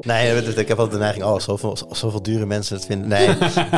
Nee, 0.00 0.42
ik 0.42 0.68
heb 0.68 0.78
altijd 0.78 0.96
de 0.96 1.02
neiging, 1.04 1.24
oh, 1.24 1.38
zoveel, 1.38 1.78
zoveel 1.90 2.22
dure 2.22 2.46
mensen 2.46 2.76
het 2.76 2.84
vinden. 2.84 3.08
Nee, 3.08 3.28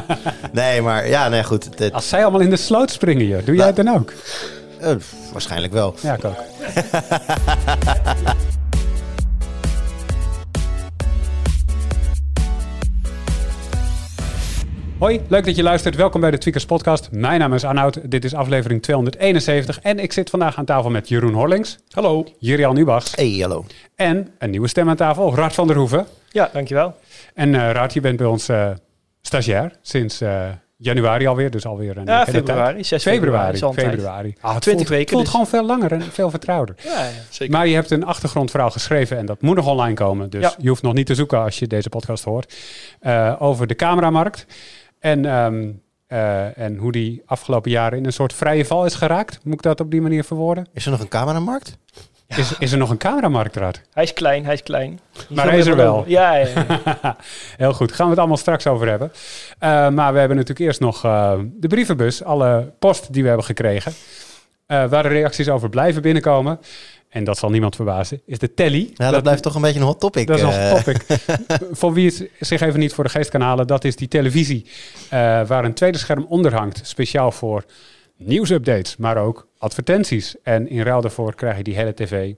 nee 0.53 0.83
maar 0.83 1.09
ja, 1.09 1.29
nee, 1.29 1.45
goed. 1.45 1.79
Dit, 1.79 1.93
Als 1.93 2.09
zij 2.09 2.23
allemaal 2.23 2.41
in 2.41 2.51
de 2.51 2.57
sloot 2.57 2.91
springen, 2.91 3.27
joh, 3.27 3.45
doe 3.45 3.57
jij 3.57 3.67
het 3.67 3.77
dan 3.77 3.89
ook? 3.89 4.13
eh, 4.81 4.95
waarschijnlijk 5.33 5.73
wel. 5.73 5.95
Ja, 6.03 6.15
ik 6.15 6.25
ook. 6.25 6.37
Hoi, 15.07 15.21
leuk 15.29 15.45
dat 15.45 15.57
je 15.57 15.63
luistert. 15.63 15.97
Welkom 15.97 16.21
bij 16.21 16.31
de 16.31 16.39
Tweakers 16.39 16.65
Podcast. 16.67 17.09
Mijn 17.11 17.41
naam 17.41 17.55
is 17.55 17.65
Arnoud. 17.65 18.11
Dit 18.11 18.25
is 18.25 18.35
aflevering 18.35 18.83
271. 18.83 19.81
En 19.81 19.99
ik 19.99 20.13
zit 20.13 20.31
vandaag 20.31 20.57
aan 20.57 20.65
tafel 20.65 20.91
met 20.91 21.09
Jeroen 21.09 21.33
Horlings. 21.33 21.79
Hallo. 21.91 22.25
Jurian 22.39 22.77
Ubachs. 22.77 23.15
Hey, 23.15 23.39
hallo. 23.41 23.65
En 23.97 24.29
een 24.39 24.51
nieuwe 24.51 24.69
stem 24.69 24.89
aan 24.89 24.97
tafel, 24.97 25.35
Rart 25.35 25.55
van 25.55 25.67
der 25.67 25.77
Hoeven. 25.77 26.07
Ja, 26.31 26.51
dankjewel. 26.53 26.95
En 27.35 27.55
eh 27.55 27.71
Rart, 27.73 27.93
je 27.93 28.01
bent 28.01 28.17
bij 28.17 28.27
ons 28.27 28.49
eh, 28.49 28.71
stagiair 29.23 29.73
sinds 29.83 30.21
eh, 30.21 30.43
januari 30.77 31.27
alweer. 31.27 31.51
Dus 31.51 31.67
alweer 31.67 31.97
een 31.97 32.07
Ja, 32.07 32.19
hele 32.25 32.31
februari. 32.39 32.73
tijd. 32.75 32.87
6 32.87 33.03
Februari. 33.03 33.59
tijd. 33.59 33.75
februari. 33.75 34.35
Ah, 34.41 34.53
het 34.55 34.63
20 34.63 34.87
voelt, 34.87 34.99
weken 34.99 35.11
voelt 35.13 35.23
dus. 35.23 35.31
gewoon 35.31 35.47
veel 35.47 35.67
langer 35.67 35.93
en 35.93 36.03
veel 36.03 36.31
vertrouwder. 36.31 36.75
Ja, 36.85 37.05
ja, 37.05 37.11
zeker. 37.31 37.55
Maar 37.55 37.67
je 37.67 37.75
hebt 37.75 37.91
een 37.91 38.05
achtergrondverhaal 38.05 38.71
geschreven 38.71 39.19
en 39.19 39.27
dat 39.27 39.41
moet 39.43 39.57
nog 39.57 39.67
online 39.67 39.95
komen. 39.95 40.31
Dus 40.31 40.43
Ja. 40.43 40.55
je 40.59 40.69
hoeft 40.69 40.83
nog 40.83 40.95
niet 40.95 41.07
te 41.07 41.15
zoeken 41.15 41.39
als 41.39 41.59
je 41.59 41.67
deze 41.67 41.89
podcast 41.89 42.25
hoort. 42.25 42.55
eh, 43.01 43.35
over 43.39 43.67
de 43.67 43.75
cameramarkt. 43.75 44.47
En, 45.01 45.25
ehm, 45.25 45.69
eh, 46.07 46.59
en 46.59 46.77
hoe 46.77 46.93
die 46.93 47.23
afgelopen 47.27 47.71
jaren 47.71 47.99
in 47.99 48.05
een 48.07 48.13
soort 48.13 48.33
vrije 48.33 48.65
val 48.65 48.85
is 48.85 48.95
geraakt. 48.95 49.39
Moet 49.45 49.55
ik 49.55 49.63
dat 49.63 49.81
op 49.81 49.91
die 49.91 50.01
manier 50.01 50.25
verwoorden? 50.25 50.67
Is 50.73 50.85
er 50.85 50.91
nog 50.91 51.01
een 51.01 51.09
cameramarkt? 51.09 51.79
Is, 52.27 52.59
is 52.59 52.73
er 52.73 52.79
nog 52.79 52.91
een 52.91 52.97
cameramarkt, 52.99 53.57
Rad? 53.57 53.81
Hij 53.93 54.03
is 54.03 54.13
klein, 54.13 54.45
hij 54.45 54.55
is 54.55 54.63
klein. 54.63 55.01
Maar 55.29 55.49
hij 55.49 55.59
is 55.59 55.67
er 55.67 55.77
wel. 55.77 56.05
Ja, 56.07 56.35
ja, 56.35 56.49
ja. 57.03 57.17
Heel 57.57 57.73
goed, 57.73 57.93
gaan 57.93 58.05
we 58.05 58.11
het 58.11 58.19
allemaal 58.19 58.37
straks 58.37 58.67
over 58.67 58.89
hebben. 58.89 59.13
Eh, 59.59 59.89
maar 59.89 60.13
we 60.13 60.19
hebben 60.19 60.37
natuurlijk 60.37 60.67
eerst 60.67 60.81
nog 60.81 61.05
eh, 61.05 61.39
de 61.55 61.67
brievenbus, 61.69 62.25
alle 62.25 62.73
post 62.79 63.13
die 63.13 63.23
we 63.23 63.29
hebben 63.29 63.47
gekregen. 63.47 63.93
eh, 64.67 64.85
waar 64.89 65.03
de 65.03 65.09
reacties 65.09 65.49
over 65.49 65.69
blijven 65.69 66.03
binnenkomen. 66.03 66.61
En 67.17 67.25
dat 67.25 67.39
zal 67.39 67.51
niemand 67.51 67.77
verbazen, 67.77 68.21
is 68.27 68.39
de 68.39 68.55
telly. 68.55 68.91
Ja, 68.95 69.11
dat, 69.11 69.23
blijft 69.23 69.43
toch 69.43 69.55
een 69.55 69.61
beetje 69.61 69.81
een 69.81 69.87
hot 69.87 70.01
topic. 70.01 70.27
Dat 70.27 70.37
is 70.37 70.43
nog 70.43 70.53
eh. 70.53 70.71
een 70.71 70.83
topic. 70.83 71.05
voor 71.79 71.93
wie 71.93 72.07
het 72.07 72.31
zich 72.41 72.61
even 72.61 72.81
niet 72.81 72.93
voor 72.93 73.05
de 73.05 73.11
geest 73.11 73.31
kan 73.31 73.41
halen, 73.41 73.67
dat 73.67 73.85
is 73.85 73.97
die 73.97 74.09
televisie 74.09 74.67
eh, 75.09 75.47
waar 75.47 75.65
een 75.65 75.75
tweede 75.75 75.99
scherm 75.99 76.27
onder 76.29 76.55
hangt. 76.55 76.81
Speciaal 76.83 77.33
voor 77.33 77.65
nieuwsupdates, 78.17 78.97
maar 78.97 79.17
ook 79.17 79.49
advertenties. 79.59 80.35
En 80.43 80.69
in 80.69 80.83
ruil 80.83 81.01
daarvoor 81.01 81.35
krijg 81.35 81.57
je 81.57 81.63
die 81.63 81.75
hele 81.75 81.95
tv 81.95 82.35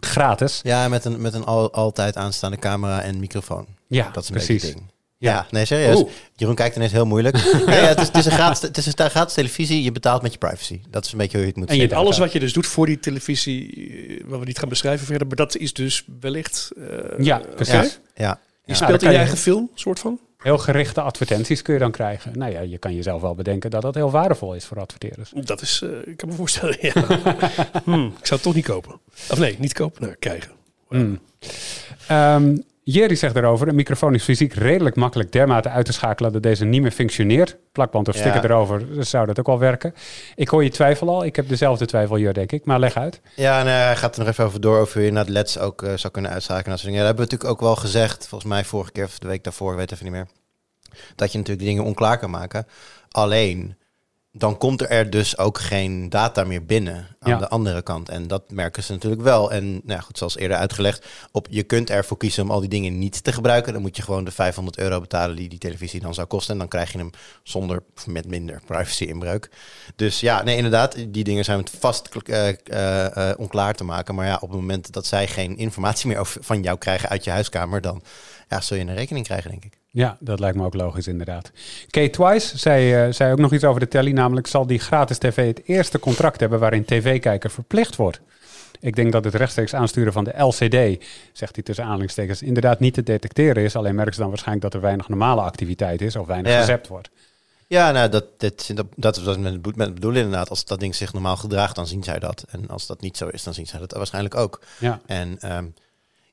gratis. 0.00 0.60
Ja, 0.62 0.88
met 0.88 1.04
een, 1.04 1.20
met 1.20 1.34
een 1.34 1.44
al, 1.44 1.72
altijd 1.72 2.16
aanstaande 2.16 2.56
camera 2.56 3.02
en 3.02 3.20
microfoon. 3.20 3.66
Ja, 3.86 4.10
Dat 4.12 4.22
is 4.22 4.28
een 4.28 4.34
precies. 4.34 4.62
ding. 4.62 4.82
Ja. 5.18 5.32
Ja, 5.32 5.46
nee, 5.50 5.64
serieus. 5.64 5.96
Oeh. 5.96 6.10
Jeroen 6.34 6.54
kijkt 6.54 6.76
ineens 6.76 6.92
heel 6.92 7.06
moeilijk. 7.06 7.34
nee, 7.66 7.80
ja, 7.80 7.86
het, 7.86 8.00
is, 8.00 8.06
het, 8.06 8.16
is 8.16 8.24
een 8.24 8.32
gratis, 8.32 8.60
het 8.62 8.76
is 8.76 8.86
een 8.86 9.10
gratis 9.10 9.34
televisie. 9.34 9.82
Je 9.82 9.92
betaalt 9.92 10.22
met 10.22 10.32
je 10.32 10.38
privacy. 10.38 10.80
Dat 10.90 11.04
is 11.04 11.12
een 11.12 11.18
beetje 11.18 11.32
hoe 11.36 11.40
je 11.46 11.52
het 11.52 11.56
moet 11.60 11.68
En 11.70 11.76
je 11.76 11.88
data. 11.88 12.00
Alles 12.00 12.18
wat 12.18 12.32
je 12.32 12.40
dus 12.40 12.52
doet 12.52 12.66
voor 12.66 12.86
die 12.86 12.98
televisie, 13.00 13.88
eh, 14.18 14.24
wat 14.26 14.38
we 14.40 14.44
niet 14.46 14.58
gaan 14.58 14.68
beschrijven 14.68 15.06
verder, 15.06 15.26
maar 15.26 15.36
dat 15.36 15.56
is 15.56 15.72
dus 15.72 16.04
wellicht. 16.20 16.70
eh, 16.76 17.24
Ja, 17.24 17.38
precies. 17.54 17.72
Ja, 17.74 17.90
ja. 18.14 18.40
Je 18.64 18.74
speelt 18.74 19.02
in 19.02 19.06
je 19.08 19.12
je- 19.12 19.18
eigen 19.20 19.38
film, 19.38 19.70
soort 19.74 19.98
van. 19.98 20.20
Heel 20.38 20.58
gerichte 20.58 21.00
advertenties 21.00 21.62
kun 21.62 21.74
je 21.74 21.80
dan 21.80 21.90
krijgen. 21.90 22.38
Nou 22.38 22.52
ja, 22.52 22.60
je 22.60 22.78
kan 22.78 22.94
jezelf 22.94 23.20
wel 23.20 23.34
bedenken 23.34 23.70
dat 23.70 23.82
dat 23.82 23.94
heel 23.94 24.10
waardevol 24.10 24.54
is 24.54 24.64
voor 24.64 24.80
adverteerders. 24.80 25.30
Dat 25.34 25.60
is, 25.60 25.80
eh, 25.82 25.90
ik 26.10 26.16
kan 26.16 26.28
me 26.28 26.34
voorstellen. 26.34 26.76
Ja. 26.80 26.92
Hmm, 27.84 28.06
ik 28.06 28.26
zou 28.26 28.34
het 28.34 28.42
toch 28.42 28.54
niet 28.54 28.64
kopen. 28.64 29.00
Of 29.30 29.38
nee, 29.38 29.56
niet 29.58 29.72
kopen, 29.72 30.02
nou, 30.02 30.14
krijgen. 30.18 30.50
Mm. 30.88 31.20
Ehm, 32.08 32.56
Jerry 32.88 33.14
zegt 33.14 33.36
erover, 33.36 33.68
een 33.68 33.74
microfoon 33.74 34.14
is 34.14 34.22
fysiek 34.24 34.52
redelijk 34.54 34.96
makkelijk 34.96 35.32
dermate 35.32 35.68
uit 35.68 35.86
te 35.86 35.92
schakelen 35.92 36.32
dat 36.32 36.42
deze 36.42 36.64
niet 36.64 36.82
meer 36.82 36.90
functioneert. 36.90 37.56
Plakband 37.72 38.08
of 38.08 38.14
Ja. 38.14 38.20
sticker 38.20 38.44
erover, 38.44 38.94
dus 38.94 39.10
zou 39.10 39.26
dat 39.26 39.38
ook 39.38 39.46
wel 39.46 39.58
werken. 39.58 39.94
Ik 40.34 40.48
hoor 40.48 40.64
je 40.64 40.70
twijfel 40.70 41.08
al, 41.08 41.24
ik 41.24 41.36
heb 41.36 41.48
dezelfde 41.48 41.86
twijfel 41.86 42.16
hier 42.16 42.32
denk 42.34 42.52
ik, 42.52 42.64
maar 42.64 42.78
leg 42.78 42.94
uit. 42.96 43.20
Ja, 43.34 43.60
en 43.60 43.66
hij 43.66 43.96
gaat 43.96 44.14
er 44.14 44.20
nog 44.20 44.28
even 44.28 44.44
over 44.44 44.60
door 44.60 44.78
over 44.78 44.94
hoe 44.94 45.04
je 45.04 45.12
naar 45.12 45.26
de 45.26 45.32
LEDs 45.32 45.58
ook 45.58 45.82
eh, 45.82 45.92
zou 45.96 46.12
kunnen 46.12 46.30
uitschakelen. 46.30 46.64
en 46.64 46.70
dat 46.70 46.80
soort 46.80 46.92
dingen. 46.92 47.06
Ja, 47.06 47.12
dat 47.12 47.16
hebben 47.18 47.38
we 47.38 47.44
natuurlijk 47.44 47.62
ook 47.62 47.76
wel 47.76 47.84
gezegd, 47.90 48.26
volgens 48.28 48.50
mij 48.50 48.64
vorige 48.64 48.92
keer 48.92 49.04
of 49.04 49.18
de 49.18 49.28
week 49.28 49.44
daarvoor, 49.44 49.70
ik 49.72 49.78
weet 49.78 49.92
even 49.92 50.04
niet 50.04 50.14
meer. 50.14 50.26
Dat 51.14 51.32
je 51.32 51.38
natuurlijk 51.38 51.66
dingen 51.66 51.84
onklaar 51.84 52.18
kan 52.18 52.30
maken. 52.30 52.66
Alleen, 53.10 53.76
dan 54.38 54.58
komt 54.58 54.90
er 54.90 55.10
dus 55.10 55.38
ook 55.38 55.58
geen 55.58 56.08
data 56.08 56.44
meer 56.44 56.64
binnen 56.64 57.16
aan 57.18 57.30
Ja. 57.30 57.38
de 57.38 57.48
andere 57.48 57.82
kant. 57.82 58.08
En 58.08 58.26
dat 58.26 58.50
merken 58.50 58.82
ze 58.82 58.92
natuurlijk 58.92 59.22
wel. 59.22 59.52
En 59.52 59.70
nou 59.70 59.82
ja, 59.84 60.00
goed, 60.00 60.18
zoals 60.18 60.36
eerder 60.36 60.56
uitgelegd, 60.56 61.06
op, 61.32 61.46
je 61.50 61.62
kunt 61.62 61.90
ervoor 61.90 62.16
kiezen 62.16 62.42
om 62.42 62.50
al 62.50 62.60
die 62.60 62.68
dingen 62.68 62.98
niet 62.98 63.24
te 63.24 63.32
gebruiken. 63.32 63.72
Dan 63.72 63.82
moet 63.82 63.96
je 63.96 64.02
gewoon 64.02 64.24
de 64.24 64.30
500 64.30 64.78
euro 64.78 65.00
betalen 65.00 65.36
die 65.36 65.48
die 65.48 65.58
televisie 65.58 66.00
dan 66.00 66.14
zou 66.14 66.26
kosten. 66.26 66.52
En 66.52 66.58
dan 66.58 66.68
krijg 66.68 66.92
je 66.92 66.98
hem 66.98 67.10
zonder 67.42 67.82
of 67.96 68.06
met 68.06 68.26
minder 68.26 68.60
privacy-inbreuk. 68.66 69.50
Dus 69.96 70.20
ja, 70.20 70.42
nee, 70.42 70.56
inderdaad, 70.56 70.96
die 71.08 71.24
dingen 71.24 71.44
zijn 71.44 71.66
vast 71.78 72.08
eh, 72.08 72.48
eh, 72.48 73.30
eh, 73.30 73.38
onklaar 73.38 73.74
te 73.74 73.84
maken. 73.84 74.14
Maar 74.14 74.26
ja, 74.26 74.34
op 74.34 74.48
het 74.50 74.58
moment 74.60 74.92
dat 74.92 75.06
zij 75.06 75.26
geen 75.26 75.56
informatie 75.56 76.08
meer 76.08 76.18
over, 76.18 76.44
van 76.44 76.62
jou 76.62 76.78
krijgen 76.78 77.08
uit 77.08 77.24
je 77.24 77.30
huiskamer, 77.30 77.80
dan 77.80 78.02
ja, 78.48 78.60
zul 78.60 78.76
je 78.76 78.82
een 78.82 78.94
rekening 78.94 79.26
krijgen, 79.26 79.50
denk 79.50 79.64
ik. 79.64 79.78
Ja, 79.96 80.16
dat 80.20 80.40
lijkt 80.40 80.56
me 80.56 80.64
ook 80.64 80.74
logisch 80.74 81.06
inderdaad. 81.06 81.50
Kate 81.90 82.10
Twice 82.10 82.58
zei, 82.58 82.94
eh, 82.94 83.12
zei 83.12 83.32
ook 83.32 83.38
nog 83.38 83.52
iets 83.52 83.64
over 83.64 83.80
de 83.80 83.88
telly, 83.88 84.10
namelijk 84.12 84.46
zal 84.46 84.66
die 84.66 84.78
gratis 84.78 85.18
tv 85.18 85.46
het 85.46 85.62
eerste 85.64 85.98
contract 85.98 86.40
hebben 86.40 86.58
waarin 86.58 86.84
tv-kijker 86.84 87.50
verplicht 87.50 87.96
wordt. 87.96 88.20
Ik 88.80 88.96
denk 88.96 89.12
dat 89.12 89.24
het 89.24 89.34
rechtstreeks 89.34 89.74
aansturen 89.74 90.12
van 90.12 90.24
de 90.24 90.38
LCD, 90.42 91.04
zegt 91.32 91.54
hij 91.54 91.64
tussen 91.64 91.84
aanhalingstekens, 91.84 92.42
inderdaad 92.42 92.80
niet 92.80 92.94
te 92.94 93.02
detecteren 93.02 93.62
is. 93.62 93.76
Alleen 93.76 93.94
merken 93.94 94.14
ze 94.14 94.20
dan 94.20 94.28
waarschijnlijk 94.28 94.64
dat 94.64 94.74
er 94.74 94.80
weinig 94.86 95.08
normale 95.08 95.40
activiteit 95.40 96.00
is 96.00 96.16
of 96.16 96.26
weinig 96.26 96.52
Ja. 96.52 96.58
gezept 96.58 96.88
wordt. 96.88 97.10
Ja, 97.66 97.90
nou, 97.90 98.08
dat, 98.08 98.24
dat, 98.36 98.70
dat, 98.74 98.86
dat 98.96 99.16
is 99.16 99.22
wat 99.22 99.38
met 99.38 99.64
met 99.76 99.86
het 99.86 99.94
bedoelen 99.94 100.22
inderdaad. 100.22 100.50
Als 100.50 100.64
dat 100.64 100.80
ding 100.80 100.94
zich 100.94 101.12
normaal 101.12 101.36
gedraagt, 101.36 101.74
dan 101.76 101.86
zien 101.86 102.04
zij 102.04 102.18
dat. 102.18 102.44
En 102.50 102.68
als 102.68 102.86
dat 102.86 103.00
niet 103.00 103.16
zo 103.16 103.28
is, 103.28 103.42
dan 103.42 103.54
zien 103.54 103.66
zij 103.66 103.78
dat 103.78 103.92
waarschijnlijk 103.92 104.34
ook. 104.34 104.60
Ja. 104.78 105.00
En 105.06 105.36
ehm, 105.40 105.64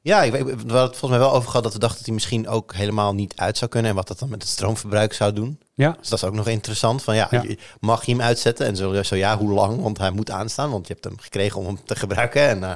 ja, 0.04 0.24
ik, 0.24 0.32
we 0.32 0.38
hadden 0.40 0.82
het 0.82 0.98
volgens 0.98 1.10
mij 1.10 1.20
wel 1.20 1.34
over 1.34 1.48
gehad 1.50 1.64
dat 1.64 1.74
we 1.74 1.80
dachten 1.80 1.98
dat 1.98 2.06
hij 2.06 2.14
misschien 2.14 2.48
ook 2.48 2.74
helemaal 2.74 3.14
niet 3.14 3.34
uit 3.36 3.58
zou 3.58 3.72
kunnen. 3.72 3.90
En 3.90 3.96
wat 3.96 4.08
dat 4.08 4.20
dan 4.20 4.30
met 4.30 4.42
het 4.42 4.52
stroomverbruik 4.52 5.14
zou 5.14 5.34
doen. 5.34 5.60
Ja, 5.74 5.96
Dus 6.00 6.10
dat 6.10 6.18
is 6.20 6.26
ook 6.26 6.34
nog 6.34 6.48
interessant. 6.48 7.04
Van 7.04 7.16
ja, 7.16 7.30
mag 7.80 8.06
je 8.06 8.12
hem 8.12 8.22
uitzetten? 8.22 8.66
En 8.66 8.76
zo, 8.76 9.04
zo 9.04 9.16
ja, 9.16 9.38
hoe 9.38 9.52
lang? 9.54 9.82
Want 9.82 9.98
hij 9.98 10.12
moet 10.12 10.32
aanstaan, 10.32 10.72
want 10.72 10.88
je 10.88 10.94
hebt 10.94 11.06
hem 11.06 11.20
gekregen 11.20 11.60
om 11.60 11.66
hem 11.66 11.80
te 11.86 11.96
gebruiken. 11.96 12.48
En 12.48 12.64
eh, 12.64 12.74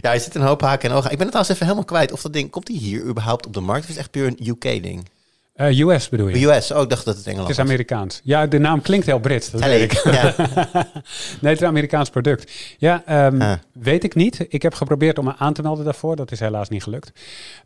ja, 0.00 0.12
je 0.12 0.20
zit 0.20 0.34
een 0.34 0.42
hoop 0.42 0.60
haken 0.60 0.90
en 0.90 0.96
ogen. 0.96 1.10
Ik 1.10 1.18
ben 1.18 1.26
het 1.26 1.34
trouwens 1.34 1.54
even 1.54 1.66
helemaal 1.66 1.84
kwijt 1.84 2.12
of 2.12 2.22
dat 2.22 2.32
ding, 2.32 2.50
komt 2.50 2.68
hij 2.68 2.76
hier 2.76 3.02
überhaupt 3.02 3.46
op 3.46 3.54
de 3.54 3.60
markt? 3.60 3.82
Of 3.82 3.88
is 3.88 3.94
het 3.94 4.04
echt 4.04 4.10
puur 4.10 4.26
een 4.26 4.48
UK-ding? 4.48 5.08
Eh, 5.60 5.78
US 5.78 6.08
bedoel 6.08 6.28
je? 6.28 6.46
US, 6.46 6.70
oh, 6.70 6.82
ik 6.82 6.88
dacht 6.88 7.04
dat 7.04 7.16
het 7.16 7.26
Engeland 7.26 7.48
Het 7.48 7.58
is. 7.58 7.64
Amerikaans. 7.64 8.20
Ja, 8.24 8.46
de 8.46 8.58
naam 8.58 8.80
klinkt 8.82 9.06
heel 9.06 9.18
Brits, 9.18 9.50
dat 9.50 9.60
Hello. 9.60 9.74
weet 9.78 9.92
ik. 9.92 10.02
Ja. 10.04 10.34
nee, 11.40 11.50
het 11.50 11.52
is 11.52 11.60
een 11.60 11.66
Amerikaans 11.66 12.10
product. 12.10 12.52
Ja, 12.78 13.02
ehm, 13.06 13.40
Ah. 13.40 13.52
weet 13.72 14.04
ik 14.04 14.14
niet. 14.14 14.46
Ik 14.48 14.62
heb 14.62 14.74
geprobeerd 14.74 15.18
om 15.18 15.24
me 15.24 15.34
aan 15.36 15.52
te 15.52 15.62
melden 15.62 15.84
daarvoor. 15.84 16.16
Dat 16.16 16.32
is 16.32 16.40
helaas 16.40 16.68
niet 16.68 16.82
gelukt. 16.82 17.12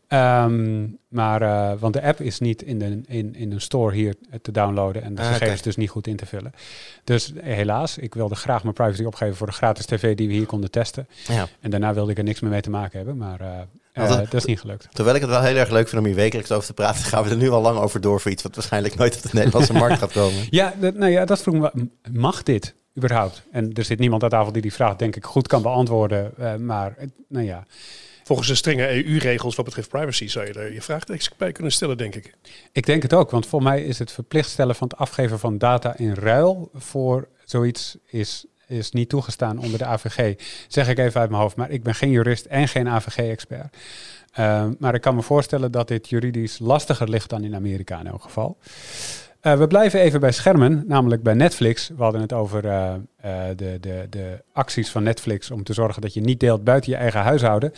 Ehm, 0.07 0.87
maar, 1.09 1.41
eh, 1.41 1.71
want 1.79 1.93
de 1.93 2.01
app 2.03 2.21
is 2.21 2.39
niet 2.39 2.61
in, 2.61 2.79
de, 2.79 3.01
in, 3.07 3.35
in 3.35 3.51
een 3.51 3.61
store 3.61 3.95
hier 3.95 4.15
te 4.41 4.51
downloaden 4.51 5.03
en 5.03 5.15
de 5.15 5.21
Ah, 5.21 5.27
gegevens 5.27 5.61
dus 5.61 5.75
niet 5.75 5.89
goed 5.89 6.07
in 6.07 6.15
te 6.15 6.25
vullen. 6.25 6.53
Dus 7.03 7.33
helaas, 7.41 7.97
ik 7.97 8.13
wilde 8.13 8.35
graag 8.35 8.61
mijn 8.63 8.75
privacy 8.75 9.03
opgeven 9.03 9.35
voor 9.35 9.47
de 9.47 9.53
gratis 9.53 9.85
tv 9.85 10.15
die 10.15 10.27
we 10.27 10.33
hier 10.33 10.45
konden 10.45 10.71
testen. 10.71 11.07
ja. 11.27 11.47
En 11.61 11.69
daarna 11.69 11.93
wilde 11.93 12.11
ik 12.11 12.17
er 12.17 12.23
niks 12.23 12.39
meer 12.39 12.51
mee 12.51 12.61
te 12.61 12.69
maken 12.69 12.97
hebben, 12.97 13.17
maar 13.17 13.39
eh, 13.41 13.47
Dat- 13.95 14.31
dat 14.31 14.33
is 14.33 14.45
niet 14.45 14.59
gelukt. 14.59 14.87
Terwijl 14.91 15.15
ik 15.15 15.21
het 15.21 15.31
wel 15.31 15.41
heel 15.41 15.55
erg 15.55 15.69
leuk 15.69 15.87
vind 15.87 16.01
om 16.01 16.07
hier 16.07 16.15
wekelijks 16.15 16.51
over 16.51 16.65
te 16.67 16.73
praten, 16.73 17.03
gaan 17.03 17.23
we 17.23 17.29
er 17.29 17.37
nu 17.37 17.49
al 17.49 17.61
lang 17.61 17.77
over 17.79 18.01
door 18.01 18.21
voor 18.21 18.31
iets 18.31 18.43
wat 18.43 18.55
waarschijnlijk 18.55 18.95
nooit 18.95 19.15
op 19.15 19.21
de 19.21 19.29
Nederlandse 19.31 19.73
markt 19.83 19.97
gaat 19.99 20.11
komen. 20.11 20.47
Ja, 20.49 20.73
dat, 20.79 20.93
nou 20.95 21.11
ja, 21.11 21.25
dat 21.25 21.41
vroeg 21.41 21.55
me. 21.55 21.87
Mag 22.11 22.43
dit 22.43 22.73
überhaupt? 22.97 23.41
En 23.51 23.73
er 23.73 23.83
zit 23.83 23.99
niemand 23.99 24.23
aan 24.23 24.29
tafel 24.29 24.51
die 24.51 24.61
die 24.61 24.73
vraag, 24.73 24.95
denk 24.95 25.15
ik, 25.15 25.25
goed 25.25 25.47
kan 25.47 25.61
beantwoorden. 25.61 26.31
eh, 26.37 26.55
maar, 26.55 26.95
nou 27.27 27.45
ja. 27.45 27.65
Volgens 28.23 28.47
de 28.47 28.55
strenge 28.55 28.89
EU-regels 29.05 29.55
wat 29.55 29.65
betreft 29.65 29.89
privacy 29.89 30.27
zou 30.27 30.45
je 30.45 30.53
er 30.53 30.73
je 30.73 30.81
vraagtekens 30.81 31.29
bij 31.37 31.51
kunnen 31.51 31.71
stellen, 31.71 31.97
denk 31.97 32.15
ik. 32.15 32.33
Ik 32.71 32.85
denk 32.85 33.01
het 33.03 33.13
ook, 33.13 33.31
want 33.31 33.45
voor 33.47 33.63
mij 33.63 33.83
is 33.83 33.99
het 33.99 34.11
verplicht 34.11 34.49
stellen 34.49 34.75
van 34.75 34.87
het 34.87 34.97
afgeven 34.97 35.39
van 35.39 35.57
data 35.57 35.97
in 35.97 36.13
ruil 36.13 36.69
voor 36.73 37.27
zoiets 37.43 37.97
is, 38.05 38.45
is 38.67 38.91
niet 38.91 39.09
toegestaan 39.09 39.59
onder 39.59 39.77
de 39.77 39.85
AVG. 39.85 40.35
Zeg 40.67 40.89
ik 40.89 40.97
even 40.97 41.21
uit 41.21 41.29
mijn 41.29 41.41
hoofd, 41.41 41.55
maar 41.55 41.69
ik 41.69 41.83
ben 41.83 41.95
geen 41.95 42.09
jurist 42.09 42.45
en 42.45 42.67
geen 42.67 42.87
AVG-expert. 42.87 43.77
Eh, 44.31 44.65
maar 44.79 44.93
ik 44.93 45.01
kan 45.01 45.15
me 45.15 45.21
voorstellen 45.21 45.71
dat 45.71 45.87
dit 45.87 46.09
juridisch 46.09 46.59
lastiger 46.59 47.09
ligt 47.09 47.29
dan 47.29 47.43
in 47.43 47.55
Amerika 47.55 47.99
in 47.99 48.07
elk 48.07 48.21
geval. 48.21 48.57
Eh, 49.45 49.57
we 49.57 49.67
blijven 49.67 49.99
even 49.99 50.19
bij 50.19 50.31
schermen, 50.31 50.83
namelijk 50.87 51.23
bij 51.23 51.33
Netflix. 51.33 51.87
We 51.87 52.03
hadden 52.03 52.21
het 52.21 52.33
over 52.33 52.65
eh, 52.65 52.93
eh, 52.93 52.99
de, 53.55 53.77
de, 53.79 54.07
de 54.09 54.43
acties 54.53 54.91
van 54.91 55.03
Netflix 55.03 55.51
om 55.51 55.63
te 55.63 55.73
zorgen 55.73 56.01
dat 56.01 56.13
je 56.13 56.21
niet 56.21 56.39
deelt 56.39 56.63
buiten 56.63 56.91
je 56.91 56.97
eigen 56.97 57.21
huishouden. 57.21 57.71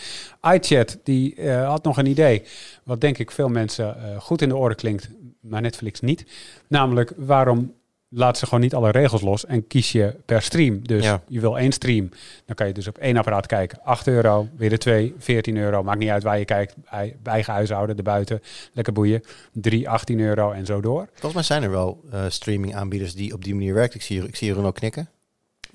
iChat, 0.52 1.00
die 1.04 1.50
had 1.52 1.84
nog 1.84 1.98
een 1.98 2.06
idee, 2.06 2.44
wat 2.84 3.02
denk 3.02 3.18
ik 3.18 3.32
veel 3.32 3.50
mensen 3.50 3.96
goed 4.20 4.42
in 4.42 4.50
de 4.50 4.56
oren 4.56 4.76
klinkt, 4.76 5.10
maar 5.42 5.62
Netflix 5.62 6.00
niet. 6.00 6.26
Namelijk, 6.68 7.14
waarom 7.18 7.74
laat 8.10 8.38
ze 8.38 8.46
gewoon 8.46 8.60
niet 8.60 8.74
alle 8.74 8.92
regels 8.92 9.22
los 9.22 9.46
en 9.46 9.68
kies 9.68 9.92
je 9.92 10.16
per 10.26 10.42
stream. 10.42 10.88
Dus 10.88 11.04
Ja. 11.04 11.22
je 11.28 11.40
wil 11.40 11.58
één 11.58 11.72
stream, 11.72 12.10
dan 12.46 12.56
kan 12.56 12.68
je 12.68 12.74
dus 12.74 12.88
op 12.88 12.98
één 12.98 13.18
apparaat 13.18 13.46
kijken. 13.46 13.80
8 13.84 14.08
euro, 14.08 14.48
weer 14.58 14.70
de 14.70 14.78
2, 14.78 15.14
14 15.18 15.58
euro. 15.58 15.84
Maakt 15.84 16.00
niet 16.00 16.10
uit 16.10 16.24
waar 16.24 16.40
je 16.40 16.46
kijkt, 16.46 16.76
bij, 16.92 17.16
eigen 17.24 17.54
huishouden, 17.54 17.98
erbuiten. 17.98 18.42
Lekker 18.74 18.94
boeien. 18.94 19.22
3, 19.54 19.90
18 19.90 20.20
euro 20.20 20.52
en 20.52 20.66
zo 20.66 20.82
door. 20.82 21.08
Volgens 21.12 21.34
mij 21.34 21.44
zijn 21.44 21.64
er 21.64 21.70
wel 21.72 22.02
eh, 22.12 22.26
streaming 22.28 22.76
aanbieders 22.76 23.14
die 23.16 23.34
op 23.34 23.44
die 23.44 23.54
manier 23.56 23.74
werken. 23.74 23.96
Ik 23.96 24.06
zie, 24.06 24.28
ik 24.28 24.36
zie 24.36 24.56
ook 24.56 24.76
knikken. 24.76 25.10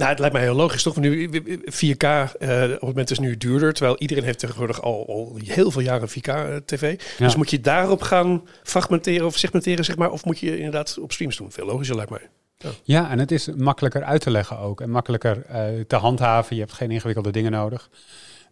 Nou, 0.02 0.14
het 0.14 0.20
lijkt 0.20 0.34
mij 0.34 0.44
heel 0.44 0.54
logisch, 0.54 0.82
toch? 0.82 0.96
Nu 0.96 1.30
4K 1.64 1.98
eh, 1.98 2.62
op 2.62 2.70
het 2.70 2.80
moment 2.80 3.10
is 3.10 3.18
nu 3.18 3.36
duurder, 3.36 3.72
terwijl 3.72 3.98
iedereen 3.98 4.24
heeft 4.24 4.38
tegenwoordig 4.38 4.82
al, 4.82 5.06
al 5.08 5.36
heel 5.44 5.70
veel 5.70 5.80
jaren 5.80 6.08
4K-tv. 6.08 7.00
Ja. 7.18 7.24
Dus 7.24 7.36
moet 7.36 7.50
je 7.50 7.60
daarop 7.60 8.02
gaan 8.02 8.42
fragmenteren 8.62 9.26
of 9.26 9.36
segmenteren, 9.38 9.84
zeg 9.84 9.96
maar, 9.96 10.10
of 10.10 10.24
moet 10.24 10.38
je 10.38 10.56
inderdaad 10.56 10.98
op 10.98 11.12
streams 11.12 11.36
doen? 11.36 11.52
Veel 11.52 11.66
logischer 11.66 11.96
lijkt 11.96 12.10
mij. 12.10 12.28
Ja, 12.82 13.10
en 13.10 13.18
het 13.18 13.30
is 13.30 13.48
makkelijker 13.56 14.04
uit 14.04 14.20
te 14.20 14.30
leggen 14.30 14.58
ook. 14.58 14.80
En 14.80 14.90
makkelijker 14.90 15.44
eh, 15.48 15.64
te 15.86 15.96
handhaven. 15.96 16.56
Je 16.56 16.62
hebt 16.62 16.74
geen 16.74 16.90
ingewikkelde 16.90 17.30
dingen 17.30 17.52
nodig. 17.52 17.90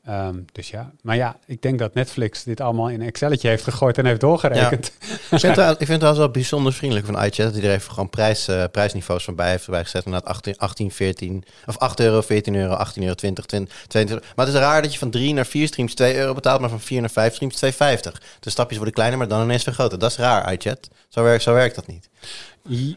Ehm, 0.04 0.36
dus 0.52 0.70
ja, 0.70 0.90
maar 1.02 1.16
ja, 1.16 1.36
ik 1.46 1.62
denk 1.62 1.78
dat 1.78 1.94
Netflix 1.94 2.42
dit 2.42 2.60
allemaal 2.60 2.88
in 2.88 3.00
een 3.00 3.06
Excelletje 3.06 3.48
heeft 3.48 3.64
gegooid 3.64 3.98
en 3.98 4.06
heeft 4.06 4.20
doorgerekend. 4.20 4.86
Ik 5.30 5.40
vind, 5.40 5.56
het, 5.56 5.80
ik 5.80 6.00
wel 6.00 6.30
bijzonder 6.30 6.72
vriendelijk 6.72 7.06
van 7.06 7.14
iChat 7.24 7.36
dat 7.36 7.54
hij 7.54 7.62
er 7.62 7.74
even 7.74 7.92
gewoon 7.92 8.10
prijs, 8.10 8.48
eh, 8.48 8.64
prijsniveaus 8.72 9.24
van 9.24 9.34
bij 9.34 9.50
heeft 9.50 9.68
bijgezet. 9.68 10.04
Inderdaad 10.04 10.30
18, 10.30 10.58
18, 10.58 10.90
14 10.90 11.44
of 11.66 11.78
8 11.78 12.00
euro, 12.00 12.20
14 12.20 12.54
euro, 12.54 12.72
18 12.72 13.02
euro, 13.02 13.14
20, 13.14 13.46
20, 13.46 13.84
22. 13.86 14.34
Maar 14.36 14.46
het 14.46 14.54
is 14.54 14.60
raar 14.60 14.82
dat 14.82 14.92
je 14.92 14.98
van 14.98 15.10
3 15.10 15.34
naar 15.34 15.46
4 15.46 15.66
streams 15.66 15.94
2 15.94 16.16
euro 16.16 16.34
betaalt, 16.34 16.60
maar 16.60 16.70
van 16.70 16.80
4 16.80 17.00
naar 17.00 17.10
5 17.10 17.34
streams 17.34 17.64
2,50. 17.64 18.20
De 18.40 18.50
stapjes 18.50 18.76
worden 18.76 18.94
kleiner, 18.94 19.18
maar 19.18 19.28
dan 19.28 19.42
ineens 19.42 19.62
vergroten. 19.62 19.98
Dat 19.98 20.10
is 20.10 20.16
raar, 20.16 20.52
iChat. 20.52 20.88
Zo 21.08 21.22
werkt, 21.22 21.42
zo 21.42 21.52
werkt 21.52 21.74
dat 21.74 21.86
niet. 21.86 22.08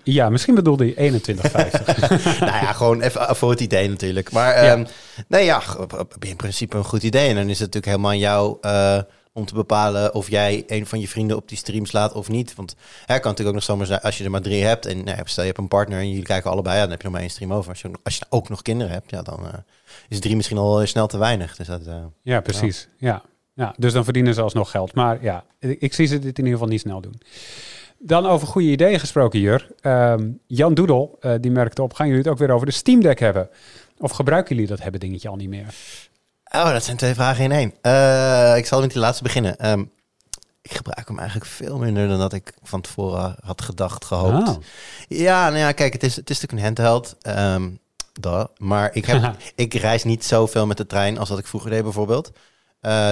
Ja, 0.04 0.30
misschien 0.30 0.56
bedoelde 0.56 0.86
je 0.86 1.22
21,50. 1.22 1.24
nou 2.40 2.52
ja, 2.52 2.74
gewoon 2.74 3.02
even 3.02 3.36
voor 3.36 3.50
het 3.50 3.60
idee 3.60 3.90
natuurlijk. 3.90 4.32
Maar 4.32 4.64
Ja. 4.64 4.72
ehm, 4.72 4.86
nee, 5.28 5.46
ja, 5.46 5.62
in 6.20 6.36
principe 6.36 6.78
een 6.78 6.84
goed 6.84 7.04
idee. 7.04 7.30
En 7.30 7.36
dan 7.36 7.44
is 7.50 7.60
het 7.60 7.74
natuurlijk 7.74 7.86
helemaal 7.86 8.12
aan 8.12 8.18
jou 8.18 8.58
eh, 8.62 9.00
om 9.34 9.46
te 9.46 9.54
bepalen 9.54 10.14
of 10.14 10.30
jij 10.30 10.64
een 10.68 10.86
van 10.86 11.00
je 11.00 11.08
vrienden 11.08 11.38
op 11.38 11.48
die 11.50 11.58
stream 11.58 11.86
slaat 11.86 12.14
of 12.14 12.30
niet. 12.30 12.56
Want 12.56 12.76
hè, 13.00 13.06
kan 13.06 13.16
natuurlijk 13.16 13.48
ook 13.48 13.54
nog 13.54 13.64
zomaar 13.64 13.86
zijn, 13.86 14.02
als 14.02 14.18
je 14.18 14.24
er 14.24 14.32
maar 14.32 14.42
drie 14.42 14.64
hebt 14.64 14.86
en 14.86 15.04
nou, 15.04 15.18
stel 15.24 15.44
je 15.44 15.50
hebt 15.50 15.62
een 15.62 15.68
partner 15.68 16.00
en 16.00 16.10
jullie 16.10 16.24
kijken 16.24 16.52
allebei, 16.52 16.76
ja, 16.76 16.82
dan 16.82 16.90
heb 16.92 16.98
je 16.98 17.04
nog 17.04 17.14
maar 17.14 17.22
één 17.22 17.32
stream 17.32 17.54
over. 17.54 17.70
Als 17.70 17.82
je, 17.82 17.90
als 18.04 18.18
je 18.18 18.26
ook 18.30 18.50
nog 18.50 18.62
kinderen 18.62 18.94
hebt, 18.94 19.10
ja, 19.10 19.22
dan 19.22 19.46
eh, 19.46 19.54
is 20.10 20.20
drie 20.20 20.36
misschien 20.36 20.58
al 20.58 20.82
eh, 20.82 20.88
snel 20.88 21.08
te 21.08 21.18
weinig. 21.18 21.56
Dus 21.56 21.68
dat, 21.68 21.86
eh, 21.86 21.96
ja, 22.22 22.42
precies. 22.42 22.88
Ja. 22.98 23.22
Ja, 23.56 23.74
dus 23.78 23.94
dan 23.94 24.04
verdienen 24.04 24.34
ze 24.34 24.42
alsnog 24.42 24.72
geld. 24.72 24.94
Maar 24.96 25.24
ja, 25.24 25.44
ik, 25.60 25.82
ik 25.82 25.94
zie 25.94 26.08
ze 26.08 26.20
dit 26.20 26.38
in 26.38 26.44
ieder 26.44 26.52
geval 26.52 26.68
niet 26.68 26.80
snel 26.82 27.02
doen. 27.02 27.22
Dan 28.06 28.26
over 28.26 28.48
goede 28.48 28.68
ideeën 28.68 29.00
gesproken, 29.00 29.40
Jur. 29.40 29.68
Ehm, 29.82 30.30
Jan 30.48 30.74
Doedel, 30.74 31.18
eh, 31.20 31.34
die 31.40 31.52
merkte 31.52 31.82
op, 31.82 31.94
gaan 31.94 32.08
jullie 32.08 32.22
het 32.22 32.32
ook 32.32 32.38
weer 32.38 32.52
over 32.52 32.66
de 32.66 32.72
Steam 32.72 33.02
Deck 33.02 33.20
hebben? 33.20 33.50
Of 33.98 34.12
gebruiken 34.12 34.56
jullie 34.56 34.70
dat 34.70 34.82
hebben 34.82 35.00
dingetje 35.00 35.30
al 35.30 35.36
niet 35.36 35.50
meer? 35.50 35.76
Oh, 36.56 36.72
dat 36.72 36.84
zijn 36.84 36.98
twee 36.98 37.14
vragen 37.14 37.44
in 37.44 37.52
één. 37.52 37.74
Eh, 37.82 38.58
ik 38.58 38.66
zal 38.66 38.82
met 38.82 38.92
die 38.92 39.00
laatste 39.00 39.24
beginnen. 39.24 39.58
Ehm, 39.58 39.84
ik 40.62 40.74
gebruik 40.74 41.08
hem 41.08 41.18
eigenlijk 41.20 41.50
veel 41.50 41.78
minder 41.78 42.08
dan 42.08 42.20
dat 42.20 42.34
ik 42.34 42.54
van 42.64 42.82
tevoren 42.82 43.36
had 43.44 43.62
gedacht, 43.62 44.06
gehoopt. 44.06 44.48
Ah. 44.48 44.56
Ja, 45.08 45.46
nou 45.48 45.60
ja, 45.60 45.72
kijk, 45.72 45.94
het 45.94 46.04
is, 46.04 46.16
het 46.16 46.30
is 46.30 46.42
natuurlijk 46.42 46.78
een 46.78 46.84
handheld. 46.84 47.16
duh. 48.20 48.46
Maar 48.58 48.90
ik, 48.96 49.06
heb, 49.06 49.36
ik 49.56 49.74
reis 49.74 50.04
niet 50.04 50.26
zoveel 50.26 50.66
met 50.66 50.78
de 50.78 50.86
trein 50.86 51.18
als 51.18 51.30
dat 51.30 51.40
ik 51.40 51.48
vroeger 51.48 51.70
deed 51.70 51.84
bijvoorbeeld. 51.84 52.32
Eh, 52.80 53.12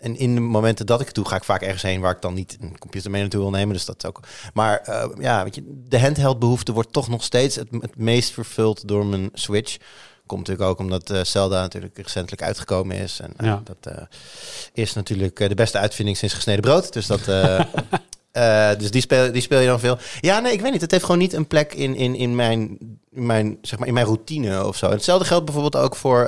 en 0.00 0.16
in 0.18 0.34
de 0.34 0.40
momenten 0.40 0.86
dat 0.86 1.00
ik 1.00 1.06
het 1.06 1.14
doe, 1.14 1.28
ga 1.28 1.36
ik 1.36 1.44
vaak 1.44 1.62
ergens 1.62 1.82
heen 1.82 2.00
waar 2.00 2.14
ik 2.14 2.22
dan 2.22 2.34
niet 2.34 2.56
een 2.60 2.78
computer 2.78 3.10
mee 3.10 3.20
naartoe 3.20 3.40
wil 3.40 3.50
nemen. 3.50 3.74
Dus 3.74 3.84
dat 3.84 3.96
is 3.98 4.08
ook. 4.08 4.20
Maar 4.54 4.78
eh, 4.78 5.08
ja, 5.18 5.44
weet 5.44 5.54
je, 5.54 5.82
de 5.88 6.00
handheld 6.00 6.38
behoefte 6.38 6.72
wordt 6.72 6.92
toch 6.92 7.08
nog 7.08 7.22
steeds 7.24 7.56
het, 7.56 7.68
het 7.70 7.96
meest 7.96 8.32
vervuld 8.32 8.88
door 8.88 9.06
mijn 9.06 9.30
Switch. 9.32 9.76
Komt 10.26 10.40
natuurlijk 10.40 10.70
ook 10.70 10.78
omdat 10.78 11.10
eh, 11.10 11.24
Zelda 11.24 11.60
natuurlijk 11.60 11.96
recentelijk 11.96 12.42
uitgekomen 12.42 12.96
is. 12.96 13.20
En 13.20 13.32
eh, 13.36 13.46
Ja. 13.46 13.62
dat 13.64 14.08
is 14.72 14.92
natuurlijk 14.92 15.48
de 15.48 15.54
beste 15.54 15.78
uitvinding 15.78 16.16
sinds 16.16 16.34
gesneden 16.34 16.60
brood. 16.60 16.92
Dus 16.92 17.06
dat. 17.06 17.24
dus 18.80 18.90
die 18.90 19.00
speel, 19.00 19.32
die 19.32 19.42
speel 19.42 19.60
je 19.60 19.66
dan 19.66 19.80
veel. 19.80 19.98
Ja, 20.20 20.40
nee, 20.40 20.52
ik 20.52 20.60
weet 20.60 20.72
niet. 20.72 20.80
Het 20.80 20.90
heeft 20.90 21.04
gewoon 21.04 21.20
niet 21.20 21.32
een 21.32 21.46
plek 21.46 21.74
in, 21.74 21.94
in, 21.94 22.14
in, 22.14 22.34
mijn, 22.34 22.78
in, 23.10 23.26
mijn, 23.26 23.58
zeg 23.62 23.78
maar, 23.78 23.88
in 23.88 23.94
mijn 23.94 24.06
routine 24.06 24.66
of 24.66 24.76
zo. 24.76 24.86
En 24.86 24.92
hetzelfde 24.92 25.26
geldt 25.26 25.44
bijvoorbeeld 25.44 25.84
ook 25.84 25.96
voor 25.96 26.24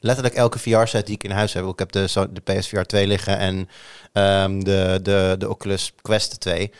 letterlijk 0.00 0.34
elke 0.36 0.58
VR-set 0.58 1.06
die 1.06 1.14
ik 1.14 1.24
in 1.24 1.30
huis 1.30 1.52
heb. 1.52 1.64
Ik 1.66 1.78
heb 1.78 1.92
de, 1.92 2.28
de 2.30 2.40
PSVR 2.52 2.80
2 2.80 3.06
liggen 3.06 3.38
en 3.38 3.68
ehm, 4.12 4.60
de, 4.60 5.00
de, 5.02 5.34
de 5.38 5.48
Oculus 5.48 5.92
Quest 6.02 6.40
2. 6.40 6.70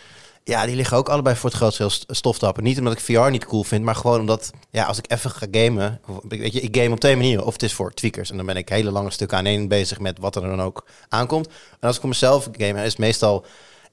Ja, 0.44 0.66
die 0.66 0.76
liggen 0.76 0.96
ook 0.96 1.08
allebei 1.08 1.36
voor 1.36 1.48
het 1.50 1.58
grootste 1.58 1.82
deel 1.82 1.90
st- 1.90 2.04
stof 2.08 2.38
te 2.38 2.44
happen. 2.44 2.62
Niet 2.62 2.78
omdat 2.78 2.92
ik 2.92 3.00
VR 3.00 3.30
niet 3.30 3.44
cool 3.44 3.62
vind, 3.64 3.84
maar 3.84 3.94
gewoon 3.94 4.20
omdat, 4.20 4.50
ja, 4.70 4.84
als 4.84 4.98
ik 4.98 5.10
even 5.12 5.30
ga 5.30 5.46
gamen, 5.50 6.00
weet 6.28 6.52
je, 6.52 6.60
ik 6.60 6.76
game 6.76 6.92
op 6.92 7.00
twee 7.00 7.16
manieren. 7.16 7.44
Of 7.44 7.52
het 7.52 7.62
is 7.62 7.72
voor 7.72 7.94
tweakers 7.94 8.30
en 8.30 8.36
dan 8.36 8.46
ben 8.46 8.56
ik 8.56 8.68
hele 8.68 8.90
lange 8.90 9.10
stukken 9.10 9.38
aan 9.38 9.46
één 9.46 9.68
bezig 9.68 9.98
met 10.00 10.18
wat 10.18 10.36
er 10.36 10.42
dan 10.42 10.62
ook 10.62 10.86
aankomt. 11.08 11.46
En 11.46 11.86
als 11.86 11.94
ik 11.94 12.00
voor 12.00 12.10
mezelf 12.10 12.48
game, 12.52 12.82
is 12.82 12.90
het 12.90 12.98
meestal 12.98 13.44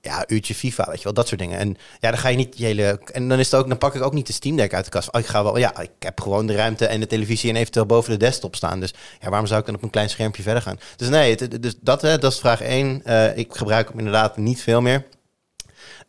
ja, 0.08 0.24
uurtje 0.28 0.56
FIFA, 0.56 0.86
weet 0.88 0.98
je 0.98 1.04
wel, 1.04 1.14
dat 1.14 1.28
soort 1.28 1.40
dingen. 1.40 1.60
En 1.60 1.78
ja, 2.00 2.10
dan 2.10 2.20
ga 2.20 2.28
je 2.28 2.38
niet 2.38 2.58
je 2.58 2.66
hele... 2.66 3.00
En 3.12 3.30
dan, 3.30 3.40
is 3.40 3.52
het 3.52 3.60
ook, 3.60 3.68
dan 3.68 3.78
pak 3.78 3.96
ik 3.96 4.02
ook 4.02 4.14
niet 4.14 4.28
de 4.28 4.34
Steam 4.34 4.56
Deck 4.56 4.74
uit 4.74 4.86
de 4.86 4.92
kast. 4.92 5.14
Oh, 5.14 5.22
ik 5.22 5.28
ga 5.28 5.44
wel, 5.44 5.58
ja, 5.58 5.80
ik 5.80 5.92
heb 6.00 6.22
gewoon 6.22 6.48
de 6.48 6.56
ruimte 6.56 6.86
en 6.86 7.00
de 7.00 7.08
televisie 7.08 7.50
en 7.50 7.56
eventueel 7.56 7.86
boven 7.86 8.12
de 8.12 8.18
desktop 8.18 8.56
staan. 8.56 8.80
Dus 8.80 8.94
ja, 9.22 9.30
waarom 9.30 9.48
zou 9.48 9.60
ik 9.60 9.66
dan 9.66 9.76
op 9.76 9.84
een 9.84 9.90
klein 9.90 10.10
schermpje 10.10 10.44
verder 10.44 10.62
gaan? 10.62 10.80
Dus 10.96 11.10
nee, 11.10 11.36
het, 11.36 11.62
dus 11.62 11.76
dat, 11.82 12.02
hè, 12.02 12.18
dat 12.18 12.32
is 12.32 12.40
vraag 12.40 12.62
één. 12.62 13.02
Eh, 13.04 13.38
ik 13.38 13.56
gebruik 13.56 13.88
hem 13.88 13.98
inderdaad 13.98 14.38
niet 14.38 14.62
veel 14.62 14.82
meer. 14.82 15.06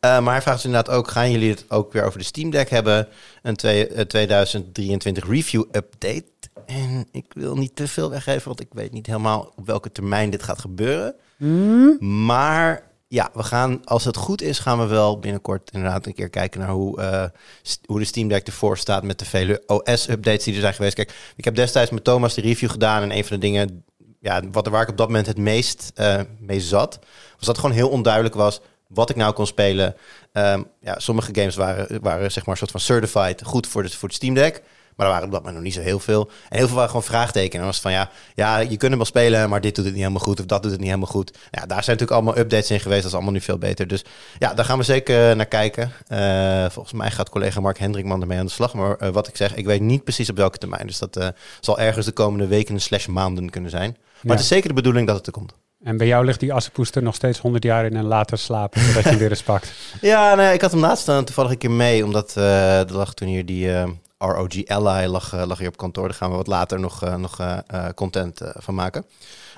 Eh, 0.01 0.21
maar 0.21 0.33
hij 0.33 0.43
vraagt 0.43 0.57
dus 0.57 0.65
inderdaad 0.67 0.95
ook, 0.95 1.09
gaan 1.09 1.31
jullie 1.31 1.51
het 1.51 1.65
ook 1.69 1.93
weer 1.93 2.05
over 2.05 2.19
de 2.19 2.25
Steam 2.25 2.51
Deck 2.51 2.71
hebben? 2.71 3.09
Een 3.43 3.57
twee- 3.57 3.89
eh, 3.89 4.05
2023 4.05 5.29
review 5.29 5.65
update. 5.73 6.25
En 6.67 7.09
ik 7.13 7.25
wil 7.33 7.57
niet 7.57 7.77
te 7.77 7.89
veel 7.89 8.11
weggeven, 8.11 8.49
want 8.49 8.61
ik 8.61 8.69
weet 8.71 8.93
niet 8.93 9.07
helemaal 9.07 9.53
op 9.57 9.67
welke 9.67 9.93
termijn 9.93 10.31
dit 10.31 10.43
gaat 10.43 10.59
gebeuren. 10.59 11.15
Maar 11.99 12.83
ja, 13.09 13.31
we 13.33 13.43
gaan, 13.43 13.85
als 13.85 14.05
het 14.05 14.17
goed 14.17 14.43
is, 14.43 14.59
gaan 14.59 14.79
we 14.79 14.87
wel 14.87 15.19
binnenkort 15.19 15.71
inderdaad 15.71 16.07
een 16.07 16.15
keer 16.15 16.29
kijken 16.29 16.61
naar 16.61 16.71
hoe, 16.71 17.01
eh, 17.01 17.25
hoe 17.87 17.99
de 17.99 18.05
Steam 18.05 18.29
Deck 18.29 18.47
ervoor 18.47 18.79
staat 18.79 19.03
met 19.03 19.19
de 19.19 19.25
vele 19.25 19.63
OS-updates 19.67 20.45
die 20.45 20.55
er 20.55 20.61
zijn 20.61 20.75
geweest. 20.75 20.95
Kijk, 20.95 21.33
ik 21.37 21.45
heb 21.45 21.55
destijds 21.55 21.91
met 21.91 22.05
Thomas 22.05 22.35
de 22.35 22.41
review 22.41 22.71
gedaan 22.71 23.03
en 23.03 23.17
een 23.17 23.25
van 23.25 23.37
de 23.37 23.47
dingen, 23.47 23.85
ja, 24.21 24.43
wat 24.53 24.67
waar 24.69 24.83
ik 24.83 24.89
op 24.89 24.97
dat 24.97 25.07
moment 25.07 25.27
het 25.27 25.39
meest 25.39 25.93
eh, 25.95 26.21
mee 26.39 26.61
zat, 26.61 26.99
was 27.37 27.47
dat 27.47 27.47
het 27.47 27.59
gewoon 27.59 27.77
heel 27.77 27.89
onduidelijk 27.89 28.35
was 28.35 28.61
wat 28.89 29.11
ik 29.11 29.17
nou 29.17 29.33
kon 29.33 29.47
spelen. 29.47 29.97
Ehm, 30.33 30.63
ja, 30.81 30.99
sommige 30.99 31.35
games 31.35 31.57
waren, 31.57 32.01
waren 32.03 32.33
zeg 32.33 32.43
maar 32.47 32.53
een 32.53 32.59
soort 32.59 32.71
van 32.71 32.81
certified 32.81 33.43
goed 33.45 33.67
voor 33.67 33.83
de, 33.83 33.91
voor 33.91 34.09
de 34.09 34.15
Steam 34.15 34.35
Deck. 34.35 34.63
Maar 34.99 35.07
er 35.07 35.13
waren 35.13 35.27
op 35.27 35.33
dat 35.33 35.41
moment 35.45 35.55
nog 35.55 35.65
niet 35.65 35.75
zo 35.75 35.89
heel 35.91 35.99
veel. 35.99 36.31
En 36.49 36.57
heel 36.57 36.67
veel 36.67 36.75
waren 36.77 36.91
gewoon 36.91 37.05
vraagtekenen. 37.05 37.53
En 37.53 37.59
dan 37.59 37.67
was 37.67 37.75
het 37.75 37.85
van 37.85 37.93
ja, 37.93 38.11
ja, 38.35 38.59
je 38.59 38.67
kunt 38.69 38.83
hem 38.83 38.97
wel 38.97 39.05
spelen, 39.05 39.49
maar 39.49 39.61
dit 39.61 39.75
doet 39.75 39.85
het 39.85 39.95
niet 39.95 40.03
helemaal 40.03 40.25
goed. 40.25 40.41
Of 40.41 40.47
dat 40.47 40.63
doet 40.63 40.71
het 40.71 40.81
niet 40.81 40.89
helemaal 40.91 41.11
goed. 41.13 41.31
Ja, 41.31 41.67
daar 41.67 41.85
zijn 41.85 41.97
natuurlijk 41.99 42.11
allemaal 42.11 42.39
updates 42.39 42.71
in 42.71 42.81
geweest. 42.81 43.01
Dat 43.01 43.11
is 43.11 43.17
allemaal 43.17 43.33
nu 43.33 43.41
veel 43.41 43.59
beter. 43.59 43.87
Dus 43.87 44.05
ja, 44.39 44.55
daar 44.55 44.65
gaan 44.65 44.79
we 44.79 44.85
zeker 44.85 45.37
naar 45.37 45.47
kijken. 45.47 45.93
Eh, 46.07 46.67
volgens 46.71 46.95
mij 46.95 47.11
gaat 47.11 47.29
collega 47.31 47.61
Mark 47.61 47.79
Hendrikman 47.79 48.21
ermee 48.21 48.39
aan 48.39 48.47
de 48.47 48.53
slag. 48.53 48.75
Maar 48.75 48.97
eh, 48.97 49.09
wat 49.09 49.29
ik 49.29 49.37
zeg, 49.37 49.55
ik 49.55 49.67
weet 49.67 49.81
niet 49.81 50.05
precies 50.05 50.31
op 50.31 50.37
welke 50.37 50.59
termijn. 50.59 50.87
Dus 50.87 50.99
dat 50.99 51.17
eh, 51.17 51.29
zal 51.61 51.79
ergens 51.79 52.07
de 52.07 52.13
komende 52.13 52.47
weken 52.47 52.81
slash 52.81 53.07
maanden 53.07 53.51
kunnen 53.51 53.71
zijn. 53.71 53.91
Maar 53.91 54.21
Ja. 54.23 54.31
het 54.31 54.41
is 54.41 54.49
zeker 54.49 54.69
de 54.69 54.75
bedoeling 54.75 55.07
dat 55.07 55.17
het 55.17 55.27
er 55.27 55.33
komt. 55.33 55.53
En 55.85 55.97
bij 55.97 56.07
jou 56.07 56.25
ligt 56.25 56.41
die 56.41 56.53
assenpoester 56.53 57.03
nog 57.03 57.15
steeds 57.15 57.39
100 57.39 57.65
jaar 57.65 57.85
in 57.85 57.97
en 57.97 58.05
later 58.05 58.39
slapen, 58.39 58.81
zodat 58.81 59.03
je 59.03 59.09
hem 59.09 59.19
weer 59.19 59.31
eens 59.31 59.43
pakt. 59.43 59.73
Ja, 60.01 60.35
nee, 60.35 60.55
ik 60.55 60.61
had 60.61 60.71
hem 60.71 60.81
laatst 60.81 61.07
dan 61.07 61.25
toevallig 61.25 61.51
een 61.51 61.59
keer 61.59 61.71
mee, 61.71 62.05
omdat 62.05 62.37
eh 62.37 62.79
er 62.81 62.93
lag 62.97 63.15
toen 63.15 63.29
hier 63.29 63.47
die 63.47 63.73
eh, 63.73 63.89
ROG 64.19 64.67
Ally 64.67 65.07
lag, 65.07 65.33
eh, 65.33 65.47
lag 65.47 65.59
hier 65.59 65.69
op 65.69 65.77
kantoor. 65.77 66.09
Daar 66.09 66.17
gaan 66.17 66.31
we 66.31 66.37
wat 66.37 66.47
later 66.47 66.81
nog, 66.81 67.03
eh, 67.03 67.15
nog 67.15 67.39
eh, 67.39 67.89
content 67.95 68.41
van 68.55 68.75
maken. 68.75 69.05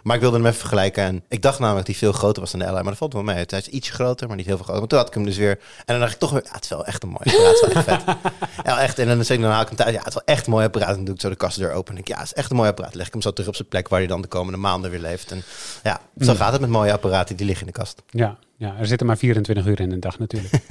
Maar 0.03 0.15
ik 0.15 0.21
wilde 0.23 0.37
hem 0.37 0.47
even 0.47 0.59
vergelijken 0.59 1.03
en 1.05 1.25
ik 1.29 1.43
dacht 1.43 1.59
namelijk 1.59 1.87
dat 1.87 1.97
hij 1.97 2.05
veel 2.09 2.19
groter 2.19 2.41
was 2.43 2.51
dan 2.51 2.61
de 2.61 2.67
Ally, 2.67 2.75
maar 2.75 2.85
dat 2.85 2.97
valt 2.97 3.13
wel 3.13 3.23
mee. 3.23 3.45
Hij 3.47 3.59
is 3.59 3.69
iets 3.69 3.91
groter, 3.91 4.27
maar 4.29 4.37
niet 4.37 4.47
heel 4.47 4.55
veel 4.57 4.65
groter. 4.65 4.81
Maar 4.81 4.91
toen 4.91 4.99
had 4.99 5.09
ik 5.09 5.15
hem 5.15 5.25
dus 5.25 5.37
weer 5.37 5.59
en 5.79 5.85
dan 5.87 6.01
dacht 6.01 6.13
ik 6.13 6.19
toch 6.19 6.31
weer, 6.31 6.43
ja, 6.45 6.53
het 6.53 6.63
is 6.65 6.69
wel 6.71 6.87
echt 6.87 7.03
een 7.03 7.09
mooi 7.09 7.23
apparaat, 7.25 7.61
het 7.61 7.69
is 7.69 7.85
wel 7.85 7.85
echt 7.85 8.05
vet. 8.05 8.17
Ja, 8.67 8.81
echt. 8.81 8.99
En 8.99 9.07
dan, 9.07 9.25
zeg 9.25 9.37
ik, 9.37 9.43
dan 9.43 9.53
haal 9.53 9.61
ik 9.63 9.69
hem 9.69 9.77
thuis, 9.77 9.93
ja, 9.93 9.99
het 9.99 10.07
is 10.09 10.15
wel 10.15 10.23
echt 10.25 10.47
een 10.47 10.53
mooi 10.53 10.65
apparaat. 10.65 10.89
En 10.89 10.95
dan 10.95 11.05
doe 11.05 11.15
ik 11.15 11.21
zo 11.21 11.29
de 11.29 11.37
kastdeur 11.37 11.73
open 11.73 11.95
en 11.95 12.01
ik, 12.01 12.09
ja, 12.09 12.17
het 12.19 12.27
is 12.27 12.33
echt 12.33 12.51
een 12.51 12.57
mooi 12.57 12.69
apparaat. 12.69 12.95
Leg 12.95 13.07
ik 13.07 13.13
hem 13.13 13.23
zo 13.23 13.31
terug 13.33 13.49
op 13.49 13.55
zijn 13.57 13.69
plek 13.69 13.89
waar 13.89 13.99
hij 13.99 14.09
dan 14.09 14.23
de 14.23 14.29
komende 14.29 14.59
maanden 14.59 14.91
weer 14.91 15.01
leeft. 15.01 15.31
En 15.31 15.43
ja, 15.83 16.01
zo 16.19 16.31
Mm. 16.33 16.37
gaat 16.39 16.53
het 16.53 16.61
met 16.61 16.71
mooie 16.71 16.93
apparaten, 16.93 17.37
die 17.37 17.47
liggen 17.47 17.67
in 17.67 17.73
de 17.73 17.79
kast. 17.79 18.03
Ja, 18.11 18.37
ja, 18.57 18.77
er 18.79 18.87
zitten 18.87 19.07
maar 19.07 19.17
24 19.17 19.67
uur 19.67 19.81
in 19.81 19.93
een 19.93 20.01
dag 20.01 20.19
natuurlijk. 20.19 20.53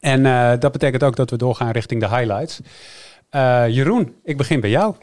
en 0.00 0.26
eh, 0.26 0.52
dat 0.58 0.72
betekent 0.72 1.02
ook 1.02 1.16
dat 1.16 1.30
we 1.30 1.36
doorgaan 1.36 1.70
richting 1.70 2.00
de 2.00 2.08
highlights. 2.08 2.60
Eh, 3.30 3.64
Jeroen, 3.68 4.14
ik 4.24 4.36
begin 4.36 4.60
bij 4.60 4.70
jou. 4.70 4.94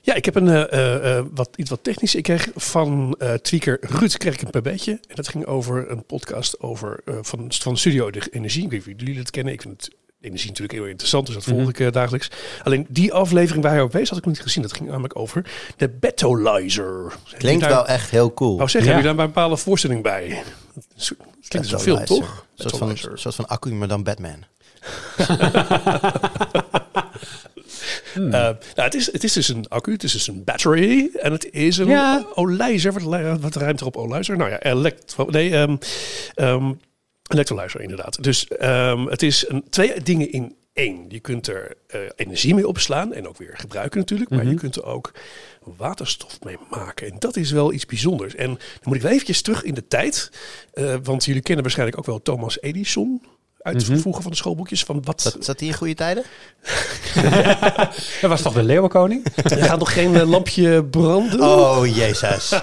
Ja, 0.00 0.14
ik 0.14 0.24
heb 0.24 0.34
een, 0.34 0.48
eh, 0.48 1.24
wat, 1.34 1.48
iets 1.56 1.70
wat 1.70 1.84
technisch. 1.84 2.14
Ik 2.14 2.22
kreeg 2.22 2.48
van 2.54 3.14
eh 3.18 3.32
tweaker 3.34 3.78
Ruud 3.80 4.16
kreeg 4.16 4.34
ik 4.34 4.42
een 4.42 4.50
paar 4.50 4.62
beetje. 4.62 4.92
En 4.92 5.14
dat 5.14 5.28
ging 5.28 5.46
over 5.46 5.90
een 5.90 6.06
podcast 6.06 6.60
over, 6.60 7.00
van, 7.04 7.52
van 7.52 7.76
Studio 7.76 8.10
de 8.10 8.28
Energie. 8.30 8.64
Ik 8.64 8.70
weet 8.70 8.86
niet 8.86 8.94
of 8.94 9.00
jullie 9.00 9.16
dat 9.16 9.30
kennen. 9.30 9.52
Ik 9.52 9.62
vind 9.62 9.82
het 9.82 9.96
energie 10.24 10.48
natuurlijk 10.48 10.78
heel 10.78 10.88
interessant, 10.88 11.26
dus 11.26 11.34
dat 11.34 11.44
volg 11.44 11.58
Mhm. 11.60 11.68
ik 11.68 11.80
eh, 11.80 11.92
dagelijks. 11.92 12.30
Alleen 12.62 12.86
die 12.88 13.12
aflevering 13.12 13.62
waar 13.64 13.72
hij 13.72 13.82
op 13.82 13.92
wees, 13.92 14.08
had 14.08 14.18
ik 14.18 14.24
nog 14.24 14.34
niet 14.34 14.42
gezien. 14.42 14.62
Dat 14.62 14.72
ging 14.72 14.88
namelijk 14.88 15.18
over 15.18 15.46
de 15.76 15.88
Betolizer. 15.88 17.12
Klinkt 17.38 17.60
daar, 17.60 17.70
wel 17.70 17.86
echt 17.86 18.10
heel 18.10 18.34
cool. 18.34 18.58
Ja. 18.58 18.64
heb 18.64 18.82
je 18.82 18.88
daar 19.02 19.04
een 19.04 19.16
bepaalde 19.16 19.56
voorstelling 19.56 20.02
bij? 20.02 20.42
Het 20.96 21.16
klinkt 21.48 21.72
als 21.72 21.86
een 21.86 21.94
film, 21.94 22.04
toch? 22.04 22.46
Een 22.56 22.70
soort 22.70 22.76
van, 22.76 23.18
soort 23.18 23.34
van 23.34 23.46
accu, 23.48 23.72
maar 23.72 23.88
dan 23.88 24.02
Batman. 24.02 24.44
Hmm. 28.14 28.24
Eh, 28.32 28.40
nou, 28.40 28.56
het, 28.74 28.94
is, 28.94 29.12
het 29.12 29.24
is 29.24 29.32
dus 29.32 29.48
een 29.48 29.68
accu, 29.68 29.92
het 29.92 30.02
is 30.02 30.12
dus 30.12 30.26
een 30.28 30.44
battery 30.44 31.10
en 31.20 31.32
het 31.32 31.48
is 31.52 31.78
een 31.78 31.88
Ja. 31.88 32.26
olijzer. 32.34 32.92
Wat, 32.92 33.40
wat 33.40 33.56
ruimt 33.56 33.80
er 33.80 33.86
op 33.86 33.96
olijzer? 33.96 34.36
Nou 34.36 34.50
ja, 34.50 34.60
elektro, 34.62 35.24
nee, 35.24 35.50
ehm 35.56 35.76
ehm, 36.34 36.72
elektrolyzer 37.32 37.80
inderdaad. 37.80 38.22
Dus 38.22 38.48
ehm, 38.48 39.06
het 39.06 39.22
is 39.22 39.48
een, 39.48 39.64
twee 39.70 40.02
dingen 40.02 40.32
in 40.32 40.54
één. 40.72 41.04
Je 41.08 41.20
kunt 41.20 41.46
er 41.46 41.74
eh, 41.86 42.00
energie 42.16 42.54
mee 42.54 42.68
opslaan 42.68 43.12
en 43.12 43.28
ook 43.28 43.36
weer 43.36 43.54
gebruiken 43.56 43.98
natuurlijk. 43.98 44.30
Maar 44.30 44.40
Mhm. 44.42 44.48
je 44.50 44.54
kunt 44.58 44.76
er 44.76 44.84
ook 44.84 45.12
waterstof 45.76 46.38
mee 46.42 46.56
maken. 46.70 47.10
En 47.12 47.16
dat 47.18 47.36
is 47.36 47.50
wel 47.50 47.72
iets 47.72 47.86
bijzonders. 47.86 48.34
En 48.34 48.46
dan 48.48 48.58
moet 48.82 48.96
ik 48.96 49.02
wel 49.02 49.10
eventjes 49.12 49.42
terug 49.42 49.62
in 49.62 49.74
de 49.74 49.86
tijd. 49.86 50.30
eh, 50.72 50.94
want 51.02 51.24
jullie 51.24 51.42
kennen 51.42 51.62
waarschijnlijk 51.62 51.98
ook 51.98 52.06
wel 52.06 52.22
Thomas 52.22 52.60
Edison. 52.60 53.22
Uit 53.64 53.88
Mhm. 53.88 53.98
vroeger 53.98 54.22
van 54.22 54.30
de 54.30 54.36
schoolboekjes. 54.36 54.82
Van 54.84 55.00
wat, 55.04 55.20
Zat, 55.22 55.36
zat 55.40 55.58
die 55.58 55.68
in 55.68 55.74
goede 55.74 55.94
tijden? 55.94 56.22
Dat 58.20 58.30
was 58.30 58.42
toch 58.42 58.52
de 58.52 58.62
leeuwenkoning? 58.62 59.26
er 59.42 59.62
gaat 59.64 59.78
nog 59.78 59.92
geen 59.92 60.16
eh, 60.16 60.28
lampje 60.28 60.84
branden? 60.84 61.40
Oh, 61.40 61.86
jezus. 61.96 62.50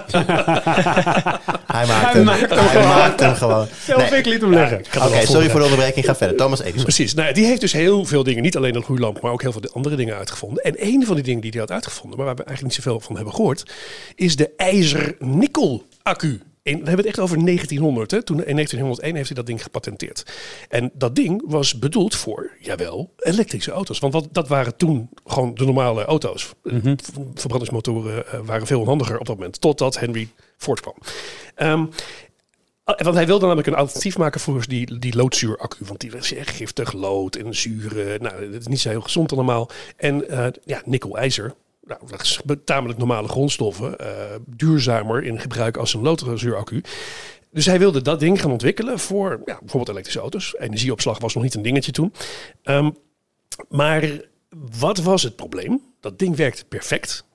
hij 1.67 1.86
maakt 1.88 2.13
hem. 2.13 2.24
maakt 2.24 2.39
hem 2.50 2.50
hij 2.50 2.67
gewoon. 2.67 2.88
maakt 2.88 3.20
hem 3.20 3.36
gewoon. 3.36 3.67
Zelf 3.86 4.10
Nee. 4.10 4.20
ik 4.20 4.25
liet 4.25 4.41
hem 4.41 4.81
kan 4.89 5.08
Oké, 5.08 5.25
sorry 5.25 5.50
voor 5.50 5.60
de 5.60 5.65
onderbreking. 5.65 6.05
Ga 6.05 6.15
verder. 6.15 6.38
Thomas 6.38 6.62
Edison. 6.62 6.84
Precies. 6.84 7.13
Nou, 7.13 7.34
die 7.34 7.46
heeft 7.46 7.62
dus 7.62 7.74
heel 7.74 8.05
veel 8.05 8.24
dingen, 8.24 8.41
niet 8.43 8.58
alleen 8.58 8.74
dat 8.74 8.84
gloeilamp, 8.84 9.22
maar 9.22 9.31
ook 9.31 9.41
heel 9.41 9.51
veel 9.51 9.70
andere 9.74 9.96
dingen 9.96 10.15
uitgevonden. 10.17 10.63
En 10.63 10.74
een 10.77 11.05
van 11.05 11.15
die 11.15 11.24
dingen 11.24 11.41
die 11.41 11.51
hij 11.51 11.60
had 11.60 11.72
uitgevonden, 11.72 12.17
maar 12.17 12.25
waar 12.27 12.36
we 12.36 12.43
eigenlijk 12.43 12.75
niet 12.75 12.84
zoveel 12.86 13.00
van 13.00 13.15
hebben 13.15 13.34
gehoord, 13.34 13.72
is 14.15 14.36
de 14.36 14.50
ijzer-nikkel-accu. 14.58 16.29
En 16.29 16.50
we 16.63 16.70
hebben 16.72 16.96
het 16.98 17.06
echt 17.06 17.20
over 17.20 17.46
1900. 17.46 18.12
Hè? 18.12 18.24
Toen 18.24 18.36
in 18.46 18.53
1901 18.53 19.15
heeft 19.15 19.27
hij 19.27 19.38
dat 19.38 19.46
ding 19.46 19.63
gepatenteerd. 19.63 20.32
En 20.70 20.91
dat 20.94 21.15
ding 21.15 21.41
was 21.46 21.80
bedoeld 21.80 22.15
voor, 22.15 22.51
jawel, 22.60 23.13
elektrische 23.18 23.72
auto's. 23.72 24.00
Want 24.00 24.13
wat, 24.13 24.27
dat 24.32 24.48
waren 24.48 24.75
toen 24.77 25.10
gewoon 25.25 25.53
de 25.56 25.65
normale 25.65 26.06
auto's. 26.06 26.53
Mhm. 26.63 26.96
Verbrandingsmotoren 27.34 28.27
eh, 28.27 28.39
waren 28.46 28.68
veel 28.68 28.86
handiger 28.86 29.20
op 29.20 29.25
dat 29.25 29.36
moment, 29.36 29.62
totdat 29.62 30.00
Henry 30.00 30.30
Ford 30.58 30.80
kwam. 30.80 30.96
Ah, 32.84 33.00
Want 33.00 33.15
hij 33.15 33.25
wilde 33.25 33.41
namelijk 33.46 33.68
een 33.68 33.75
alternatief 33.75 34.18
maken 34.18 34.39
voor 34.41 34.68
die, 34.68 35.00
die 35.00 35.15
loodzuuraccu. 35.15 35.86
Want 35.86 36.00
die 36.00 36.12
was 36.12 36.34
echt 36.34 36.56
giftig, 36.56 36.94
lood 36.94 37.36
en 37.36 37.56
zuur. 37.56 38.12
eh, 38.13 38.20
Nou, 38.20 38.51
dat 38.51 38.60
is 38.62 38.68
niet 38.68 38.80
zo 38.80 38.89
heel 38.89 39.01
gezond 39.01 39.32
allemaal. 39.32 39.70
En 39.98 40.30
eh, 40.30 40.48
ja, 40.65 40.82
nikkel-ijzer. 40.86 41.53
Nou, 41.81 42.01
dat 42.07 42.21
is 42.21 42.41
tamelijk 42.65 43.00
normale 43.00 43.27
grondstoffen. 43.27 43.97
eh, 44.00 44.35
duurzamer 44.47 45.23
in 45.23 45.39
gebruik 45.39 45.77
als 45.77 45.93
een 45.93 46.01
loodzuuraccu. 46.01 46.83
Dus 47.51 47.65
hij 47.65 47.79
wilde 47.79 48.01
dat 48.01 48.19
ding 48.19 48.41
gaan 48.41 48.51
ontwikkelen 48.51 49.00
voor 49.00 49.29
ja, 49.45 49.57
bijvoorbeeld 49.59 49.89
elektrische 49.89 50.19
auto's. 50.19 50.55
Energieopslag 50.57 51.19
was 51.19 51.33
nog 51.33 51.43
niet 51.43 51.53
een 51.53 51.61
dingetje 51.61 51.91
toen. 51.91 52.13
Ehm, 52.63 52.91
maar 53.69 54.21
wat 54.79 54.97
was 54.97 55.23
het 55.23 55.35
probleem? 55.35 55.81
Dat 56.00 56.19
ding 56.19 56.35
werkte 56.35 56.65
perfect. 56.65 57.25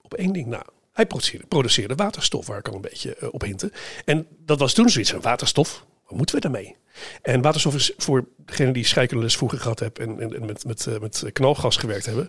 Op 0.00 0.14
één 0.14 0.32
ding 0.32 0.46
na. 0.46 0.64
Hij 0.92 1.06
produceerde, 1.48 1.94
waterstof, 1.94 2.46
waar 2.46 2.58
ik 2.58 2.68
al 2.68 2.74
een 2.74 2.80
beetje 2.80 3.14
eh, 3.14 3.28
op 3.32 3.42
hintte. 3.42 3.72
En 4.04 4.26
dat 4.38 4.58
was 4.58 4.72
toen 4.72 4.88
zoiets 4.88 5.10
van 5.10 5.20
waterstof. 5.20 5.84
Wat 6.12 6.20
moeten 6.20 6.34
we 6.34 6.40
daarmee? 6.40 6.76
En 7.22 7.42
waterstof 7.42 7.74
is 7.74 7.92
voor 7.96 8.24
degene 8.36 8.72
die 8.72 8.86
scheikundeles 8.86 9.36
vroeger 9.36 9.58
gehad 9.58 9.80
heeft 9.80 9.98
en, 9.98 10.20
en, 10.20 10.34
en 10.34 10.46
met, 10.46 10.64
met, 10.64 10.86
eh, 10.86 10.98
met 10.98 11.24
knalgas 11.32 11.76
gewerkt 11.76 12.06
hebben. 12.06 12.28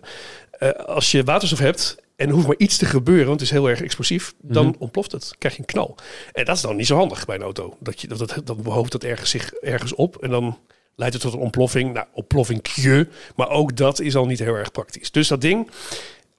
eh, 0.58 0.70
als 0.70 1.10
je 1.10 1.24
waterstof 1.24 1.58
hebt 1.58 1.96
en 2.16 2.28
er 2.28 2.34
hoeft 2.34 2.46
maar 2.46 2.56
iets 2.58 2.76
te 2.76 2.86
gebeuren, 2.86 3.26
want 3.26 3.40
het 3.40 3.48
is 3.48 3.54
heel 3.54 3.68
erg 3.68 3.82
explosief, 3.82 4.34
dan 4.40 4.66
Mhm. 4.66 4.74
ontploft 4.78 5.12
het. 5.12 5.34
Krijg 5.38 5.54
je 5.54 5.60
een 5.60 5.66
knal. 5.66 5.96
En 6.32 6.44
dat 6.44 6.56
is 6.56 6.62
dan 6.62 6.76
niet 6.76 6.86
zo 6.86 6.96
handig 6.96 7.24
bij 7.24 7.36
een 7.36 7.42
auto. 7.42 7.76
Dat 7.80 8.00
je, 8.00 8.08
dat, 8.08 8.18
dat, 8.18 8.40
dan 8.44 8.62
behoopt 8.62 8.92
dat 8.92 9.04
ergens 9.04 9.30
zich 9.30 9.52
ergens 9.52 9.94
op 9.94 10.16
en 10.22 10.30
dan 10.30 10.58
leidt 10.96 11.14
het 11.14 11.22
tot 11.22 11.32
een 11.32 11.38
ontploffing. 11.38 11.92
Nou, 11.92 12.06
ontploffingje. 12.12 13.08
Maar 13.36 13.48
ook 13.48 13.76
dat 13.76 14.00
is 14.00 14.16
al 14.16 14.26
niet 14.26 14.38
heel 14.38 14.54
erg 14.54 14.70
praktisch. 14.72 15.10
Dus 15.10 15.28
dat 15.28 15.40
ding 15.40 15.70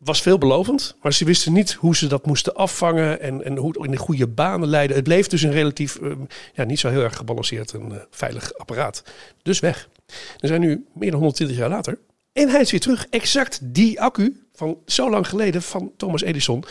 was 0.05 0.21
veelbelovend, 0.21 0.95
maar 1.01 1.13
ze 1.13 1.25
wisten 1.25 1.53
niet 1.53 1.73
hoe 1.73 1.95
ze 1.95 2.07
dat 2.07 2.25
moesten 2.25 2.55
afvangen 2.55 3.21
en, 3.21 3.43
en 3.43 3.57
hoe 3.57 3.67
het 3.67 3.85
in 3.85 3.91
de 3.91 3.97
goede 3.97 4.27
banen 4.27 4.67
leiden. 4.69 4.95
Het 4.95 5.05
bleef 5.05 5.27
dus 5.27 5.41
een 5.41 5.51
relatief, 5.51 5.95
eh, 5.95 6.11
ja, 6.53 6.63
niet 6.63 6.79
zo 6.79 6.89
heel 6.89 7.01
erg 7.03 7.15
gebalanceerd 7.15 7.73
en 7.73 7.91
eh, 7.91 7.97
veilig 8.09 8.53
apparaat. 8.57 9.03
Dus 9.41 9.59
weg. 9.59 9.89
We 10.37 10.47
zijn 10.47 10.61
nu 10.61 10.85
meer 10.93 11.09
dan 11.11 11.19
120 11.19 11.57
jaar 11.57 11.69
later. 11.69 11.97
En 12.33 12.49
hij 12.49 12.61
is 12.61 12.71
weer 12.71 12.79
terug. 12.79 13.07
Exact 13.09 13.59
die 13.61 14.01
accu 14.01 14.41
van 14.53 14.77
zo 14.85 15.09
lang 15.09 15.27
geleden 15.27 15.61
van 15.61 15.91
Thomas 15.97 16.21
Edison. 16.21 16.63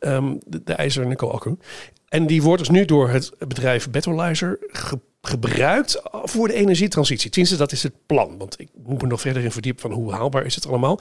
ehm, 0.00 0.34
de, 0.46 0.62
de 0.64 0.72
ijzer 0.72 1.06
nikkel 1.06 1.32
accu. 1.32 1.56
En 2.08 2.26
die 2.26 2.42
wordt 2.42 2.58
dus 2.58 2.70
nu 2.70 2.84
door 2.84 3.08
het 3.08 3.32
bedrijf 3.38 3.90
Betrolyzer 3.90 4.58
ge- 4.60 5.00
gebruikt 5.22 6.00
voor 6.12 6.48
de 6.48 6.54
energietransitie. 6.54 7.30
Tenminste, 7.30 7.58
dat 7.58 7.72
is 7.72 7.82
het 7.82 7.92
plan. 8.06 8.38
Want 8.38 8.60
ik 8.60 8.68
moet 8.84 9.02
me 9.02 9.08
nog 9.08 9.20
verder 9.20 9.42
in 9.42 9.52
verdiepen 9.52 9.80
van 9.80 9.92
hoe 9.92 10.12
haalbaar 10.12 10.44
is 10.44 10.54
het 10.54 10.66
allemaal. 10.66 11.00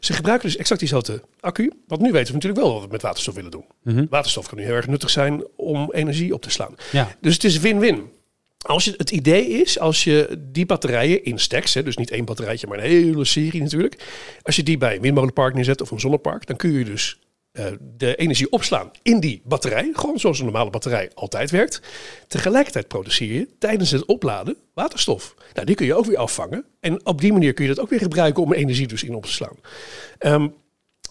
Ze 0.00 0.12
gebruiken 0.12 0.48
dus 0.48 0.56
exact 0.56 0.80
diezelfde 0.80 1.22
accu. 1.40 1.72
Want 1.86 2.00
nu 2.00 2.12
weten 2.12 2.26
we 2.26 2.32
natuurlijk 2.32 2.62
wel 2.62 2.72
wat 2.72 2.82
we 2.82 2.88
met 2.90 3.02
waterstof 3.02 3.34
willen 3.34 3.50
doen. 3.50 3.64
Mhm. 3.82 4.06
Waterstof 4.10 4.46
kan 4.46 4.58
nu 4.58 4.64
heel 4.64 4.74
erg 4.74 4.86
nuttig 4.86 5.10
zijn 5.10 5.44
om 5.56 5.92
energie 5.92 6.34
op 6.34 6.42
te 6.42 6.50
slaan. 6.50 6.74
Ja. 6.92 7.16
Dus 7.20 7.34
het 7.34 7.44
is 7.44 7.58
win-win. 7.58 8.12
Als 8.58 8.84
je, 8.84 8.94
het 8.96 9.10
idee 9.10 9.48
is, 9.48 9.78
als 9.78 10.04
je 10.04 10.44
die 10.52 10.66
batterijen 10.66 11.24
in 11.24 11.38
stacks, 11.38 11.74
hè, 11.74 11.82
dus 11.82 11.96
niet 11.96 12.10
één 12.10 12.24
batterijtje, 12.24 12.66
maar 12.66 12.78
een 12.78 12.84
hele 12.84 13.24
serie 13.24 13.62
natuurlijk. 13.62 14.02
Als 14.42 14.56
je 14.56 14.62
die 14.62 14.78
bij 14.78 14.94
een 14.94 15.00
windmolenpark 15.00 15.54
neerzet 15.54 15.80
of 15.80 15.90
een 15.90 16.00
zonnepark, 16.00 16.46
dan 16.46 16.56
kun 16.56 16.72
je 16.72 16.84
dus 16.84 17.18
eh, 17.54 17.66
de 17.96 18.16
energie 18.16 18.50
opslaan 18.50 18.90
in 19.02 19.20
die 19.20 19.42
batterij. 19.44 19.90
Gewoon 19.92 20.18
zoals 20.18 20.38
een 20.38 20.44
normale 20.44 20.70
batterij 20.70 21.10
altijd 21.14 21.50
werkt. 21.50 21.80
Tegelijkertijd 22.28 22.88
produceer 22.88 23.32
je 23.32 23.48
tijdens 23.58 23.90
het 23.90 24.04
opladen 24.04 24.56
waterstof. 24.72 25.34
Nou, 25.52 25.66
die 25.66 25.74
kun 25.74 25.86
je 25.86 25.94
ook 25.94 26.04
weer 26.04 26.16
afvangen. 26.16 26.64
En 26.80 27.06
op 27.06 27.20
die 27.20 27.32
manier 27.32 27.52
kun 27.52 27.64
je 27.64 27.74
dat 27.74 27.84
ook 27.84 27.90
weer 27.90 27.98
gebruiken 27.98 28.42
om 28.42 28.52
energie 28.52 28.86
dus 28.86 29.02
in 29.02 29.14
op 29.14 29.24
te 29.24 29.32
slaan. 29.32 29.56
Ehm, 30.18 30.48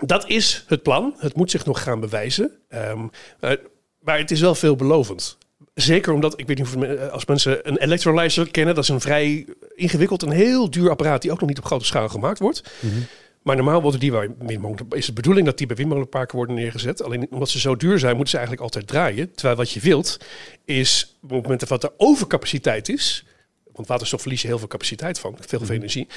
dat 0.05 0.29
is 0.29 0.63
het 0.67 0.83
plan. 0.83 1.15
Het 1.17 1.35
moet 1.35 1.51
zich 1.51 1.65
nog 1.65 1.83
gaan 1.83 1.99
bewijzen. 1.99 2.51
Ehm, 2.67 3.07
maar, 3.39 3.57
maar 3.99 4.17
het 4.17 4.31
is 4.31 4.39
wel 4.39 4.55
veelbelovend. 4.55 5.37
Zeker 5.73 6.13
omdat, 6.13 6.39
ik 6.39 6.47
weet 6.47 6.57
niet 6.57 6.67
of 6.67 6.83
eh, 6.83 7.09
als 7.09 7.25
mensen 7.25 7.67
een 7.67 7.77
electrolyzer 7.77 8.51
kennen, 8.51 8.75
dat 8.75 8.83
is 8.83 8.89
een 8.89 9.01
vrij 9.01 9.45
ingewikkeld 9.75 10.23
en 10.23 10.31
heel 10.31 10.69
duur 10.69 10.89
apparaat 10.89 11.21
die 11.21 11.31
ook 11.31 11.39
nog 11.39 11.49
niet 11.49 11.57
op 11.57 11.65
grote 11.65 11.85
schaal 11.85 12.09
gemaakt 12.09 12.39
wordt. 12.39 12.63
Mhm. 12.79 12.99
Maar 13.43 13.55
normaal 13.55 13.81
worden 13.81 13.99
die 13.99 14.11
bij 14.11 14.29
windmolen, 14.39 14.87
is 14.89 15.05
de 15.05 15.13
bedoeling 15.13 15.45
dat 15.45 15.57
die 15.57 15.67
bij 15.67 15.75
windmolenparken 15.75 16.37
worden 16.37 16.55
neergezet. 16.55 17.03
Alleen 17.03 17.27
omdat 17.31 17.49
ze 17.49 17.59
zo 17.59 17.75
duur 17.75 17.99
zijn, 17.99 18.15
moeten 18.15 18.29
ze 18.29 18.37
eigenlijk 18.37 18.65
altijd 18.65 18.87
draaien. 18.87 19.33
Terwijl 19.33 19.55
wat 19.55 19.71
je 19.71 19.79
wilt, 19.79 20.17
is 20.65 21.17
op 21.21 21.29
het 21.29 21.41
moment 21.41 21.67
dat 21.67 21.83
er 21.83 21.93
overcapaciteit 21.97 22.89
is, 22.89 23.25
want 23.73 23.87
waterstof 23.87 24.21
verlies 24.21 24.41
je 24.41 24.47
heel 24.47 24.59
veel 24.59 24.67
capaciteit 24.67 25.19
van, 25.19 25.37
veel, 25.39 25.59
veel 25.59 25.75
energie. 25.75 26.07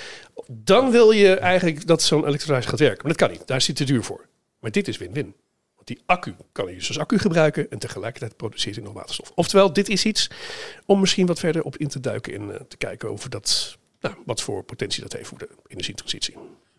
Dan 0.46 0.90
wil 0.90 1.10
je 1.10 1.34
eigenlijk 1.34 1.86
dat 1.86 2.02
zo'n 2.02 2.26
elektrolyzer 2.26 2.70
gaat 2.70 2.80
werken. 2.80 3.02
Maar 3.02 3.16
dat 3.16 3.28
kan 3.28 3.30
niet, 3.30 3.46
daar 3.46 3.56
is 3.56 3.66
hij 3.66 3.74
te 3.74 3.84
duur 3.84 4.02
voor. 4.02 4.26
Maar 4.60 4.70
dit 4.70 4.88
is 4.88 4.98
win-win. 4.98 5.34
Want 5.74 5.86
die 5.86 6.00
accu 6.06 6.34
kan 6.52 6.68
je 6.68 6.74
dus 6.74 6.88
als 6.88 6.98
accu 6.98 7.18
gebruiken 7.18 7.70
en 7.70 7.78
tegelijkertijd 7.78 8.36
produceert 8.36 8.74
hij 8.74 8.84
nog 8.84 8.92
waterstof. 8.92 9.32
Oftewel, 9.34 9.72
dit 9.72 9.88
is 9.88 10.04
iets 10.04 10.30
om 10.86 11.00
misschien 11.00 11.26
wat 11.26 11.38
verder 11.38 11.62
op 11.62 11.76
in 11.76 11.88
te 11.88 12.00
duiken 12.00 12.34
en 12.34 12.54
eh, 12.54 12.60
te 12.68 12.76
kijken 12.76 13.08
over 13.08 13.30
dat, 13.30 13.78
nou, 14.00 14.14
wat 14.24 14.42
voor 14.42 14.62
potentie 14.62 15.02
dat 15.02 15.12
heeft 15.12 15.28
voor 15.28 15.38
de 15.38 15.48
energietransitie. 15.66 16.34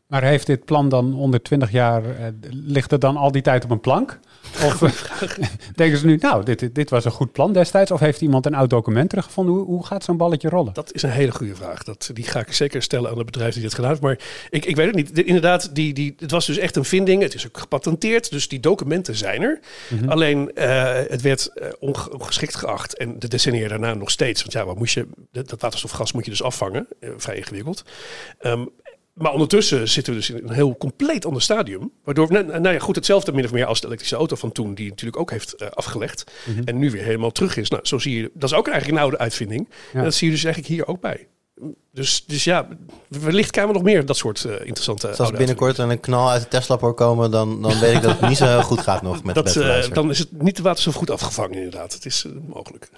Maar 0.08 0.24
heeft 0.24 0.46
dit 0.46 0.66
plan 0.66 0.90
dan 0.90 1.14
onder 1.16 1.42
20 1.42 1.72
jaar, 1.72 2.04
eh, 2.06 2.26
ligt 2.50 2.92
het 2.92 3.02
dan 3.02 3.18
al 3.18 3.32
die 3.32 3.42
tijd 3.42 3.64
op 3.64 3.70
een 3.70 3.80
plank? 3.80 4.20
Of 4.66 4.82
eh, 4.82 4.92
denken 5.76 5.98
ze 5.98 6.06
nu, 6.06 6.16
nou, 6.16 6.44
dit, 6.44 6.76
dit 6.76 6.90
was 6.90 7.06
een 7.06 7.12
goed 7.12 7.32
plan 7.32 7.54
destijds? 7.54 7.92
Of 7.92 8.00
heeft 8.00 8.22
iemand 8.22 8.46
een 8.46 8.54
oud 8.56 8.70
document 8.70 9.10
teruggevonden? 9.10 9.54
Hoe, 9.54 9.66
hoe 9.66 9.86
gaat 9.86 10.04
zo'n 10.04 10.18
balletje 10.18 10.50
rollen? 10.50 10.74
Dat 10.74 10.94
is 10.94 11.02
een 11.02 11.10
hele 11.10 11.32
goede 11.32 11.56
vraag. 11.56 11.84
Dat, 11.84 12.10
die 12.14 12.24
ga 12.24 12.40
ik 12.40 12.54
zeker 12.54 12.82
stellen 12.82 13.10
aan 13.12 13.18
het 13.18 13.26
bedrijf 13.26 13.54
die 13.54 13.62
dit 13.64 13.74
gedaan 13.74 13.90
heeft. 13.90 14.02
Maar 14.02 14.20
ik, 14.50 14.66
ik 14.66 14.76
weet 14.76 14.86
het 14.88 14.96
niet. 14.96 15.16
De- 15.16 15.24
inderdaad, 15.24 15.76
die, 15.76 15.94
die, 15.94 16.16
het 16.20 16.32
was 16.32 16.46
dus 16.46 16.58
echt 16.58 16.76
een 16.76 16.86
vinding. 16.86 17.22
Het 17.22 17.34
is 17.34 17.48
ook 17.48 17.58
gepatenteerd. 17.58 18.30
Dus 18.32 18.48
die 18.48 18.60
documenten 18.60 19.16
zijn 19.16 19.42
er. 19.42 19.60
Mhm. 19.90 20.10
Alleen 20.10 20.56
eh, 20.56 20.94
het 21.08 21.22
werd 21.22 21.52
onge- 21.80 22.14
ongeschikt 22.18 22.56
geacht. 22.56 22.98
En 22.98 23.20
de 23.20 23.28
decennia 23.28 23.68
daarna 23.68 23.94
nog 23.94 24.12
steeds. 24.12 24.42
Want 24.42 24.54
ja, 24.54 24.66
wat 24.66 24.78
moest 24.78 24.94
je, 24.94 25.08
dat 25.32 25.50
dat 25.50 25.62
waterstofgas 25.62 26.12
moet 26.12 26.26
je 26.26 26.32
dus 26.32 26.44
afvangen. 26.44 26.88
Vrij 27.18 27.36
ingewikkeld. 27.36 27.84
Ehm, 28.40 28.66
maar 29.18 29.32
ondertussen 29.32 29.90
zitten 29.90 30.14
we 30.14 30.20
dus 30.20 30.30
in 30.30 30.44
een 30.44 30.54
heel 30.54 30.78
compleet 30.78 31.26
ander 31.26 31.42
stadium. 31.42 31.92
Waardoor, 32.04 32.32
nou, 32.32 32.46
nou 32.46 32.70
ja, 32.74 32.80
goed, 32.80 32.96
hetzelfde 32.96 33.32
min 33.32 33.46
of 33.46 33.52
meer 33.52 33.66
als 33.66 33.80
de 33.80 33.86
elektrische 33.88 34.16
auto 34.16 34.36
van 34.36 34.52
toen, 34.52 34.74
die 34.74 34.90
natuurlijk 34.90 35.18
ook 35.18 35.32
heeft 35.32 35.54
eh, 35.54 35.70
afgelegd. 35.70 36.32
Mhm. 36.46 36.62
En 36.64 36.78
nu 36.78 36.92
weer 36.92 37.04
helemaal 37.04 37.32
terug 37.32 37.58
is. 37.58 37.70
Nou, 37.70 37.86
zo 37.86 38.00
zie 38.00 38.18
je, 38.18 38.32
dat 38.34 38.50
is 38.50 38.56
ook 38.56 38.68
eigenlijk 38.68 38.98
een 38.98 39.04
oude 39.04 39.18
uitvinding. 39.18 39.70
Ja. 39.94 39.98
En 39.98 40.04
dat 40.04 40.14
zie 40.14 40.28
je 40.28 40.34
dus 40.34 40.44
eigenlijk 40.44 40.74
hier 40.74 40.88
ook 40.88 41.02
bij. 41.02 41.28
Dus, 41.98 42.24
dus 42.27 42.44
ja, 42.44 42.68
wellicht 43.08 43.51
krijgen 43.51 43.74
we 43.74 43.80
nog 43.80 43.88
meer 43.88 44.06
dat 44.06 44.18
soort 44.18 44.46
eh, 44.46 44.51
interessante 44.51 45.08
Dus 45.08 45.10
als 45.10 45.20
oude 45.20 45.38
binnenkort 45.38 45.77
een 45.77 46.00
knal 46.00 46.30
uit 46.30 46.42
de 46.42 46.48
Tesla 46.48 46.77
hoor 46.77 46.94
komen, 46.94 47.32
dan, 47.32 47.62
dan 47.62 47.80
weet 47.80 47.96
ik 47.96 48.01
dat 48.01 48.20
het 48.20 48.30
niet 48.30 48.38
zo 48.38 48.46
heel 48.46 48.63
goed 48.63 48.80
gaat 48.80 49.01
nog 49.01 49.24
met 49.24 49.36
dat, 49.36 49.48
de 49.48 49.51
eh, 49.51 49.56
Betrolyzer. 49.56 49.94
dan 49.94 50.10
is 50.10 50.20
het 50.20 50.42
niet 50.42 50.56
de 50.56 50.62
waterstof 50.62 50.96
goed 50.96 51.10
afgevangen 51.10 51.54
inderdaad. 51.54 51.94
Het 51.94 52.06
is 52.06 52.25
eh, 52.25 52.32
mogelijk. 52.48 52.89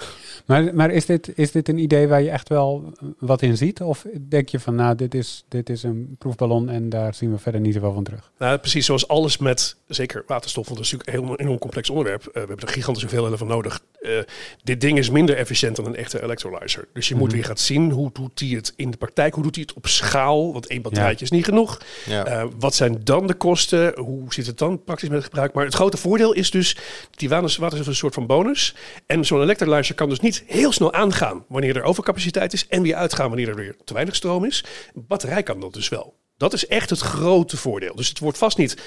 Maar, 0.46 0.74
maar 0.74 0.92
is, 0.92 1.06
dit, 1.06 1.32
is 1.36 1.52
dit 1.52 1.70
een 1.70 1.78
idee 1.78 2.08
waar 2.08 2.22
je 2.22 2.30
echt 2.30 2.50
wel 2.50 2.94
wat 3.20 3.42
in 3.42 3.58
ziet? 3.58 3.82
Of 3.82 4.06
denk 4.30 4.50
je 4.50 4.60
van, 4.60 4.76
nou, 4.76 4.96
dit 4.96 5.14
is, 5.14 5.44
dit 5.48 5.70
is 5.70 5.84
een 5.84 6.16
proefballon 6.18 6.70
en 6.70 6.90
daar 6.90 7.14
zien 7.14 7.32
we 7.32 7.38
verder 7.38 7.62
niet 7.62 7.74
zoveel 7.74 7.94
van 7.94 8.04
terug? 8.04 8.32
Nou, 8.38 8.58
precies 8.58 8.86
zoals 8.86 9.08
alles 9.08 9.38
met, 9.38 9.76
zeker 9.88 10.24
waterstof, 10.28 10.66
want 10.66 10.78
dat 10.78 10.86
is 10.86 10.92
natuurlijk 10.92 11.20
een 11.20 11.28
heel 11.28 11.40
enorm 11.40 11.60
complex 11.60 11.90
onderwerp. 11.90 12.26
Eh, 12.26 12.34
we 12.34 12.40
hebben 12.40 12.58
er 12.58 12.68
gigantische 12.68 13.08
hoeveelheden 13.08 13.38
van 13.38 13.48
nodig. 13.48 13.82
Eh, 14.00 14.12
dit 14.64 14.82
ding 14.82 14.98
is 14.98 15.10
minder 15.10 15.38
efficiënt 15.38 15.76
dan 15.76 15.86
een 15.86 15.96
echte 15.96 16.24
electrolyzer. 16.24 16.88
Dus 16.94 17.08
je 17.08 17.16
moet 17.16 17.28
Mhm. 17.28 17.36
weer 17.36 17.46
gaan 17.46 17.58
zien 17.58 17.92
hoe 17.92 18.10
doet 18.14 18.38
die 18.38 18.56
het 18.56 18.74
in 18.76 18.89
in 18.90 19.00
de 19.00 19.06
praktijk? 19.06 19.34
Hoe 19.34 19.44
doet 19.44 19.56
hij 19.56 19.66
het 19.68 19.78
op 19.78 19.88
schaal? 19.88 20.54
Want 20.54 20.68
één 20.68 20.82
batterijtje 20.82 21.26
is 21.26 21.32
niet 21.32 21.46
genoeg. 21.46 21.82
Ja. 22.06 22.26
Eh, 22.26 22.46
wat 22.60 22.76
zijn 22.76 23.02
dan 23.04 23.28
de 23.28 23.34
kosten? 23.34 24.00
Hoe 24.00 24.34
zit 24.34 24.46
het 24.46 24.58
dan 24.58 24.84
praktisch 24.84 25.10
met 25.10 25.18
het 25.18 25.28
gebruik? 25.28 25.54
Maar 25.54 25.66
het 25.66 25.74
grote 25.74 25.98
voordeel 25.98 26.34
is 26.34 26.52
dus, 26.52 26.78
die 27.12 27.30
water 27.30 27.58
water 27.60 27.80
is 27.80 27.88
een 27.88 27.96
soort 27.96 28.14
van 28.14 28.26
bonus. 28.26 28.76
En 29.06 29.26
zo'n 29.26 29.42
electrolyzer 29.42 29.96
kan 29.96 30.10
dus 30.10 30.20
niet 30.20 30.44
heel 30.48 30.72
snel 30.72 30.94
aangaan 30.94 31.46
wanneer 31.48 31.76
er 31.76 31.84
overcapaciteit 31.84 32.54
is. 32.54 32.68
En 32.68 32.82
weer 32.82 32.96
uitgaan 32.96 33.28
wanneer 33.28 33.50
er 33.50 33.56
weer 33.56 33.76
te 33.84 33.94
weinig 33.94 34.16
stroom 34.16 34.46
is. 34.46 34.64
Een 34.96 35.06
batterij 35.08 35.44
kan 35.44 35.60
dat 35.60 35.74
dus 35.74 35.90
wel. 35.90 36.18
Dat 36.38 36.54
is 36.54 36.68
echt 36.68 36.90
het 36.90 37.00
grote 37.00 37.58
voordeel. 37.58 37.96
Dus 37.96 38.10
het 38.10 38.20
wordt 38.20 38.38
vast 38.38 38.58
niet 38.58 38.78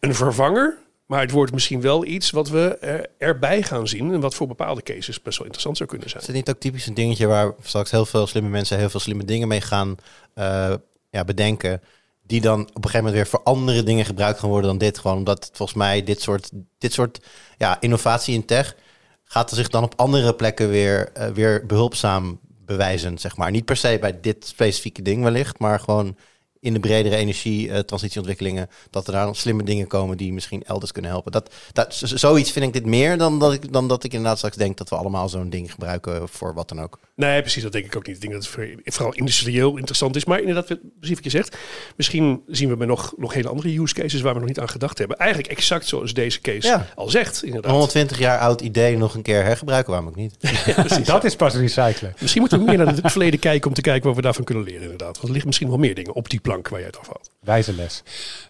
een 0.00 0.14
vervanger. 0.14 0.78
Maar 1.12 1.20
het 1.20 1.30
wordt 1.30 1.52
misschien 1.52 1.80
wel 1.80 2.04
iets 2.04 2.30
wat 2.30 2.48
we 2.48 2.76
er, 2.80 3.06
erbij 3.18 3.62
gaan 3.62 3.88
zien. 3.88 4.12
En 4.12 4.20
wat 4.20 4.34
voor 4.34 4.46
bepaalde 4.46 4.82
cases 4.82 5.22
best 5.22 5.36
wel 5.38 5.46
interessant 5.46 5.76
zou 5.76 5.88
kunnen 5.88 6.08
zijn. 6.08 6.20
Is 6.20 6.26
het 6.26 6.36
niet 6.36 6.50
ook 6.50 6.60
typisch 6.60 6.86
een 6.86 6.94
dingetje 6.94 7.26
waar 7.26 7.52
straks 7.62 7.90
heel 7.90 8.06
veel 8.06 8.26
slimme 8.26 8.48
mensen 8.48 8.78
heel 8.78 8.90
veel 8.90 9.00
slimme 9.00 9.24
dingen 9.24 9.48
mee 9.48 9.60
gaan 9.60 9.96
eh, 10.34 10.74
ja, 11.10 11.24
bedenken? 11.24 11.82
Die 12.22 12.40
dan 12.40 12.60
op 12.60 12.66
een 12.66 12.74
gegeven 12.74 12.98
moment 12.98 13.14
weer 13.14 13.26
voor 13.26 13.42
andere 13.42 13.82
dingen 13.82 14.04
gebruikt 14.04 14.38
gaan 14.38 14.48
worden 14.48 14.68
dan 14.68 14.78
dit. 14.78 14.98
Gewoon 14.98 15.16
omdat 15.16 15.50
volgens 15.52 15.78
mij 15.78 16.04
dit 16.04 16.22
soort, 16.22 16.50
dit 16.78 16.92
soort 16.92 17.20
ja, 17.58 17.80
innovatie 17.80 18.34
in 18.34 18.44
tech 18.44 18.76
gaat 19.24 19.50
er 19.50 19.56
zich 19.56 19.68
dan 19.68 19.82
op 19.82 19.94
andere 19.96 20.34
plekken 20.34 20.68
weer, 20.68 21.12
eh, 21.12 21.28
weer 21.28 21.66
behulpzaam 21.66 22.40
bewijzen, 22.64 23.18
zeg 23.18 23.36
maar. 23.36 23.50
Niet 23.50 23.64
per 23.64 23.76
se 23.76 23.98
bij 24.00 24.20
dit 24.20 24.46
specifieke 24.46 25.02
ding 25.02 25.22
wellicht, 25.22 25.58
maar 25.58 25.80
gewoon 25.80 26.16
in 26.62 26.72
de 26.72 26.80
bredere 26.80 27.16
energie-transitieontwikkelingen, 27.16 28.68
dat 28.90 29.06
er 29.06 29.12
daar 29.12 29.24
dan 29.24 29.34
slimme 29.34 29.62
dingen 29.62 29.86
komen 29.86 30.16
die 30.16 30.32
misschien 30.32 30.62
elders 30.64 30.92
kunnen 30.92 31.10
helpen. 31.10 31.32
Dat, 31.32 31.54
dat, 31.72 31.94
zoiets 32.04 32.50
vind 32.52 32.64
ik 32.64 32.72
dit 32.72 32.86
meer 32.86 33.18
dan 33.18 33.38
dat 33.38 33.52
ik, 33.52 33.72
dan 33.72 33.88
dat 33.88 34.04
ik 34.04 34.12
inderdaad 34.12 34.36
straks 34.38 34.56
denk 34.56 34.76
dat 34.78 34.88
we 34.88 34.96
allemaal 34.96 35.28
zo'n 35.28 35.50
ding 35.50 35.72
gebruiken 35.72 36.28
voor 36.28 36.54
wat 36.54 36.68
dan 36.68 36.80
ook. 36.80 36.98
Nee, 37.14 37.40
precies, 37.40 37.62
dat 37.62 37.72
denk 37.72 37.84
ik 37.84 37.96
ook 37.96 38.06
niet. 38.06 38.14
Ik 38.16 38.20
denk 38.22 38.32
dat 38.32 38.42
het 38.42 38.52
voor- 38.52 38.74
vooral 38.84 39.14
industrieel 39.14 39.76
interessant 39.76 40.16
is. 40.16 40.24
Maar 40.24 40.40
inderdaad, 40.40 40.68
wat- 40.68 40.78
precies 40.98 41.14
wat 41.14 41.24
je 41.24 41.30
zegt. 41.30 41.56
Misschien 41.96 42.42
zien 42.46 42.68
we 42.68 42.76
met 42.76 42.88
nog, 42.88 43.12
nog 43.16 43.34
hele 43.34 43.48
andere 43.48 43.80
use 43.80 43.94
cases 43.94 44.20
waar 44.20 44.32
we 44.32 44.38
nog 44.38 44.48
niet 44.48 44.60
aan 44.60 44.68
gedacht 44.68 44.98
hebben. 44.98 45.16
Eigenlijk 45.18 45.50
exact 45.52 45.86
zoals 45.86 46.14
deze 46.14 46.40
case 46.40 46.66
Ja. 46.68 46.86
al 46.94 47.10
zegt, 47.10 47.42
inderdaad. 47.44 47.70
120 47.70 48.18
jaar 48.18 48.38
oud 48.38 48.60
idee 48.60 48.96
nog 48.96 49.14
een 49.14 49.22
keer 49.22 49.42
hergebruiken, 49.44 49.90
waarom 49.92 50.08
ook 50.08 50.16
niet? 50.16 50.36
Dat 51.04 51.24
is 51.24 51.36
pas 51.36 51.54
recyclen. 51.54 52.14
Misschien 52.20 52.40
moeten 52.40 52.58
we 52.58 52.64
meer 52.64 52.76
naar 52.78 52.86
het 52.86 53.00
verleden 53.10 53.38
kijken 53.40 53.68
om 53.68 53.74
te 53.74 53.80
kijken 53.80 54.06
wat 54.06 54.16
we 54.16 54.22
daarvan 54.22 54.44
kunnen 54.44 54.64
leren, 54.64 54.82
inderdaad. 54.82 55.06
Want 55.12 55.22
er 55.22 55.28
liggen 55.30 55.46
misschien 55.46 55.68
wel 55.68 55.78
meer 55.78 55.94
dingen 55.94 56.12
op 56.14 56.30
die 56.30 56.40
plank 56.52 56.68
waar 56.68 56.78
jij 56.78 56.88
het 56.88 56.98
afhaalt. 56.98 57.30
Wijze 57.40 57.74
les. 57.74 58.02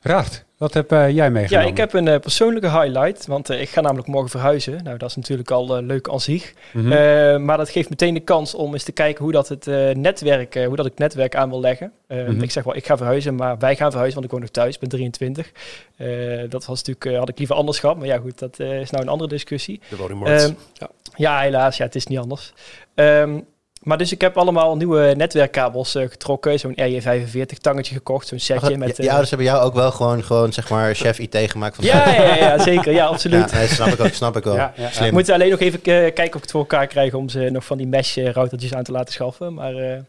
Raad, 0.03 0.45
wat 0.57 0.75
heb 0.75 0.93
eh, 0.93 1.11
jij 1.11 1.31
meegenomen? 1.31 1.67
Ja, 1.67 1.73
ik 1.73 1.79
heb 1.79 1.93
een 1.93 2.09
eh, 2.09 2.21
persoonlijke 2.21 2.71
highlight, 2.71 3.27
want 3.27 3.51
eh, 3.51 3.61
ik 3.61 3.69
ga 3.69 3.81
namelijk 3.81 4.09
morgen 4.09 4.31
verhuizen. 4.31 4.85
Nou, 4.85 4.97
dat 4.99 5.09
is 5.09 5.17
natuurlijk 5.17 5.51
al 5.51 5.83
leuk 5.83 6.09
aan 6.09 6.21
zich. 6.21 6.53
Mhm. 6.73 6.93
Eh, 6.93 7.37
maar 7.39 7.57
dat 7.57 7.71
geeft 7.71 7.91
meteen 7.91 8.15
de 8.15 8.21
kans 8.21 8.55
om 8.55 8.73
eens 8.73 8.83
te 8.85 8.93
kijken 8.93 9.23
hoe 9.25 9.33
dat 9.33 9.49
het 9.49 9.67
eh, 9.67 9.91
netwerk, 9.91 10.55
eh, 10.55 10.67
hoe 10.67 10.77
dat 10.77 10.85
ik 10.87 10.91
het 10.91 11.01
netwerk 11.01 11.35
aan 11.37 11.49
wil 11.51 11.61
leggen. 11.61 11.93
Eh, 12.07 12.19
Mhm. 12.27 12.43
Ik 12.43 12.51
zeg 12.51 12.65
wel, 12.65 12.77
ik 12.77 12.87
ga 12.87 12.97
verhuizen, 12.97 13.35
maar 13.35 13.59
wij 13.59 13.77
gaan 13.77 13.91
verhuizen, 13.91 14.15
want 14.21 14.25
ik 14.25 14.31
woon 14.33 14.41
nog 14.41 14.51
thuis, 14.51 14.75
ik 14.75 14.81
ben 14.81 14.89
23. 14.89 15.53
Eh, 15.97 16.51
dat 16.51 16.65
was 16.67 16.83
natuurlijk, 16.83 17.19
had 17.19 17.29
ik 17.29 17.39
liever 17.39 17.57
anders 17.57 17.79
gehad, 17.79 17.97
maar 17.97 18.07
ja 18.07 18.19
goed, 18.19 18.39
dat 18.39 18.59
eh, 18.59 18.81
is 18.81 18.91
nou 18.91 19.03
een 19.03 19.11
andere 19.11 19.31
discussie. 19.31 19.81
De 19.89 19.97
woningmarkt. 19.97 20.43
Ehm, 20.43 20.53
ja. 20.73 20.89
Ja, 21.17 21.41
helaas, 21.41 21.77
ja, 21.77 21.85
het 21.85 21.95
is 21.95 22.07
niet 22.07 22.19
anders. 22.19 22.53
Ehm, 22.95 23.41
maar 23.83 23.99
dus 23.99 24.13
ik 24.13 24.21
heb 24.21 24.37
allemaal 24.37 24.77
nieuwe 24.77 25.15
netwerkkabels 25.17 25.95
eh, 25.95 26.09
getrokken, 26.09 26.59
zo'n 26.59 26.79
RJ45 26.81 27.61
tangetje 27.61 27.95
gekocht, 27.95 28.27
zo'n 28.27 28.39
setje 28.39 28.71
Je, 28.71 28.79
met... 28.79 28.97
je 28.97 29.03
eh, 29.03 29.09
ouders 29.09 29.29
hebben 29.31 29.49
jou 29.49 29.63
ook 29.63 29.75
wel 29.75 29.91
gewoon, 29.91 30.25
gewoon 30.25 30.53
zeg 30.53 30.69
maar, 30.69 30.95
chef 30.95 31.19
IT 31.19 31.37
gemaakt 31.51 31.77
van 31.77 31.85
ja, 31.85 32.09
ja, 32.09 32.25
ja, 32.25 32.35
ja, 32.37 32.59
zeker, 32.59 32.93
ja, 32.93 33.07
absoluut. 33.15 33.51
Ja, 33.51 33.57
nee, 33.57 33.67
snap 33.67 33.89
ik 33.89 34.01
ook, 34.01 34.13
snap 34.13 34.37
ik 34.37 34.45
wel. 34.45 34.55
Ja, 34.55 34.73
Slim. 34.91 35.13
moet 35.13 35.31
alleen 35.31 35.51
nog 35.51 35.61
even 35.61 35.79
eh, 35.79 35.83
kijken 35.83 36.27
of 36.27 36.35
ik 36.35 36.43
het 36.43 36.51
voor 36.51 36.61
elkaar 36.61 36.87
krijg 36.87 37.15
om 37.15 37.29
ze 37.29 37.49
nog 37.51 37.65
van 37.65 37.79
die 37.79 37.87
mesh-routertjes 37.87 38.75
aan 38.75 38.85
te 38.85 38.93
laten 38.93 39.13
schaffen. 39.13 39.55
Maar 39.55 39.75
ik 39.75 40.05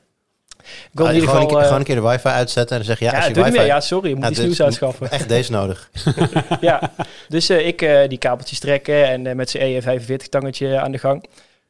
wil 0.92 1.06
Ah, 1.06 1.12
in 1.12 1.20
ieder 1.20 1.36
gewoon, 1.36 1.58
een 1.58 1.64
gewoon 1.64 1.80
een 1.80 1.86
keer 1.86 1.96
de 1.96 2.02
wifi 2.02 2.28
uitzetten 2.28 2.78
en 2.78 2.84
dan 2.86 2.96
zeg 2.96 3.00
je, 3.00 3.06
ja, 3.06 3.12
ja, 3.12 3.18
als 3.18 3.28
je 3.28 3.34
doe 3.34 3.44
niet 3.44 3.52
wifi... 3.52 3.66
meer. 3.66 3.76
Ja, 3.76 3.82
sorry, 3.82 4.10
je 4.10 4.16
moet 4.16 4.30
iets 4.30 4.40
nieuws 4.40 4.62
aanschaffen. 4.62 5.12
Echt 5.12 5.30
deze 5.30 5.52
nodig. 5.52 5.90
ja, 6.62 6.92
dus 7.30 7.50
ik 7.50 7.80
die 8.08 8.18
kabeltjes 8.18 8.60
trekken 8.60 9.08
en 9.08 9.36
met 9.36 9.50
zijn 9.50 9.84
EE45-tangetje 9.84 10.80
aan 10.80 10.92
de 10.92 10.98
gang. 10.98 11.26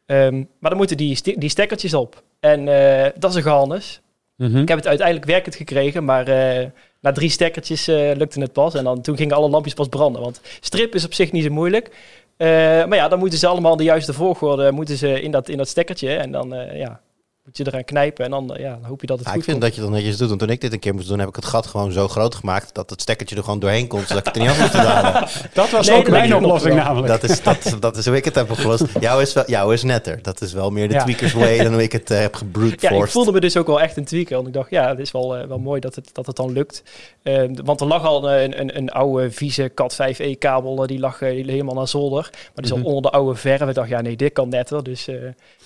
Ehm, 0.05 0.35
maar 0.59 0.69
dan 0.69 0.77
moeten 0.77 0.97
die, 0.97 1.37
die 1.37 1.49
stekkertjes 1.49 1.93
op. 1.93 2.23
En 2.39 2.67
eh, 2.67 3.11
dat 3.15 3.29
is 3.29 3.35
een 3.35 3.43
gehannes. 3.43 4.01
Mhm. 4.35 4.57
Ik 4.57 4.67
heb 4.67 4.77
het 4.77 4.87
uiteindelijk 4.87 5.27
werkend 5.27 5.55
gekregen, 5.55 6.05
maar 6.05 6.27
eh, 6.27 6.67
na 7.01 7.11
drie 7.11 7.29
stekkertjes 7.29 7.87
eh, 7.87 8.11
lukte 8.15 8.39
het 8.39 8.53
pas. 8.53 8.73
En 8.73 8.83
dan, 8.83 9.01
toen 9.01 9.17
gingen 9.17 9.35
alle 9.35 9.49
lampjes 9.49 9.73
pas 9.73 9.87
branden. 9.87 10.21
Want 10.21 10.41
strip 10.59 10.95
is 10.95 11.05
op 11.05 11.13
zich 11.13 11.31
niet 11.31 11.43
zo 11.43 11.49
moeilijk. 11.49 11.89
Maar 12.37 12.95
ja, 12.95 13.07
dan 13.07 13.19
moeten 13.19 13.39
ze 13.39 13.47
allemaal 13.47 13.75
de 13.75 13.83
juiste 13.83 14.13
volgorde 14.13 14.71
moeten 14.71 14.97
ze 14.97 15.21
in, 15.21 15.31
dat, 15.31 15.49
in 15.49 15.57
dat 15.57 15.67
stekkertje. 15.67 16.15
En 16.15 16.31
dan 16.31 16.55
ja, 16.73 17.01
moet 17.45 17.57
je 17.57 17.67
eraan 17.67 17.83
knijpen 17.83 18.25
en 18.25 18.31
dan, 18.31 18.55
eh, 18.55 18.61
ja, 18.63 18.69
dan 18.71 18.83
hoop 18.89 19.01
je 19.01 19.07
dat 19.07 19.17
het 19.17 19.25
Ja, 19.27 19.31
goed 19.33 19.39
ik 19.41 19.45
vind 19.47 19.57
komt. 19.59 19.69
dat 19.69 19.79
je 19.79 19.85
dat 19.85 19.95
netjes 19.99 20.17
doet. 20.17 20.27
Want 20.27 20.39
toen 20.39 20.49
ik 20.49 20.61
dit 20.61 20.73
een 20.73 20.79
keer 20.79 20.93
moest 20.93 21.07
doen, 21.07 21.19
heb 21.19 21.27
ik 21.29 21.35
het 21.35 21.45
gat 21.45 21.65
gewoon 21.65 21.91
zo 21.91 22.07
groot 22.07 22.35
gemaakt 22.35 22.73
dat 22.75 22.89
het 22.89 23.01
stekkertje 23.01 23.35
er 23.35 23.43
gewoon 23.43 23.59
doorheen 23.59 23.87
komt, 23.87 24.07
zodat 24.07 24.17
ik 24.17 24.25
het 24.25 24.35
er 24.35 24.41
niet 24.41 24.51
af 24.51 24.59
hoef 24.59 24.69
te 24.69 24.77
halen. 24.77 25.29
Dat 25.53 25.69
was 25.69 25.87
Nee, 25.87 25.97
ook 25.97 26.09
mijn 26.09 26.35
oplossing 26.35 26.75
namelijk. 26.75 27.07
Dat 27.07 27.23
is, 27.23 27.43
dat, 27.43 27.65
is- 27.65 27.79
dat 27.79 27.97
is 27.97 28.05
hoe 28.05 28.15
ik 28.15 28.25
het 28.25 28.35
heb 28.35 28.51
opgelost. 28.51 28.85
Jouw 28.99 29.19
is, 29.19 29.33
wel, 29.33 29.43
jouw 29.47 29.71
is 29.71 29.83
netter. 29.83 30.19
Dat 30.21 30.41
is 30.41 30.53
wel 30.53 30.69
meer 30.69 30.87
de 30.87 30.93
Ja. 30.93 31.03
tweakers 31.03 31.33
way 31.33 31.57
dan 31.63 31.73
hoe 31.73 31.83
ik 31.83 31.91
het 31.91 32.11
eh, 32.11 32.19
heb 32.19 32.35
gebrute 32.35 32.75
Ja, 32.79 32.89
ik 32.89 32.95
forced. 32.95 33.11
voelde 33.13 33.31
me 33.31 33.39
dus 33.39 33.57
ook 33.57 33.67
wel 33.67 33.81
echt 33.81 33.97
een 33.97 34.05
tweaker. 34.05 34.35
Want 34.35 34.47
ik 34.47 34.53
dacht, 34.53 34.69
ja, 34.69 34.87
het 34.89 34.99
is 34.99 35.11
wel, 35.11 35.35
eh, 35.37 35.47
wel 35.47 35.59
mooi 35.59 35.79
dat 35.79 35.95
het, 35.95 36.09
dat 36.13 36.25
het 36.25 36.35
dan 36.35 36.51
lukt. 36.51 36.83
Eh, 37.23 37.43
want 37.63 37.81
er 37.81 37.87
lag 37.87 38.05
al 38.05 38.31
een, 38.31 38.59
een, 38.59 38.77
een 38.77 38.89
oude 38.91 39.31
vieze 39.31 39.71
Cat 39.75 39.93
5e 39.95 40.37
kabel. 40.39 40.87
die 40.87 40.99
lag 40.99 41.19
helemaal 41.19 41.75
naar 41.75 41.87
zolder. 41.87 42.29
Maar 42.31 42.51
die 42.55 42.67
zat 42.67 42.77
Mhm. 42.77 42.87
onder 42.87 43.01
de 43.01 43.09
oude 43.17 43.35
verf. 43.39 43.61
Ik 43.61 43.73
dacht, 43.75 43.89
ja, 43.89 44.01
nee, 44.01 44.15
dit 44.15 44.33
kan 44.33 44.49
netter. 44.49 44.83
Dus 44.83 45.07
eh 45.07 45.15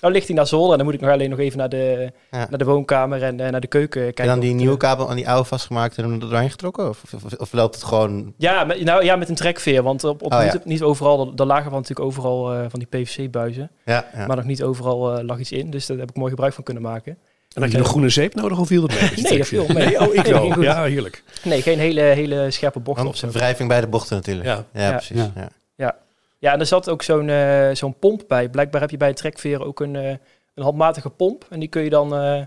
nou 0.01 0.13
ligt 0.13 0.27
hij 0.27 0.35
naar 0.35 0.47
zolder. 0.47 0.71
En 0.71 0.77
dan 0.77 0.85
moet 0.85 0.95
ik 0.95 1.01
nog 1.01 1.11
alleen 1.11 1.29
nog 1.29 1.39
even 1.39 1.57
naar 1.57 1.66
de, 1.69 2.11
Ja. 2.31 2.47
naar 2.49 2.57
de 2.57 2.65
woonkamer 2.65 3.23
en 3.23 3.39
eh, 3.39 3.49
naar 3.51 3.61
de 3.61 3.67
keuken 3.67 4.01
kijken. 4.01 4.23
En 4.23 4.29
dan 4.29 4.39
die 4.39 4.53
nieuwe 4.53 4.77
kabel 4.77 5.09
aan 5.09 5.15
die 5.15 5.29
oude 5.29 5.47
vastgemaakt 5.47 5.97
en 5.97 6.03
hem 6.03 6.13
er 6.13 6.19
doorheen 6.19 6.49
getrokken? 6.49 6.89
Of, 6.89 7.03
of, 7.15 7.33
of 7.33 7.53
loopt 7.53 7.75
het 7.75 7.83
gewoon... 7.83 8.33
Ja, 8.37 8.63
met, 8.63 8.83
nou, 8.83 9.03
ja, 9.03 9.15
met 9.15 9.29
een 9.29 9.35
trekveer. 9.35 9.83
Want 9.83 10.03
op, 10.03 10.21
op 10.21 10.33
Oh, 10.33 10.43
niet, 10.43 10.53
ja. 10.53 10.59
niet 10.63 10.81
overal, 10.81 11.31
er 11.35 11.45
lagen 11.45 11.63
van 11.71 11.79
natuurlijk 11.81 12.07
overal 12.07 12.53
eh, 12.53 12.65
van 12.69 12.79
die 12.79 12.87
PVC-buizen. 13.01 13.71
Ja, 13.85 14.05
ja. 14.15 14.25
Maar 14.27 14.35
nog 14.35 14.45
niet 14.45 14.63
overal 14.63 15.17
eh, 15.17 15.23
lag 15.25 15.39
iets 15.39 15.51
in. 15.51 15.69
Dus 15.69 15.85
daar 15.85 15.97
heb 15.97 16.09
ik 16.09 16.15
mooi 16.15 16.29
gebruik 16.29 16.53
van 16.53 16.63
kunnen 16.63 16.83
maken. 16.83 17.17
En 17.55 17.61
had 17.61 17.71
je 17.71 17.77
nog 17.77 17.87
groene 17.87 18.09
zeep 18.09 18.35
nodig 18.35 18.59
of 18.59 18.67
viel 18.67 18.81
dat 18.87 18.99
mee? 19.01 19.09
Nee, 19.29 19.37
dat 19.37 19.47
viel 19.47 19.65
mee. 19.67 19.85
Nee, 19.85 19.99
oh, 19.99 20.13
ik 20.13 20.23
Nee, 20.23 20.33
wel. 20.33 20.61
Ja, 20.61 20.83
heerlijk. 20.83 21.23
Nee, 21.43 21.61
geen 21.61 21.79
hele, 21.79 22.01
hele 22.01 22.51
scherpe 22.51 22.79
bochten 22.79 23.07
of 23.07 23.19
Want 23.21 23.33
zo. 23.33 23.39
wrijving 23.39 23.69
bij 23.69 23.81
de 23.81 23.87
bochten 23.87 24.15
natuurlijk. 24.15 24.45
Ja. 24.45 24.63
Ja, 24.73 24.81
Ja. 24.81 24.91
precies. 24.91 25.17
Ja. 25.17 25.31
Ja. 25.75 25.95
Ja, 26.39 26.53
en 26.53 26.59
er 26.59 26.65
zat 26.65 26.89
ook 26.89 27.03
zo'n 27.03 27.31
zo'n 27.73 27.95
pomp 27.99 28.23
bij. 28.27 28.49
Blijkbaar 28.49 28.81
heb 28.81 28.89
je 28.89 28.97
bij 28.97 29.07
een 29.09 29.15
trekveer 29.15 29.65
ook 29.65 29.79
een, 29.79 29.95
eh, 29.95 30.13
een 30.57 30.63
handmatige 30.63 31.09
pomp. 31.09 31.45
En 31.49 31.59
die 31.59 31.69
kun 31.69 31.83
je 31.83 31.89
dan 31.89 32.15
eh, 32.15 32.45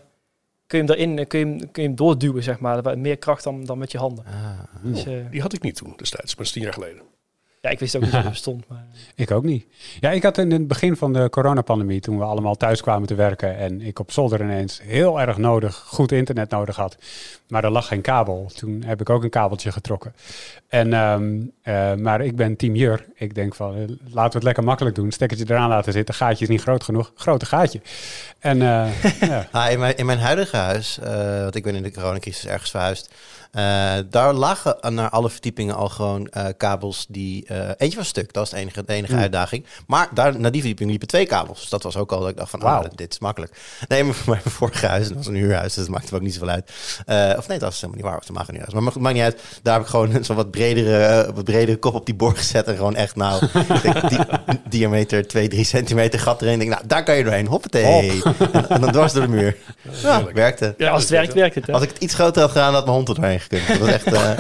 kun 0.66 0.79
je 0.79 0.85
hem 0.85 0.94
erin, 0.94 1.18
eh, 1.18 1.27
kun 1.27 1.38
je 1.38 1.46
hem, 1.46 1.59
kun 1.59 1.83
je 1.83 1.88
hem 1.88 1.96
doorduwen, 1.96 2.42
zeg 2.42 2.59
maar. 2.59 2.83
Wat 2.83 2.96
Meer 2.96 3.16
kracht 3.16 3.44
dan, 3.44 3.64
dan 3.64 3.79
met 3.79 3.92
je 3.92 3.99
handen. 3.99 4.25
Ah. 4.25 4.59
Dus, 4.83 5.07
eh, 5.07 5.31
Die 5.31 5.40
had 5.40 5.53
ik 5.53 5.62
niet 5.62 5.77
toen 5.77 5.92
destijds, 5.96 6.27
maar 6.27 6.37
dat 6.37 6.46
is 6.46 6.53
tien 6.53 6.62
jaar 6.62 6.73
geleden. 6.73 7.03
Ja, 7.61 7.70
ik 7.70 7.79
wist 7.79 7.96
ook 7.96 8.03
niet 8.03 8.12
dat 8.12 8.23
het 8.23 8.31
bestond. 8.38 8.68
Maar, 8.68 8.87
Ik 9.14 9.31
ook 9.31 9.44
niet. 9.44 9.66
Ja, 10.01 10.11
ik 10.11 10.23
had 10.23 10.38
in 10.38 10.51
het 10.51 10.68
begin 10.68 10.96
van 10.96 11.12
de 11.12 11.29
coronapandemie, 11.31 12.01
toen 12.01 12.18
we 12.18 12.25
allemaal 12.25 12.57
thuis 12.57 12.81
kwamen 12.81 13.09
te 13.09 13.14
werken 13.14 13.57
en 13.57 13.81
ik 13.81 13.99
op 13.99 14.12
zolder 14.12 14.40
ineens 14.40 14.81
heel 14.83 15.20
erg 15.20 15.37
nodig, 15.37 15.77
goed 15.77 16.12
internet 16.12 16.51
nodig 16.51 16.77
had. 16.77 16.96
Maar 17.49 17.64
er 17.64 17.70
lag 17.70 17.87
geen 17.87 18.01
kabel. 18.01 18.51
Toen 18.55 18.83
heb 18.87 19.01
ik 19.01 19.11
ook 19.11 19.23
een 19.23 19.31
kabeltje 19.31 19.73
getrokken. 19.73 20.14
En, 20.68 20.92
ehm, 20.92 21.40
eh, 21.62 21.94
maar 21.94 22.20
ik 22.20 22.37
ben 22.37 22.57
team 22.57 22.75
Jur. 22.75 23.05
Ik 23.14 23.35
denk 23.35 23.55
van, 23.55 23.75
eh, 23.75 23.81
laten 23.88 24.31
we 24.31 24.37
het 24.37 24.42
lekker 24.42 24.64
makkelijk 24.64 24.94
doen. 24.96 25.11
Stekkertje 25.11 25.46
eraan 25.49 25.68
laten 25.68 25.92
zitten. 25.92 26.14
Gaatje 26.14 26.44
is 26.44 26.51
niet 26.51 26.62
groot 26.62 26.85
genoeg. 26.85 27.12
Grote 27.14 27.46
gaatje. 27.46 27.81
En 28.38 28.62
eh, 28.62 29.03
ja. 29.31 29.49
Ah, 29.51 29.70
in, 29.70 29.79
mijn, 29.79 29.96
in 29.96 30.07
mijn 30.07 30.18
huidige 30.18 30.57
huis, 30.57 30.99
eh, 30.99 31.40
want 31.42 31.55
ik 31.55 31.62
ben 31.62 31.75
in 31.75 31.83
de 31.83 31.92
coronacrisis 31.92 32.46
ergens 32.46 32.70
verhuisd, 32.70 33.14
eh, 33.51 33.93
daar 34.11 34.33
lagen 34.35 34.77
naar 34.95 35.11
alle 35.11 35.31
verdiepingen 35.31 35.75
al 35.75 35.89
gewoon 35.89 36.27
eh, 36.29 36.45
kabels 36.57 37.07
die... 37.09 37.45
eh, 37.47 37.69
eentje 37.77 37.99
was 37.99 38.09
stuk, 38.09 38.25
dat 38.33 38.35
was 38.43 38.51
de 38.51 38.57
enige, 38.57 38.85
de 38.85 38.93
enige 38.93 39.13
Hmm. 39.13 39.21
uitdaging. 39.21 39.65
Maar 39.87 40.09
daar, 40.15 40.39
naar 40.41 40.51
die 40.51 40.61
verdieping 40.61 40.91
liepen 40.91 41.09
twee 41.09 41.27
kabels. 41.27 41.61
Dus 41.61 41.69
dat 41.69 41.83
was 41.83 41.97
ook 41.97 42.13
al 42.13 42.21
dat 42.21 42.29
ik 42.29 42.37
dacht 42.37 42.51
van, 42.51 42.63
ah, 42.63 42.85
dit 42.95 43.11
is 43.13 43.19
makkelijk. 43.19 43.53
Nee, 43.89 44.05
maar 44.05 44.15
voor 44.15 44.33
mijn 44.35 44.43
vorige 44.55 44.87
huis, 44.87 45.09
dat 45.09 45.17
was 45.17 45.27
een 45.27 45.35
huurhuis, 45.35 45.75
dus 45.75 45.85
dat 45.85 45.95
maakte 45.95 46.15
ook 46.15 46.21
niet 46.21 46.35
zoveel 46.35 46.49
uit. 46.49 46.71
Of 47.39 47.49
nee, 47.49 47.59
dat 47.59 47.69
was 47.69 47.81
helemaal 47.81 47.97
niet 47.97 48.05
waar, 48.11 48.19
was 48.19 48.29
een 48.29 48.35
mager 48.35 48.53
huurhuis. 48.53 48.75
Maar 48.75 48.83
het 48.93 49.03
maakt 49.03 49.15
niet 49.15 49.25
uit, 49.25 49.41
daar 49.63 49.75
heb 49.75 49.83
ik 49.83 49.89
gewoon 49.89 50.19
zo'n 50.25 50.37
wat 50.37 50.51
bredere, 50.51 51.31
wat 51.35 51.45
bredere 51.45 51.77
kop 51.79 51.95
op 51.95 52.07
die 52.07 52.15
boord 52.15 52.39
gezet 52.39 52.67
en 52.67 52.77
gewoon 52.77 52.97
echt 52.97 53.17
nou, 53.17 53.47
denk, 53.83 54.09
di 54.11 54.19
diameter 54.69 55.29
2, 55.29 55.49
3 55.49 55.65
centimeter 55.65 56.21
gat 56.21 56.43
erin. 56.43 56.59
Denk, 56.59 56.71
nou, 56.71 56.83
daar 56.87 57.03
kan 57.05 57.17
je 57.17 57.23
doorheen, 57.25 57.47
hoppatee. 57.47 58.23
En, 58.53 58.69
en 58.69 58.81
dan 58.81 58.93
dwars 58.93 59.13
door 59.13 59.23
de 59.23 59.29
muur. 59.29 59.57
Ja, 60.03 60.25
werkte. 60.33 60.75
ja, 60.79 60.91
als 60.91 61.01
het 61.03 61.11
werkt, 61.11 61.33
werkt 61.35 61.55
het. 61.55 61.67
Hè? 61.67 61.73
Als 61.73 61.83
ik 61.83 61.89
het 61.89 61.99
iets 61.99 62.15
groter 62.15 62.43
had 62.43 62.51
gedaan, 62.51 62.75
had 62.75 62.85
mijn 62.85 62.97
hond 62.97 63.09
er 63.09 63.15
doorheen 63.15 63.39
gekund. 63.40 63.66
Dat 63.68 63.79
was 63.79 63.88
echt... 63.88 64.07
eh, 64.07 64.38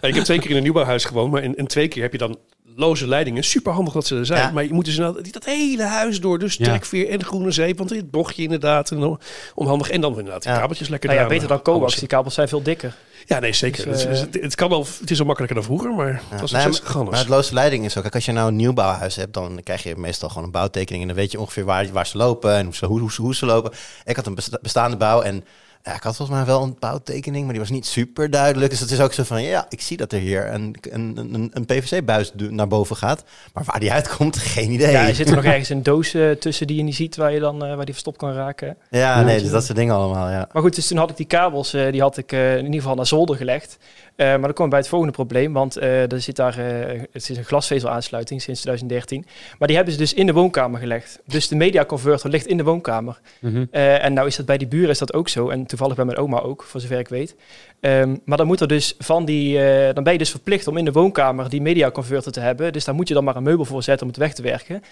Ja, 0.00 0.08
ik 0.08 0.14
heb 0.14 0.24
twee 0.24 0.38
keer 0.38 0.50
in 0.50 0.56
een 0.56 0.62
nieuwbouwhuis 0.62 1.04
gewoond, 1.04 1.32
maar 1.32 1.42
in, 1.42 1.54
in 1.56 1.66
twee 1.66 1.88
keer 1.88 2.02
heb 2.02 2.12
je 2.12 2.18
dan 2.18 2.38
loze 2.76 3.06
leidingen. 3.08 3.44
Super 3.44 3.72
handig 3.72 3.92
dat 3.94 4.06
ze 4.06 4.16
er 4.16 4.26
zijn. 4.26 4.40
Ja. 4.40 4.50
Maar 4.50 4.64
je 4.64 4.72
moet 4.72 4.84
dus 4.84 4.96
inderdaad 4.96 5.32
dat 5.32 5.44
hele 5.44 5.82
huis 5.82 6.20
door. 6.20 6.38
Dus 6.38 6.54
Ja. 6.56 6.64
trekveer 6.64 7.08
en 7.08 7.24
groene 7.24 7.50
zeep. 7.50 7.78
Want 7.78 7.90
dit 7.90 8.10
bochtje 8.10 8.42
inderdaad. 8.42 8.90
En 8.90 9.00
dan- 9.00 9.20
onhandig. 9.54 9.90
En 9.90 10.00
dan 10.00 10.18
inderdaad 10.18 10.42
die 10.42 10.52
Ja. 10.52 10.58
kabeltjes 10.58 10.88
lekker 10.88 11.08
Nou 11.08 11.22
ja, 11.22 11.28
beter 11.28 11.48
dan 11.48 11.62
coax. 11.62 11.94
Die 11.96 12.08
kabels 12.08 12.34
zijn 12.34 12.48
veel 12.48 12.62
dikker. 12.62 12.94
Ja, 13.26 13.38
nee, 13.38 13.52
zeker. 13.52 13.84
Dus, 13.84 14.02
het, 14.02 14.12
is- 14.12 14.18
eh, 14.20 14.26
het, 14.26 14.42
het 14.42 14.54
kan 14.54 14.68
wel, 14.68 14.86
het 15.00 15.10
is 15.10 15.18
al 15.18 15.24
makkelijker 15.24 15.56
dan 15.60 15.66
vroeger, 15.66 15.94
maar 15.94 16.22
het 16.28 16.40
was 16.40 16.50
Nee, 16.50 16.64
nog 16.66 17.04
maar, 17.10 17.18
het 17.18 17.28
loze 17.28 17.54
leiding 17.54 17.84
is 17.84 17.96
ook... 17.96 18.02
Kijk, 18.02 18.14
als 18.14 18.24
je 18.24 18.32
nou 18.32 18.48
een 18.48 18.56
nieuwbouwhuis 18.56 19.16
hebt, 19.16 19.34
dan 19.34 19.60
krijg 19.64 19.82
je 19.82 19.96
meestal 19.96 20.28
gewoon 20.28 20.44
een 20.44 20.50
bouwtekening. 20.50 21.02
En 21.02 21.08
dan 21.08 21.16
weet 21.16 21.32
je 21.32 21.40
ongeveer 21.40 21.64
waar, 21.64 21.86
waar 21.92 22.06
ze 22.06 22.16
lopen 22.16 22.54
en 22.54 22.64
hoe 22.64 22.74
ze, 22.74 22.86
hoe, 22.86 23.00
hoe, 23.00 23.12
ze- 23.12 23.22
hoe 23.22 23.34
ze 23.34 23.46
lopen. 23.46 23.72
Ik 24.04 24.16
had 24.16 24.26
een 24.26 24.34
besta- 24.34 24.58
bestaande 24.62 24.96
bouw 24.96 25.20
en 25.22 25.44
ja, 25.88 25.94
ik 25.94 26.02
had 26.02 26.16
volgens 26.16 26.38
mij 26.38 26.46
wel 26.46 26.62
een 26.62 26.76
bouwtekening, 26.78 27.44
maar 27.44 27.52
die 27.52 27.62
was 27.62 27.70
niet 27.70 27.86
super 27.86 28.30
duidelijk. 28.30 28.70
Dus 28.70 28.80
het 28.80 28.90
is 28.90 29.00
ook 29.00 29.12
zo 29.12 29.22
van, 29.22 29.42
ja, 29.42 29.66
ik 29.68 29.80
zie 29.80 29.96
dat 29.96 30.12
er 30.12 30.18
hier 30.18 30.52
een, 30.52 30.76
een, 30.90 31.16
een, 31.16 31.50
een 31.52 31.64
PVC-buis 31.64 32.32
naar 32.50 32.68
boven 32.68 32.96
gaat. 32.96 33.24
Maar 33.54 33.64
waar 33.64 33.80
die 33.80 33.92
uitkomt, 33.92 34.36
geen 34.56 34.70
idee. 34.70 34.90
Ja, 34.90 35.08
er 35.08 35.14
zit 35.14 35.28
er 35.28 35.34
nog 35.34 35.44
ergens 35.44 35.68
een 35.68 35.82
doos 35.82 36.14
eh, 36.14 36.30
tussen 36.30 36.66
die 36.66 36.76
je 36.76 36.82
niet 36.82 36.94
ziet 36.94 37.16
waar 37.16 37.32
je 37.32 37.40
dan 37.40 37.64
eh, 37.64 37.74
waar 37.74 37.84
die 37.84 37.94
verstopt 37.94 38.16
kan 38.16 38.32
raken. 38.32 38.76
Ja, 38.90 39.22
nee, 39.22 39.40
dus 39.40 39.50
dat 39.50 39.64
soort 39.64 39.78
dingen 39.78 39.94
allemaal, 39.94 40.30
ja. 40.30 40.48
Maar 40.52 40.62
goed, 40.62 40.74
dus 40.74 40.86
toen 40.86 40.98
had 40.98 41.10
ik 41.10 41.16
die 41.16 41.26
kabels, 41.26 41.74
eh, 41.74 41.92
die 41.92 42.00
had 42.00 42.16
ik 42.16 42.32
eh, 42.32 42.56
in 42.56 42.64
ieder 42.64 42.80
geval 42.80 42.96
naar 42.96 43.06
zolder 43.06 43.36
gelegd. 43.36 43.78
Eh, 44.18 44.26
maar 44.26 44.40
dan 44.40 44.52
kom 44.52 44.64
ik 44.64 44.70
bij 44.70 44.78
het 44.78 44.88
volgende 44.88 45.14
probleem, 45.14 45.52
want 45.52 45.76
eh, 45.76 46.12
er 46.12 46.20
zit 46.20 46.36
daar, 46.36 46.58
eh, 46.58 47.00
het 47.12 47.28
is 47.30 47.36
een 47.36 47.44
glasvezelaansluiting 47.44 48.42
sinds 48.42 48.60
2013. 48.60 49.26
Maar 49.58 49.68
die 49.68 49.76
hebben 49.76 49.94
ze 49.94 50.00
dus 50.00 50.14
in 50.14 50.26
de 50.26 50.32
woonkamer 50.32 50.80
gelegd. 50.80 51.18
Dus 51.24 51.48
de 51.48 51.56
media 51.56 51.84
converter 51.84 52.30
ligt 52.30 52.46
in 52.46 52.56
de 52.56 52.62
woonkamer. 52.62 53.20
Mhm. 53.40 53.64
Eh, 53.70 54.04
en 54.04 54.12
nou 54.12 54.26
is 54.26 54.36
dat 54.36 54.46
bij 54.46 54.58
die 54.58 54.68
buren 54.68 54.90
is 54.90 54.98
dat 54.98 55.12
ook 55.12 55.28
zo. 55.28 55.48
En 55.48 55.66
toevallig 55.78 55.96
bij 55.96 56.04
mijn 56.04 56.18
oma 56.18 56.40
ook, 56.40 56.62
voor 56.62 56.80
zover 56.80 56.98
ik 56.98 57.08
weet. 57.08 57.36
Ehm, 57.80 58.16
maar 58.24 58.36
dan 58.36 58.46
moet 58.46 58.60
er 58.60 58.68
dus 58.68 58.94
van 58.98 59.24
die, 59.24 59.58
eh, 59.64 59.94
dan 59.94 60.04
ben 60.04 60.12
je 60.12 60.18
dus 60.18 60.30
verplicht 60.30 60.66
om 60.66 60.76
in 60.76 60.84
de 60.84 60.92
woonkamer 60.92 61.48
die 61.48 61.60
media 61.62 61.90
converter 61.90 62.32
te 62.32 62.40
hebben. 62.40 62.72
Dus 62.72 62.84
daar 62.84 62.94
moet 62.94 63.08
je 63.08 63.14
dan 63.14 63.24
maar 63.24 63.36
een 63.36 63.42
meubel 63.42 63.64
voor 63.64 63.82
zetten 63.82 64.06
om 64.06 64.12
het 64.12 64.20
weg 64.22 64.34
te 64.34 64.42
werken. 64.42 64.82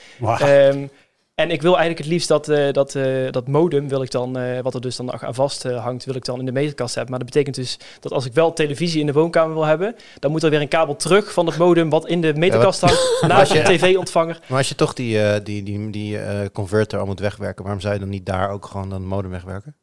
Ehm, 0.40 0.87
en 1.35 1.51
ik 1.51 1.62
wil 1.62 1.70
eigenlijk 1.70 1.99
het 1.99 2.09
liefst 2.09 2.29
dat, 2.29 2.49
eh, 2.49 2.72
dat, 2.72 2.94
eh, 2.94 3.05
dat 3.31 3.49
modem, 3.49 3.88
wil 3.88 4.03
ik 4.03 4.11
dan, 4.11 4.62
wat 4.62 4.75
er 4.75 4.81
dus 4.81 4.96
dan 4.96 5.12
aan 5.22 5.35
vast 5.35 5.62
hangt, 5.62 6.05
wil 6.05 6.14
ik 6.14 6.25
dan 6.25 6.38
in 6.38 6.44
de 6.44 6.53
meterkast 6.53 6.94
hebben. 6.94 7.11
Maar 7.11 7.20
dat 7.25 7.33
betekent 7.33 7.57
dus 7.57 7.79
dat 8.01 8.12
als 8.12 8.27
ik 8.27 8.33
wel 8.33 8.53
televisie 8.53 9.01
in 9.01 9.07
de 9.07 9.12
woonkamer 9.12 9.55
wil 9.55 9.64
hebben, 9.64 9.96
dan 10.18 10.31
moet 10.31 10.42
er 10.42 10.51
weer 10.51 10.61
een 10.61 10.68
kabel 10.68 10.96
terug 10.96 11.33
van 11.33 11.46
het 11.46 11.57
modem 11.59 11.90
wat 11.90 12.07
in 12.09 12.20
de 12.20 12.35
meterkast 12.35 12.81
hangt, 12.81 12.96
de 13.49 13.55
je- 13.55 13.62
tv-ontvanger. 13.62 14.40
Maar 14.49 14.59
als 14.59 14.68
je 14.68 14.75
toch 14.75 14.94
die, 14.94 15.42
die, 15.42 15.62
die, 15.62 15.90
die 15.90 16.18
converter 16.53 16.99
al 16.99 17.07
moet 17.07 17.20
wegwerken, 17.20 17.62
waarom 17.62 17.81
zou 17.81 17.94
je 17.94 18.01
dan 18.01 18.09
niet 18.09 18.27
daar 18.27 18.51
ook 18.51 18.66
gewoon 18.66 18.90
dan 18.90 19.07
modem 19.07 19.31
wegwerken? 19.31 19.77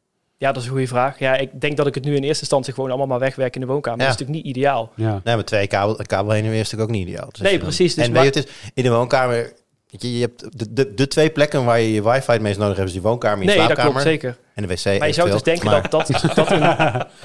Ja, 0.44 0.52
dat 0.52 0.56
is 0.62 0.64
een 0.68 0.74
goede 0.74 0.86
vraag. 0.88 1.18
Ja, 1.18 1.36
ik 1.36 1.60
denk 1.60 1.76
dat 1.76 1.86
ik 1.86 1.94
het 1.94 2.04
nu 2.04 2.10
in 2.16 2.22
eerste 2.22 2.40
instantie 2.40 2.74
gewoon 2.74 2.88
allemaal 2.88 3.06
maar 3.06 3.18
wegwerk 3.18 3.54
in 3.54 3.60
de 3.60 3.66
woonkamer. 3.66 4.00
Ja. 4.00 4.06
Dat 4.06 4.14
is 4.14 4.20
natuurlijk 4.20 4.46
niet 4.46 4.56
ideaal. 4.56 4.92
ja. 4.96 5.20
Nee, 5.24 5.36
met 5.36 5.46
twee 5.46 5.66
kabel, 5.66 5.98
kabel 6.06 6.32
heen 6.32 6.44
en 6.44 6.50
weer 6.50 6.60
is 6.60 6.70
natuurlijk 6.70 6.90
ook 6.90 6.96
niet 6.96 7.08
ideaal. 7.08 7.28
Dus 7.30 7.40
Nee, 7.40 7.52
dan- 7.52 7.60
precies, 7.60 7.94
dus 7.94 8.04
en 8.04 8.12
maar- 8.12 8.22
weet 8.22 8.34
je, 8.34 8.40
het 8.40 8.48
is 8.48 8.70
in 8.74 8.82
de 8.82 8.90
woonkamer, 8.90 9.52
je, 9.86 10.14
je 10.14 10.20
hebt 10.20 10.58
de, 10.58 10.72
de, 10.72 10.94
de 10.94 11.08
twee 11.08 11.30
plekken 11.30 11.64
waar 11.64 11.80
je 11.80 11.92
je 11.92 12.02
wifi 12.02 12.32
het 12.32 12.40
meest 12.40 12.58
nodig 12.58 12.76
hebt, 12.76 12.88
is 12.88 12.94
die 12.94 13.02
woonkamer 13.02 13.38
en 13.38 13.42
je 13.44 13.48
Nee, 13.48 13.56
dat 13.56 13.64
slaapkamer. 13.66 13.92
klopt 13.92 14.06
zeker. 14.08 14.36
En 14.54 14.62
de 14.66 14.74
wc. 14.74 14.98
Maar 14.98 15.06
je 15.08 15.14
zou 15.14 15.30
dus 15.30 15.42
denken 15.42 15.64
maar, 15.64 15.88
dat, 15.90 16.06
dat, 16.08 16.34
dat 16.34 16.50
een, 16.50 16.60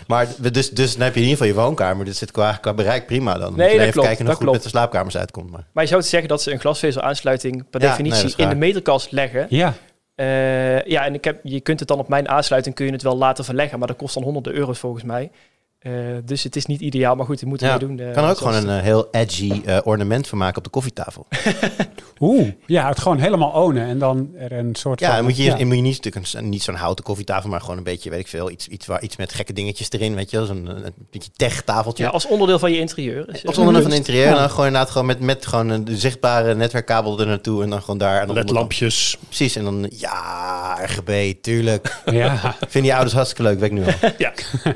Maar 0.08 0.28
we- 0.38 0.52
dus, 0.52 0.70
dus 0.70 0.94
dan 0.94 1.02
heb 1.04 1.14
je 1.16 1.22
in 1.22 1.28
ieder 1.28 1.46
geval 1.46 1.62
je 1.62 1.68
woonkamer. 1.68 2.06
Dit 2.06 2.16
zit 2.18 2.32
qua, 2.32 2.52
qua 2.62 2.74
bereik 2.74 3.06
prima 3.06 3.38
dan. 3.38 3.56
Nee, 3.56 3.68
dat 3.72 3.80
even 3.80 3.92
klopt, 3.92 4.08
kijken 4.08 4.26
dat 4.26 4.38
hoe 4.38 4.44
goed 4.46 4.54
met 4.54 4.62
klopt. 4.62 4.64
de 4.64 4.70
slaapkamers 4.70 5.18
uitkomt. 5.18 5.52
Maar. 5.52 5.64
maar 5.74 5.84
je 5.84 5.90
zou 5.90 6.02
zeggen 6.02 6.30
dat 6.30 6.42
ze 6.42 6.52
een 6.52 6.60
glasvezelaansluiting 6.60 7.70
per 7.70 7.82
Ja, 7.82 7.88
nee, 7.88 7.98
definitie 7.98 8.30
dat 8.30 8.40
in 8.40 8.50
de 8.50 8.56
meterkast 8.56 9.12
leggen. 9.12 9.46
ja. 9.50 9.74
Eh, 10.20 10.84
ja, 10.84 11.06
en 11.06 11.14
ik 11.14 11.24
heb, 11.24 11.40
je 11.44 11.60
kunt 11.60 11.80
het 11.80 11.88
dan 11.88 12.00
op 12.00 12.08
mijn 12.08 12.30
aansluiting 12.30 12.76
kun 12.76 12.86
je 12.86 12.92
het 12.92 13.02
wel 13.02 13.18
laten 13.18 13.46
verleggen, 13.46 13.80
maar 13.80 13.88
dat 13.88 13.98
kost 13.98 14.14
dan 14.14 14.24
honderden 14.24 14.54
euro's 14.54 14.80
volgens 14.80 15.04
mij. 15.04 15.32
Eh, 15.80 15.92
dus 16.26 16.44
het 16.44 16.56
is 16.56 16.66
niet 16.66 16.82
ideaal, 16.82 17.16
maar 17.16 17.26
goed, 17.26 17.46
moeten 17.46 17.68
Ja, 17.68 17.74
we 17.74 17.80
doen. 17.80 18.00
eh, 18.00 18.14
kan 18.14 18.24
er 18.24 18.30
ook 18.30 18.38
gewoon 18.38 18.54
een 18.54 18.70
eh, 18.70 18.82
heel 18.84 19.08
edgy 19.12 19.62
eh, 19.66 19.78
ornament 19.84 20.28
van 20.28 20.38
maken 20.38 20.58
op 20.58 20.64
de 20.64 20.70
koffietafel. 20.70 21.28
Oeh, 22.20 22.48
ja, 22.66 22.88
het 22.88 23.00
gewoon 23.00 23.18
helemaal 23.20 23.50
ownen 23.52 23.88
en 23.88 24.00
dan 24.00 24.30
er 24.38 24.52
een 24.52 24.76
soort 24.76 25.00
Ja, 25.00 25.06
van... 25.08 25.16
dan 25.16 25.26
moet 25.26 25.38
je, 25.38 25.44
ja. 25.44 25.58
je 25.58 25.66
moet 25.66 25.76
je 25.76 25.82
niet, 25.82 26.04
natuurlijk 26.04 26.34
een, 26.34 26.50
niet 26.50 26.64
zo'n 26.64 26.76
houten 26.76 27.04
koffietafel, 27.06 27.50
maar 27.50 27.62
gewoon 27.62 27.78
een 27.78 27.84
beetje, 27.84 28.10
weet 28.10 28.20
ik 28.20 28.28
veel, 28.28 28.50
iets, 28.50 28.68
iets, 28.68 28.86
waar, 28.86 29.02
iets 29.04 29.16
met 29.18 29.34
gekke 29.34 29.54
dingetjes 29.54 29.92
erin, 29.92 30.16
weet 30.16 30.30
je 30.32 30.38
wel. 30.38 30.46
Zo'n 30.46 30.66
een, 30.70 30.86
een 30.86 30.94
beetje 31.12 31.30
tech-tafeltje. 31.36 32.04
Ja, 32.04 32.10
als 32.10 32.28
onderdeel 32.28 32.60
van 32.60 32.72
je 32.72 32.80
interieur. 32.80 33.26
Dus, 33.26 33.46
Als 33.46 33.58
onderdeel 33.58 33.82
van 33.82 33.92
het 33.92 34.00
interieur. 34.00 34.26
Ja. 34.26 34.32
En 34.32 34.38
dan 34.38 34.50
gewoon 34.50 34.66
inderdaad 34.66 34.92
gewoon 34.92 35.08
met, 35.08 35.20
met 35.20 35.46
gewoon 35.46 35.70
een 35.70 35.88
zichtbare 35.92 36.56
netwerkkabel 36.56 37.20
er 37.20 37.28
naartoe. 37.28 37.64
En 37.64 37.70
dan 37.70 37.80
gewoon 37.82 37.98
daar. 37.98 38.22
En 38.22 38.28
dan 38.28 38.36
LED-lampjes. 38.36 39.18
Precies. 39.28 39.56
En 39.56 39.64
dan, 39.64 39.88
ja, 39.96 40.78
RGB, 40.86 41.34
tuurlijk. 41.42 42.02
Ja. 42.06 42.34
Ik 42.62 42.70
vind 42.70 42.84
die 42.84 42.94
ouders 42.94 43.14
hartstikke 43.14 43.44
leuk, 43.44 43.60
weet 43.60 43.72
ik 43.72 43.78
nu 43.78 43.86
al. 43.86 43.94
Ja, 44.18 44.32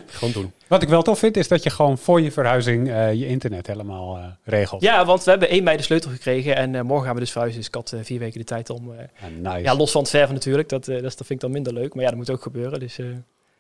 gewoon 0.08 0.34
doen. 0.34 0.52
Wat 0.74 0.82
ik 0.82 0.90
wel 0.90 1.02
tof 1.02 1.20
vind, 1.20 1.38
is 1.38 1.48
dat 1.48 1.64
je 1.64 1.70
gewoon 1.70 1.98
voor 1.98 2.22
je 2.22 2.32
verhuizing 2.32 2.90
eh, 2.90 3.14
je 3.14 3.28
internet 3.28 3.68
helemaal 3.68 4.18
eh, 4.18 4.24
regelt. 4.44 4.82
Ja, 4.82 5.06
want 5.06 5.24
we 5.24 5.30
hebben 5.30 5.50
1 5.50 5.64
mei 5.64 5.78
de 5.78 5.84
sleutel 5.84 6.12
gekregen 6.12 6.56
en 6.56 6.76
eh, 6.76 6.82
morgen 6.82 7.06
gaan 7.06 7.14
we 7.14 7.20
dus 7.20 7.32
verhuizen. 7.32 7.60
Dus 7.60 7.70
ik 7.70 7.76
had 7.76 7.96
vier 8.02 8.20
weken 8.20 8.40
de 8.40 8.46
tijd 8.46 8.70
om... 8.70 8.94
Ja, 8.94 9.52
nice. 9.52 9.64
ja, 9.64 9.76
los 9.76 9.92
van 9.92 10.02
het 10.02 10.10
verven 10.10 10.34
natuurlijk, 10.34 10.70
dat, 10.70 10.86
dat, 10.86 11.16
vind 11.16 11.30
ik 11.30 11.40
dan 11.40 11.52
minder 11.52 11.74
leuk. 11.74 11.94
Maar 11.94 12.04
ja, 12.04 12.10
dat 12.10 12.18
moet 12.18 12.30
ook 12.30 12.42
gebeuren. 12.42 12.80
Dus, 12.80 13.00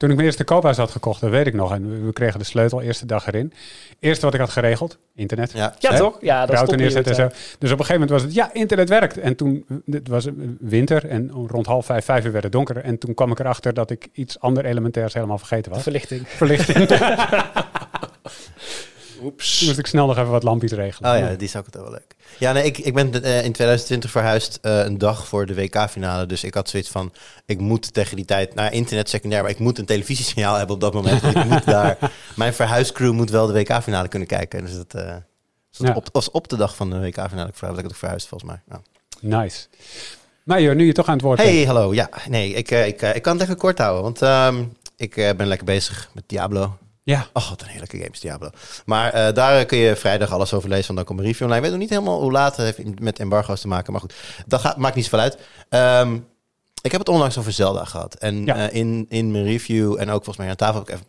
Toen 0.03 0.11
ik 0.11 0.17
mijn 0.17 0.29
eerste 0.29 0.43
koophuis 0.43 0.77
had 0.77 0.91
gekocht, 0.91 1.21
dat 1.21 1.29
weet 1.29 1.47
ik 1.47 1.53
nog. 1.53 1.71
En 1.71 2.05
we, 2.05 2.13
kregen 2.13 2.39
de 2.39 2.45
sleutel 2.45 2.81
eerste 2.81 3.05
dag 3.05 3.27
erin. 3.27 3.53
Eerste 3.99 4.25
wat 4.25 4.33
ik 4.33 4.39
had 4.39 4.49
geregeld, 4.49 4.97
internet. 5.15 5.51
Ja. 5.51 5.75
toch? 5.79 6.17
Ja, 6.21 6.45
dat 6.45 6.49
is 6.49 6.61
Router 6.61 7.07
en 7.07 7.15
zo. 7.15 7.27
Dus 7.59 7.71
op 7.71 7.79
een 7.79 7.85
gegeven 7.85 7.93
moment 7.93 8.09
was 8.09 8.21
het, 8.21 8.33
ja, 8.33 8.53
internet 8.53 8.89
werkt. 8.89 9.17
En 9.17 9.35
toen, 9.35 9.65
het 9.85 10.07
was 10.07 10.27
winter 10.59 11.07
en 11.07 11.31
rond 11.47 11.65
half 11.65 11.85
vijf, 11.85 12.05
vijf 12.05 12.25
uur 12.25 12.31
werd 12.31 12.43
het 12.43 12.53
donker. 12.53 12.77
En 12.77 12.97
toen 12.97 13.13
kwam 13.13 13.31
ik 13.31 13.39
erachter 13.39 13.73
dat 13.73 13.89
ik 13.89 14.07
iets 14.13 14.39
ander 14.39 14.65
elementairs 14.65 15.13
helemaal 15.13 15.37
vergeten 15.37 15.71
was. 15.71 15.81
Verlichting. 15.81 16.27
Verlichting. 16.27 16.87
Oeps. 19.23 19.61
Moest 19.61 19.77
ik 19.77 19.87
snel 19.87 20.07
nog 20.07 20.17
even 20.17 20.29
wat 20.31 20.43
lampjes 20.43 20.71
regelen. 20.71 21.11
Oh 21.11 21.17
ja, 21.19 21.27
die 21.35 21.47
is 21.47 21.55
ook 21.55 21.65
wel 21.71 21.89
leuk. 21.91 22.15
Ja, 22.37 22.51
nee, 22.51 22.63
ik, 22.63 22.77
ik 22.77 22.93
ben 22.93 23.23
eh, 23.23 23.35
in 23.35 23.51
2020 23.51 24.11
verhuisd 24.11 24.59
eh, 24.61 24.79
een 24.83 24.97
dag 24.97 25.27
voor 25.27 25.45
de 25.45 25.55
WK-finale. 25.55 26.25
Dus 26.25 26.43
ik 26.43 26.53
had 26.53 26.69
zoiets 26.69 26.89
van, 26.89 27.13
ik 27.45 27.59
moet 27.59 27.93
tegen 27.93 28.15
die 28.15 28.25
tijd 28.25 28.55
naar 28.55 28.73
internet 28.73 29.09
secundair, 29.09 29.41
maar 29.41 29.51
ik 29.51 29.59
moet 29.59 29.77
een 29.79 29.85
televisiesignaal 29.85 30.55
hebben 30.55 30.75
op 30.75 30.81
dat 30.81 30.93
moment. 30.93 31.23
Ik 31.35 31.45
moet 31.45 31.65
daar, 31.65 31.97
mijn 32.35 32.53
verhuiscrew 32.53 33.11
moet 33.13 33.29
wel 33.29 33.47
de 33.47 33.53
WK-finale 33.53 34.07
kunnen 34.07 34.27
kijken. 34.27 34.65
Dus 34.65 34.75
dat, 34.75 34.91
dus 34.91 35.01
dat 35.77 35.87
Ja. 35.87 35.93
op, 35.93 36.09
was 36.11 36.31
op 36.31 36.47
de 36.47 36.55
dag 36.57 36.75
van 36.75 36.89
de 36.89 36.99
WK-finale 36.99 37.51
dat 37.59 37.77
ik 37.77 37.83
het 37.83 37.97
verhuisd 37.97 38.27
volgens 38.27 38.51
mij. 38.51 38.61
Ja. 38.69 38.81
Nice. 39.39 39.67
Maar 40.43 40.61
joh, 40.61 40.75
nu 40.75 40.85
je 40.85 40.93
toch 40.93 41.07
aan 41.07 41.13
het 41.13 41.21
woord 41.21 41.37
bent. 41.37 41.49
Hey, 41.49 41.63
hallo. 41.65 41.93
Ja, 41.93 42.09
nee, 42.29 42.53
ik, 42.53 42.71
ik, 42.71 43.01
ik 43.01 43.21
kan 43.21 43.33
het 43.33 43.41
even 43.43 43.57
kort 43.57 43.77
houden, 43.77 44.03
want 44.03 44.21
ehm, 44.21 44.63
ik 44.95 45.15
ben 45.15 45.47
lekker 45.47 45.65
bezig 45.65 46.09
met 46.13 46.23
Diablo. 46.27 46.77
Ja, 47.03 47.27
Oh, 47.33 47.49
wat 47.49 47.61
een 47.61 47.67
heerlijke 47.67 47.97
game 47.97 48.09
is 48.11 48.19
Diablo. 48.19 48.49
Maar 48.85 49.11
eh, 49.13 49.33
daar 49.33 49.65
kun 49.65 49.77
je 49.77 49.95
vrijdag 49.95 50.31
alles 50.31 50.53
over 50.53 50.69
lezen, 50.69 50.85
want 50.85 50.97
dan 50.97 51.05
komt 51.07 51.19
een 51.19 51.25
review 51.25 51.41
online. 51.47 51.57
Ik 51.65 51.71
weet 51.71 51.79
nog 51.79 51.89
niet 51.89 51.97
helemaal 51.99 52.21
hoe 52.21 52.31
laat 52.31 52.57
het 52.57 52.75
heeft 52.75 52.99
met 52.99 53.19
embargo's 53.19 53.61
te 53.61 53.67
maken, 53.67 53.91
maar 53.91 54.01
goed, 54.01 54.13
dat 54.45 54.61
gaat, 54.61 54.77
maakt 54.77 54.95
niet 54.95 55.03
zoveel 55.03 55.19
uit. 55.19 55.37
Ehm, 55.69 56.17
ik 56.81 56.91
heb 56.91 56.99
het 56.99 57.09
onlangs 57.09 57.37
over 57.37 57.51
Zelda 57.51 57.85
gehad. 57.85 58.13
En 58.15 58.45
Ja. 58.45 58.55
eh, 58.69 58.75
in, 58.79 59.05
in 59.09 59.31
mijn 59.31 59.43
review 59.43 59.91
en 59.99 60.07
ook 60.09 60.23
volgens 60.23 60.37
mij 60.37 60.49
aan 60.49 60.55
tafel 60.55 60.79
heb 60.79 60.87
ik 60.87 60.93
even 60.93 61.05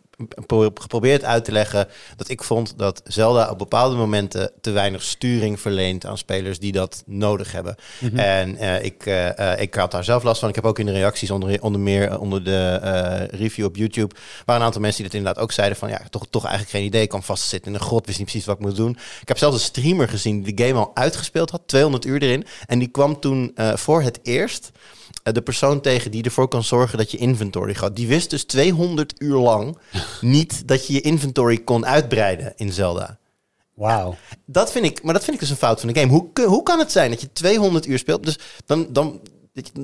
geprobeerd 0.73 1.23
uit 1.23 1.45
te 1.45 1.51
leggen 1.51 1.87
dat 2.15 2.29
ik 2.29 2.43
vond 2.43 2.73
dat 2.77 3.01
Zelda 3.03 3.49
op 3.49 3.57
bepaalde 3.57 3.95
momenten 3.95 4.51
te 4.61 4.71
weinig 4.71 5.03
sturing 5.03 5.59
verleent 5.59 6.05
aan 6.05 6.17
spelers 6.17 6.59
die 6.59 6.71
dat 6.71 7.03
nodig 7.05 7.51
hebben. 7.51 7.75
Mhm. 7.99 8.17
En 8.17 8.57
eh, 8.57 8.83
ik, 8.83 9.05
eh, 9.05 9.53
eh, 9.53 9.61
ik 9.61 9.73
had 9.73 9.91
daar 9.91 10.03
zelf 10.03 10.23
last 10.23 10.39
van. 10.39 10.49
Ik 10.49 10.55
heb 10.55 10.65
ook 10.65 10.79
in 10.79 10.85
de 10.85 10.91
reacties 10.91 11.31
onder, 11.31 11.61
onder 11.61 11.81
meer 11.81 12.19
onder 12.19 12.43
de 12.43 13.27
review 13.31 13.65
op 13.65 13.75
YouTube 13.75 14.15
waren 14.45 14.61
een 14.61 14.67
aantal 14.67 14.81
mensen 14.81 15.01
die 15.01 15.11
dat 15.11 15.19
inderdaad 15.19 15.43
ook 15.43 15.51
zeiden 15.51 15.77
van 15.77 15.89
ja, 15.89 16.01
toch, 16.09 16.25
toch 16.29 16.43
eigenlijk 16.43 16.75
geen 16.75 16.85
idee. 16.85 17.01
Ik 17.01 17.09
kwam 17.09 17.23
vastzitten 17.23 17.71
in 17.71 17.77
een 17.77 17.85
grot, 17.85 18.05
wist 18.05 18.17
niet 18.17 18.27
precies 18.27 18.47
wat 18.47 18.55
ik 18.55 18.65
moest 18.65 18.75
doen. 18.75 18.97
Ik 19.21 19.27
heb 19.27 19.37
zelfs 19.37 19.55
een 19.55 19.61
streamer 19.61 20.09
gezien 20.09 20.43
die 20.43 20.53
de 20.53 20.63
game 20.63 20.79
al 20.79 20.91
uitgespeeld 20.95 21.49
had, 21.49 21.61
200 21.65 22.05
uur 22.05 22.21
erin. 22.21 22.45
En 22.65 22.79
die 22.79 22.87
kwam 22.87 23.19
toen 23.19 23.55
voor 23.75 24.01
het 24.01 24.19
eerst 24.23 24.71
de 25.33 25.41
persoon 25.41 25.81
tegen 25.81 26.11
die 26.11 26.23
ervoor 26.23 26.47
kan 26.47 26.63
zorgen 26.63 26.97
dat 26.97 27.11
je 27.11 27.17
inventory 27.17 27.73
gaat. 27.73 27.95
Die 27.95 28.07
wist 28.07 28.29
dus 28.29 28.43
200 28.43 29.13
uur 29.17 29.37
lang 29.37 29.77
niet 30.21 30.67
dat 30.67 30.87
je 30.87 30.93
je 30.93 31.01
inventory 31.01 31.57
kon 31.57 31.85
uitbreiden 31.85 32.53
in 32.55 32.73
Zelda. 32.73 33.17
wauw. 33.73 34.15
Dat 34.45 34.71
vind 34.71 34.85
ik, 34.85 35.03
maar 35.03 35.13
dat 35.13 35.23
vind 35.23 35.35
ik 35.35 35.41
dus 35.41 35.49
een 35.49 35.55
fout 35.55 35.79
van 35.79 35.93
de 35.93 35.99
game. 35.99 36.11
Hoe, 36.11 36.45
hoe 36.45 36.63
kan 36.63 36.79
het 36.79 36.91
zijn 36.91 37.09
dat 37.09 37.21
je 37.21 37.31
200 37.33 37.87
uur 37.87 37.99
speelt? 37.99 38.23
Dus 38.23 38.39
dan, 38.65 38.87
dan 38.89 39.21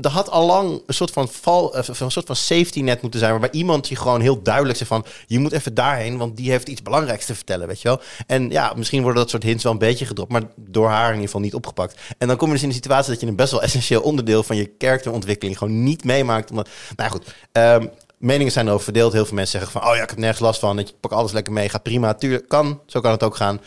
er 0.02 0.10
had 0.10 0.30
al 0.30 0.46
lang 0.46 0.82
een 0.86 0.94
soort 0.94 1.12
van 1.12 1.30
eh, 1.44 1.88
een 2.00 2.12
soort 2.12 2.26
van 2.26 2.36
safety 2.36 2.82
net 2.82 3.02
moeten 3.02 3.20
zijn, 3.20 3.32
waarbij 3.32 3.52
iemand 3.52 3.88
je 3.88 3.96
gewoon 3.96 4.22
heel 4.22 4.42
duidelijk 4.42 4.78
zegt 4.78 4.90
van, 4.90 5.06
je 5.28 5.40
moet 5.40 5.52
even 5.52 5.74
daarheen, 5.74 6.18
want 6.18 6.38
die 6.38 6.52
heeft 6.52 6.68
iets 6.68 6.82
belangrijks 6.82 7.26
te 7.26 7.36
vertellen, 7.36 7.68
weet 7.68 7.82
je 7.82 7.88
wel? 7.88 8.02
En 8.28 8.50
ja, 8.50 8.74
misschien 8.76 9.02
worden 9.02 9.22
dat 9.22 9.30
soort 9.30 9.44
hints 9.44 9.64
wel 9.64 9.72
een 9.72 9.78
beetje 9.78 10.06
gedropt, 10.06 10.32
maar 10.32 10.44
door 10.56 10.88
haar 10.88 11.06
in 11.08 11.12
ieder 11.12 11.26
geval 11.26 11.42
niet 11.42 11.54
opgepakt. 11.54 12.00
En 12.18 12.28
dan 12.28 12.38
kom 12.38 12.48
je 12.48 12.54
dus 12.54 12.64
in 12.64 12.70
de 12.70 12.76
situatie 12.76 13.12
dat 13.12 13.22
je 13.22 13.28
een 13.28 13.36
best 13.36 13.52
wel 13.52 13.62
essentieel 13.62 14.02
onderdeel 14.02 14.44
van 14.44 14.56
je 14.56 14.66
karakterontwikkeling 14.66 15.58
gewoon 15.58 15.84
niet 15.84 16.04
meemaakt. 16.04 16.50
Omdat, 16.50 16.70
nou 16.96 17.12
goed. 17.12 17.36
ehm, 17.52 17.88
Meningen 18.18 18.52
zijn 18.52 18.66
erover 18.66 18.84
verdeeld. 18.84 19.14
Heel 19.14 19.26
veel 19.26 19.36
mensen 19.36 19.60
zeggen 19.60 19.80
van, 19.80 19.90
oh 19.90 19.96
ja, 19.96 20.04
ik 20.04 20.10
heb 20.10 20.20
nergens 20.20 20.40
last 20.40 20.60
van. 20.60 20.80
Ik 20.80 20.94
pak 21.00 21.12
alles 21.12 21.32
lekker 21.32 21.54
mee, 21.54 21.70
gaat 21.70 21.84
prima. 21.84 22.14
Tuurlijk, 22.14 22.48
kan. 22.48 22.82
Zo 22.86 23.00
kan 23.00 23.12
het 23.12 23.24
ook 23.24 23.36
gaan. 23.36 23.62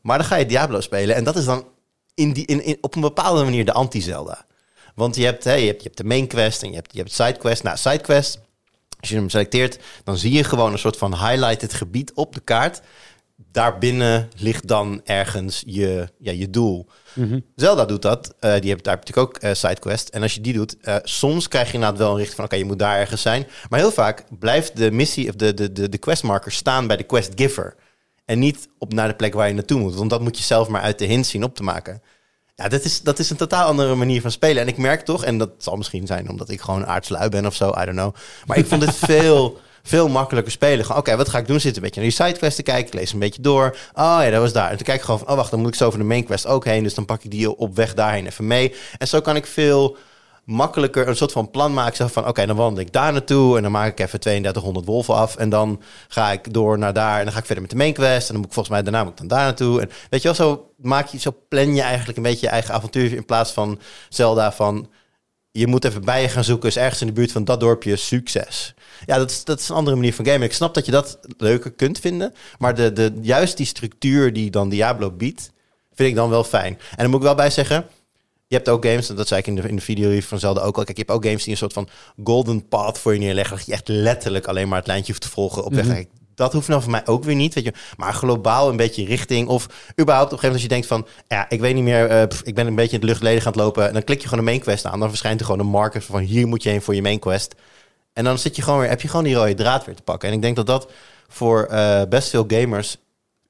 Maar 0.00 0.18
dan 0.18 0.26
ga 0.26 0.36
je 0.36 0.46
Diablo 0.46 0.80
spelen. 0.80 1.16
En 1.16 1.24
dat 1.24 1.36
is 1.36 1.44
dan 1.44 1.64
in 2.14 2.32
die, 2.32 2.46
in, 2.46 2.64
in, 2.64 2.78
op 2.80 2.94
een 2.94 3.00
bepaalde 3.00 3.44
manier 3.44 3.64
de 3.64 3.72
anti-Zelda. 3.72 4.46
Want 4.98 5.16
je 5.16 5.24
hebt, 5.24 5.44
hè, 5.44 5.52
je, 5.52 5.66
hebt, 5.66 5.82
je 5.82 5.86
hebt 5.86 5.96
de 5.96 6.04
main 6.04 6.26
quest 6.26 6.62
en 6.62 6.68
je 6.68 6.74
hebt, 6.74 6.92
je 6.92 6.98
hebt 6.98 7.12
side 7.12 7.36
quest. 7.36 7.62
Nou, 7.62 7.76
side 7.76 7.98
quest, 7.98 8.40
als 9.00 9.08
je 9.08 9.14
hem 9.14 9.30
selecteert, 9.30 9.78
dan 10.04 10.16
zie 10.16 10.32
je 10.32 10.44
gewoon 10.44 10.72
een 10.72 10.78
soort 10.78 10.96
van 10.96 11.14
highlighted 11.14 11.74
gebied 11.74 12.12
op 12.14 12.34
de 12.34 12.40
kaart. 12.40 12.80
daarbinnen 13.52 14.28
ligt 14.36 14.66
dan 14.66 15.00
ergens 15.04 15.62
je, 15.66 16.08
ja, 16.18 16.32
je 16.32 16.50
doel. 16.50 16.86
Mhm. 17.12 17.40
Zelda 17.54 17.84
doet 17.84 18.02
dat. 18.02 18.34
Eh, 18.40 18.60
die 18.60 18.70
heeft 18.70 18.84
daar 18.84 18.96
natuurlijk 18.96 19.28
ook 19.28 19.36
eh, 19.36 19.54
sidequest. 19.54 20.08
En 20.08 20.22
als 20.22 20.34
je 20.34 20.40
die 20.40 20.52
doet, 20.52 20.76
eh, 20.80 20.96
soms 21.02 21.48
krijg 21.48 21.66
je 21.66 21.74
inderdaad 21.74 21.98
wel 21.98 22.10
een 22.10 22.16
richting 22.16 22.36
van... 22.36 22.44
oké, 22.44 22.56
je 22.56 22.64
moet 22.64 22.78
daar 22.78 22.98
ergens 22.98 23.22
zijn. 23.22 23.46
Maar 23.68 23.78
heel 23.78 23.92
vaak 23.92 24.24
blijft 24.38 24.76
de 24.76 24.90
missie 24.90 25.28
of 25.28 25.34
de, 25.34 25.54
de, 25.54 25.72
de, 25.72 25.88
de 25.88 25.98
questmarker 25.98 26.52
staan 26.52 26.86
bij 26.86 26.96
de 26.96 27.02
quest 27.02 27.32
giver. 27.34 27.74
En 28.24 28.38
niet 28.38 28.68
op 28.78 28.92
naar 28.92 29.08
de 29.08 29.14
plek 29.14 29.34
waar 29.34 29.48
je 29.48 29.54
naartoe 29.54 29.80
moet. 29.80 29.94
Want 29.94 30.10
dat 30.10 30.20
moet 30.20 30.38
je 30.38 30.44
zelf 30.44 30.68
maar 30.68 30.82
uit 30.82 30.98
de 30.98 31.04
hint 31.04 31.26
zien 31.26 31.44
op 31.44 31.54
te 31.54 31.62
maken. 31.62 32.02
Ja, 32.62 32.68
dat 32.68 32.84
is, 32.84 33.00
dat 33.00 33.18
is 33.18 33.30
een 33.30 33.36
totaal 33.36 33.66
andere 33.66 33.94
manier 33.94 34.20
van 34.20 34.30
spelen. 34.30 34.62
En 34.62 34.68
ik 34.68 34.76
merk 34.76 35.04
toch, 35.04 35.24
en 35.24 35.38
dat 35.38 35.50
zal 35.58 35.76
misschien 35.76 36.06
zijn 36.06 36.30
omdat 36.30 36.48
ik 36.48 36.60
gewoon 36.60 36.86
aardslui 36.86 37.28
ben 37.28 37.46
of 37.46 37.54
zo, 37.54 37.68
I 37.68 37.84
don't 37.84 37.90
know. 37.90 38.14
Maar 38.46 38.56
ik 38.56 38.66
vond 38.66 38.82
het 38.82 38.94
veel, 39.10 39.60
veel 39.82 40.08
makkelijker 40.08 40.52
spelen. 40.52 40.96
Oké, 40.96 41.16
wat 41.16 41.28
ga 41.28 41.38
ik 41.38 41.46
doen? 41.46 41.60
Zit 41.60 41.76
een 41.76 41.82
beetje 41.82 42.00
naar 42.00 42.10
die 42.10 42.18
sidequests 42.18 42.56
te 42.56 42.62
kijken. 42.62 42.86
Ik 42.86 42.94
lees 42.94 43.12
een 43.12 43.18
beetje 43.18 43.42
door. 43.42 43.76
Oh 43.94 44.18
ja, 44.22 44.30
dat 44.30 44.40
was 44.40 44.52
daar. 44.52 44.70
En 44.70 44.76
toen 44.76 44.86
kijk 44.86 44.98
ik 44.98 45.04
gewoon 45.04 45.18
van, 45.18 45.28
oh 45.28 45.36
wacht, 45.36 45.50
dan 45.50 45.60
moet 45.60 45.68
ik 45.68 45.74
zo 45.74 45.86
over 45.86 45.98
de 45.98 46.04
main 46.04 46.24
quest 46.24 46.46
ook 46.46 46.64
heen. 46.64 46.82
Dus 46.82 46.94
dan 46.94 47.04
pak 47.04 47.24
ik 47.24 47.30
die 47.30 47.56
op 47.56 47.76
weg 47.76 47.94
daarheen 47.94 48.26
even 48.26 48.46
mee. 48.46 48.74
En 48.98 49.08
zo 49.08 49.20
kan 49.20 49.36
ik 49.36 49.46
veel 49.46 49.96
makkelijker 50.48 51.08
een 51.08 51.16
soort 51.16 51.32
van 51.32 51.50
plan 51.50 51.74
maken. 51.74 52.10
Van, 52.10 52.26
oké, 52.26 52.46
dan 52.46 52.56
wandel 52.56 52.82
ik 52.84 52.92
daar 52.92 53.12
naartoe 53.12 53.56
en 53.56 53.62
dan 53.62 53.72
maak 53.72 53.90
ik 53.90 54.00
even 54.00 54.20
3200 54.20 54.86
wolven 54.86 55.14
af. 55.14 55.36
En 55.36 55.48
dan 55.48 55.82
ga 56.08 56.32
ik 56.32 56.52
door 56.52 56.78
naar 56.78 56.92
daar 56.92 57.18
en 57.18 57.24
dan 57.24 57.32
ga 57.32 57.38
ik 57.38 57.44
verder 57.44 57.62
met 57.62 57.70
de 57.70 57.76
main 57.76 57.92
quest. 57.92 58.26
En 58.28 58.32
dan 58.32 58.36
moet 58.36 58.46
ik 58.46 58.52
volgens 58.52 58.74
mij 58.74 58.82
daarna 58.82 59.02
moet 59.02 59.12
ik 59.12 59.18
dan 59.18 59.28
daar 59.28 59.44
naartoe. 59.44 59.80
En 59.80 59.90
weet 60.10 60.22
je 60.22 60.28
wel, 60.28 60.36
zo 60.36 60.72
maak 60.76 61.06
je, 61.06 61.18
zo 61.18 61.36
plan 61.48 61.74
je 61.74 61.82
eigenlijk 61.82 62.16
een 62.16 62.22
beetje 62.22 62.46
je 62.46 62.52
eigen 62.52 62.74
avontuur 62.74 63.12
in 63.12 63.24
plaats 63.24 63.50
van 63.50 63.78
Zelda 64.08 64.52
van... 64.52 64.88
Je 65.50 65.66
moet 65.66 65.84
even 65.84 66.04
bij 66.04 66.22
je 66.22 66.28
gaan 66.28 66.44
zoeken, 66.44 66.68
is 66.68 66.76
ergens 66.76 67.00
in 67.00 67.06
de 67.06 67.12
buurt 67.12 67.32
van 67.32 67.44
dat 67.44 67.60
dorpje, 67.60 67.96
succes. 67.96 68.74
Ja, 69.06 69.16
dat 69.18 69.30
is, 69.30 69.44
dat 69.44 69.60
is 69.60 69.68
een 69.68 69.74
andere 69.74 69.96
manier 69.96 70.14
van 70.14 70.26
gamen. 70.26 70.42
Ik 70.42 70.52
snap 70.52 70.74
dat 70.74 70.86
je 70.86 70.92
dat 70.92 71.18
leuker 71.36 71.70
kunt 71.70 71.98
vinden. 71.98 72.34
Maar 72.58 72.74
de, 72.74 72.92
de, 72.92 73.12
juist 73.22 73.56
die 73.56 73.66
structuur 73.66 74.32
die 74.32 74.50
dan 74.50 74.68
Diablo 74.68 75.10
biedt, 75.10 75.50
vind 75.94 76.08
ik 76.08 76.14
dan 76.14 76.30
wel 76.30 76.44
fijn. 76.44 76.72
En 76.90 76.96
dan 76.96 77.06
moet 77.06 77.20
ik 77.20 77.26
wel 77.26 77.34
bij 77.34 77.50
zeggen, 77.50 77.86
je 78.48 78.56
hebt 78.56 78.68
ook 78.68 78.84
games, 78.84 79.08
en 79.08 79.16
dat 79.16 79.28
zei 79.28 79.40
ik 79.40 79.46
in 79.46 79.54
de, 79.54 79.68
in 79.68 79.76
de 79.76 79.82
video 79.82 80.20
van 80.20 80.38
Zelda 80.38 80.60
ook 80.60 80.76
al. 80.76 80.84
Kijk, 80.84 80.96
je 80.96 81.02
hebt 81.06 81.16
ook 81.16 81.24
games 81.24 81.42
die 81.42 81.52
een 81.52 81.58
soort 81.58 81.72
van 81.72 81.88
golden 82.24 82.68
path 82.68 82.98
voor 82.98 83.12
je 83.12 83.18
neerleggen. 83.18 83.56
Dat 83.56 83.66
je 83.66 83.72
echt 83.72 83.88
letterlijk 83.88 84.46
alleen 84.46 84.68
maar 84.68 84.78
het 84.78 84.86
lijntje 84.86 85.12
hoeft 85.12 85.24
te 85.24 85.30
volgen 85.30 85.64
op 85.64 85.74
weg. 85.74 85.86
Mhm. 85.86 86.02
Dat 86.34 86.52
hoeft 86.52 86.68
nou 86.68 86.82
voor 86.82 86.90
mij 86.90 87.06
ook 87.06 87.24
weer 87.24 87.34
niet, 87.34 87.54
weet 87.54 87.64
je. 87.64 87.72
Maar 87.96 88.14
globaal 88.14 88.68
een 88.68 88.76
beetje 88.76 89.04
richting. 89.04 89.48
Of 89.48 89.66
überhaupt 90.00 90.32
op 90.32 90.42
een 90.42 90.44
gegeven 90.44 90.46
moment 90.46 90.52
als 90.52 90.62
je 90.62 90.68
denkt 90.68 90.86
van... 90.86 91.06
Ja, 91.28 91.48
ik 91.48 91.60
weet 91.60 91.74
niet 91.74 91.84
meer, 91.84 92.06
eh, 92.06 92.22
ik 92.42 92.54
ben 92.54 92.66
een 92.66 92.74
beetje 92.74 92.92
in 92.92 93.00
het 93.00 93.08
luchtledig 93.08 93.46
aan 93.46 93.52
het 93.52 93.60
lopen. 93.60 93.86
En 93.86 93.92
dan 93.92 94.04
klik 94.04 94.20
je 94.20 94.28
gewoon 94.28 94.38
een 94.38 94.50
main 94.50 94.60
quest 94.60 94.84
aan. 94.84 95.00
Dan 95.00 95.08
verschijnt 95.08 95.40
er 95.40 95.46
gewoon 95.46 95.60
een 95.60 95.70
marker 95.70 96.02
van 96.02 96.20
hier 96.20 96.46
moet 96.46 96.62
je 96.62 96.68
heen 96.68 96.82
voor 96.82 96.94
je 96.94 97.02
main 97.02 97.18
quest. 97.18 97.54
En 98.12 98.24
dan 98.24 98.38
zit 98.38 98.56
je 98.56 98.62
gewoon 98.62 98.78
weer, 98.78 98.88
heb 98.88 99.00
je 99.00 99.08
gewoon 99.08 99.24
die 99.24 99.34
rode 99.34 99.54
draad 99.54 99.84
weer 99.84 99.94
te 99.94 100.02
pakken. 100.02 100.28
En 100.28 100.34
ik 100.34 100.42
denk 100.42 100.56
dat 100.56 100.66
dat 100.66 100.90
voor 101.28 101.64
eh, 101.64 102.02
best 102.08 102.28
veel 102.28 102.44
gamers 102.48 102.96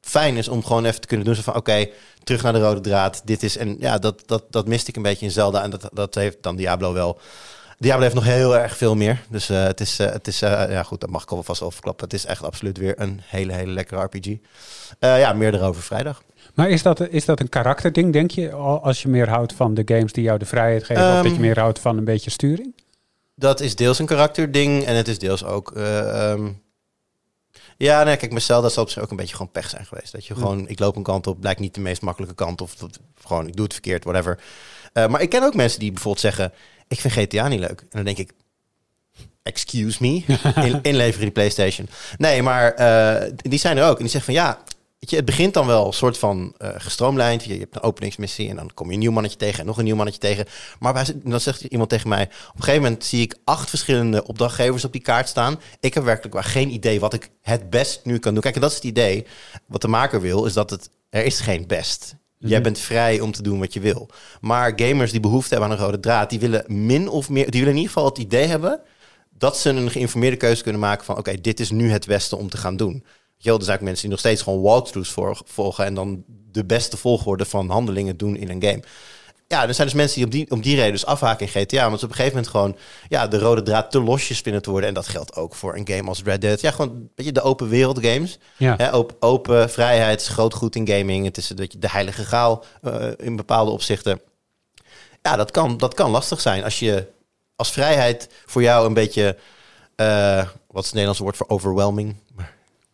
fijn 0.01 0.37
is 0.37 0.49
om 0.49 0.65
gewoon 0.65 0.85
even 0.85 1.01
te 1.01 1.07
kunnen 1.07 1.27
doen. 1.27 1.35
Zo 1.35 1.43
van, 1.43 1.55
oké, 1.55 1.89
terug 2.29 2.43
naar 2.43 2.53
de 2.53 2.61
rode 2.61 2.81
draad. 2.81 3.23
Dit 3.25 3.43
is, 3.43 3.57
en 3.57 3.77
ja, 3.79 3.99
dat, 3.99 4.23
dat, 4.27 4.45
dat 4.51 4.67
miste 4.67 4.91
ik 4.91 4.97
een 4.97 5.03
beetje 5.03 5.25
in 5.27 5.33
Zelda. 5.33 5.63
En 5.63 5.71
dat, 5.71 5.89
dat 5.93 6.15
heeft 6.15 6.37
dan 6.41 6.57
Diablo 6.57 6.93
wel. 6.93 7.19
Diablo 7.79 8.03
heeft 8.03 8.15
nog 8.15 8.25
heel 8.25 8.57
erg 8.57 8.77
veel 8.77 8.95
meer. 8.97 9.23
Dus 9.31 9.49
eh, 9.49 9.63
het 9.63 9.81
is, 9.81 9.99
eh, 9.99 10.13
het 10.13 10.27
is 10.27 10.43
eh, 10.43 10.71
ja 10.71 10.83
goed, 10.83 11.01
dat 11.01 11.11
mag 11.11 11.23
ik 11.23 11.31
al 11.31 11.43
vast 11.43 11.63
overklappen. 11.63 12.05
Het 12.05 12.15
is 12.15 12.25
echt 12.27 12.43
absoluut 12.43 12.79
weer 12.79 13.01
een 13.01 13.21
hele, 13.25 13.53
hele 13.53 13.73
lekkere 13.73 14.01
RPG. 14.03 14.27
Ja, 15.01 15.33
meer 15.33 15.55
erover 15.55 15.83
vrijdag. 15.83 16.23
Maar 16.55 16.69
is 16.71 16.83
dat, 16.83 17.01
is 17.09 17.25
dat 17.25 17.41
een 17.41 17.49
karakterding, 17.49 18.13
denk 18.13 18.31
je? 18.31 18.53
al- 18.53 18.83
Als 18.85 19.03
je 19.03 19.09
meer 19.09 19.29
houdt 19.29 19.53
van 19.53 19.75
de 19.75 19.83
games 19.85 20.13
die 20.13 20.23
jou 20.25 20.39
de 20.39 20.45
vrijheid 20.45 20.85
geven, 20.85 21.03
of 21.09 21.15
dat 21.15 21.25
je 21.25 21.31
Ehm, 21.31 21.41
meer 21.41 21.59
houdt 21.59 21.79
van 21.79 21.99
een 21.99 22.05
beetje 22.05 22.31
sturing? 22.31 22.75
Dat 23.35 23.61
is 23.61 23.77
deels 23.77 23.99
een 23.99 24.07
karakterding 24.07 24.85
en 24.85 24.97
het 24.97 25.09
is 25.09 25.19
deels 25.19 25.45
ook... 25.45 25.73
eh, 25.73 26.31
ehm, 26.33 26.49
ja, 27.79 28.03
nee, 28.03 28.17
kijk, 28.17 28.33
met 28.33 28.43
Zelda 28.43 28.69
zal 28.69 28.83
op 28.83 28.91
zich 28.91 29.03
ook 29.03 29.11
een 29.11 29.17
beetje 29.17 29.37
gewoon 29.37 29.51
pech 29.53 29.69
zijn 29.69 29.87
geweest. 29.87 30.13
Dat 30.13 30.27
je 30.27 30.35
gewoon, 30.35 30.69
ik 30.69 30.79
loop 30.79 30.97
een 30.97 31.03
kant 31.03 31.27
op, 31.27 31.41
blijkt 31.41 31.61
niet 31.61 31.75
de 31.75 31.81
meest 31.81 32.03
makkelijke 32.03 32.35
kant. 32.35 32.61
Of, 32.61 32.75
dat- 32.75 32.99
gewoon, 33.25 33.47
ik 33.47 33.55
doe 33.57 33.65
het 33.65 33.73
verkeerd, 33.73 34.05
whatever. 34.05 34.39
Eh, 34.93 35.07
maar 35.09 35.21
ik 35.21 35.29
ken 35.31 35.43
ook 35.43 35.55
mensen 35.55 35.79
die 35.81 35.93
bijvoorbeeld 35.93 36.23
zeggen, 36.23 36.53
ik 36.89 37.01
vind 37.01 37.13
GTA 37.15 37.49
niet 37.49 37.61
leuk. 37.61 37.81
En 37.81 37.87
dan 37.91 38.05
denk 38.05 38.19
ik, 38.19 38.33
excuse 39.43 39.97
me, 40.01 40.23
in, 40.67 40.79
inleveren 40.83 41.21
die 41.25 41.31
PlayStation. 41.31 41.89
Nee, 42.17 42.43
maar 42.43 42.73
eh, 42.75 43.33
die 43.37 43.59
zijn 43.59 43.77
er 43.77 43.85
ook. 43.89 43.97
En 43.97 44.03
die 44.03 44.11
zeggen 44.13 44.35
van, 44.35 44.43
ja, 44.45 44.59
weet 44.99 45.11
je, 45.11 45.17
het 45.17 45.25
begint 45.25 45.55
dan 45.55 45.67
wel 45.67 45.87
een 45.87 45.93
soort 45.93 46.19
van 46.19 46.55
eh 46.59 46.69
gestroomlijnd. 46.77 47.45
Je, 47.45 47.53
je 47.53 47.59
hebt 47.59 47.75
een 47.75 47.83
openingsmissie 47.83 48.49
en 48.49 48.57
dan 48.57 48.71
kom 48.75 48.87
je 48.87 48.93
een 48.93 48.99
nieuw 48.99 49.13
mannetje 49.13 49.39
tegen 49.39 49.61
en 49.61 49.67
nog 49.67 49.79
een 49.79 49.85
nieuw 49.85 49.97
mannetje 49.97 50.21
tegen. 50.21 50.47
Maar 50.79 51.13
dan 51.25 51.41
zegt 51.41 51.63
iemand 51.63 51.91
tegen 51.91 52.09
mij, 52.09 52.23
op 52.23 52.57
een 52.57 52.63
gegeven 52.63 52.83
moment 52.83 53.05
zie 53.05 53.23
ik 53.23 53.37
acht 53.45 53.69
verschillende 53.69 54.27
opdrachtgevers 54.27 54.85
op 54.85 54.93
die 54.93 55.01
kaart 55.01 55.29
staan. 55.29 55.61
Ik 55.81 55.95
heb 55.95 56.05
werkelijk 56.05 56.35
waar 56.35 56.45
geen 56.45 56.71
idee 56.71 57.01
wat 57.01 57.15
ik 57.15 57.31
het 57.43 57.71
best 57.71 58.01
nu 58.05 58.19
kan 58.19 58.33
doen. 58.33 58.43
Kijk, 58.43 58.55
en 58.55 58.61
dat 58.61 58.71
is 58.71 58.77
het 58.77 58.85
idee. 58.85 59.27
Wat 59.67 59.81
de 59.81 59.89
maker 59.89 60.21
wil, 60.21 60.45
is 60.45 60.53
dat 60.53 60.71
het, 60.71 60.91
er 61.11 61.25
is 61.25 61.41
geen 61.41 61.67
best. 61.67 62.17
Jij 62.39 62.63
bent 62.63 62.79
vrij 62.79 63.21
om 63.21 63.33
te 63.33 63.43
doen 63.43 63.59
wat 63.59 63.73
je 63.73 63.81
wil. 63.81 64.09
Maar 64.41 64.73
gamers 64.77 65.11
die 65.11 65.21
behoefte 65.21 65.55
hebben 65.55 65.71
aan 65.71 65.79
een 65.79 65.85
rode 65.85 66.01
draad, 66.01 66.31
die 66.31 66.41
willen 66.41 66.65
min 66.67 67.09
of 67.09 67.29
meer, 67.29 67.51
die 67.51 67.61
willen 67.61 67.77
in 67.77 67.81
ieder 67.81 67.93
geval 67.93 68.09
het 68.09 68.19
idee 68.19 68.47
hebben 68.47 68.81
dat 69.39 69.59
ze 69.59 69.71
een 69.71 69.91
geïnformeerde 69.91 70.37
keuze 70.37 70.63
kunnen 70.63 70.81
maken 70.81 71.05
van 71.05 71.17
oké, 71.17 71.41
dit 71.41 71.61
is 71.61 71.71
nu 71.71 71.91
het 71.91 72.07
beste 72.07 72.37
om 72.37 72.49
te 72.49 72.57
gaan 72.57 72.77
doen. 72.77 73.05
Je 73.39 73.49
wel, 73.49 73.59
er 73.59 73.65
zijn 73.65 73.77
ook 73.77 73.85
mensen 73.85 74.03
die 74.03 74.11
nog 74.11 74.19
steeds 74.19 74.43
gewoon 74.43 74.63
walkthroughs 74.63 75.15
volgen 75.45 75.85
en 75.85 75.95
dan 75.95 76.25
de 76.27 76.65
beste 76.65 76.97
volgorde 76.97 77.45
van 77.45 77.71
handelingen 77.71 78.17
doen 78.17 78.37
in 78.37 78.51
een 78.51 78.63
game. 78.63 78.83
Ja, 79.49 79.67
er 79.67 79.75
zijn 79.75 79.87
dus 79.87 79.97
mensen 79.97 80.17
die 80.17 80.25
op 80.25 80.31
die, 80.31 80.51
om 80.51 80.61
die 80.61 80.77
reden 80.77 80.93
dus 80.93 81.07
afhaken 81.07 81.47
in 81.47 81.53
GTA. 81.53 81.87
Want 81.87 81.99
ze 81.99 82.05
op 82.05 82.11
een 82.11 82.17
gegeven 82.17 82.37
moment 82.37 82.49
gewoon 82.49 82.77
ja, 83.09 83.29
de 83.29 83.39
rode 83.39 83.63
draad 83.63 83.91
te 83.91 84.03
losjes 84.03 84.41
vinden 84.41 84.63
te 84.63 84.71
worden. 84.71 84.89
En 84.89 84.95
dat 84.95 85.09
geldt 85.09 85.37
ook 85.37 85.55
voor 85.55 85.77
een 85.77 85.89
game 85.89 86.09
als 86.09 86.23
Red 86.23 86.41
Dead. 86.41 86.61
Ja, 86.61 86.71
gewoon 86.71 86.91
een 86.91 87.11
beetje 87.15 87.33
de 87.33 87.43
open 87.43 87.69
wereld 87.69 88.07
games. 88.07 88.39
Ja. 88.57 88.75
Hè, 88.77 88.93
open, 88.93 89.17
open 89.21 89.71
vrijheid 89.71 90.27
groot 90.27 90.55
goed 90.55 90.77
in 90.77 90.89
gaming. 90.89 91.25
Het 91.25 91.37
is 91.37 91.47
dat 91.47 91.73
je 91.73 91.79
de 91.79 91.91
heilige 91.91 92.25
graal 92.25 92.65
eh, 92.83 93.07
in 93.17 93.37
bepaalde 93.37 93.71
opzichten. 93.71 94.21
Ja, 95.23 95.37
dat 95.37 95.51
kan, 95.51 95.77
dat 95.77 95.95
kan 95.95 96.11
lastig 96.11 96.41
zijn 96.41 96.65
als 96.65 96.79
je 96.79 97.07
als 97.57 97.73
vrijheid 97.73 98.29
voor 98.47 98.63
jou 98.63 98.87
een 98.87 98.95
beetje, 98.95 99.37
eh, 99.97 100.47
wat 100.67 100.83
is 100.83 100.85
het 100.85 100.93
Nederlandse 100.93 101.23
woord 101.23 101.37
voor 101.37 101.49
overwhelming? 101.49 102.17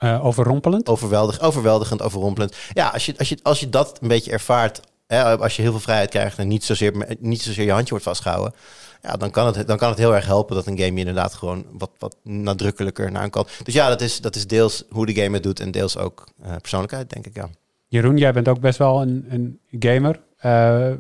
Eh, 0.05 0.25
overrompelend? 0.27 0.89
Overweldig, 0.89 1.41
overweldigend, 1.41 2.03
overrompelend. 2.03 2.57
Ja, 2.73 2.89
als 2.89 3.07
je, 3.07 3.15
als 3.19 3.29
je, 3.29 3.39
als 3.43 3.61
je 3.61 3.69
dat 3.69 3.99
een 4.01 4.09
beetje 4.09 4.31
ervaart, 4.31 4.81
hè, 5.07 5.39
als 5.39 5.57
je 5.57 5.63
heel 5.63 5.71
veel 5.71 5.81
vrijheid 5.81 6.11
krijgt 6.11 6.39
en 6.39 6.49
niet 6.49 6.65
zozeer, 6.65 7.17
niet 7.19 7.43
zozeer 7.43 7.65
je 7.65 7.73
handje 7.73 7.91
wordt 7.91 8.05
vastgehouden, 8.05 8.55
ja, 9.03 9.13
dan 9.17 9.31
kan, 9.31 9.47
het, 9.47 9.67
dan 9.67 9.77
kan 9.77 9.89
het 9.89 9.99
heel 9.99 10.15
erg 10.15 10.27
helpen 10.27 10.57
dat 10.57 10.67
een 10.67 10.79
game 10.79 10.93
je 10.93 10.99
inderdaad 10.99 11.35
gewoon 11.35 11.65
wat, 11.73 11.91
wat 11.99 12.17
nadrukkelijker 12.23 13.11
naar 13.11 13.31
kant. 13.31 13.49
Dus 13.63 13.75
ja, 13.75 13.89
dat 13.89 14.01
is, 14.01 14.21
dat 14.21 14.37
is 14.37 14.47
deels 14.47 14.85
hoe 14.91 15.07
de 15.07 15.15
game 15.15 15.35
het 15.35 15.43
doet 15.43 15.61
en 15.61 15.71
deels 15.71 15.97
ook 15.97 16.29
eh, 16.43 16.57
persoonlijkheid, 16.61 17.11
denk 17.11 17.27
ik. 17.27 17.35
Ja. 17.35 17.49
Jeroen, 17.87 18.17
jij 18.17 18.33
bent 18.33 18.49
ook 18.49 18.61
best 18.61 18.79
wel 18.79 19.03
een, 19.03 19.27
een 19.29 19.61
gamer. 19.79 20.21
Eh, 20.37 20.91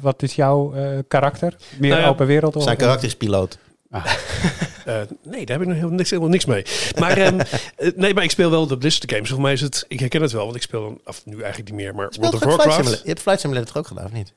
wat 0.00 0.22
is 0.22 0.34
jouw 0.34 0.74
eh, 0.74 0.98
karakter? 1.08 1.56
Meer 1.78 1.90
Nou 1.90 2.02
ja, 2.02 2.08
open 2.08 2.26
wereld? 2.26 2.56
Of 2.56 2.62
Zijn 2.62 2.76
karakter 2.76 3.08
is 3.08 3.16
piloot. 3.16 3.58
Eh, 4.84 5.00
nee, 5.22 5.46
daar 5.46 5.56
heb 5.58 5.60
ik 5.60 5.66
nog 5.66 5.76
helemaal 5.76 5.96
niks, 5.96 6.10
helemaal 6.10 6.30
niks 6.30 6.44
mee. 6.44 6.64
Maar, 6.98 7.16
ehm, 7.16 7.40
eh, 7.76 7.90
nee, 7.96 8.14
maar 8.14 8.24
ik 8.24 8.30
speel 8.30 8.50
wel 8.50 8.66
de 8.66 8.78
Blizzard 8.78 9.12
games. 9.12 9.30
Voor 9.30 9.40
mij 9.40 9.52
is 9.52 9.60
het, 9.60 9.84
ik 9.88 10.00
herken 10.00 10.22
het 10.22 10.32
wel, 10.32 10.44
want 10.44 10.56
ik 10.56 10.62
speel 10.62 10.80
dan, 10.82 11.00
af 11.04 11.26
nu 11.26 11.40
eigenlijk 11.40 11.70
niet 11.70 11.80
meer, 11.80 11.94
maar 11.94 12.06
Speelt 12.10 12.30
World 12.30 12.34
of 12.34 12.40
Flight 12.40 12.56
Warcraft. 12.56 12.76
Simulator. 12.76 13.02
Je 13.06 13.08
hebt 13.10 13.22
Flight 13.22 13.40
Simulator 13.40 13.76
ook 13.76 13.86
gedaan, 13.86 14.04
of 14.04 14.12
niet? 14.12 14.32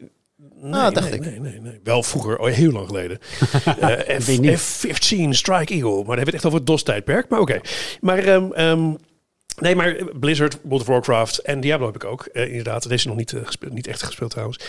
Nee, 0.61 0.73
Ah, 0.73 0.93
dacht 0.93 1.09
nee, 1.09 1.19
ik. 1.19 1.25
Nee, 1.25 1.39
nee, 1.39 1.61
nee. 1.61 1.79
Wel 1.83 2.03
vroeger, 2.03 2.37
oh, 2.39 2.47
heel 2.47 2.71
lang 2.71 2.87
geleden. 2.87 3.19
Eh, 3.79 4.19
F, 4.19 4.25
Wie 4.25 4.39
niet? 4.39 4.59
F-15 4.59 5.29
Strike 5.29 5.73
Eagle. 5.73 5.89
Maar 5.95 6.05
dan 6.05 6.05
hebben 6.05 6.15
we 6.15 6.19
het 6.25 6.33
echt 6.33 6.45
over 6.45 6.57
het 6.57 6.67
DOS-tijdperk. 6.67 7.29
Maar 7.29 7.39
oké. 7.39 7.59
Maar, 8.01 8.41
nee, 9.59 9.75
maar 9.75 9.95
Blizzard, 10.19 10.57
World 10.63 10.81
of 10.81 10.87
Warcraft 10.87 11.37
en 11.37 11.59
Diablo 11.59 11.85
heb 11.85 11.95
ik 11.95 12.03
ook. 12.03 12.25
eh, 12.25 12.47
inderdaad, 12.47 12.89
deze 12.89 13.07
nog 13.07 13.17
niet, 13.17 13.33
gespeeld, 13.43 13.73
niet 13.73 13.87
echt 13.87 14.03
gespeeld 14.03 14.31
trouwens. 14.31 14.59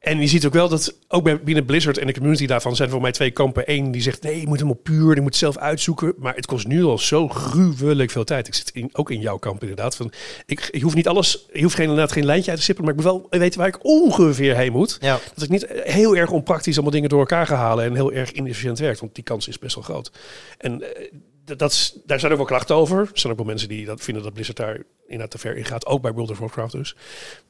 En 0.00 0.20
je 0.20 0.26
ziet 0.26 0.46
ook 0.46 0.52
wel 0.52 0.68
dat 0.68 0.94
ook 1.08 1.44
binnen 1.44 1.64
Blizzard 1.64 1.98
en 1.98 2.06
de 2.06 2.12
community 2.12 2.46
daarvan 2.46 2.76
zijn 2.76 2.90
voor 2.90 3.00
mij 3.00 3.12
twee 3.12 3.30
kampen. 3.30 3.62
Eén 3.66 3.90
die 3.90 4.02
zegt 4.02 4.22
nee, 4.22 4.40
je 4.40 4.46
moet 4.46 4.58
hem 4.58 4.70
op 4.70 4.82
puur, 4.82 5.14
je 5.14 5.20
moet 5.20 5.30
het 5.30 5.36
zelf 5.36 5.56
uitzoeken. 5.56 6.14
Maar 6.18 6.34
het 6.34 6.46
kost 6.46 6.66
nu 6.66 6.84
al 6.84 6.98
zo 6.98 7.28
gruwelijk 7.28 8.10
veel 8.10 8.24
tijd. 8.24 8.46
Ik 8.46 8.54
zit 8.54 8.70
in, 8.70 8.90
ook 8.92 9.10
in 9.10 9.20
jouw 9.20 9.36
kamp 9.36 9.60
inderdaad. 9.60 9.96
Van, 9.96 10.12
ik, 10.46 10.68
je 10.72 10.80
hoeft 10.80 10.94
niet 10.94 11.08
alles, 11.08 11.46
je 11.52 11.62
hoeft 11.62 11.74
geen, 11.74 11.88
inderdaad 11.88 12.12
geen 12.12 12.24
lijntje 12.24 12.50
uit 12.50 12.58
te 12.58 12.64
stippelen. 12.64 12.90
Maar 12.90 13.04
ik 13.04 13.10
moet 13.12 13.20
wel 13.30 13.40
weten 13.40 13.58
waar 13.58 13.68
ik 13.68 13.84
ongeveer 13.84 14.56
heen 14.56 14.72
moet. 14.72 14.98
Ja. 15.00 15.18
Dat 15.34 15.44
ik 15.44 15.50
niet 15.50 15.66
heel 15.68 16.16
erg 16.16 16.30
onpraktisch 16.30 16.74
allemaal 16.74 16.92
dingen 16.92 17.08
door 17.08 17.20
elkaar 17.20 17.46
ga 17.46 17.56
halen 17.56 17.84
en 17.84 17.94
heel 17.94 18.12
erg 18.12 18.32
inefficiënt 18.32 18.78
werkt. 18.78 19.00
Want 19.00 19.14
die 19.14 19.24
kans 19.24 19.48
is 19.48 19.58
best 19.58 19.74
wel 19.74 19.84
groot. 19.84 20.10
En 20.58 20.82
eh, 20.82 21.12
dat, 21.56 21.72
is, 21.72 21.96
daar 22.04 22.20
zijn 22.20 22.32
ook 22.32 22.38
wel 22.38 22.46
klachten 22.46 22.76
over. 22.76 22.98
Er 22.98 23.08
zijn 23.18 23.32
ook 23.32 23.38
wel 23.38 23.48
mensen 23.48 23.68
die 23.68 23.86
dat 23.86 24.00
vinden 24.00 24.22
dat 24.22 24.32
Blizzard 24.32 24.56
daar 24.56 24.82
inderdaad 25.02 25.30
te 25.30 25.38
ver 25.38 25.56
in 25.56 25.64
gaat. 25.64 25.86
Ook 25.86 26.02
bij 26.02 26.12
World 26.12 26.30
of 26.30 26.38
Warcraft 26.38 26.72
dus. 26.72 26.96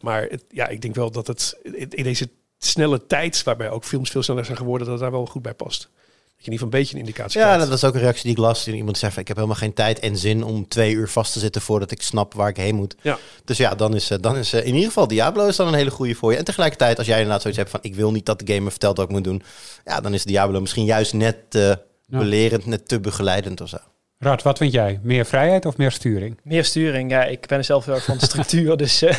Maar 0.01 0.23
het, 0.23 0.45
ja, 0.51 0.69
ik 0.69 0.83
denk 0.83 0.95
wel 0.95 1.11
dat 1.11 1.27
het 1.27 1.57
in 1.63 1.89
in 1.91 2.03
deze 2.05 2.29
snelle 2.59 3.07
tijd, 3.07 3.43
waarbij 3.43 3.71
ook 3.71 3.85
films 3.85 4.11
veel 4.11 4.23
sneller 4.23 4.45
zijn 4.45 4.57
geworden, 4.57 4.87
dat 4.87 4.95
het 4.95 5.03
daar 5.03 5.13
wel 5.19 5.27
goed 5.27 5.43
bij 5.43 5.55
past. 5.55 5.81
Dat 5.81 6.47
je 6.47 6.53
in 6.53 6.53
ieder 6.53 6.67
geval 6.67 6.73
een 6.81 6.85
beetje 6.85 6.95
een 6.95 7.01
indicatie 7.09 7.41
Ja, 7.41 7.47
krijgt. 7.47 7.67
dat 7.69 7.77
is 7.79 7.85
ook 7.85 7.95
een 7.95 8.01
reactie 8.01 8.23
die 8.23 8.33
ik 8.33 8.39
las. 8.39 8.65
Toen 8.65 8.75
iemand 8.75 8.99
zei 8.99 9.13
van, 9.13 9.21
ik 9.23 9.29
heb 9.29 9.37
helemaal 9.37 9.59
geen 9.59 9.75
tijd 9.75 9.99
en 9.99 10.17
zin 10.17 10.43
om 10.45 10.69
twee 10.69 10.93
uur 10.95 11.09
vast 11.09 11.33
te 11.33 11.39
zitten 11.39 11.63
voordat 11.63 11.91
ik 11.91 12.03
snap 12.03 12.35
waar 12.35 12.49
ik 12.49 12.57
heen 12.57 12.75
moet. 12.75 12.97
Ja. 13.03 13.19
Dus 13.45 13.57
ja, 13.57 13.75
dan 13.75 13.95
is, 13.95 14.11
eh, 14.11 14.19
dan 14.21 14.37
is 14.37 14.53
eh, 14.53 14.61
in 14.61 14.75
ieder 14.75 14.87
geval 14.87 15.09
Diablo 15.09 15.47
is 15.47 15.57
dan 15.57 15.69
een 15.69 15.75
hele 15.75 15.91
goede 15.91 16.15
voor 16.15 16.33
je. 16.33 16.39
En 16.39 16.45
tegelijkertijd, 16.45 16.99
als 16.99 17.07
jij 17.07 17.17
inderdaad 17.17 17.41
zoiets 17.41 17.59
hebt 17.61 17.71
van, 17.73 17.81
ik 17.83 17.95
wil 17.95 18.11
niet 18.13 18.27
dat 18.27 18.39
de 18.39 18.47
game 18.53 18.61
me 18.65 18.71
vertelt 18.71 18.97
wat 18.97 19.07
ik 19.07 19.13
moet 19.13 19.25
doen. 19.25 19.43
Ja, 19.85 20.01
dan 20.01 20.15
is 20.15 20.25
Diablo 20.25 20.61
misschien 20.61 20.85
juist 20.85 21.13
net 21.13 21.37
Ja. 21.49 21.87
Belerend, 22.09 22.67
net 22.67 22.89
te 22.89 23.01
begeleidend 23.01 23.61
of 23.61 23.69
zo. 23.69 23.79
Rad, 24.21 24.43
wat 24.43 24.59
vind 24.59 24.73
jij? 24.73 25.01
Meer 25.03 25.27
vrijheid 25.27 25.67
of 25.67 25.77
meer 25.77 25.91
sturing? 25.91 26.41
Meer 26.43 26.65
sturing, 26.65 27.11
ja. 27.11 27.25
Ik 27.25 27.47
ben 27.47 27.65
zelf 27.65 27.85
heel 27.85 27.95
erg 27.95 28.05
van 28.05 28.19
de 28.19 28.25
structuur. 28.25 28.77
dus 28.87 29.03
eh, 29.03 29.17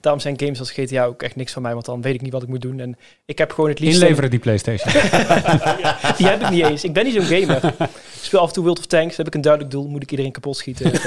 daarom 0.00 0.20
zijn 0.20 0.40
games 0.40 0.58
als 0.58 0.70
GTA 0.70 1.04
ook 1.04 1.22
echt 1.22 1.36
niks 1.36 1.52
van 1.52 1.62
mij. 1.62 1.72
Want 1.72 1.84
dan 1.84 2.02
weet 2.02 2.14
ik 2.14 2.20
niet 2.20 2.32
wat 2.32 2.42
ik 2.42 2.48
moet 2.48 2.60
doen. 2.60 2.80
En 2.80 2.96
ik 3.24 3.38
heb 3.38 3.52
gewoon 3.52 3.70
het 3.70 3.78
liefst... 3.78 4.00
Inleveren 4.00 4.30
die 4.30 4.38
Playstation. 4.38 4.92
Die 6.16 6.26
heb 6.26 6.40
ik 6.40 6.50
niet 6.50 6.64
eens. 6.64 6.84
Ik 6.84 6.92
ben 6.92 7.04
niet 7.04 7.14
zo'n 7.14 7.24
gamer. 7.24 7.64
Ik 7.64 7.88
speel 8.22 8.40
af 8.40 8.48
en 8.48 8.52
toe 8.52 8.64
World 8.64 8.78
of 8.78 8.86
Tanks. 8.86 9.16
heb 9.16 9.26
ik 9.26 9.34
een 9.34 9.40
duidelijk 9.40 9.72
doel. 9.72 9.88
Moet 9.88 10.02
ik 10.02 10.10
iedereen 10.10 10.32
kapot 10.32 10.56
schieten. 10.56 10.90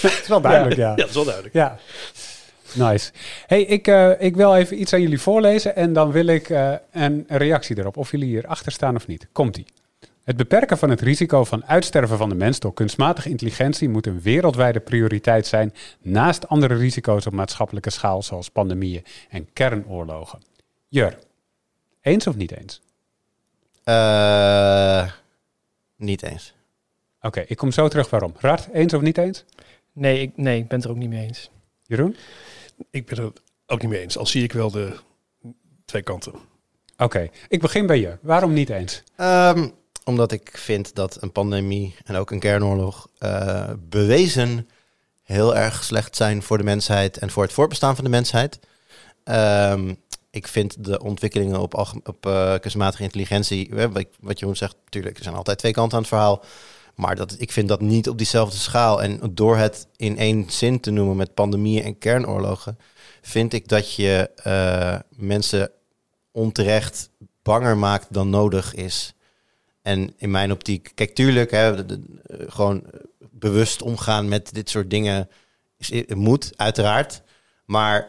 Het 0.00 0.20
is 0.22 0.28
wel 0.28 0.40
duidelijk, 0.40 0.76
ja. 0.76 0.88
Ja, 0.88 0.94
dat 0.94 1.08
is 1.08 1.14
wel 1.14 1.24
duidelijk. 1.24 1.54
Ja. 1.54 1.78
Nice. 2.76 3.12
Hey, 3.46 3.62
ik, 3.62 3.86
eh, 3.86 4.10
ik 4.18 4.36
wil 4.36 4.54
even 4.54 4.80
iets 4.80 4.92
aan 4.92 5.00
jullie 5.00 5.20
voorlezen 5.20 5.76
en 5.76 5.92
dan 5.92 6.12
wil 6.12 6.26
ik 6.26 6.50
eh, 6.50 6.72
een 6.92 7.24
reactie 7.28 7.78
erop. 7.78 7.96
Of 7.96 8.10
jullie 8.10 8.28
hierachter 8.28 8.72
staan 8.72 8.96
of 8.96 9.06
niet. 9.06 9.28
Komt-ie. 9.32 9.66
Het 10.24 10.36
beperken 10.36 10.78
van 10.78 10.90
het 10.90 11.00
risico 11.00 11.44
van 11.44 11.66
uitsterven 11.66 12.18
van 12.18 12.28
de 12.28 12.34
mens 12.34 12.58
door 12.58 12.74
kunstmatige 12.74 13.28
intelligentie 13.28 13.88
moet 13.88 14.06
een 14.06 14.20
wereldwijde 14.20 14.80
prioriteit 14.80 15.46
zijn 15.46 15.74
naast 16.02 16.48
andere 16.48 16.74
risico's 16.74 17.26
op 17.26 17.32
maatschappelijke 17.32 17.90
schaal 17.90 18.22
zoals 18.22 18.50
pandemieën 18.50 19.04
en 19.28 19.48
kernoorlogen. 19.52 20.38
Jur, 20.88 21.18
eens 22.00 22.26
of 22.26 22.36
niet 22.36 22.56
eens? 22.56 22.80
Eh, 23.84 25.10
niet 25.96 26.22
eens. 26.22 26.54
Oké, 27.20 27.44
ik 27.46 27.56
kom 27.56 27.72
zo 27.72 27.88
terug 27.88 28.10
waarom. 28.10 28.34
Rart, 28.38 28.68
eens 28.72 28.94
of 28.94 29.00
niet 29.00 29.18
eens? 29.18 29.44
nee, 29.92 30.20
ik, 30.20 30.36
nee, 30.36 30.58
ik 30.58 30.68
ben 30.68 30.76
het 30.76 30.86
er 30.86 30.92
ook 30.92 31.00
niet 31.00 31.08
mee 31.08 31.26
eens. 31.26 31.50
Jeroen? 31.82 32.16
Ik 32.90 33.06
ben 33.06 33.24
het 33.24 33.40
ook 33.66 33.80
niet 33.80 33.90
mee 33.90 34.00
eens. 34.00 34.18
Al 34.18 34.26
zie 34.26 34.42
ik 34.42 34.52
wel 34.52 34.70
de 34.70 34.96
twee 35.84 36.02
kanten. 36.02 36.32
Oké, 36.98 37.30
ik 37.48 37.60
begin 37.60 37.86
bij 37.86 38.00
je. 38.00 38.18
Waarom 38.20 38.52
niet 38.52 38.70
eens? 38.70 39.02
Ehm, 39.16 39.68
omdat 40.04 40.32
ik 40.32 40.50
vind 40.52 40.94
dat 40.94 41.22
een 41.22 41.32
pandemie 41.32 41.94
en 42.04 42.16
ook 42.16 42.30
een 42.30 42.40
kernoorlog 42.40 43.08
eh, 43.18 43.70
bewezen 43.78 44.68
heel 45.22 45.56
erg 45.56 45.84
slecht 45.84 46.16
zijn 46.16 46.42
voor 46.42 46.58
de 46.58 46.64
mensheid 46.64 47.18
en 47.18 47.30
voor 47.30 47.42
het 47.42 47.52
voortbestaan 47.52 47.94
van 47.94 48.04
de 48.04 48.10
mensheid. 48.10 48.58
Ehm, 49.24 49.94
ik 50.30 50.48
vind 50.48 50.84
de 50.84 51.02
ontwikkelingen 51.02 51.60
op, 51.60 51.74
op 52.04 52.26
eh, 52.26 52.54
kunstmatige 52.60 53.02
intelligentie, 53.02 53.70
wat, 53.74 54.06
wat 54.20 54.38
Jeroen 54.38 54.56
zegt, 54.56 54.76
natuurlijk, 54.84 55.16
er 55.16 55.22
zijn 55.22 55.34
altijd 55.34 55.58
twee 55.58 55.72
kanten 55.72 55.96
aan 55.96 56.04
het 56.04 56.12
verhaal. 56.12 56.44
Maar 56.96 57.16
dat, 57.16 57.34
ik 57.38 57.52
vind 57.52 57.68
dat 57.68 57.80
niet 57.80 58.08
op 58.08 58.18
diezelfde 58.18 58.56
schaal. 58.56 59.02
En 59.02 59.20
door 59.32 59.56
het 59.56 59.86
in 59.96 60.18
één 60.18 60.50
zin 60.50 60.80
te 60.80 60.90
noemen 60.90 61.16
met 61.16 61.34
pandemieën 61.34 61.84
en 61.84 61.98
kernoorlogen, 61.98 62.78
vind 63.22 63.52
ik 63.52 63.68
dat 63.68 63.94
je 63.94 64.30
eh, 64.36 64.98
mensen 65.16 65.70
onterecht 66.30 67.10
banger 67.42 67.76
maakt 67.76 68.06
dan 68.10 68.30
nodig 68.30 68.74
is. 68.74 69.14
En 69.82 70.14
in 70.16 70.30
mijn 70.30 70.52
optiek, 70.52 70.92
kijk, 70.94 71.14
tuurlijk, 71.14 71.50
hè, 71.50 71.86
eh, 71.86 71.96
gewoon 72.46 72.84
eh, 72.84 73.00
bewust 73.30 73.82
omgaan 73.82 74.28
met 74.28 74.54
dit 74.54 74.70
soort 74.70 74.90
dingen 74.90 75.28
is, 75.78 76.04
moet, 76.14 76.52
uiteraard. 76.56 77.22
Maar 77.64 78.08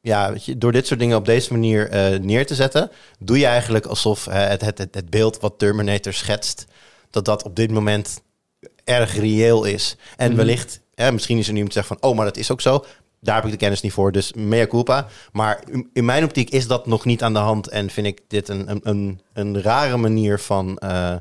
ja, 0.00 0.32
weet 0.32 0.44
je, 0.44 0.58
door 0.58 0.72
dit 0.72 0.86
soort 0.86 1.00
dingen 1.00 1.16
op 1.16 1.24
deze 1.24 1.52
manier 1.52 1.90
neer 2.20 2.46
te 2.46 2.54
zetten, 2.54 2.90
doe 3.18 3.38
je 3.38 3.46
eigenlijk 3.46 3.86
alsof 3.86 4.24
het, 4.24 4.60
het, 4.60 4.78
het 4.78 5.10
beeld 5.10 5.40
wat 5.40 5.58
Terminator 5.58 6.12
schetst, 6.12 6.66
dat 7.10 7.24
dat 7.24 7.42
op 7.42 7.56
dit 7.56 7.70
moment 7.70 8.20
erg 8.86 9.14
reëel 9.16 9.64
is. 9.64 9.96
En 10.16 10.28
Mhm. 10.28 10.36
wellicht, 10.36 10.80
hè, 10.94 11.12
misschien 11.12 11.38
is 11.38 11.46
er 11.46 11.52
nu 11.52 11.58
iemand 11.58 11.74
die 11.74 11.82
zegt 11.84 12.00
van, 12.00 12.10
oh, 12.10 12.16
maar 12.16 12.24
dat 12.26 12.36
is 12.36 12.50
ook 12.50 12.60
zo. 12.60 12.84
Daar 13.20 13.34
heb 13.34 13.44
ik 13.44 13.50
de 13.50 13.56
kennis 13.56 13.80
niet 13.80 13.92
voor, 13.92 14.12
dus 14.12 14.32
mea 14.32 14.66
culpa. 14.66 15.06
Maar 15.32 15.62
in- 15.92 16.04
mijn 16.04 16.24
optiek 16.24 16.50
is 16.50 16.66
dat 16.66 16.86
nog 16.86 17.04
niet 17.04 17.22
aan 17.22 17.32
de 17.32 17.38
hand 17.38 17.68
en 17.68 17.90
vind 17.90 18.06
ik 18.06 18.20
dit 18.28 18.48
een, 18.48 18.70
een, 18.70 18.80
een, 18.82 19.20
een 19.32 19.62
rare 19.62 19.96
manier 19.96 20.38
van, 20.38 20.78
eh, 20.78 21.14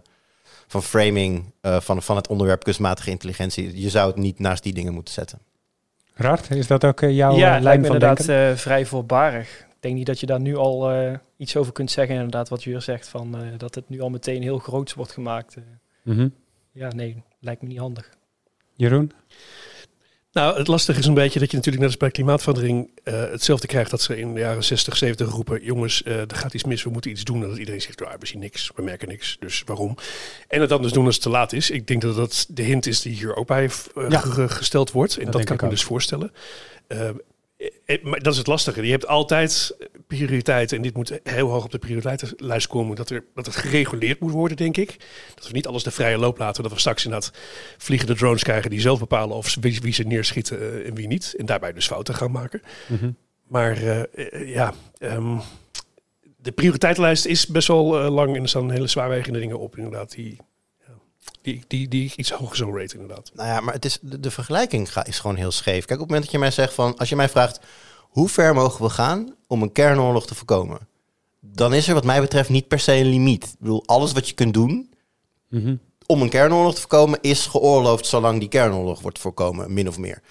van 0.68 0.84
framing 0.84 1.54
eh, 1.62 1.80
van, 1.80 2.02
van 2.02 2.16
het 2.16 2.28
onderwerp 2.28 2.64
kunstmatige 2.64 3.10
intelligentie. 3.10 3.82
Je 3.82 3.90
zou 3.90 4.08
het 4.08 4.16
niet 4.18 4.40
naast 4.40 4.64
die 4.64 4.74
dingen 4.74 4.94
moeten 4.94 5.14
zetten. 5.14 5.40
Rart, 6.14 6.52
is 6.52 6.68
dat 6.68 6.86
ook 6.86 7.02
eh, 7.02 7.16
jouw 7.16 7.36
ja, 7.36 7.54
het 7.54 7.64
lijkt 7.64 7.64
lijn 7.64 7.80
me 7.82 7.86
van 7.86 7.94
inderdaad 7.96 8.26
denken? 8.26 8.50
eh, 8.52 8.58
vrij 8.58 8.86
voorbarig. 8.86 9.60
Ik 9.60 9.76
denk 9.92 9.96
niet 9.96 10.06
dat 10.06 10.20
je 10.20 10.26
daar 10.26 10.40
nu 10.40 10.56
al 10.56 10.92
eh, 10.92 11.14
iets 11.38 11.56
over 11.56 11.74
kunt 11.74 11.92
zeggen. 11.92 12.16
Inderdaad, 12.16 12.50
wat 12.50 12.64
Jur 12.64 12.82
zegt, 12.82 13.08
van, 13.08 13.36
eh, 13.38 13.42
dat 13.58 13.76
het 13.76 13.90
nu 13.90 14.02
al 14.02 14.10
meteen 14.10 14.42
heel 14.42 14.58
groots 14.58 14.94
wordt 14.94 15.12
gemaakt. 15.12 15.56
Mhm. 16.04 16.28
Ja, 16.76 16.94
nee, 16.94 17.24
lijkt 17.40 17.62
me 17.62 17.68
niet 17.68 17.78
handig. 17.78 18.10
Jeroen? 18.76 19.12
Nou, 20.32 20.58
het 20.58 20.68
lastige 20.68 21.00
is 21.00 21.06
een 21.06 21.14
beetje 21.14 21.40
dat 21.40 21.50
je 21.52 21.56
natuurlijk 21.58 21.84
net 21.84 21.92
als 21.94 22.02
bij 22.02 22.12
klimaatverandering 22.12 22.90
eh, 23.04 23.14
hetzelfde 23.20 23.68
krijgt 23.68 23.92
dat 23.92 24.02
ze 24.02 24.18
in 24.18 24.34
de 24.34 24.40
jaren 24.40 24.64
60, 24.64 24.98
70 24.98 25.30
roepen: 25.30 25.64
jongens, 25.64 26.04
eh, 26.04 26.20
er 26.20 26.36
gaat 26.36 26.54
iets 26.54 26.64
mis, 26.64 26.84
we 26.84 26.90
moeten 26.90 27.12
iets 27.12 27.24
doen. 27.24 27.42
En 27.44 27.50
dat 27.50 27.58
iedereen 27.58 27.82
zegt: 27.82 28.00
"Ja, 28.00 28.16
we 28.20 28.26
zien 28.26 28.40
niks, 28.40 28.72
we 28.76 28.82
merken 28.82 29.08
niks, 29.08 29.38
dus 29.40 29.64
waarom? 29.66 29.96
En 30.48 30.60
het 30.62 30.70
dan 30.70 30.82
dus 30.82 30.92
doen 30.92 31.06
als 31.06 31.14
het 31.14 31.24
te 31.24 31.30
laat 31.30 31.54
is. 31.54 31.70
Ik 31.70 31.88
denk 31.88 32.02
dat 32.02 32.16
dat 32.16 32.46
de 32.50 32.62
hint 32.62 32.86
is 32.86 33.02
die 33.02 33.14
hier 33.16 33.36
ook 33.36 33.48
bij 33.48 33.64
eh, 33.96 34.10
Ja. 34.10 34.20
gesteld 34.48 34.92
wordt. 34.92 35.18
En 35.18 35.24
Dat 35.26 35.32
kan 35.34 35.42
ik 35.42 35.50
ik 35.50 35.60
me 35.60 35.64
ook. 35.66 35.70
dus 35.74 35.84
voorstellen. 35.84 36.32
Eh, 37.58 37.68
eh, 37.86 38.04
maar 38.04 38.20
dat 38.20 38.32
is 38.32 38.38
het 38.38 38.48
lastige. 38.48 38.86
Je 38.86 38.92
hebt 38.92 39.08
altijd 39.08 39.78
prioriteiten. 40.08 40.78
En 40.78 40.84
dit 40.84 40.96
moet 40.96 41.20
heel 41.24 41.50
hoog 41.50 41.64
op 41.64 41.72
de 41.72 41.78
prioriteitenlijst 41.78 42.68
komen. 42.68 42.96
Dat, 42.96 43.10
er, 43.10 43.24
dat 43.34 43.46
het 43.46 43.56
gereguleerd 43.56 44.20
moet 44.20 44.32
worden, 44.32 44.58
denk 44.58 44.78
ik. 44.78 44.96
Dat 45.36 45.48
we 45.48 45.54
niet 45.54 45.68
alles 45.68 45.84
de 45.84 45.92
vrije 45.92 46.18
loop 46.18 46.38
laten. 46.38 46.64
Dat 46.64 46.72
we 46.72 46.80
straks 46.80 47.06
inderdaad 47.06 47.32
vliegende 47.78 48.16
drones 48.16 48.44
krijgen 48.44 48.70
die 48.70 48.82
zelf 48.82 49.00
bepalen 49.00 49.36
of 49.36 49.50
ze, 49.50 49.60
wie, 49.60 49.80
wie 49.82 49.94
ze 49.94 50.04
neerschieten 50.04 50.60
eh, 50.60 50.88
en 50.88 50.96
wie 50.96 51.08
niet. 51.08 51.34
En 51.38 51.46
daarbij 51.46 51.74
dus 51.74 51.88
fouten 51.88 52.16
gaan 52.16 52.32
maken. 52.32 52.62
Mhm. 52.88 53.12
Maar 53.48 53.78
ja, 54.46 54.74
ehm, 54.98 55.38
de 56.38 56.52
prioriteitenlijst 56.52 57.26
is 57.26 57.48
best 57.48 57.68
wel 57.68 58.12
lang. 58.12 58.36
En 58.36 58.42
er 58.42 58.50
staan 58.50 58.72
hele 58.72 58.88
zwaarwegende 58.88 59.40
dingen 59.40 59.60
op, 59.60 59.78
inderdaad. 59.78 60.12
Die, 60.12 60.38
die, 61.42 61.64
die, 61.68 61.88
die 61.88 62.06
ik 62.06 62.16
iets 62.16 62.32
hoger 62.32 62.56
zal 62.56 62.78
raten, 62.78 63.00
inderdaad. 63.00 63.32
Nou 63.34 63.48
ja, 63.50 63.60
maar 63.62 63.74
het 63.74 63.86
is, 63.86 63.98
de, 64.02 64.20
de 64.20 64.32
vergelijking 64.32 64.92
ga, 64.92 65.06
is 65.06 65.20
gewoon 65.20 65.36
heel 65.36 65.52
scheef. 65.52 65.86
Kijk, 65.86 66.00
op 66.00 66.06
het 66.06 66.08
moment 66.08 66.24
dat 66.24 66.32
je 66.32 66.40
mij 66.40 66.52
zegt 66.52 66.74
van, 66.74 66.98
als 66.98 67.10
je 67.10 67.16
mij 67.16 67.30
vraagt, 67.30 67.60
hoe 68.00 68.30
ver 68.30 68.54
mogen 68.54 68.84
we 68.86 68.90
gaan 68.90 69.36
om 69.48 69.62
een 69.62 69.72
kernoorlog 69.72 70.28
te 70.28 70.36
voorkomen? 70.36 70.88
Dan 71.40 71.74
is 71.74 71.88
er 71.88 71.94
wat 71.94 72.04
mij 72.06 72.22
betreft 72.22 72.50
niet 72.50 72.68
per 72.68 72.80
se 72.80 72.94
een 72.94 73.06
limiet. 73.10 73.44
Ik 73.44 73.60
bedoel, 73.60 73.84
alles 73.86 74.12
wat 74.12 74.28
je 74.28 74.34
kunt 74.36 74.54
doen 74.54 74.94
Mhm. 75.50 75.76
om 76.06 76.22
een 76.22 76.30
kernoorlog 76.30 76.74
te 76.74 76.80
voorkomen, 76.80 77.20
is 77.22 77.46
geoorloofd 77.46 78.06
zolang 78.06 78.40
die 78.40 78.50
kernoorlog 78.50 79.02
wordt 79.02 79.20
voorkomen, 79.20 79.74
min 79.74 79.88
of 79.88 79.98
meer. 79.98 80.22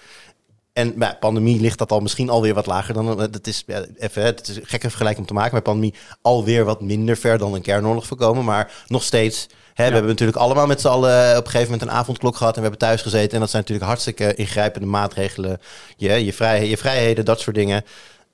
En 0.75 0.97
bij 0.97 1.17
pandemie 1.19 1.59
ligt 1.59 1.77
dat 1.77 1.91
al 1.91 1.99
misschien 1.99 2.29
alweer 2.29 2.53
wat 2.53 2.65
lager 2.65 2.93
dan. 2.93 3.17
Dat 3.17 3.47
is, 3.47 3.63
ja, 3.65 3.85
even, 3.97 4.23
het 4.23 4.47
is 4.47 4.55
een 4.55 4.65
gekke 4.65 4.87
vergelijking 4.87 5.21
om 5.21 5.27
te 5.27 5.33
maken. 5.33 5.51
Bij 5.51 5.61
pandemie 5.61 5.93
alweer 6.21 6.65
wat 6.65 6.81
minder 6.81 7.17
ver 7.17 7.37
dan 7.37 7.53
een 7.53 7.61
kernoorlog 7.61 8.05
voorkomen. 8.05 8.45
Maar 8.45 8.83
nog 8.87 9.03
steeds. 9.03 9.47
Hè, 9.73 9.85
We 9.85 9.91
hebben 9.91 10.11
natuurlijk 10.11 10.37
allemaal 10.37 10.67
met 10.67 10.81
z'n 10.81 10.87
allen 10.87 11.37
op 11.37 11.45
een 11.45 11.51
gegeven 11.51 11.71
moment 11.71 11.89
een 11.89 11.95
avondklok 11.95 12.35
gehad. 12.35 12.53
En 12.55 12.61
we 12.61 12.67
hebben 12.67 12.87
thuis 12.87 13.01
gezeten. 13.01 13.31
En 13.33 13.39
dat 13.39 13.49
zijn 13.49 13.61
natuurlijk 13.61 13.87
hartstikke 13.87 14.33
ingrijpende 14.33 14.87
maatregelen. 14.87 15.59
Je, 15.97 16.25
je, 16.25 16.33
vrij, 16.33 16.69
je 16.69 16.77
vrijheden, 16.77 17.25
dat 17.25 17.39
soort 17.39 17.55
dingen. 17.55 17.83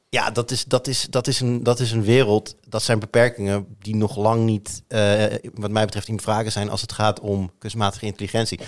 Ja, 0.09 0.31
dat 0.31 0.51
is, 0.51 0.65
dat, 0.65 0.87
is, 0.87 1.07
dat, 1.09 1.27
is 1.27 1.39
een, 1.39 1.63
dat 1.63 1.79
is 1.79 1.91
een 1.91 2.03
wereld. 2.03 2.55
Dat 2.67 2.83
zijn 2.83 2.99
beperkingen 2.99 3.65
die 3.79 3.95
nog 3.95 4.17
lang 4.17 4.45
niet, 4.45 4.83
eh, 4.87 5.23
wat 5.53 5.71
mij 5.71 5.85
betreft, 5.85 6.07
in 6.07 6.21
vragen 6.21 6.51
zijn 6.51 6.69
als 6.69 6.81
het 6.81 6.91
gaat 6.91 7.19
om 7.19 7.51
kunstmatige 7.57 8.05
intelligentie. 8.05 8.59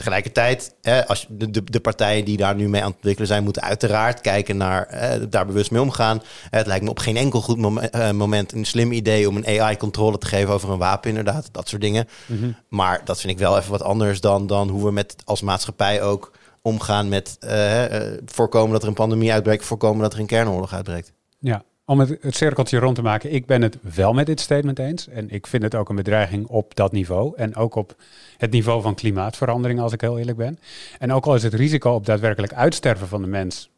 Tegelijkertijd, 0.00 0.74
als 1.06 1.26
de, 1.28 1.50
de, 1.50 1.64
de 1.64 1.80
partijen 1.80 2.24
die 2.24 2.36
daar 2.36 2.54
nu 2.54 2.68
mee 2.68 2.80
aan 2.80 2.86
het 2.86 2.96
ontwikkelen 2.96 3.28
zijn, 3.28 3.44
moeten 3.44 3.62
uiteraard 3.62 4.20
kijken 4.20 4.56
naar 4.56 4.86
eh, 4.86 5.20
daar 5.28 5.46
bewust 5.46 5.70
mee 5.70 5.80
omgaan. 5.80 6.22
Het 6.50 6.66
lijkt 6.66 6.84
me 6.84 6.90
op 6.90 6.98
geen 6.98 7.16
enkel 7.16 7.40
goed 7.40 7.78
eh, 7.90 8.10
moment 8.10 8.52
een 8.52 8.64
slim 8.64 8.92
idee 8.92 9.28
om 9.28 9.36
een 9.36 9.60
AI-controle 9.60 10.18
te 10.18 10.26
geven 10.26 10.54
over 10.54 10.70
een 10.70 10.78
wapen, 10.78 11.08
inderdaad, 11.08 11.48
dat 11.52 11.68
soort 11.68 11.82
dingen. 11.82 12.08
Mhm. 12.26 12.50
Maar 12.68 13.00
dat 13.04 13.20
vind 13.20 13.32
ik 13.32 13.38
wel 13.38 13.58
even 13.58 13.70
wat 13.70 13.82
anders 13.82 14.20
dan, 14.20 14.46
dan 14.46 14.68
hoe 14.68 14.84
we 14.84 14.92
met 14.92 15.16
als 15.24 15.42
maatschappij 15.42 16.02
ook 16.02 16.32
omgaan 16.62 17.08
met 17.08 17.36
eh, 17.40 18.12
eh, 18.12 18.18
voorkomen 18.26 18.72
dat 18.72 18.82
er 18.82 18.88
een 18.88 18.94
pandemie 18.94 19.32
uitbreekt, 19.32 19.64
voorkomen 19.64 20.02
dat 20.02 20.12
er 20.12 20.18
een 20.18 20.26
kernoorlog 20.26 20.72
uitbreekt. 20.72 21.12
Ja, 21.38 21.62
om 21.90 22.00
het, 22.00 22.16
het 22.20 22.36
cirkeltje 22.36 22.78
rond 22.78 22.94
te 22.94 23.02
maken. 23.02 23.32
Ik 23.32 23.46
ben 23.46 23.62
het 23.62 23.78
wel 23.94 24.12
met 24.12 24.26
dit 24.26 24.40
statement 24.40 24.78
eens. 24.78 25.08
En 25.08 25.30
ik 25.30 25.46
vind 25.46 25.62
het 25.62 25.74
ook 25.74 25.88
een 25.88 25.96
bedreiging 25.96 26.46
op 26.46 26.74
dat 26.74 26.92
niveau. 26.92 27.36
En 27.36 27.56
ook 27.56 27.74
op 27.74 27.96
het 28.36 28.50
niveau 28.50 28.82
van 28.82 28.94
klimaatverandering, 28.94 29.80
als 29.80 29.92
ik 29.92 30.00
heel 30.00 30.18
eerlijk 30.18 30.36
ben. 30.36 30.58
En 30.98 31.12
ook 31.12 31.26
al 31.26 31.34
is 31.34 31.42
het 31.42 31.54
risico 31.54 31.90
op 31.90 32.06
daadwerkelijk 32.06 32.52
uitsterven 32.52 33.08
van 33.08 33.22
de 33.22 33.28
mens 33.28 33.70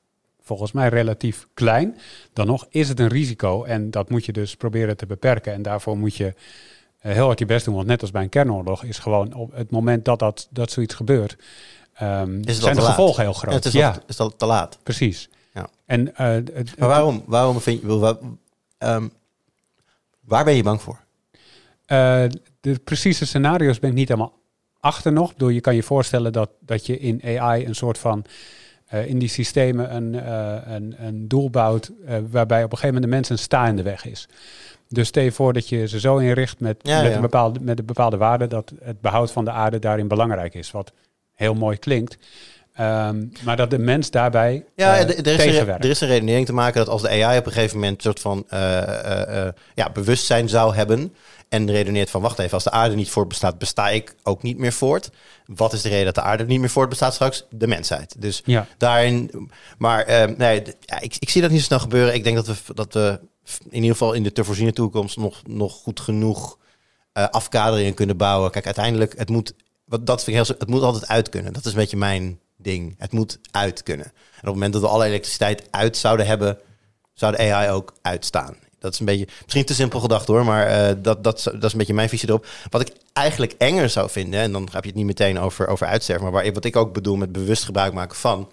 volgens 0.43 0.73
mij 0.73 0.89
relatief 0.89 1.47
klein, 1.55 1.99
dan 2.33 2.47
nog 2.47 2.67
is 2.71 2.89
het 2.89 3.01
een 3.01 3.09
risico. 3.09 3.65
En 3.65 3.91
dat 3.91 4.11
moet 4.11 4.25
je 4.25 4.33
dus 4.33 4.57
proberen 4.57 4.97
te 4.97 5.07
beperken. 5.07 5.53
En 5.53 5.63
daarvoor 5.63 5.99
moet 5.99 6.17
je 6.17 6.35
eh, 6.99 7.13
heel 7.13 7.27
hard 7.27 7.39
je 7.39 7.47
best 7.47 7.65
doen. 7.65 7.75
Want 7.75 7.87
net 7.87 8.01
als 8.01 8.11
bij 8.11 8.23
een 8.23 8.29
kernoorlog 8.29 8.85
is 8.85 8.99
gewoon 8.99 9.35
op 9.35 9.53
het 9.53 9.71
moment 9.71 10.05
dat, 10.05 10.19
dat, 10.19 10.49
dat 10.51 10.71
zoiets 10.71 10.95
gebeurt, 10.95 11.37
al 11.99 12.27
zijn 12.45 12.77
de 12.77 12.81
gevolgen 12.81 13.23
heel 13.23 13.33
groot. 13.33 13.55
het 13.55 13.65
is, 13.65 13.73
ja, 13.73 13.89
al, 13.89 14.03
is 14.07 14.19
al 14.19 14.37
te 14.37 14.47
laat. 14.47 14.79
precies. 14.83 15.29
Ja. 15.55 15.69
En, 15.87 16.17
eh, 16.17 16.27
het- 16.27 16.79
Maar 16.79 16.89
waarom, 16.89 17.23
waarom 17.27 17.61
vind 17.61 17.81
je, 17.81 17.87
wa- 17.87 18.19
ehm, 18.79 19.09
waar 20.21 20.45
ben 20.45 20.55
je 20.55 20.63
bang 20.63 20.83
voor? 20.83 21.01
Eh, 21.87 22.25
de 22.61 22.79
precieze 22.85 23.27
scenario's 23.27 23.79
ben 23.79 23.91
ik 23.91 23.97
niet 23.97 24.09
helemaal 24.09 24.39
achter 24.81 25.13
nog. 25.13 25.33
Bedoel, 25.33 25.49
je 25.49 25.61
kan 25.61 25.75
je 25.75 25.83
voorstellen 25.83 26.33
dat, 26.33 26.51
dat 26.61 26.87
je 26.87 26.99
in 26.99 27.21
AI 27.41 27.67
een 27.67 27.75
soort 27.75 27.99
van 27.99 28.25
eh, 28.87 29.07
in 29.07 29.19
die 29.19 29.29
systemen 29.29 29.95
een, 29.97 30.31
een, 30.75 30.95
een 31.07 31.29
doel 31.29 31.51
bouwt 31.51 31.91
waarbij 32.31 32.65
op 32.65 32.73
een 32.73 32.79
gegeven 32.79 32.85
moment 32.95 33.03
de 33.03 33.09
mens 33.09 33.29
een 33.29 33.39
sta 33.39 33.67
in 33.67 33.77
de 33.77 33.83
weg 33.83 34.05
is. 34.07 34.29
Dus 34.89 35.09
stel 35.09 35.23
je 35.23 35.33
voor 35.33 35.53
dat 35.53 35.69
je 35.69 35.89
ze 35.89 36.01
zo 36.01 36.17
inricht 36.17 36.61
met, 36.61 36.77
Ja, 36.83 37.01
met, 37.03 37.11
ja. 37.11 37.15
Een 37.17 37.21
bepaalde, 37.23 37.61
met 37.61 37.79
een 37.79 37.85
bepaalde 37.87 38.17
waarde 38.17 38.47
dat 38.47 38.73
het 38.83 39.01
behoud 39.01 39.31
van 39.33 39.45
de 39.45 39.51
aarde 39.51 39.79
daarin 39.79 40.09
belangrijk 40.09 40.55
is. 40.55 40.71
Wat 40.71 40.93
heel 41.33 41.55
mooi 41.55 41.77
klinkt. 41.77 42.19
Ehm, 42.73 43.27
maar 43.45 43.57
dat 43.57 43.71
de 43.71 43.79
mens 43.79 44.11
daarbij 44.11 44.65
Ja, 44.77 44.97
eh, 44.99 45.19
er, 45.19 45.27
is 45.27 45.59
een, 45.59 45.69
er 45.69 45.85
is 45.85 46.01
een 46.01 46.09
redenering 46.09 46.47
te 46.47 46.53
maken 46.53 46.79
dat 46.79 46.89
als 46.89 47.03
de 47.03 47.09
AI 47.09 47.39
op 47.39 47.47
een 47.47 47.53
gegeven 47.53 47.79
moment 47.79 47.97
een 47.97 48.03
soort 48.03 48.21
van 48.21 48.45
eh, 48.49 49.47
eh, 49.47 49.53
ja, 49.75 49.91
bewustzijn 49.91 50.49
zou 50.49 50.75
hebben. 50.75 51.15
En 51.49 51.71
redeneert 51.71 52.11
van, 52.11 52.21
wacht 52.21 52.39
even, 52.39 52.53
als 52.53 52.65
de 52.65 52.71
aarde 52.71 52.95
niet 52.95 53.11
voortbestaat, 53.11 53.59
besta 53.59 53.91
ik 53.91 54.15
ook 54.23 54.43
niet 54.43 54.59
meer 54.59 54.73
voort. 54.73 55.11
Wat 55.47 55.73
is 55.73 55.83
de 55.83 55.89
reden 55.89 56.05
dat 56.05 56.15
de 56.15 56.21
aarde 56.21 56.45
niet 56.47 56.61
meer 56.61 56.71
voortbestaat 56.71 57.15
straks? 57.15 57.47
De 57.51 57.67
mensheid. 57.67 58.15
Dus 58.19 58.43
Ja. 58.45 58.67
daarin, 58.79 59.51
maar 59.79 60.05
eh, 60.05 60.37
nee, 60.37 60.63
ik, 61.01 61.17
ik 61.19 61.31
zie 61.31 61.41
dat 61.41 61.51
niet 61.51 61.61
zo 61.61 61.67
snel 61.67 61.79
gebeuren. 61.79 62.15
Ik 62.15 62.25
denk 62.25 62.37
dat 62.37 62.47
we, 62.47 62.75
dat 62.75 62.95
we 62.95 63.21
in 63.69 63.75
ieder 63.75 63.91
geval 63.91 64.13
in 64.13 64.23
de 64.23 64.33
te 64.33 64.45
voorziene 64.45 64.73
toekomst 64.73 65.17
nog, 65.17 65.43
nog 65.47 65.73
goed 65.73 66.01
genoeg 66.01 66.59
afkaderingen 67.13 67.95
kunnen 67.95 68.17
bouwen. 68.17 68.51
Kijk, 68.51 68.65
uiteindelijk, 68.65 69.19
het 69.19 69.29
moet, 69.29 69.53
wat, 69.85 70.07
dat 70.07 70.25
vind 70.25 70.37
ik 70.39 70.47
heel, 70.47 70.57
het 70.59 70.69
moet 70.69 70.83
altijd 70.83 71.09
uit 71.09 71.29
kunnen. 71.29 71.53
Dat 71.53 71.65
is 71.65 71.73
een 71.73 71.79
beetje 71.79 71.97
mijn 71.97 72.41
ding. 72.63 72.95
Het 72.99 73.13
moet 73.13 73.39
uit 73.51 73.83
kunnen. 73.83 74.07
En 74.07 74.13
op 74.13 74.45
het 74.45 74.55
moment 74.55 74.73
dat 74.73 74.83
we 74.83 74.89
alle 74.89 75.05
elektriciteit 75.05 75.69
uit 75.71 75.97
zouden 75.97 76.27
hebben, 76.27 76.59
zou 77.13 77.37
de 77.37 77.53
AI 77.53 77.71
ook 77.71 77.93
uitstaan. 78.03 78.57
Dat 78.79 78.93
is 78.93 78.99
een 78.99 79.07
beetje, 79.07 79.29
misschien 79.43 79.65
te 79.65 79.75
simpel 79.75 80.01
gedacht 80.01 80.27
hoor, 80.27 80.45
maar 80.45 80.67
eh, 80.67 80.95
dat, 80.99 81.25
dat, 81.25 81.43
dat 81.45 81.65
is 81.65 81.73
een 81.73 81.79
beetje 81.79 81.95
mijn 81.95 82.09
visie 82.09 82.29
erop. 82.29 82.47
Wat 82.71 82.81
ik 82.81 82.93
eigenlijk 83.13 83.55
enger 83.59 83.89
zou 83.89 84.11
vinden, 84.11 84.41
en 84.41 84.53
dan 84.53 84.69
heb 84.73 84.83
je 84.83 84.89
het 84.89 84.99
niet 84.99 85.07
meteen 85.07 85.39
over, 85.39 85.67
over 85.69 85.87
uitsterven, 85.87 86.25
maar 86.25 86.33
waar, 86.33 86.53
wat 86.53 86.65
ik 86.65 86.77
ook 86.77 86.93
bedoel 86.93 87.17
met 87.17 87.33
bewust 87.33 87.65
gebruik 87.65 87.93
maken 87.93 88.17
van, 88.17 88.49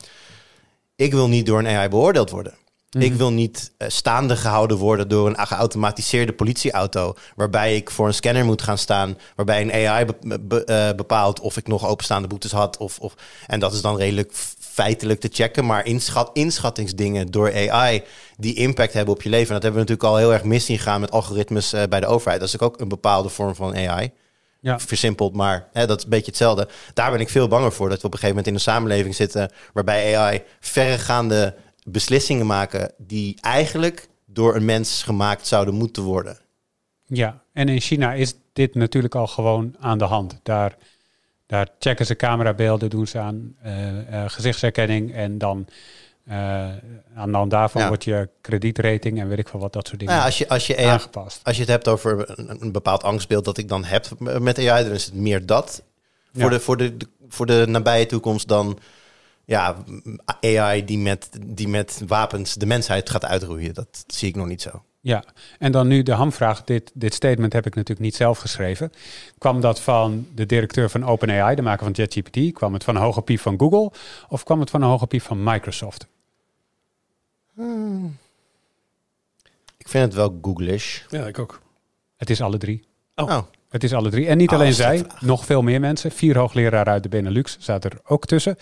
ik 0.96 1.12
wil 1.14 1.28
niet 1.28 1.46
door 1.46 1.60
een 1.60 1.68
AI 1.68 1.90
beoordeeld 1.90 2.30
worden. 2.30 2.54
Ik 2.90 3.14
wil 3.14 3.32
niet 3.32 3.72
eh, 3.78 3.90
staande 3.90 4.36
gehouden 4.36 4.78
worden 4.78 5.08
door 5.08 5.28
een 5.28 5.48
geautomatiseerde 5.48 6.34
politieauto. 6.34 7.14
Waarbij 7.36 7.76
ik 7.76 7.90
voor 7.90 8.08
een 8.08 8.14
scanner 8.14 8.46
moet 8.46 8.62
gaan 8.62 8.78
staan. 8.78 9.18
Waarbij 9.36 9.62
een 9.62 9.88
AI 9.88 10.06
be- 10.06 10.40
be- 10.42 10.64
eh, 10.64 10.96
bepaalt 10.96 11.40
of 11.40 11.58
ik 11.58 11.68
nog 11.68 11.88
openstaande 11.88 12.28
boetes 12.28 12.52
had. 12.52 12.78
Of, 12.78 13.00
of, 13.00 13.14
en 13.48 13.60
dat 13.60 13.74
is 13.74 13.82
dan 13.82 13.98
redelijk 13.98 14.32
feitelijk 14.60 15.20
te 15.20 15.30
checken. 15.32 15.66
Maar 15.66 15.86
inschat, 15.86 16.30
inschattingsdingen 16.34 17.32
door 17.32 17.70
AI 17.70 18.04
die 18.38 18.56
impact 18.56 18.94
hebben 18.94 19.14
op 19.14 19.22
je 19.22 19.30
leven. 19.30 19.48
En 19.48 19.54
dat 19.54 19.64
hebben 19.64 19.82
we 19.82 19.88
natuurlijk 19.90 20.10
al 20.16 20.18
heel 20.28 20.34
erg 20.34 20.44
mis 20.44 20.66
zien 20.66 20.80
gaan 20.80 21.02
met 21.02 21.12
algoritmes 21.12 21.74
eh, 21.74 21.84
bij 21.90 22.00
de 22.00 22.08
overheid. 22.08 22.40
Dat 22.40 22.50
is 22.50 22.60
ook 22.60 22.80
een 22.80 22.88
bepaalde 22.88 23.30
vorm 23.30 23.56
van 23.56 23.76
AI 23.76 24.12
Ja. 24.60 24.80
versimpeld, 24.80 25.36
maar 25.36 25.68
hè, 25.74 25.88
dat 25.88 25.98
is 25.98 26.04
een 26.04 26.10
beetje 26.10 26.26
hetzelfde. 26.26 26.68
Daar 26.94 27.12
ben 27.12 27.20
ik 27.20 27.30
veel 27.30 27.48
banger 27.48 27.72
voor 27.72 27.90
dat 27.90 28.02
we 28.02 28.08
op 28.08 28.14
een 28.14 28.20
gegeven 28.20 28.36
moment 28.36 28.48
in 28.48 28.54
een 28.54 28.74
samenleving 28.74 29.16
zitten 29.16 29.52
waarbij 29.74 30.18
AI 30.18 30.42
verregaande 30.60 31.56
beslissingen 31.92 32.46
maken 32.46 32.92
die 32.98 33.38
eigenlijk 33.42 34.08
door 34.26 34.56
een 34.56 34.66
mens 34.66 35.04
gemaakt 35.04 35.48
zouden 35.48 35.74
moeten 35.74 36.04
worden. 36.04 36.38
Ja, 37.06 37.42
en 37.54 37.70
in 37.70 37.80
China 37.82 38.14
is 38.14 38.34
dit 38.54 38.76
natuurlijk 38.76 39.16
al 39.16 39.28
gewoon 39.28 39.76
aan 39.80 39.98
de 39.98 40.04
hand. 40.06 40.40
Daar, 40.44 40.76
daar 41.46 41.68
checken 41.80 42.06
ze 42.06 42.16
camerabeelden, 42.16 42.90
doen 42.90 43.08
ze 43.08 43.20
aan 43.20 43.56
eh, 43.62 44.24
eh, 44.24 44.30
gezichtsherkenning 44.30 45.14
en 45.14 45.38
dan 45.38 45.68
eh, 46.26 46.36
aan 47.16 47.32
de 47.32 47.38
hand 47.38 47.52
daarvan 47.52 47.82
Ja. 47.82 47.88
wordt 47.88 48.04
je 48.04 48.30
kredietrating 48.42 49.20
en 49.20 49.28
weet 49.28 49.40
ik 49.40 49.48
veel 49.48 49.60
wat 49.60 49.74
dat 49.74 49.88
soort 49.88 50.00
dingen 50.00 50.14
Nou 50.14 50.26
ja, 50.26 50.30
als, 50.32 50.38
je, 50.38 50.50
als, 50.50 50.68
je 50.68 50.78
AI, 50.78 50.86
aangepast. 50.86 51.40
als 51.44 51.56
je 51.56 51.62
het 51.62 51.72
hebt 51.72 51.88
over 51.88 52.40
een, 52.40 52.62
een 52.62 52.72
bepaald 52.72 53.04
angstbeeld 53.04 53.46
dat 53.46 53.58
ik 53.58 53.68
dan 53.68 53.84
heb 53.84 54.06
met 54.20 54.58
AI, 54.58 54.84
dan 54.84 54.94
is 54.94 55.06
het 55.06 55.14
meer 55.14 55.46
dat 55.46 55.84
voor, 56.34 56.42
Ja. 56.44 56.50
de, 56.50 56.60
voor, 56.60 56.78
de, 56.78 56.98
de- 56.98 57.08
voor 57.28 57.46
de 57.46 57.66
nabije 57.68 58.06
toekomst 58.06 58.48
dan 58.48 58.80
ja, 59.50 59.76
AI 60.42 60.86
die 60.86 60.98
met, 60.98 61.30
die 61.46 61.68
met 61.68 62.02
wapens 62.08 62.54
de 62.54 62.66
mensheid 62.66 63.10
gaat 63.10 63.26
uitroeien. 63.26 63.74
Dat 63.74 64.04
zie 64.08 64.28
ik 64.28 64.36
nog 64.36 64.48
niet 64.48 64.62
zo. 64.62 64.84
Ja, 65.00 65.24
en 65.60 65.72
dan 65.72 65.88
nu 65.88 66.04
de 66.04 66.12
hamvraag. 66.12 66.64
Dit, 66.64 66.92
dit 66.94 67.14
statement 67.14 67.54
heb 67.54 67.66
ik 67.66 67.76
natuurlijk 67.76 68.06
niet 68.06 68.16
zelf 68.16 68.38
geschreven. 68.38 68.92
Kwam 69.38 69.62
dat 69.62 69.82
van 69.82 70.28
de 70.36 70.46
directeur 70.46 70.90
van 70.90 71.06
OpenAI, 71.06 71.56
de 71.56 71.62
maker 71.62 71.84
van 71.84 71.96
ChatGPT? 71.96 72.54
Kwam 72.54 72.74
het 72.74 72.84
van 72.84 72.96
een 72.96 73.02
hoge 73.02 73.22
piep 73.22 73.40
van 73.40 73.60
Google? 73.60 73.92
Of 74.28 74.44
kwam 74.44 74.60
het 74.60 74.70
van 74.70 74.82
een 74.82 74.90
hoge 74.90 75.08
piep 75.08 75.22
van 75.22 75.44
Microsoft? 75.44 76.08
Ik 79.78 79.88
vind 79.88 80.04
het 80.04 80.14
wel 80.14 80.40
Googlish. 80.42 81.02
Ja, 81.10 81.28
ik 81.28 81.40
ook. 81.40 81.62
Het 82.18 82.30
is 82.30 82.42
alle 82.42 82.58
drie. 82.58 82.84
Oh. 83.16 83.30
Oh. 83.30 83.44
Het 83.70 83.84
is 83.84 83.94
alle 83.94 84.10
drie. 84.10 84.28
En 84.28 84.38
niet 84.38 84.50
Oh, 84.50 84.56
alleen 84.56 84.74
zij, 84.74 85.06
nog 85.20 85.46
veel 85.46 85.62
meer 85.62 85.80
mensen. 85.80 86.12
Vier 86.12 86.38
hoogleraren 86.38 86.94
uit 86.94 87.04
de 87.04 87.10
Benelux 87.10 87.58
zaten 87.60 87.92
er 87.92 88.00
ook 88.06 88.26
tussen. 88.26 88.58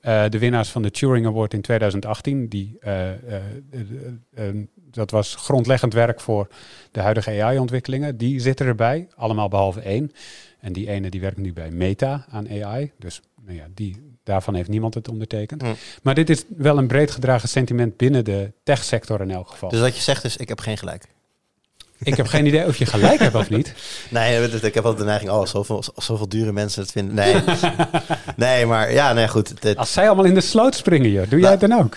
Eh, 0.00 0.24
de 0.28 0.38
winnaars 0.38 0.68
van 0.68 0.82
de 0.82 0.90
Turing 0.90 1.26
Award 1.26 1.54
in 1.54 1.60
2018, 1.60 2.48
die, 2.48 2.76
eh, 2.80 3.10
eh, 3.10 4.54
dat 4.90 5.10
was 5.10 5.34
grondleggend 5.34 5.92
werk 5.92 6.20
voor 6.20 6.48
de 6.92 7.00
huidige 7.00 7.42
AI-ontwikkelingen. 7.42 8.16
Die 8.16 8.40
zitten 8.40 8.66
erbij, 8.66 9.08
allemaal 9.16 9.48
behalve 9.48 9.80
één. 9.80 10.12
En 10.60 10.72
die 10.72 10.88
ene 10.88 11.10
die 11.10 11.20
werkt 11.20 11.36
nu 11.36 11.52
bij 11.52 11.70
Meta 11.70 12.26
aan 12.30 12.48
AI. 12.48 12.92
Dus 12.98 13.20
nou 13.44 13.56
ja, 13.56 13.66
die, 13.74 14.16
daarvan 14.22 14.54
heeft 14.54 14.68
niemand 14.68 14.94
het 14.94 15.08
ondertekend. 15.08 15.62
Hm. 15.62 15.74
Maar 16.02 16.14
dit 16.14 16.30
is 16.30 16.44
wel 16.56 16.78
een 16.78 16.86
breed 16.86 17.10
gedragen 17.10 17.48
sentiment 17.48 17.96
binnen 17.96 18.24
de 18.24 18.52
techsector 18.62 19.20
in 19.20 19.30
elk 19.30 19.48
geval. 19.48 19.68
Dus 19.68 19.80
wat 19.80 19.96
je 19.96 20.02
zegt 20.02 20.24
is, 20.24 20.36
ik 20.36 20.48
heb 20.48 20.60
geen 20.60 20.78
gelijk. 20.78 21.04
Ik 22.02 22.16
heb 22.16 22.26
geen 22.26 22.46
idee 22.46 22.66
of 22.66 22.76
je 22.76 22.86
gelijk 22.86 23.18
hebt 23.20 23.34
of 23.34 23.50
niet. 23.50 23.72
Nee, 24.10 24.48
ik 24.48 24.74
heb 24.74 24.84
altijd 24.84 24.98
de 24.98 25.04
neiging, 25.04 25.30
oh, 25.30 25.46
zoveel, 25.46 25.84
zoveel 25.96 26.28
dure 26.28 26.52
mensen 26.52 26.82
het 26.82 26.90
vinden. 26.90 27.14
Nee, 27.14 27.34
nee 28.36 28.66
maar 28.66 28.92
ja, 28.92 29.12
nee, 29.12 29.28
goed. 29.28 29.52
Het, 29.60 29.76
Als 29.76 29.92
zij 29.92 30.06
allemaal 30.06 30.24
in 30.24 30.34
de 30.34 30.40
sloot 30.40 30.74
springen, 30.74 31.10
joh, 31.10 31.30
doe 31.30 31.40
jij 31.40 31.50
het 31.50 31.60
dan 31.60 31.72
ook? 31.72 31.96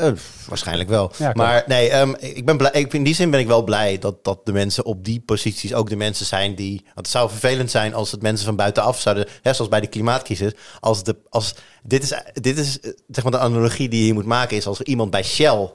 eh, 0.00 0.12
waarschijnlijk 0.46 0.88
wel. 0.88 1.12
Ja, 1.16 1.32
maar 1.34 1.64
nee, 1.66 1.88
ehm, 1.90 2.14
ik 2.18 2.44
ben 2.44 2.56
blij, 2.56 2.70
ik, 2.72 2.92
in 2.92 3.02
die 3.02 3.14
zin 3.14 3.30
ben 3.30 3.40
ik 3.40 3.46
wel 3.46 3.64
blij 3.64 3.98
dat, 3.98 4.24
dat 4.24 4.46
de 4.46 4.52
mensen 4.52 4.84
op 4.84 5.04
die 5.04 5.20
posities 5.20 5.74
ook 5.74 5.88
de 5.88 5.96
mensen 5.96 6.26
zijn 6.26 6.54
die... 6.54 6.80
Want 6.84 7.06
het 7.06 7.08
zou 7.08 7.30
vervelend 7.30 7.70
zijn 7.70 7.94
als 7.94 8.10
het 8.10 8.22
mensen 8.22 8.46
van 8.46 8.56
buitenaf 8.56 9.00
zouden... 9.00 9.26
Hè, 9.42 9.52
zoals 9.52 9.70
bij 9.70 9.80
de 9.80 9.86
klimaatcrisis. 9.86 10.52
Als 10.80 11.04
de, 11.04 11.16
als, 11.28 11.54
dit 11.82 12.02
is, 12.02 12.14
dit 12.32 12.58
is 12.58 12.80
eh, 12.80 12.90
zeg 13.08 13.24
maar 13.24 13.32
de 13.32 13.38
analogie 13.38 13.88
die 13.88 14.06
je 14.06 14.12
moet 14.12 14.26
maken... 14.26 14.56
is 14.56 14.66
als 14.66 14.78
er 14.78 14.86
iemand 14.86 15.10
bij 15.10 15.22
Shell 15.22 15.70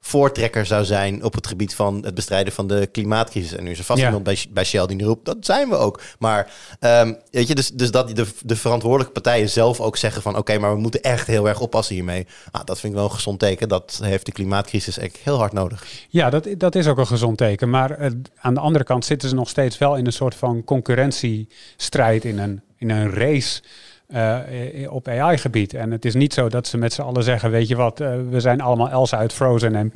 voortrekker 0.00 0.66
zou 0.66 0.84
zijn 0.84 1.24
op 1.24 1.34
het 1.34 1.46
gebied 1.46 1.74
van 1.74 2.02
het 2.04 2.14
bestrijden 2.14 2.52
van 2.52 2.66
de 2.66 2.86
klimaatcrisis. 2.92 3.52
En 3.52 3.64
nu 3.64 3.70
is 3.70 3.78
er 3.78 3.84
vast 3.84 3.98
Ja. 4.00 4.06
iemand 4.06 4.24
bij, 4.24 4.38
bij 4.50 4.64
Shell 4.64 4.86
die 4.86 4.96
nu 4.96 5.04
roept, 5.04 5.24
dat 5.24 5.36
zijn 5.40 5.68
we 5.68 5.76
ook. 5.76 6.00
Maar 6.18 6.52
ehm, 6.80 7.14
weet 7.30 7.48
je, 7.48 7.54
dus, 7.54 7.70
dus 7.70 7.90
dat 7.90 8.16
de, 8.16 8.26
de 8.44 8.56
verantwoordelijke 8.56 9.12
partijen 9.12 9.48
zelf 9.50 9.80
ook 9.80 9.96
zeggen 9.96 10.22
van 10.22 10.36
oké, 10.36 10.58
maar 10.58 10.74
we 10.74 10.80
moeten 10.80 11.02
echt 11.02 11.26
heel 11.26 11.48
erg 11.48 11.60
oppassen 11.60 11.94
hiermee. 11.94 12.26
Nou, 12.52 12.64
dat 12.64 12.80
vind 12.80 12.92
ik 12.92 12.98
wel 12.98 13.08
een 13.08 13.14
gezond 13.14 13.38
teken. 13.38 13.68
Dat 13.68 14.00
heeft 14.02 14.26
de 14.26 14.32
klimaatcrisis 14.32 14.98
echt 14.98 15.16
heel 15.16 15.38
hard 15.38 15.52
nodig. 15.52 15.86
Ja, 16.08 16.30
dat, 16.30 16.46
dat 16.56 16.74
is 16.74 16.86
ook 16.86 16.98
een 16.98 17.06
gezond 17.06 17.38
teken. 17.38 17.70
Maar 17.70 17.90
eh, 17.90 18.10
aan 18.36 18.54
de 18.54 18.60
andere 18.60 18.84
kant 18.84 19.04
zitten 19.04 19.28
ze 19.28 19.34
nog 19.34 19.48
steeds 19.48 19.78
wel 19.78 19.96
in 19.96 20.06
een 20.06 20.12
soort 20.12 20.34
van 20.34 20.64
concurrentiestrijd, 20.64 22.24
in 22.24 22.38
een, 22.38 22.62
in 22.76 22.90
een 22.90 23.10
race 23.10 23.62
eh, 24.10 24.84
eh, 24.84 24.92
op 24.92 25.08
AI-gebied. 25.08 25.74
En 25.74 25.90
het 25.90 26.04
is 26.04 26.14
niet 26.14 26.34
zo 26.34 26.48
dat 26.48 26.66
ze 26.66 26.78
met 26.78 26.92
z'n 26.92 27.02
allen 27.02 27.22
zeggen, 27.22 27.50
weet 27.50 27.68
je 27.68 27.76
wat, 27.76 28.00
eh, 28.00 28.14
we 28.30 28.40
zijn 28.40 28.60
allemaal 28.60 28.90
Elsa 28.90 29.16
uit 29.16 29.32
Frozen 29.32 29.74
en 29.74 29.90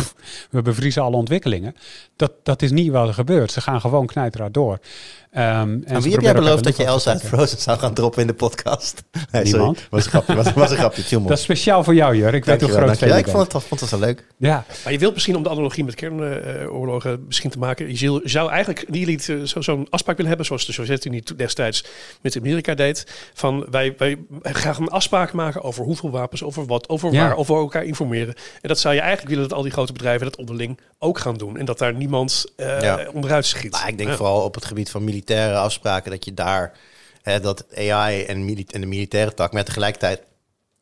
we 0.50 0.62
bevriezen 0.62 1.02
alle 1.02 1.16
ontwikkelingen. 1.16 1.74
Dat, 2.16 2.32
dat 2.42 2.62
is 2.62 2.70
niet 2.70 2.90
wat 2.92 3.08
er 3.08 3.14
gebeurt. 3.14 3.52
Ze 3.52 3.60
gaan 3.60 3.80
gewoon 3.80 4.06
knijteraad 4.06 4.54
door. 4.54 4.78
Ehm, 5.34 5.78
en 5.84 6.00
wie 6.02 6.12
heb 6.12 6.20
jij 6.20 6.34
beloofd 6.34 6.64
dat 6.64 6.76
je 6.76 6.84
Elsa 6.84 7.10
uit. 7.10 7.22
Frozen 7.22 7.58
zou 7.58 7.78
gaan 7.78 7.94
droppen 7.94 8.20
in 8.20 8.26
de 8.26 8.34
podcast? 8.34 9.02
Nee, 9.12 9.22
sorry. 9.46 9.50
Niemand. 9.58 9.86
Was 9.90 10.04
een 10.04 10.10
grapje, 10.10 10.34
was, 10.34 10.52
was 10.52 10.70
een 10.70 10.76
grapje. 10.76 11.20
Dat 11.26 11.30
is 11.38 11.42
speciaal 11.42 11.84
voor 11.84 11.94
jou, 11.94 12.16
Jur. 12.16 12.34
Ik 12.34 12.44
weet 12.44 12.60
hoe 12.60 12.70
groot 12.70 12.98
Ja, 12.98 13.16
ik 13.16 13.28
vond 13.28 13.52
het, 13.52 13.62
vond 13.64 13.80
het 13.80 13.90
wel 13.90 14.00
leuk. 14.00 14.24
Ja, 14.36 14.64
Maar 14.84 14.92
je 14.92 14.98
wilt 14.98 15.12
misschien 15.14 15.36
om 15.36 15.42
de 15.42 15.48
analogie 15.48 15.84
met 15.84 15.94
kernoorlogen 15.94 17.24
misschien 17.26 17.50
te 17.50 17.58
maken. 17.58 17.88
Je 17.88 17.96
zou- 17.96 18.20
zou 18.28 18.50
eigenlijk 18.50 18.84
die 18.88 19.06
liet 19.06 19.28
eh, 19.28 19.36
zo- 19.42 19.60
zo'n 19.60 19.86
afspraak 19.90 20.14
willen 20.16 20.28
hebben, 20.28 20.46
zoals 20.46 20.66
de 20.66 20.72
Sovjet-Unie 20.72 21.22
destijds 21.36 21.84
met 22.20 22.36
Amerika 22.36 22.74
deed. 22.74 23.06
Van 23.34 23.66
wij, 23.70 23.94
wij 23.98 24.18
gaan 24.42 24.82
een 24.82 24.88
afspraak 24.88 25.32
maken 25.32 25.62
over 25.62 25.84
hoeveel 25.84 26.10
wapens, 26.10 26.42
over 26.42 26.66
wat, 26.66 26.88
over 26.88 27.12
Ja. 27.12 27.26
waar, 27.26 27.36
over 27.36 27.56
elkaar 27.56 27.84
informeren. 27.84 28.34
En 28.60 28.68
dat 28.68 28.78
zou 28.78 28.94
je 28.94 29.00
eigenlijk 29.00 29.30
willen 29.34 29.48
dat 29.48 29.56
al 29.58 29.62
die 29.64 29.72
grote 29.72 29.92
bedrijven 29.92 30.24
dat 30.26 30.36
onderling 30.36 30.78
ook 30.98 31.18
gaan 31.18 31.36
doen. 31.36 31.56
En 31.58 31.64
dat 31.64 31.78
daar 31.78 31.94
niemand 31.94 32.44
eh, 32.56 32.80
Ja. 32.80 33.08
onderuit 33.12 33.46
schiet. 33.46 33.72
Maar 33.72 33.88
ik 33.88 33.96
denk 33.98 34.10
Ja. 34.10 34.16
vooral 34.16 34.40
op 34.42 34.54
het 34.54 34.64
gebied 34.64 34.90
van 34.90 35.04
militaire 35.30 35.58
afspraken 35.58 36.10
dat 36.10 36.24
je 36.24 36.34
daar 36.34 36.72
hè, 37.22 37.40
dat 37.40 37.64
AI 37.76 38.22
en, 38.22 38.46
de 38.66 38.86
militaire 38.86 39.34
tak, 39.34 39.52
maar 39.52 39.64
tegelijkertijd 39.64 40.22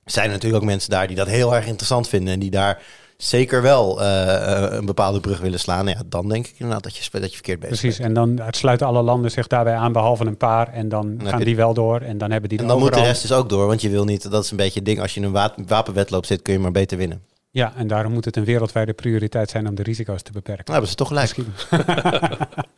zijn 0.05 0.27
er 0.27 0.33
natuurlijk 0.33 0.63
ook 0.63 0.69
mensen 0.69 0.91
daar 0.91 1.07
die 1.07 1.17
dat 1.17 1.27
heel 1.29 1.55
erg 1.55 1.67
interessant 1.67 2.09
vinden 2.09 2.35
en 2.35 2.41
die 2.41 2.51
daar 2.51 2.83
zeker 3.17 3.63
wel 3.63 4.03
eh, 4.03 4.65
eh, 4.65 4.73
een 4.73 4.85
bepaalde 4.85 5.21
brug 5.21 5.41
willen 5.41 5.59
slaan. 5.59 5.87
Ja, 5.87 6.03
dan 6.07 6.29
denk 6.29 6.47
ik 6.47 6.55
inderdaad 6.57 6.83
dat 6.83 6.97
je, 6.97 7.11
dat 7.11 7.29
je 7.29 7.35
verkeerd 7.35 7.61
bezig 7.61 7.81
precies. 7.81 7.99
bent. 7.99 8.09
En 8.09 8.15
dan 8.15 8.41
sluiten 8.51 8.87
alle 8.87 9.03
landen 9.03 9.31
zich 9.31 9.47
daarbij 9.47 9.75
aan, 9.75 9.93
behalve 9.93 10.25
een 10.25 10.37
paar. 10.37 10.73
En 10.73 10.89
dan 10.89 11.21
gaan 11.25 11.43
die 11.43 11.57
wel 11.57 11.75
door. 11.75 12.01
En 12.01 12.19
dan 12.19 12.31
hebben 12.31 12.49
die 12.49 12.59
En 12.59 12.67
dan 12.67 12.79
moet 12.79 12.95
de 12.95 13.01
rest 13.03 13.23
dus 13.23 13.33
ook 13.33 13.49
door, 13.49 13.67
want 13.67 13.81
je 13.81 13.91
wil 13.91 14.05
niet, 14.05 14.31
dat 14.31 14.45
is 14.45 14.51
een 14.51 14.57
beetje 14.57 14.79
het 14.79 14.85
ding, 14.85 15.01
als 15.01 15.15
je 15.15 15.21
in 15.21 15.27
een 15.27 15.33
wa- 15.33 15.55
wapenwedloop 15.67 16.27
zit, 16.27 16.43
kun 16.43 16.53
je 16.53 16.59
maar 16.59 16.73
beter 16.73 16.99
winnen. 16.99 17.23
Ja, 17.51 17.73
en 17.77 17.87
daarom 17.87 18.13
moet 18.13 18.25
het 18.25 18.37
een 18.37 18.45
wereldwijde 18.45 18.93
prioriteit 18.93 19.51
zijn 19.51 19.69
om 19.69 19.75
de 19.75 19.83
risico's 19.83 20.23
te 20.23 20.33
beperken. 20.33 20.65
Nou, 20.73 20.73
hebben 20.73 20.89
ze 20.91 20.97
toch 20.97 21.09
gelijk. 21.09 21.37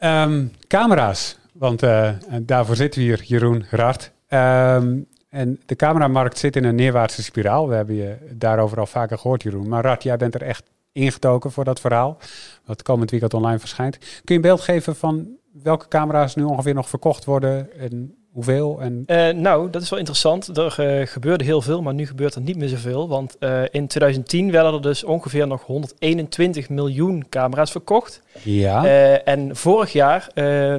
Ehm, 0.00 0.46
camera's, 0.66 1.38
want 1.52 1.82
eh, 1.82 2.10
daarvoor 2.42 2.76
zitten 2.76 3.00
we 3.00 3.06
hier, 3.06 3.22
Jeroen 3.22 3.64
Rart. 3.70 4.12
Ehm, 4.28 4.98
En 5.28 5.60
de 5.66 5.76
cameramarkt 5.76 6.38
zit 6.38 6.56
in 6.56 6.64
een 6.64 6.74
neerwaartse 6.74 7.22
spiraal. 7.22 7.68
We 7.68 7.74
hebben 7.74 7.94
je 7.94 8.16
daarover 8.32 8.78
al 8.78 8.86
vaker 8.86 9.18
gehoord, 9.18 9.42
Jeroen. 9.42 9.68
Maar 9.68 9.84
Rad, 9.84 10.02
jij 10.02 10.16
bent 10.16 10.34
er 10.34 10.42
echt 10.42 10.70
ingetoken 10.92 11.52
voor 11.52 11.64
dat 11.64 11.80
verhaal. 11.80 12.18
Wat 12.64 12.82
komend 12.82 13.10
weekend 13.10 13.34
online 13.34 13.58
verschijnt. 13.58 13.98
Kun 13.98 14.08
je 14.24 14.34
een 14.34 14.40
beeld 14.40 14.60
geven 14.60 14.96
van 14.96 15.28
welke 15.62 15.88
camera's 15.88 16.34
nu 16.34 16.42
ongeveer 16.42 16.74
nog 16.74 16.88
verkocht 16.88 17.24
worden 17.24 17.78
en 17.78 18.14
hoeveel? 18.44 18.80
En... 18.80 19.04
Uh, 19.06 19.28
nou, 19.28 19.70
dat 19.70 19.82
is 19.82 19.90
wel 19.90 19.98
interessant. 19.98 20.56
Er 20.56 21.00
uh, 21.00 21.06
gebeurde 21.06 21.44
heel 21.44 21.62
veel, 21.62 21.82
maar 21.82 21.94
nu 21.94 22.06
gebeurt 22.06 22.34
er 22.34 22.40
niet 22.40 22.56
meer 22.56 22.68
zoveel. 22.68 23.08
Want 23.08 23.36
uh, 23.40 23.62
in 23.70 23.86
2010 23.86 24.50
werden 24.50 24.74
er 24.74 24.82
dus 24.82 25.04
ongeveer 25.04 25.46
nog 25.46 25.62
121 25.62 26.68
miljoen 26.68 27.26
camera's 27.28 27.70
verkocht. 27.70 28.22
Ja. 28.42 28.84
en 29.24 29.56
vorig 29.56 29.92
jaar 29.92 30.28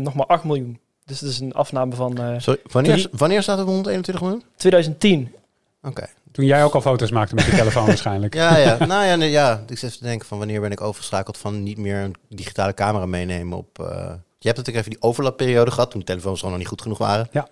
nog 0.01 0.14
maar 0.14 0.26
8 0.26 0.43
miljoen. 0.43 0.80
Dus 1.05 1.20
dat 1.20 1.30
is 1.30 1.39
een 1.39 1.53
afname 1.53 1.95
van... 1.95 2.20
Sorry, 2.38 2.59
wanneer, 2.72 2.93
drie... 2.93 3.07
wanneer 3.12 3.41
staat 3.41 3.57
het 3.57 3.68
op 3.68 3.74
121 3.74 4.24
miljoen? 4.24 4.43
2010. 4.55 5.22
Oké. 5.22 5.88
Okay. 5.88 6.07
Toen 6.32 6.45
jij 6.45 6.64
ook 6.64 6.74
al 6.74 6.82
foto's 6.82 7.12
maakte 7.12 7.36
met 7.36 7.45
je 7.45 7.51
telefoon 7.51 7.86
waarschijnlijk. 7.86 8.36
Ja, 8.41 8.57
ja. 8.57 8.86
Nou 8.86 9.05
ja, 9.05 9.16
nee, 9.16 9.30
ja. 9.30 9.64
Ik 9.68 9.78
zit 9.78 9.97
te 9.97 10.03
denken 10.03 10.28
van 10.28 10.38
wanneer 10.38 10.62
ben 10.62 10.72
ik 10.72 10.82
overgeschakeld 10.82 11.38
van 11.38 11.64
niet 11.64 11.78
meer 11.78 11.97
een 11.97 12.16
digitale 12.30 12.74
camera 12.74 13.05
meenemen 13.05 13.57
op... 13.57 13.80
Je 14.42 14.48
hebt 14.48 14.58
natuurlijk 14.58 14.86
even 14.86 15.00
die 15.00 15.10
overlapperiode 15.10 15.72
gehad 15.72 15.92
toen 15.92 16.00
de 16.00 16.06
telefoons 16.06 16.39
gewoon 16.39 16.52
nog 16.52 16.60
niet 16.60 16.70
goed 16.70 16.82
genoeg 16.82 16.98
waren. 16.98 17.28
Ja. 17.32 17.48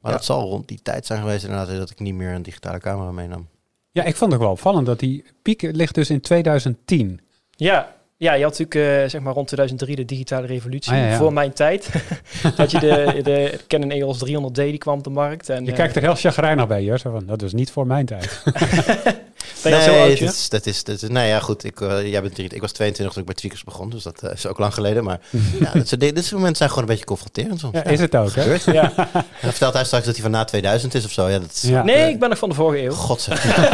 Maar 0.00 0.12
ja. 0.12 0.16
dat 0.16 0.26
zal 0.26 0.48
rond 0.48 0.68
die 0.68 0.80
tijd 0.82 1.06
zijn 1.06 1.20
geweest 1.20 1.44
inderdaad 1.44 1.76
dat 1.76 1.90
ik 1.90 1.98
niet 1.98 2.14
meer 2.14 2.32
een 2.32 2.42
digitale 2.42 2.78
camera 2.78 3.10
meenam. 3.10 3.48
Ja, 3.90 4.04
ik 4.04 4.16
vond 4.16 4.32
het 4.32 4.40
wel 4.40 4.50
opvallend 4.50 4.86
dat 4.86 4.98
die 4.98 5.24
piek 5.42 5.62
ligt 5.62 5.94
dus 5.94 6.10
in 6.10 6.20
2010. 6.20 7.20
Ja, 7.50 7.94
ja, 8.16 8.32
je 8.34 8.42
had 8.42 8.58
natuurlijk 8.58 9.02
uh, 9.02 9.08
zeg 9.08 9.20
maar 9.20 9.32
rond 9.32 9.46
2003 9.46 9.96
de 9.96 10.04
digitale 10.04 10.46
revolutie. 10.46 10.92
Ah, 10.92 10.98
ja, 10.98 11.06
ja. 11.06 11.16
Voor 11.16 11.32
mijn 11.32 11.52
tijd. 11.52 11.90
dat 12.56 12.70
je 12.70 12.78
de, 12.78 13.20
de 13.22 13.60
Canon 13.68 13.90
EOS 13.90 14.24
300D 14.28 14.52
die 14.52 14.78
kwam 14.78 14.98
op 14.98 15.04
de 15.04 15.10
markt. 15.10 15.48
En, 15.48 15.64
je 15.64 15.70
uh, 15.70 15.76
kijkt 15.76 15.96
er 15.96 16.02
heel 16.02 16.14
chagrijnig 16.14 16.66
bij, 16.66 16.82
Jus. 16.82 17.02
Van, 17.02 17.26
dat 17.26 17.42
is 17.42 17.52
niet 17.52 17.70
voor 17.70 17.86
mijn 17.86 18.06
tijd. 18.06 18.42
ben 19.64 19.72
je 19.72 19.78
nee, 19.78 19.96
zo 19.96 20.02
oud, 20.02 20.18
dat 20.18 20.34
is, 20.34 20.48
dat 20.48 20.66
is, 20.66 20.84
dat 20.84 21.02
is, 21.02 21.08
nou 21.08 21.26
ja, 21.26 21.40
goed. 21.40 21.64
Ik, 21.64 21.80
uh, 21.80 22.10
jij 22.10 22.22
bent, 22.22 22.38
ik 22.38 22.60
was 22.60 22.72
22 22.72 23.14
toen 23.14 23.22
ik 23.22 23.28
bij 23.28 23.36
Tweakers 23.36 23.64
begon, 23.64 23.90
dus 23.90 24.02
dat 24.02 24.24
uh, 24.24 24.32
is 24.32 24.46
ook 24.46 24.58
lang 24.58 24.74
geleden. 24.74 25.04
Maar 25.04 25.20
ja, 25.60 25.72
dit, 25.72 25.88
soort, 25.88 26.00
dit 26.00 26.18
soort 26.18 26.30
momenten 26.30 26.56
zijn 26.56 26.68
gewoon 26.68 26.84
een 26.84 26.90
beetje 26.90 27.04
confronterend 27.04 27.60
soms. 27.60 27.74
Ja, 27.74 27.84
is 27.84 28.00
het 28.00 28.16
ook, 28.16 28.34
hè? 28.34 28.42
Gebeurt. 28.42 28.64
Ja. 28.64 28.96
En 28.96 29.08
dan 29.42 29.50
vertelt 29.50 29.74
hij 29.74 29.84
straks 29.84 30.04
dat 30.04 30.14
hij 30.14 30.22
van 30.22 30.30
na 30.30 30.44
2000 30.44 30.94
is 30.94 31.04
of 31.04 31.10
zo. 31.10 31.28
Ja, 31.28 31.38
dat 31.38 31.50
is, 31.50 31.62
Ja. 31.62 31.82
Nee, 31.82 32.10
ik 32.10 32.18
ben 32.18 32.28
nog 32.28 32.38
van 32.38 32.48
de 32.48 32.54
vorige 32.54 32.84
eeuw. 32.84 32.92
Godzijdank. 32.92 33.68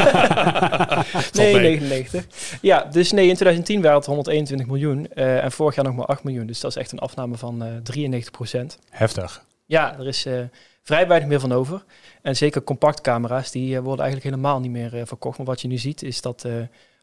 nee, 1.32 1.54
mee. 1.54 1.62
99. 1.62 2.26
Ja, 2.60 2.84
dus 2.90 3.12
nee, 3.12 3.28
in 3.28 3.34
2010 3.34 3.82
waren 3.82 3.96
het 3.96 4.06
121 4.06 4.66
miljoen. 4.66 5.08
Uh, 5.14 5.44
en 5.44 5.52
vorig 5.52 5.74
jaar 5.74 5.84
nog 5.84 5.94
maar 5.94 6.06
8 6.06 6.24
miljoen. 6.24 6.46
Dus 6.46 6.60
dat 6.60 6.70
is 6.70 6.76
echt 6.76 6.92
een 6.92 6.98
afname 6.98 7.36
van 7.36 7.62
uh, 7.62 7.68
93 7.82 8.30
procent. 8.30 8.78
Heftig. 8.90 9.42
Ja, 9.66 9.98
er 9.98 10.06
is 10.06 10.26
uh, 10.26 10.40
vrij 10.82 11.06
weinig 11.08 11.28
meer 11.28 11.40
van 11.40 11.52
over. 11.52 11.84
En 12.22 12.36
zeker 12.36 12.64
compactcamera's, 12.64 13.50
die 13.50 13.74
uh, 13.74 13.78
worden 13.78 14.04
eigenlijk 14.04 14.34
helemaal 14.34 14.60
niet 14.60 14.70
meer 14.70 14.94
uh, 14.94 15.02
verkocht. 15.04 15.38
Maar 15.38 15.46
wat 15.46 15.60
je 15.60 15.68
nu 15.68 15.78
ziet, 15.78 16.02
is 16.02 16.20
dat 16.20 16.44
uh, 16.46 16.52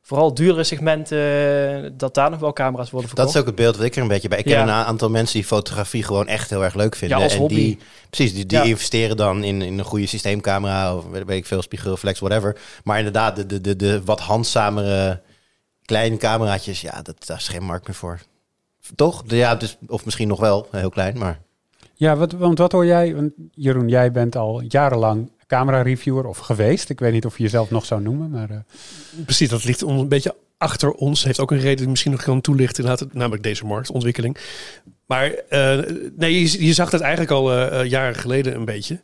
vooral 0.02 0.34
duurdere 0.34 0.64
segmenten, 0.64 1.98
dat 1.98 2.14
daar 2.14 2.30
nog 2.30 2.40
wel 2.40 2.54
camera's 2.54 2.90
worden 2.90 3.10
verkocht. 3.10 3.28
Dat 3.28 3.36
is 3.36 3.42
ook 3.42 3.48
het 3.48 3.64
beeld 3.64 3.76
wat 3.76 3.86
ik 3.86 3.96
er 3.96 4.02
een 4.02 4.08
beetje 4.08 4.28
bij. 4.28 4.38
Ik 4.38 4.46
ken 4.46 4.62
een 4.62 4.70
aantal 4.70 5.10
mensen 5.10 5.36
die 5.40 5.48
fotografie 5.48 6.04
gewoon 6.04 6.28
echt 6.28 6.50
heel 6.50 6.64
erg 6.64 6.74
leuk 6.76 6.96
vinden. 6.96 7.18
Ja, 7.18 7.24
als 7.24 7.34
en 7.34 7.40
hobby. 7.40 7.56
die, 7.56 7.78
precies, 8.10 8.34
die, 8.34 8.46
die 8.46 8.58
Ja. 8.58 8.64
investeren 8.64 9.18
dan 9.18 9.44
in, 9.44 9.62
in 9.62 9.80
een 9.80 9.86
goede 9.86 10.06
systeemcamera 10.06 10.96
of 10.96 11.06
weet, 11.06 11.30
ik 11.30 11.46
veel, 11.46 11.62
spiegelreflex, 11.62 12.20
whatever. 12.20 12.58
Maar 12.84 12.98
inderdaad, 12.98 13.36
de, 13.36 13.46
de, 13.46 13.62
de, 13.62 13.76
de 13.76 14.04
wat 14.04 14.20
handzamere 14.20 15.22
kleine 15.86 16.18
cameraatjes, 16.18 16.82
ja, 16.82 17.02
dat, 17.02 17.26
daar 17.26 17.38
is 17.38 17.48
geen 17.48 17.64
markt 17.64 17.88
meer 17.88 17.96
voor. 17.96 18.20
Toch? 18.96 19.24
Ja, 19.28 19.56
dus, 19.56 19.78
of 19.88 20.06
misschien 20.06 20.28
nog 20.28 20.40
wel, 20.40 20.68
heel 20.72 20.90
klein, 20.90 21.18
maar... 21.18 21.40
Ja, 22.00 22.16
want 22.38 22.58
wat 22.58 22.72
hoor 22.72 22.86
jij? 22.86 23.16
Want 23.16 23.32
Jeroen, 23.52 23.88
jij 23.90 24.12
bent 24.12 24.36
al 24.36 24.62
jarenlang 24.68 25.32
camera-reviewer 25.48 26.26
of 26.26 26.38
geweest. 26.38 26.90
Ik 26.90 27.00
weet 27.00 27.14
niet 27.14 27.26
of 27.26 27.38
je 27.38 27.44
jezelf 27.44 27.70
nog 27.70 27.86
zou 27.86 28.02
noemen, 28.02 28.30
maar... 28.30 28.50
eh, 28.50 28.58
Precies, 29.26 29.50
dat 29.50 29.64
ligt 29.64 29.82
een 29.82 30.08
beetje 30.08 30.36
achter 30.58 30.92
ons. 30.92 31.24
Heeft 31.24 31.40
ook 31.40 31.52
een 31.52 31.60
reden 31.60 31.78
die 31.78 31.88
misschien 31.88 32.12
nog 32.12 32.24
kan 32.24 32.42
toelichten, 32.42 32.84
inderdaad, 32.84 33.14
namelijk 33.14 33.44
deze 33.44 33.66
marktontwikkeling. 33.66 34.38
Maar 35.06 35.32
eh, 35.50 35.80
nee, 36.16 36.66
je, 36.66 36.74
zag 36.74 36.90
dat 36.90 37.02
eigenlijk 37.02 37.32
al 37.32 37.54
eh, 37.54 37.90
jaren 37.90 38.16
geleden 38.16 38.56
een 38.56 38.66
beetje. 38.66 39.02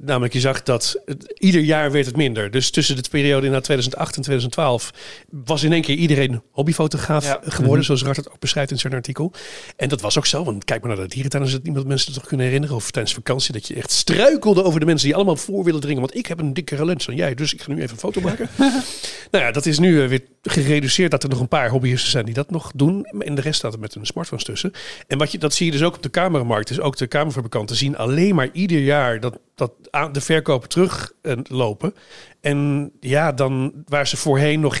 Namelijk, 0.00 0.32
je 0.32 0.40
zag 0.40 0.62
dat 0.62 1.00
het- 1.04 1.32
ieder 1.38 1.60
jaar 1.60 1.92
werd 1.92 2.06
het 2.06 2.16
minder. 2.16 2.50
Dus 2.50 2.70
tussen 2.70 2.96
de 3.02 3.08
periode 3.10 3.48
na 3.48 3.60
2008 3.60 4.16
en 4.16 4.22
2012 4.22 4.90
was 5.30 5.62
in 5.62 5.72
één 5.72 5.82
keer 5.82 5.96
iedereen 5.96 6.42
hobbyfotograaf 6.50 7.24
Ja. 7.24 7.40
geworden, 7.42 7.76
Mhm. 7.76 7.82
zoals 7.84 8.02
Rart 8.02 8.16
het 8.16 8.30
ook 8.30 8.38
beschrijft 8.38 8.70
in 8.70 8.78
zijn 8.78 8.92
artikel. 8.92 9.32
En 9.76 9.88
dat 9.88 10.00
was 10.00 10.18
ook 10.18 10.26
zo, 10.26 10.44
want 10.44 10.64
kijk 10.64 10.82
maar 10.84 10.96
naar 10.96 11.04
de 11.08 11.14
dierentuin, 11.14 11.42
als 11.42 11.52
het 11.52 11.66
iemand 11.66 11.86
mensen 11.86 12.06
het 12.10 12.18
toch 12.18 12.28
kunnen 12.28 12.46
herinneren, 12.46 12.76
of 12.76 12.90
tijdens 12.90 13.14
vakantie, 13.14 13.52
dat 13.52 13.66
je 13.68 13.74
echt 13.74 13.90
struikelde 13.90 14.62
over 14.64 14.80
de 14.80 14.86
mensen 14.86 15.06
die 15.06 15.16
allemaal 15.16 15.36
voor 15.36 15.64
willen 15.64 15.80
dringen. 15.80 16.00
Want 16.00 16.16
ik 16.16 16.26
heb 16.26 16.38
een 16.38 16.54
dikkere 16.54 16.84
lens 16.84 17.06
dan 17.06 17.14
jij, 17.14 17.34
dus 17.34 17.54
ik 17.54 17.62
ga 17.62 17.72
nu 17.72 17.76
even 17.80 17.90
een 17.92 17.98
foto 17.98 18.20
maken. 18.20 18.48
nou 19.30 19.44
ja, 19.44 19.50
dat 19.50 19.66
is 19.66 19.78
nu 19.78 20.02
eh, 20.02 20.08
weer 20.08 20.20
gereduceerd 20.42 21.10
dat 21.10 21.22
er 21.22 21.28
nog 21.28 21.40
een 21.40 21.48
paar 21.48 21.68
hobbyisten 21.70 22.10
zijn 22.10 22.24
die 22.24 22.34
dat 22.34 22.50
nog 22.50 22.72
doen. 22.74 23.04
En 23.04 23.34
de 23.34 23.40
rest 23.40 23.58
staat 23.58 23.72
er 23.72 23.78
met 23.78 23.94
hun 23.94 24.06
smartphones 24.06 24.44
tussen. 24.44 24.72
En 25.06 25.18
wat 25.18 25.32
je, 25.32 25.38
dat 25.38 25.54
zie 25.54 25.66
je 25.66 25.72
dus 25.72 25.82
ook 25.82 25.94
op 25.94 26.02
de 26.02 26.10
cameramarkt. 26.10 26.68
Dus 26.68 26.80
ook 26.80 26.96
de 26.96 27.08
camerafabrikanten 27.08 27.76
zien 27.76 27.96
alleen 27.96 28.34
maar 28.34 28.48
ieder 28.52 28.78
jaar 28.80 29.20
dat, 29.20 29.38
dat 29.54 29.71
aan 29.90 30.12
de 30.12 30.20
verkopen 30.20 30.68
teruglopen. 30.68 31.94
En 32.40 32.90
ja, 33.00 33.32
dan 33.32 33.72
waar 33.86 34.06
ze 34.06 34.16
voorheen 34.16 34.60
nog 34.60 34.80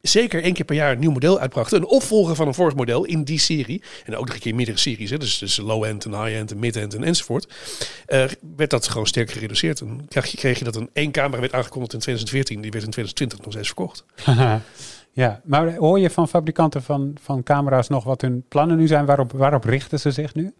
zeker 0.00 0.42
één 0.42 0.52
keer 0.52 0.64
per 0.64 0.74
jaar 0.74 0.92
een 0.92 0.98
nieuw 0.98 1.10
model 1.10 1.38
uitbrachten. 1.38 1.78
Een 1.78 1.86
opvolger 1.86 2.34
van 2.34 2.46
een 2.46 2.54
vorig 2.54 2.74
model 2.74 3.04
in 3.04 3.24
die 3.24 3.38
serie. 3.38 3.82
En 4.04 4.16
ook 4.16 4.26
nog 4.26 4.34
een 4.34 4.40
keer 4.40 4.54
meerdere 4.54 4.78
series. 4.78 5.10
Hè? 5.10 5.18
Dus, 5.18 5.38
dus 5.38 5.56
low-end 5.56 6.04
en 6.04 6.22
high-end 6.22 6.50
en 6.50 6.58
mid-end 6.58 6.94
en 6.94 7.04
enzovoort. 7.04 7.54
eh, 8.06 8.24
werd 8.56 8.70
dat 8.70 8.88
gewoon 8.88 9.06
sterk 9.06 9.30
gereduceerd. 9.30 9.80
En 9.80 10.06
kreeg 10.08 10.26
je, 10.26 10.36
kreeg 10.36 10.58
je 10.58 10.64
dat 10.64 10.76
een 10.76 10.90
één 10.92 11.10
camera 11.10 11.40
werd 11.40 11.52
aangekondigd 11.52 11.92
in 11.92 11.98
2014. 11.98 12.60
Die 12.60 12.70
werd 12.70 12.84
in 12.84 12.90
2020 12.90 13.38
nog 13.38 13.52
steeds 13.52 13.66
verkocht. 13.66 14.04
ja, 15.22 15.40
maar 15.44 15.74
hoor 15.74 15.98
je 15.98 16.10
van 16.10 16.28
fabrikanten 16.28 16.82
van, 16.82 17.14
van 17.22 17.42
camera's 17.42 17.88
nog 17.88 18.04
wat 18.04 18.20
hun 18.20 18.44
plannen 18.48 18.76
nu 18.76 18.86
zijn? 18.86 19.06
Waarop, 19.06 19.32
waarop 19.32 19.64
richten 19.64 20.00
ze 20.00 20.10
zich 20.10 20.34
nu? 20.34 20.54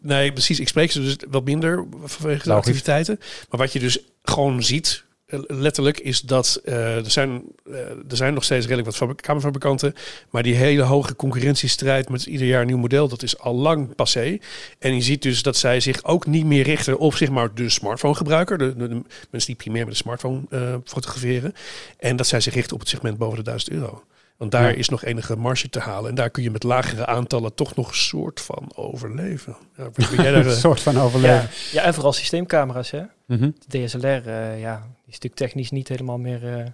Nee, 0.00 0.32
precies. 0.32 0.60
Ik 0.60 0.68
spreek 0.68 0.92
ze 0.92 1.00
dus 1.00 1.16
wat 1.30 1.44
minder 1.44 1.86
vanwege 2.04 2.48
de 2.48 2.52
activiteiten. 2.52 3.18
Maar 3.50 3.60
wat 3.60 3.72
je 3.72 3.78
dus 3.78 3.98
gewoon 4.22 4.62
ziet, 4.62 5.04
eh, 5.32 5.40
letterlijk, 5.46 6.00
is 6.00 6.20
dat 6.20 6.60
eh, 6.64 6.96
er, 6.96 7.10
zijn, 7.10 7.42
eh, 7.64 7.74
er 8.08 8.16
zijn 8.16 8.34
nog 8.34 8.44
steeds 8.44 8.62
redelijk 8.62 8.86
wat 8.86 8.96
fabri- 8.96 9.14
kamerfabrikanten. 9.14 9.94
Maar 10.30 10.42
die 10.42 10.54
hele 10.54 10.82
hoge 10.82 11.16
concurrentiestrijd 11.16 12.08
met 12.08 12.26
ieder 12.26 12.46
jaar 12.46 12.60
een 12.60 12.66
nieuw 12.66 12.76
model, 12.76 13.08
dat 13.08 13.22
is 13.22 13.38
al 13.38 13.54
lang 13.54 13.94
passé. 13.94 14.38
En 14.78 14.94
je 14.94 15.00
ziet 15.00 15.22
dus 15.22 15.42
dat 15.42 15.56
zij 15.56 15.80
zich 15.80 16.04
ook 16.04 16.26
niet 16.26 16.44
meer 16.44 16.64
richten 16.64 16.98
op 16.98 17.14
zeg 17.14 17.30
maar, 17.30 17.54
de 17.54 17.68
smartphone-gebruiker. 17.68 18.58
De, 18.58 18.76
de, 18.76 18.88
de 18.88 19.02
mensen 19.30 19.46
die 19.46 19.56
primair 19.56 19.84
met 19.84 19.92
een 19.92 20.00
smartphone 20.00 20.42
fotograferen. 20.84 21.54
En 21.98 22.16
dat 22.16 22.26
zij 22.26 22.40
zich 22.40 22.54
richten 22.54 22.74
op 22.74 22.80
het 22.80 22.88
segment 22.88 23.18
boven 23.18 23.36
de 23.36 23.44
1000 23.44 23.70
euro. 23.70 24.02
Want 24.42 24.54
daar 24.54 24.70
Ja. 24.70 24.76
is 24.76 24.88
nog 24.88 25.04
enige 25.04 25.36
marge 25.36 25.68
te 25.68 25.78
halen. 25.80 26.08
En 26.10 26.14
daar 26.14 26.30
kun 26.30 26.42
je 26.42 26.50
met 26.50 26.62
lagere 26.62 27.06
aantallen 27.06 27.54
toch 27.54 27.74
nog 27.74 27.88
een 27.88 27.94
soort 27.94 28.40
van 28.40 28.72
overleven. 28.74 29.56
Ja, 29.76 29.90
ben 29.94 30.06
jij 30.22 30.32
daar, 30.32 30.34
Een 30.46 30.50
eh, 30.52 30.56
soort 30.56 30.80
van 30.80 30.98
overleven. 30.98 31.34
Ja. 31.36 31.48
ja, 31.72 31.82
en 31.82 31.94
vooral 31.94 32.12
systeemcamera's. 32.12 32.90
Hè? 32.90 33.02
Mhm. 33.26 33.50
De 33.66 33.84
DSLR, 33.86 34.06
eh, 34.06 34.60
ja, 34.60 34.76
die 34.76 34.90
is 35.06 35.12
natuurlijk 35.12 35.34
technisch 35.34 35.70
niet 35.70 35.88
helemaal 35.88 36.18
meer 36.18 36.58
eh, 36.58 36.64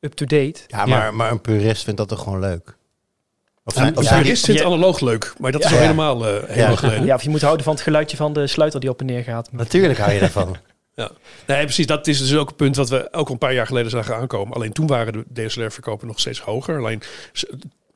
up-to-date. 0.00 0.60
Ja, 0.66 0.86
maar, 0.86 1.14
maar 1.14 1.30
een 1.30 1.40
purist 1.40 1.82
vindt 1.84 1.98
dat 1.98 2.08
toch 2.08 2.22
gewoon 2.22 2.40
leuk? 2.40 2.76
Of 3.64 3.74
zijn, 3.74 3.94
vindt 4.24 4.46
Ja. 4.46 4.64
analoog 4.64 5.00
leuk, 5.00 5.34
maar 5.38 5.52
dat 5.52 5.64
is 5.64 5.68
Ja. 5.70 5.74
al 5.76 5.80
helemaal, 5.82 6.26
eh, 6.26 6.32
helemaal 6.48 6.70
Ja. 6.70 6.76
geleden. 6.76 7.04
Ja, 7.04 7.14
of 7.14 7.22
je 7.22 7.30
moet 7.30 7.40
houden 7.42 7.64
van 7.64 7.74
het 7.74 7.82
geluidje 7.82 8.16
van 8.16 8.32
de 8.32 8.46
sluiter 8.46 8.80
die 8.80 8.90
op 8.90 9.00
en 9.00 9.06
neer 9.06 9.22
gaat. 9.22 9.52
natuurlijk 9.52 9.98
hou 9.98 10.12
je 10.12 10.20
daarvan. 10.20 10.56
Nee, 11.46 11.64
precies. 11.64 11.86
Dat 11.86 12.06
is 12.06 12.18
dus 12.18 12.36
ook 12.36 12.48
een 12.48 12.56
punt 12.56 12.76
wat 12.76 12.88
we 12.88 13.08
ook 13.12 13.28
een 13.28 13.38
paar 13.38 13.54
jaar 13.54 13.66
geleden 13.66 13.90
zagen 13.90 14.16
aankomen. 14.16 14.54
Alleen 14.54 14.72
toen 14.72 14.86
waren 14.86 15.12
de 15.12 15.46
DSLR-verkopen 15.46 16.06
nog 16.06 16.20
steeds 16.20 16.40
hoger. 16.40 16.78
Alleen 16.78 17.02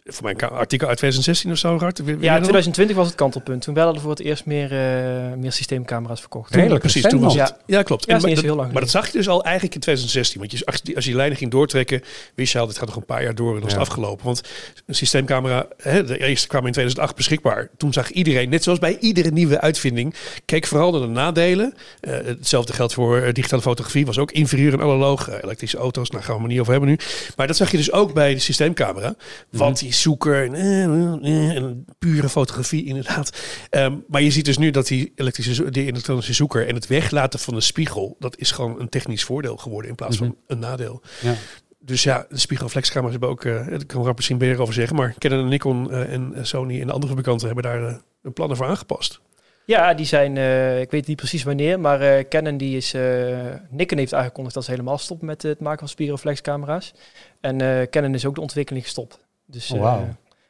voor 0.05 0.25
mijn 0.25 0.39
artikel 0.39 0.89
uit 0.89 0.97
2016 0.97 1.51
of 1.51 1.59
zo, 1.59 1.77
Rart. 1.81 1.99
Ja, 1.99 2.05
jij 2.05 2.15
in 2.15 2.21
dat 2.21 2.31
nog? 2.31 2.41
2020 2.41 2.97
was 2.97 3.07
het 3.07 3.15
kantelpunt. 3.15 3.63
Toen 3.63 3.75
werden 3.75 3.95
er 3.95 4.01
voor 4.01 4.11
het 4.11 4.21
eerst 4.21 4.47
meer, 4.47 4.73
eh, 4.73 5.37
meer 5.37 5.53
systeemcamera's 5.53 6.21
verkocht. 6.21 6.55
Redelijk 6.55 6.81
Precies, 6.81 7.03
toen 7.03 7.21
was 7.21 7.35
het. 7.35 7.55
Ja, 7.67 7.83
klopt. 7.83 8.07
Ja, 8.07 8.17
is 8.17 8.23
En 8.23 8.29
niet 8.29 8.29
maar, 8.29 8.31
eens 8.31 8.41
heel 8.41 8.49
dat, 8.49 8.59
lang 8.61 8.73
maar 8.73 8.83
dat 8.83 8.91
zag 8.91 9.07
je 9.07 9.13
dus 9.13 9.29
al 9.29 9.45
eigenlijk 9.45 9.75
in 9.75 9.81
2016. 9.81 10.41
Want 10.41 10.53
je, 10.53 10.67
als, 10.67 10.83
die, 10.83 10.95
als 10.95 11.05
je 11.05 11.11
die 11.11 11.19
lijnen 11.19 11.39
ging 11.39 11.51
doortrekken, 11.51 12.03
wist 12.35 12.53
je 12.53 12.59
al, 12.59 12.67
dit 12.67 12.79
gaat 12.79 12.87
nog 12.87 12.97
een 12.97 13.05
paar 13.05 13.23
jaar 13.23 13.35
door 13.35 13.55
en 13.55 13.59
dan 13.61 13.69
is 13.69 13.73
Ja. 13.75 13.79
het 13.79 13.89
afgelopen. 13.89 14.25
Want 14.25 14.41
een 14.87 14.95
systeemcamera, 14.95 15.67
hè, 15.77 16.05
de 16.05 16.19
eerste 16.19 16.47
kwam 16.47 16.67
in 16.67 16.73
2008 16.73 17.17
beschikbaar. 17.17 17.69
Toen 17.77 17.93
zag 17.93 18.11
iedereen, 18.11 18.49
net 18.49 18.63
zoals 18.63 18.79
bij 18.79 18.99
iedere 18.99 19.31
nieuwe 19.31 19.61
uitvinding, 19.61 20.15
keek 20.45 20.67
vooral 20.67 20.91
naar 20.93 21.01
de 21.01 21.07
nadelen. 21.07 21.75
Eh, 22.01 22.13
hetzelfde 22.25 22.73
geldt 22.73 22.95
voor 22.95 23.19
eh, 23.19 23.33
digitale 23.33 23.63
fotografie, 23.63 24.07
was 24.07 24.19
ook 24.19 24.31
inferieur 24.33 24.73
en 24.73 24.81
analoog. 24.81 25.29
Eh, 25.29 25.39
elektrische 25.43 25.77
auto's, 25.77 26.09
daar 26.09 26.23
gaan 26.23 26.35
we 26.35 26.41
het 26.41 26.51
niet 26.51 26.61
over 26.61 26.73
hebben 26.73 26.91
nu. 26.91 26.99
Maar 27.37 27.47
dat 27.47 27.57
zag 27.57 27.71
je 27.71 27.77
dus 27.77 27.93
ook 27.93 28.13
bij 28.13 28.35
de 28.35 28.41
systeemcamera. 28.41 29.15
Want 29.51 29.79
die 29.79 29.92
zoeker 30.01 30.45
en, 30.45 30.55
eh, 30.55 30.85
eh, 30.85 31.57
en 31.57 31.85
pure 31.99 32.29
fotografie 32.29 32.85
inderdaad. 32.85 33.43
Ehm, 33.71 33.97
maar 34.09 34.23
je 34.23 34.31
ziet 34.31 34.45
dus 34.45 34.59
nu 34.59 34.71
dat 34.71 34.87
die 34.87 35.13
elektrische 35.15 35.71
die 35.71 35.87
elektronische 35.87 36.33
zoeker 36.33 36.69
en 36.69 36.75
het 36.75 36.87
weglaten 36.87 37.39
van 37.39 37.55
de 37.55 37.61
spiegel, 37.61 38.17
dat 38.19 38.39
is 38.39 38.51
gewoon 38.51 38.81
een 38.81 38.89
technisch 38.89 39.25
voordeel 39.25 39.57
geworden 39.57 39.91
in 39.91 39.97
plaats 39.97 40.17
van 40.17 40.37
een 40.47 40.59
nadeel. 40.59 41.03
Ja. 41.21 41.35
Dus 41.79 42.03
ja, 42.03 42.27
de 42.29 42.39
spiegelreflexcamera's 42.39 43.13
hebben 43.13 43.31
ook, 43.31 43.45
eh 43.45 43.67
daar 43.67 43.87
kan 43.87 44.05
Rap 44.05 44.17
misschien 44.17 44.37
meer 44.37 44.61
over 44.61 44.75
zeggen, 44.75 44.97
maar 44.97 45.15
Canon 45.19 45.39
en 45.39 45.49
Nikon 45.49 45.91
eh, 45.91 46.13
en 46.13 46.35
eh, 46.35 46.45
Sony 46.45 46.81
en 46.81 46.87
de 46.87 46.93
andere 46.93 47.09
fabrikanten 47.09 47.47
hebben 47.47 47.65
daar 47.65 47.87
eh, 47.87 47.95
de 48.23 48.31
plannen 48.31 48.57
voor 48.57 48.67
aangepast. 48.67 49.21
Ja, 49.65 49.95
die 49.95 50.07
zijn, 50.07 50.37
eh, 50.37 50.81
ik 50.81 50.91
weet 50.91 51.07
niet 51.07 51.17
precies 51.17 51.43
wanneer, 51.43 51.81
maar 51.81 52.01
eh, 52.01 52.29
Canon 52.29 52.57
die 52.57 52.77
is, 52.77 52.95
eh 52.95 53.55
Nikon 53.71 53.99
heeft 53.99 54.15
aangekondigd 54.15 54.55
dat 54.55 54.65
ze 54.65 54.71
helemaal 54.71 54.99
stoppen 54.99 55.27
met 55.27 55.43
het 55.43 55.61
maken 55.61 55.79
van 55.79 55.89
spiegelreflexcamera's. 55.89 56.95
En 57.41 57.61
eh, 57.61 57.89
Canon 57.91 58.15
is 58.15 58.27
ook 58.27 58.35
de 58.35 58.41
ontwikkeling 58.41 58.85
gestopt. 58.85 59.19
Dus 59.53 59.71
Oh, 59.71 59.77
eh, 59.77 59.83
wauw. 59.83 60.09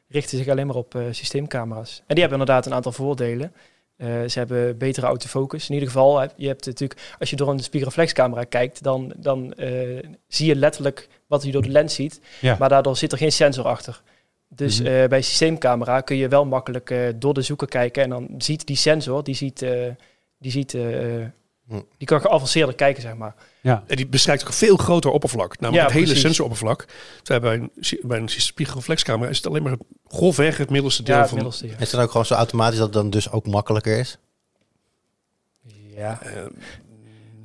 richten 0.09 0.39
zich 0.39 0.49
alleen 0.49 0.67
maar 0.67 0.77
op 0.77 0.95
eh, 0.95 1.03
systeemcamera's. 1.11 1.97
En 2.07 2.15
die 2.15 2.21
hebben 2.21 2.39
inderdaad 2.41 2.67
een 2.67 2.75
aantal 2.75 2.93
voordelen. 2.93 3.53
Eh, 3.97 4.09
ze 4.09 4.39
hebben 4.39 4.79
betere 4.79 5.07
autofocus. 5.07 5.69
In 5.69 5.75
ieder 5.75 5.89
geval, 5.89 6.19
heb- 6.19 6.33
je 6.37 6.47
hebt 6.47 6.67
natuurlijk, 6.67 7.15
als 7.19 7.31
je 7.31 7.37
door 7.37 7.49
een 7.49 7.59
spiegelreflexcamera 7.59 8.45
kijkt, 8.45 8.83
dan, 8.83 9.13
dan 9.17 9.53
eh, 9.53 10.03
zie 10.29 10.47
je 10.47 10.57
letterlijk 10.57 11.09
wat 11.27 11.43
je 11.43 11.53
door 11.53 11.63
de 11.63 11.69
lens 11.69 11.95
ziet. 11.95 12.21
Ja. 12.41 12.57
Maar 12.59 12.69
daardoor 12.69 12.97
zit 12.97 13.13
er 13.13 13.19
geen 13.19 13.33
sensor 13.33 13.65
achter. 13.65 14.03
Dus 14.49 14.81
Mhm. 14.81 14.89
eh, 14.91 15.09
bij 15.09 15.23
systeemcamera 15.23 16.01
kun 16.01 16.17
je 16.17 16.29
wel 16.29 16.45
makkelijk 16.45 16.91
eh, 16.91 16.99
door 17.17 17.35
de 17.35 17.43
zoeker 17.43 17.69
kijken 17.69 18.03
en 18.03 18.11
dan 18.11 18.29
ziet 18.39 18.67
die 18.67 18.77
sensor, 18.77 19.25
die 19.25 19.35
ziet, 19.35 19.63
eh, 19.63 19.71
die 20.39 20.51
ziet, 20.51 20.75
eh. 20.75 20.83
Die 21.99 22.07
kan 22.07 22.21
geavanceerder 22.21 22.75
kijken, 22.75 23.03
zeg 23.03 23.15
maar. 23.15 23.35
Ja. 23.61 23.85
En 23.87 23.97
die 23.97 24.07
bestrijkt 24.07 24.43
ook 24.43 24.49
een 24.49 24.55
veel 24.55 24.77
groter 24.77 25.11
oppervlak. 25.11 25.61
Namelijk 25.61 25.75
Ja, 25.77 25.83
het 25.83 25.93
hele 25.93 26.05
precies. 26.05 26.23
sensoroppervlak. 26.23 26.85
Terwijl 27.23 27.41
bij 27.59 27.69
een, 27.83 27.99
bij 28.09 28.19
een 28.19 28.29
spiegelreflexcamera 28.29 29.31
is 29.31 29.37
het 29.37 29.47
alleen 29.47 29.63
maar 29.63 29.77
grofweg 30.07 30.57
het 30.57 30.71
middelste 30.71 31.03
deel 31.03 31.15
Ja, 31.15 31.21
het 31.21 31.29
van... 31.31 31.39
middelste. 31.39 31.67
Ja. 31.67 31.73
Is 31.73 31.79
het 31.81 31.91
dan 31.91 32.01
ook 32.01 32.11
gewoon 32.11 32.27
zo 32.27 32.35
automatisch 32.35 32.77
dat 32.79 32.87
het 32.87 32.95
dan 32.97 33.11
dus 33.11 33.31
ook 33.31 33.47
makkelijker 33.47 33.99
is? 33.99 34.19
Ja, 35.97 36.21
Eh, 36.23 36.43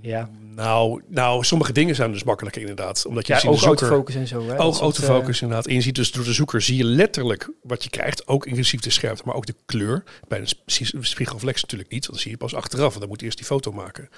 ja. 0.02 0.30
Nou, 0.64 1.02
nou, 1.08 1.44
sommige 1.44 1.72
dingen 1.72 1.96
zijn 1.96 2.12
dus 2.12 2.24
makkelijker 2.24 2.62
inderdaad. 2.62 3.06
Omdat 3.08 3.28
je 3.28 3.34
ja 3.34 3.40
ziet 3.40 3.50
de 3.50 3.56
ook 3.56 3.62
zoeker... 3.62 3.82
autofocus 3.88 4.16
en 4.16 4.28
zo. 4.28 4.48
Hè. 4.48 4.60
Ook 4.60 4.76
autofocus 4.76 5.42
inderdaad. 5.42 5.68
En 5.68 5.74
je 5.74 5.82
ziet 5.82 5.96
dus 5.96 6.12
door 6.12 6.24
de 6.24 6.34
zoeker 6.34 6.62
zie 6.62 6.78
je 6.78 6.84
letterlijk 6.84 7.50
wat 7.64 7.84
je 7.84 7.90
krijgt. 7.90 8.28
Ook 8.28 8.46
inclusief 8.46 8.80
de 8.82 8.90
scherpte, 8.90 9.22
maar 9.26 9.36
ook 9.36 9.46
de 9.46 9.56
kleur. 9.66 10.04
Bij 10.28 10.40
een 10.40 10.48
spie- 10.66 10.92
spiegelreflex 11.02 11.62
natuurlijk 11.62 11.90
niet. 11.92 12.02
Want 12.06 12.14
dan 12.14 12.22
zie 12.22 12.32
je 12.32 12.38
pas 12.38 12.56
achteraf. 12.56 12.88
Want 12.88 13.00
dan 13.00 13.08
moet 13.10 13.20
je 13.20 13.26
eerst 13.26 13.38
die 13.38 13.48
foto 13.48 13.72
maken. 13.72 14.10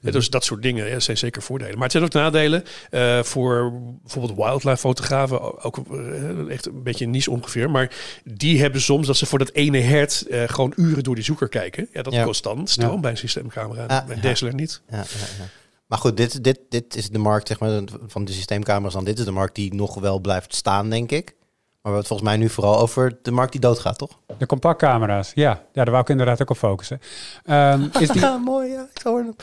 Ja, 0.00 0.10
dus 0.10 0.30
dat 0.30 0.44
soort 0.44 0.62
dingen 0.62 0.88
ja, 0.88 1.00
zijn 1.00 1.18
zeker 1.18 1.42
voordelen. 1.42 1.74
Maar 1.74 1.82
het 1.82 1.92
zijn 1.92 2.04
ook 2.04 2.12
nadelen. 2.12 2.64
eh, 2.90 3.22
voor 3.22 3.72
bijvoorbeeld 4.02 4.36
wildlife 4.38 4.76
fotografen. 4.76 5.62
Ook 5.64 5.78
eh, 5.90 6.50
echt 6.50 6.66
een 6.66 6.82
beetje 6.82 7.06
niche 7.06 7.30
ongeveer. 7.30 7.70
Maar 7.70 7.90
die 8.24 8.60
hebben 8.60 8.80
soms 8.80 9.06
dat 9.06 9.16
ze 9.16 9.26
voor 9.26 9.38
dat 9.38 9.52
ene 9.52 9.78
hert 9.78 10.26
eh, 10.26 10.42
gewoon 10.46 10.72
uren 10.76 11.02
door 11.02 11.14
die 11.14 11.24
zoeker 11.24 11.48
kijken. 11.48 11.88
Ja, 11.92 12.02
dat 12.02 12.12
Ja. 12.12 12.24
kost 12.24 12.42
dan 12.42 12.66
stroom 12.66 13.00
bij 13.00 13.10
een 13.10 13.16
systeemcamera. 13.16 14.04
Ja. 14.22 14.32
DSLR 14.32 14.54
niet. 14.54 14.80
Ja, 14.90 14.96
ja, 14.96 15.02
ja. 15.38 15.44
Maar 15.86 15.98
goed, 15.98 16.16
dit, 16.16 16.44
dit, 16.44 16.60
dit 16.68 16.96
is 16.96 17.10
de 17.10 17.18
markt 17.18 17.48
zeg 17.48 17.60
maar, 17.60 17.80
van 18.06 18.24
de 18.24 18.32
systeemcamera's 18.32 18.94
dan. 18.94 19.04
Dit 19.04 19.18
is 19.18 19.24
de 19.24 19.30
markt 19.30 19.54
die 19.54 19.74
nog 19.74 19.94
wel 19.94 20.18
blijft 20.20 20.54
staan, 20.54 20.90
denk 20.90 21.10
ik. 21.12 21.34
Maar 21.82 21.94
we 21.94 22.00
hebben 22.00 22.00
het 22.00 22.06
volgens 22.06 22.28
mij 22.28 22.38
nu 22.38 22.48
vooral 22.48 22.78
over 22.80 23.18
de 23.22 23.30
markt 23.30 23.52
die 23.52 23.60
doodgaat, 23.60 23.98
toch? 23.98 24.18
De 24.38 24.46
compactcamera's, 24.46 25.32
ja. 25.34 25.50
ja, 25.50 25.84
daar 25.84 25.90
wou 25.90 26.00
ik 26.02 26.08
inderdaad 26.08 26.42
ook 26.42 26.50
op 26.50 26.56
focussen. 26.56 27.00
Ehm, 27.44 27.82
is, 28.00 28.08
die, 28.08 28.38
mooi, 28.44 28.70
ja. 28.70 28.88
Ik 28.94 29.02
hoor 29.02 29.18
hem. 29.18 29.36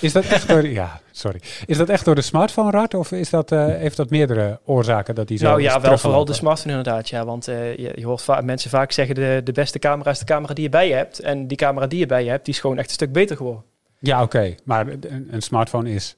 is 0.00 0.12
dat 0.12 0.24
echt 0.24 0.48
door, 0.48 0.66
ja, 0.68 1.00
sorry. 1.10 1.40
Is 1.66 1.76
dat 1.76 1.88
echt 1.88 2.04
door 2.04 2.14
de 2.14 2.22
smartphone 2.22 2.70
rad 2.70 2.94
of 2.94 3.12
is 3.12 3.30
dat, 3.30 3.52
eh, 3.52 3.66
heeft 3.66 3.96
dat 3.96 4.10
meerdere 4.10 4.60
oorzaken 4.64 5.14
dat 5.14 5.28
die 5.28 5.38
zo 5.38 5.44
Nou 5.44 5.62
ja, 5.62 5.80
wel 5.80 5.98
vooral 5.98 6.24
de 6.24 6.32
smartphone 6.32 6.76
inderdaad. 6.76 7.08
Ja, 7.08 7.24
want 7.24 7.48
eh, 7.48 7.76
je, 7.76 7.92
je 7.94 8.06
hoort 8.06 8.22
va- 8.22 8.40
mensen 8.40 8.70
vaak 8.70 8.92
zeggen 8.92 9.14
de, 9.14 9.40
de 9.44 9.52
beste 9.52 9.78
camera 9.78 10.10
is 10.10 10.18
de 10.18 10.24
camera 10.24 10.54
die 10.54 10.64
je 10.64 10.70
bij 10.70 10.88
je 10.88 10.94
hebt. 10.94 11.18
En 11.20 11.46
die 11.46 11.56
camera 11.56 11.86
die 11.86 11.98
je 11.98 12.06
bij 12.06 12.24
je 12.24 12.30
hebt, 12.30 12.44
die 12.44 12.54
is 12.54 12.60
gewoon 12.60 12.78
echt 12.78 12.88
een 12.88 12.94
stuk 12.94 13.12
beter 13.12 13.36
geworden. 13.36 13.64
Ja, 14.06 14.22
oké. 14.22 14.54
Maar 14.64 14.88
een, 14.88 15.28
een 15.30 15.42
smartphone 15.42 15.90
is... 15.90 16.16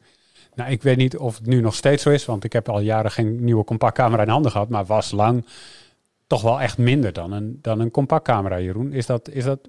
Nou, 0.54 0.70
ik 0.70 0.82
weet 0.82 0.96
niet 0.96 1.16
of 1.16 1.36
het 1.36 1.46
nu 1.46 1.60
nog 1.60 1.74
steeds 1.74 2.02
zo 2.02 2.10
is, 2.10 2.24
want 2.24 2.44
ik 2.44 2.52
heb 2.52 2.68
al 2.68 2.80
jaren 2.80 3.10
geen 3.10 3.44
nieuwe 3.44 3.64
compactcamera 3.64 4.22
in 4.22 4.28
handen 4.28 4.50
gehad, 4.50 4.68
maar 4.68 4.84
was 4.84 5.10
lang 5.10 5.46
toch 6.26 6.42
wel 6.42 6.60
echt 6.60 6.78
minder 6.78 7.12
dan 7.12 7.32
een, 7.32 7.58
dan 7.62 7.80
een 7.80 7.90
compactcamera, 7.90 8.60
Jeroen. 8.60 8.92
Is 8.92 9.06
dat, 9.06 9.28
is, 9.28 9.44
dat, 9.44 9.68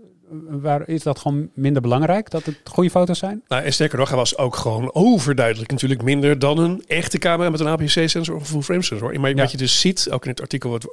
waar, 0.49 0.87
is 0.89 1.03
dat 1.03 1.19
gewoon 1.19 1.49
minder 1.53 1.81
belangrijk, 1.81 2.29
dat 2.29 2.45
het 2.45 2.59
goede 2.63 2.89
foto's 2.89 3.19
zijn? 3.19 3.43
Nou, 3.47 3.63
en 3.63 3.73
sterker 3.73 3.97
nog, 3.97 4.07
hij 4.07 4.17
was 4.17 4.37
ook 4.37 4.55
gewoon 4.55 4.93
overduidelijk 4.93 5.71
natuurlijk 5.71 6.03
minder 6.03 6.39
dan 6.39 6.57
een 6.57 6.83
echte 6.87 7.17
camera 7.17 7.49
met 7.49 7.59
een 7.59 7.67
APS-C-sensor 7.67 8.35
of 8.35 8.41
een 8.41 8.45
full-frame 8.45 8.83
sensor. 8.83 9.19
Maar 9.19 9.29
Ja. 9.29 9.35
wat 9.35 9.51
je 9.51 9.57
dus 9.57 9.79
ziet, 9.79 10.07
ook 10.11 10.23
in 10.23 10.29
het 10.29 10.41
artikel 10.41 10.69
wat 10.69 10.91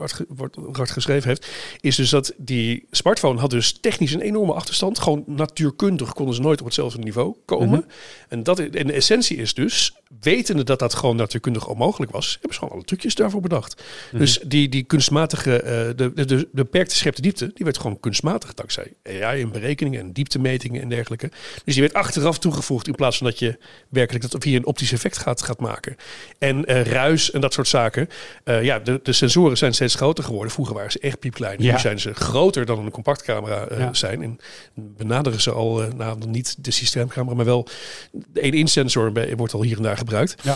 Art 0.78 0.91
geschreven 0.91 1.28
heeft, 1.28 1.49
is 1.80 1.97
dus 1.97 2.11
dat 2.11 2.32
die 2.37 2.87
smartphone 2.91 3.41
had 3.41 3.51
dus 3.51 3.78
technisch 3.80 4.12
een 4.12 4.20
enorme 4.20 4.53
achterstand. 4.53 4.99
Gewoon 4.99 5.24
natuurkundig 5.26 6.12
konden 6.12 6.35
ze 6.35 6.41
nooit 6.41 6.61
op 6.61 6.66
hetzelfde 6.66 6.99
niveau 6.99 7.35
komen. 7.45 7.68
Mhm. 7.68 7.89
En, 8.28 8.43
dat, 8.43 8.59
en 8.59 8.87
de 8.87 8.93
essentie 8.93 9.37
is 9.37 9.55
dus, 9.55 9.95
wetende 10.20 10.64
dat 10.64 10.78
dat 10.78 10.95
gewoon 10.95 11.16
natuurkundig 11.16 11.68
onmogelijk 11.68 12.12
was, 12.12 12.32
hebben 12.32 12.53
ze 12.53 12.59
gewoon 12.59 12.74
alle 12.74 12.85
trucjes 12.85 13.14
daarvoor 13.14 13.41
bedacht. 13.41 13.82
Mhm. 14.11 14.18
Dus 14.18 14.39
die, 14.47 14.68
die 14.68 14.82
kunstmatige, 14.82 15.62
eh, 15.62 15.97
de, 15.97 16.12
de, 16.14 16.24
de 16.24 16.49
beperkte 16.53 16.97
scherpte 16.97 17.22
diepte, 17.22 17.51
die 17.55 17.64
werd 17.64 17.78
gewoon 17.78 18.01
kunstmatig 18.01 18.55
dankzij 18.55 18.93
AI 19.25 19.41
en 19.43 19.51
berekeningen 19.53 20.01
en 20.01 20.12
dieptemetingen 20.12 20.83
en 20.83 20.89
dergelijke. 20.89 21.31
Dus 21.64 21.75
die 21.75 21.83
werd 21.83 21.95
achteraf 21.95 22.39
toegevoegd 22.39 22.87
in 22.87 22.95
plaats 22.95 23.16
van 23.18 23.27
dat 23.27 23.39
je 23.39 23.59
werkelijk 23.89 24.31
dat 24.31 24.43
via 24.43 24.57
een 24.57 24.66
optisch 24.66 24.93
effect 24.93 25.18
gaat, 25.18 25.43
gaat 25.43 25.61
maken. 25.61 25.97
En 26.39 26.64
eh, 26.64 26.83
ruis 26.83 27.31
en 27.31 27.41
dat 27.41 27.53
soort 27.53 27.68
zaken. 27.68 28.09
Eh, 28.45 28.62
ja, 28.62 28.79
de, 28.79 29.01
de 29.03 29.12
sensoren 29.12 29.57
zijn 29.57 29.75
steeds 29.75 29.95
groter 29.95 30.25
geworden. 30.25 30.53
Vroeger 30.53 30.75
waren 30.75 30.91
ze 30.93 30.99
echt 30.99 31.18
piepklein. 31.18 31.62
Ja. 31.62 31.72
Nu 31.72 31.79
zijn 31.79 32.01
ze 32.01 32.12
groter 32.14 32.66
dan 32.66 32.79
een 32.79 32.91
compactcamera 32.91 33.66
Ja. 33.79 33.95
zijn. 33.95 34.22
En 34.22 34.39
benaderen 34.75 35.41
ze 35.41 35.51
al, 35.51 35.83
nou 35.97 36.18
niet 36.27 36.64
de 36.64 36.70
systeemcamera, 36.70 37.35
maar 37.37 37.45
wel 37.45 37.68
de 38.12 38.41
1-in 38.41 38.68
sensor 38.68 39.12
bij- 39.12 39.37
wordt 39.37 39.53
al 39.55 39.62
hier 39.62 39.77
en 39.77 39.83
daar 39.83 39.97
gebruikt. 39.97 40.35
Ja. 40.43 40.55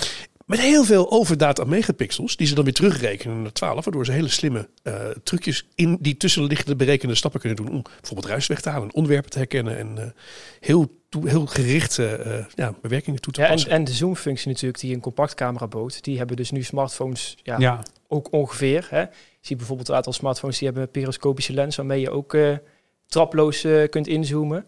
Met 0.48 0.60
heel 0.60 0.84
veel 0.84 1.10
overdata 1.10 1.64
megapixels, 1.64 2.36
die 2.36 2.46
ze 2.46 2.54
dan 2.54 2.64
weer 2.64 2.72
terugrekenen 2.72 3.42
naar 3.42 3.52
12, 3.52 3.84
waardoor 3.84 4.04
ze 4.04 4.12
hele 4.12 4.28
slimme 4.28 4.68
eh, 4.82 4.94
trucjes 5.22 5.66
in 5.74 5.98
die 6.00 6.16
tussenliggende 6.16 6.76
berekende 6.76 7.14
stappen 7.14 7.40
kunnen 7.40 7.64
doen. 7.64 7.70
Om 7.74 7.82
bijvoorbeeld 7.82 8.28
ruis 8.30 8.46
weg 8.46 8.60
te 8.60 8.68
halen, 8.68 8.94
onderwerpen 8.94 9.30
te 9.30 9.38
herkennen 9.38 9.78
en 9.78 9.98
eh, 9.98 10.06
heel, 10.60 11.00
toe- 11.08 11.28
heel 11.28 11.46
gerichte 11.46 12.06
eh, 12.06 12.44
ja, 12.54 12.74
bewerkingen 12.82 13.20
toe 13.20 13.32
te 13.32 13.40
Ja, 13.40 13.46
en, 13.46 13.52
passen. 13.52 13.70
en 13.70 13.84
de 13.84 13.92
zoomfunctie 13.92 14.48
natuurlijk 14.48 14.80
die 14.80 14.94
een 14.94 15.00
compactcamera 15.00 15.66
bood, 15.66 16.04
die 16.04 16.18
hebben 16.18 16.36
dus 16.36 16.50
nu 16.50 16.62
smartphones 16.62 17.36
ja, 17.42 17.58
Ja, 17.58 17.82
ook 18.06 18.32
ongeveer. 18.32 18.86
Hè. 18.90 19.00
Je 19.00 19.08
ziet 19.40 19.56
bijvoorbeeld 19.56 19.88
een 19.88 19.94
aantal 19.94 20.12
smartphones 20.12 20.56
die 20.58 20.66
hebben 20.66 20.84
een 20.86 20.90
periscopische 20.90 21.52
lens 21.52 21.76
waarmee 21.76 22.00
je 22.00 22.10
ook 22.10 22.34
eh, 22.34 22.56
traploos 23.06 23.66
kunt 23.90 24.06
inzoomen. 24.06 24.66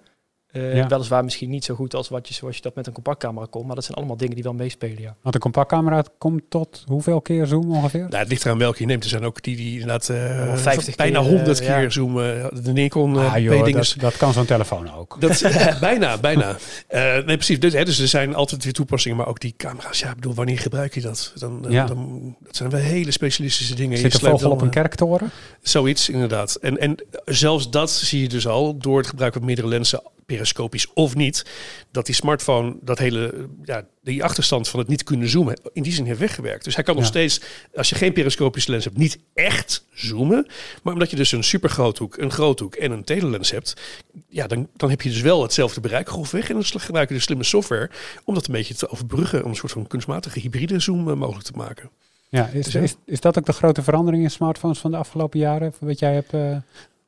Eh, 0.52 0.76
Ja. 0.76 0.86
Weliswaar 0.86 1.24
misschien 1.24 1.50
niet 1.50 1.64
zo 1.64 1.74
goed 1.74 1.94
als 1.94 2.08
wat 2.08 2.28
je, 2.28 2.34
zoals 2.34 2.56
je 2.56 2.62
dat 2.62 2.74
met 2.74 2.86
een 2.86 2.92
compactcamera 2.92 3.46
kon, 3.50 3.66
maar 3.66 3.74
dat 3.74 3.84
zijn 3.84 3.96
allemaal 3.96 4.16
dingen 4.16 4.34
die 4.34 4.44
wel 4.44 4.52
meespelen. 4.52 5.02
Ja. 5.02 5.16
want 5.22 5.34
een 5.34 5.40
compactcamera 5.40 6.04
komt 6.18 6.42
tot 6.48 6.84
hoeveel 6.86 7.20
keer 7.20 7.46
zoom 7.46 7.70
ongeveer? 7.72 8.00
Nou, 8.00 8.16
het 8.16 8.28
ligt 8.28 8.44
eraan 8.44 8.58
welke 8.58 8.80
je 8.80 8.86
neemt. 8.86 9.04
Er 9.04 9.10
zijn 9.10 9.24
ook 9.24 9.42
die 9.42 9.56
die 9.56 9.72
inderdaad 9.72 10.08
eh, 10.08 10.44
Wel 10.44 10.56
50 10.56 10.96
bijna 10.96 11.20
keer, 11.20 11.28
100 11.30 11.60
eh, 11.60 11.66
keer 11.66 11.82
ja. 11.82 11.90
zoomen. 11.90 12.50
De 12.64 12.72
Nikon 12.72 13.18
eh 13.18 13.32
ah 13.34 13.38
joh, 13.42 13.72
dat, 13.72 13.94
dat 13.98 14.16
kan 14.16 14.32
zo'n 14.32 14.44
telefoon 14.44 14.94
ook. 14.94 15.16
Dat, 15.20 15.42
bijna, 15.80 16.18
bijna. 16.18 16.56
Eh, 16.86 17.02
nee, 17.02 17.36
precies. 17.36 17.60
Dus, 17.60 17.72
hè, 17.72 17.84
dus 17.84 17.98
er 17.98 18.08
zijn 18.08 18.34
altijd 18.34 18.64
weer 18.64 18.72
toepassingen, 18.72 19.16
maar 19.16 19.26
ook 19.26 19.40
die 19.40 19.54
camera's. 19.56 19.98
Ja, 20.00 20.08
ik 20.08 20.14
bedoel, 20.14 20.34
wanneer 20.34 20.58
gebruik 20.58 20.94
je 20.94 21.00
dat? 21.00 21.32
Dan, 21.34 21.64
Ja. 21.68 21.86
dan, 21.86 22.36
dat 22.40 22.56
zijn 22.56 22.70
wel 22.70 22.80
hele 22.80 23.10
specialistische 23.10 23.74
dingen. 23.74 23.98
Zit 23.98 24.12
Je 24.12 24.18
een 24.18 24.30
vogel 24.30 24.48
dan, 24.48 24.50
op 24.56 24.62
een 24.62 24.70
kerktoren? 24.70 25.30
Zoiets, 25.62 26.08
inderdaad. 26.08 26.54
En, 26.54 26.78
en 26.78 27.04
zelfs 27.24 27.70
dat 27.70 27.90
zie 27.90 28.22
je 28.22 28.28
dus 28.28 28.46
al 28.46 28.76
door 28.78 28.98
het 28.98 29.06
gebruik 29.06 29.32
van 29.32 29.44
meerdere 29.44 29.68
lenzen, 29.68 30.02
periscopisch 30.30 30.92
of 30.92 31.14
niet, 31.14 31.46
dat 31.90 32.06
die 32.06 32.14
smartphone 32.14 32.76
dat 32.80 32.98
hele, 32.98 33.48
ja, 33.64 33.84
die 34.02 34.24
achterstand 34.24 34.68
van 34.68 34.80
het 34.80 34.88
niet 34.88 35.04
kunnen 35.04 35.28
zoomen, 35.28 35.60
in 35.72 35.82
die 35.82 35.92
zin 35.92 36.04
heeft 36.04 36.18
weggewerkt. 36.18 36.64
Dus 36.64 36.74
hij 36.74 36.84
kan 36.84 36.96
nog 36.96 37.04
steeds, 37.04 37.40
als 37.74 37.88
je 37.88 37.94
geen 37.94 38.12
periscopische 38.12 38.70
lens 38.70 38.84
hebt, 38.84 38.96
niet 38.96 39.18
echt 39.34 39.84
zoomen. 39.94 40.46
Maar 40.82 40.92
omdat 40.92 41.10
je 41.10 41.16
dus 41.16 41.32
een 41.32 41.44
supergroothoek, 41.44 42.16
een 42.16 42.30
groothoek 42.30 42.74
en 42.74 42.90
een 42.90 43.04
telelens 43.04 43.50
hebt, 43.50 43.74
ja, 44.28 44.46
dan, 44.46 44.68
dan 44.76 44.90
heb 44.90 45.02
je 45.02 45.08
dus 45.08 45.20
wel 45.20 45.42
hetzelfde 45.42 45.80
bereik 45.80 46.08
grofweg. 46.08 46.48
En 46.48 46.54
dan 46.54 46.64
gebruik 46.64 47.08
je 47.08 47.14
de 47.14 47.20
slimme 47.20 47.44
software 47.44 47.90
om 48.24 48.34
dat 48.34 48.46
een 48.46 48.52
beetje 48.52 48.74
te 48.74 48.90
overbruggen, 48.90 49.44
om 49.44 49.50
een 49.50 49.56
soort 49.56 49.72
van 49.72 49.86
kunstmatige 49.86 50.40
hybride 50.40 50.80
zoom 50.80 51.08
eh, 51.08 51.16
mogelijk 51.16 51.46
te 51.46 51.56
maken. 51.56 51.90
Ja, 52.28 52.46
is, 52.46 52.64
Dus 52.64 52.72
ja. 52.72 52.80
is, 52.80 52.94
is 53.04 53.20
dat 53.20 53.38
ook 53.38 53.46
de 53.46 53.52
grote 53.52 53.82
verandering 53.82 54.22
in 54.22 54.30
smartphones 54.30 54.78
van 54.78 54.90
de 54.90 54.96
afgelopen 54.96 55.38
jaren, 55.38 55.72
wat 55.78 55.98
jij 55.98 56.14
hebt 56.14 56.32
eh, 56.32 56.56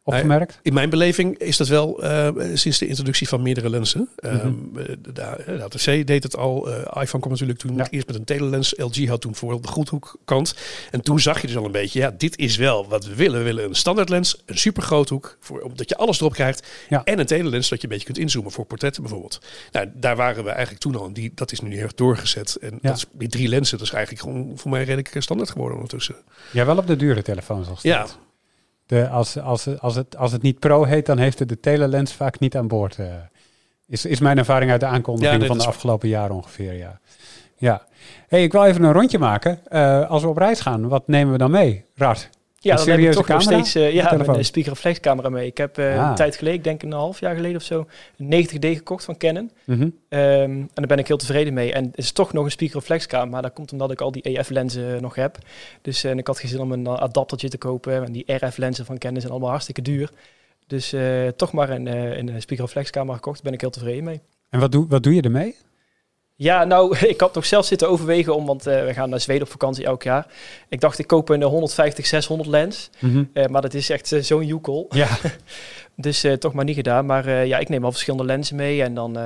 opgemerkt? 0.05 0.59
In 0.62 0.72
mijn 0.74 0.90
beleving 0.90 1.38
is 1.38 1.57
dat 1.57 1.68
wel 1.68 2.03
eh, 2.03 2.28
sinds 2.55 2.78
de 2.78 2.86
introductie 2.86 3.28
van 3.28 3.42
meerdere 3.42 3.70
lenzen. 3.70 4.09
Mhm. 4.16 4.32
Ehm, 4.36 4.46
eh, 4.78 4.84
de, 4.84 5.12
de, 5.12 5.12
de 5.46 5.61
HTC 5.62 6.07
deed 6.07 6.22
het 6.22 6.36
al. 6.36 6.70
eh, 6.72 6.78
iPhone 7.03 7.20
kwam 7.22 7.30
natuurlijk 7.30 7.59
toen 7.59 7.76
Ja. 7.76 7.86
eerst 7.90 8.07
met 8.07 8.16
een 8.16 8.24
telelens. 8.24 8.74
LG 8.76 9.07
had 9.07 9.20
toen 9.20 9.34
voor 9.34 9.61
de 9.62 9.68
goedhoekkant. 9.68 10.55
En 10.90 11.00
toen 11.00 11.20
zag 11.20 11.40
je 11.40 11.46
dus 11.46 11.57
al 11.57 11.64
een 11.64 11.72
beetje, 11.72 11.98
ja, 12.00 12.14
dit 12.18 12.38
is 12.38 12.57
wel 12.57 12.88
wat 12.88 13.05
we 13.07 13.14
willen. 13.14 13.38
We 13.38 13.44
willen 13.44 13.64
een 13.64 13.74
standaard 13.74 14.09
lens, 14.09 14.42
een 14.46 14.59
supergroothoek, 14.59 15.36
voor, 15.40 15.61
omdat 15.61 15.88
je 15.88 15.96
alles 15.96 16.20
erop 16.20 16.32
krijgt. 16.32 16.66
Ja. 16.88 17.05
En 17.05 17.18
een 17.18 17.26
telelens 17.26 17.68
dat 17.68 17.78
je 17.80 17.84
een 17.86 17.92
beetje 17.92 18.07
kunt 18.07 18.18
inzoomen 18.18 18.53
voor 18.53 18.64
portretten 18.64 19.03
bijvoorbeeld. 19.03 19.40
Nou, 19.72 19.88
daar 19.94 20.16
waren 20.16 20.44
we 20.44 20.50
eigenlijk 20.50 20.80
toen 20.80 20.96
al. 20.96 21.07
En 21.07 21.12
die, 21.12 21.32
dat 21.34 21.53
is 21.53 21.61
nu 21.61 21.72
heel 21.74 21.82
erg 21.82 21.94
doorgezet. 21.94 22.57
En 22.61 22.70
Ja. 22.70 22.88
dat 22.88 22.96
is, 22.96 23.05
die 23.12 23.28
drie 23.28 23.48
lenzen, 23.48 23.78
dat 23.78 23.86
is 23.86 23.92
eigenlijk 23.92 24.24
gewoon 24.24 24.53
voor 24.59 24.70
mij 24.70 24.80
redelijk 24.84 25.14
eh, 25.14 25.22
standaard 25.22 25.50
geworden 25.50 25.74
ondertussen. 25.76 26.14
Ja, 26.53 26.64
wel 26.64 26.76
op 26.76 26.86
de 26.86 26.96
dure 26.96 27.22
telefoons 27.22 27.68
nog 27.68 27.78
steeds. 27.78 27.94
Ja, 27.94 28.07
De, 28.93 29.09
als, 29.09 29.38
als, 29.38 29.78
als, 29.80 29.95
het, 29.95 30.16
als 30.16 30.32
het 30.32 30.43
niet 30.43 30.59
pro 30.59 30.84
heet, 30.84 31.07
dan 31.07 31.18
heeft 31.18 31.38
het 31.38 31.49
de 31.49 31.61
telelens 31.61 32.12
vaak 32.12 32.38
niet 32.38 32.57
aan 32.57 32.68
boord. 32.68 32.99
eh. 32.99 33.07
is, 33.86 34.05
is 34.05 34.20
mijn 34.20 34.38
ervaring 34.38 34.70
uit 34.70 34.80
de 34.80 34.86
aankondiging 34.86 35.32
Ja, 35.32 35.38
nee, 35.38 35.49
van 35.49 35.59
de 35.59 35.66
afgelopen 35.66 36.09
jaren 36.09 36.34
ongeveer, 36.34 36.72
ja. 36.72 37.01
Ja. 37.57 37.82
hey, 38.28 38.43
ik 38.43 38.53
wil 38.53 38.64
even 38.64 38.82
een 38.82 38.93
rondje 38.93 39.18
maken. 39.18 39.59
Eh, 39.64 40.11
als 40.11 40.22
we 40.22 40.28
op 40.28 40.36
reis 40.36 40.61
gaan, 40.61 40.88
wat 40.88 41.09
nemen 41.09 41.32
we 41.32 41.38
dan 41.38 41.51
mee? 41.51 41.84
Rart. 41.95 42.30
Ja, 42.62 42.78
Een 42.78 42.86
dan 42.86 42.88
heb 42.88 42.98
ik 42.98 43.12
toch 43.12 43.28
nog 43.28 43.38
camera? 43.38 43.64
steeds 43.64 43.76
uh, 43.76 43.92
ja, 43.92 44.12
een 44.12 44.44
speaker 44.44 45.00
camera 45.00 45.28
mee. 45.28 45.46
Ik 45.46 45.56
heb 45.56 45.78
uh, 45.78 45.98
Ah. 46.02 46.08
een 46.08 46.14
tijd 46.14 46.36
geleden, 46.36 46.58
ik 46.58 46.64
denk 46.64 46.82
een 46.82 46.92
half 46.92 47.20
jaar 47.20 47.34
geleden 47.34 47.56
of 47.56 47.62
zo, 47.62 47.86
een 48.18 48.46
90D 48.46 48.58
gekocht 48.58 49.04
van 49.04 49.16
Canon. 49.16 49.50
Mhm. 49.64 49.88
Ehm, 50.08 50.22
en 50.50 50.68
daar 50.74 50.86
ben 50.86 50.98
ik 50.98 51.06
heel 51.08 51.16
tevreden 51.16 51.54
mee. 51.54 51.72
En 51.72 51.84
het 51.84 51.98
is 51.98 52.12
toch 52.12 52.32
nog 52.32 52.44
een 52.44 52.50
speakerreflexcamera, 52.50 53.30
maar 53.30 53.42
dat 53.42 53.52
komt 53.52 53.72
omdat 53.72 53.90
ik 53.90 54.00
al 54.00 54.12
die 54.12 54.22
EF-lenzen 54.22 55.02
nog 55.02 55.14
heb. 55.14 55.38
Dus 55.82 56.04
en 56.04 56.18
ik 56.18 56.26
had 56.26 56.38
geen 56.38 56.50
zin 56.50 56.60
om 56.60 56.72
een 56.72 56.88
adaptertje 56.88 57.48
te 57.48 57.58
kopen. 57.58 58.04
En 58.04 58.12
die 58.12 58.34
RF-lenzen 58.34 58.84
van 58.84 58.98
Canon 58.98 59.20
zijn 59.20 59.32
allemaal 59.32 59.50
hartstikke 59.50 59.82
duur. 59.82 60.10
Dus 60.66 60.94
toch 61.36 61.52
maar 61.52 61.70
een, 61.70 61.86
een 62.28 62.42
speakerreflexcamera 62.42 63.14
gekocht, 63.14 63.36
daar 63.36 63.44
ben 63.44 63.52
ik 63.54 63.60
heel 63.60 63.70
tevreden 63.70 64.04
mee. 64.04 64.20
En 64.50 64.60
wat 64.60 64.72
doe, 64.72 64.86
wat 64.88 65.02
doe 65.02 65.14
je 65.14 65.22
ermee? 65.22 65.56
Ja, 66.43 66.64
nou, 66.64 66.97
ik 67.14 67.20
had 67.20 67.34
nog 67.34 67.47
zelf 67.47 67.66
zitten 67.66 67.88
overwegen 67.88 68.34
om, 68.36 68.47
want 68.47 68.66
uh, 68.66 68.84
we 68.84 68.93
gaan 68.95 69.11
naar 69.11 69.20
Zweden 69.20 69.43
op 69.43 69.51
vakantie 69.51 69.84
elk 69.84 70.03
jaar. 70.03 70.26
Ik 70.68 70.80
dacht, 70.80 70.99
ik 70.99 71.07
koop 71.07 71.28
een 71.28 71.68
150-600 72.45 72.49
lens, 72.49 72.90
Mhm. 72.99 73.24
uh, 73.34 73.47
maar 73.47 73.62
dat 73.62 73.74
is 73.74 73.90
echt 73.90 74.12
uh, 74.12 74.22
zo'n 74.22 74.47
joekel. 74.47 74.86
Ja. 74.90 75.09
dus 75.97 76.26
toch 76.38 76.53
maar 76.53 76.64
niet 76.64 76.74
gedaan. 76.76 77.07
Maar 77.07 77.47
ja, 77.47 77.59
ik 77.59 77.68
neem 77.68 77.84
al 77.84 77.90
verschillende 77.93 78.24
lenzen 78.24 78.57
mee 78.57 78.82
en 78.82 78.95
dan 78.95 79.18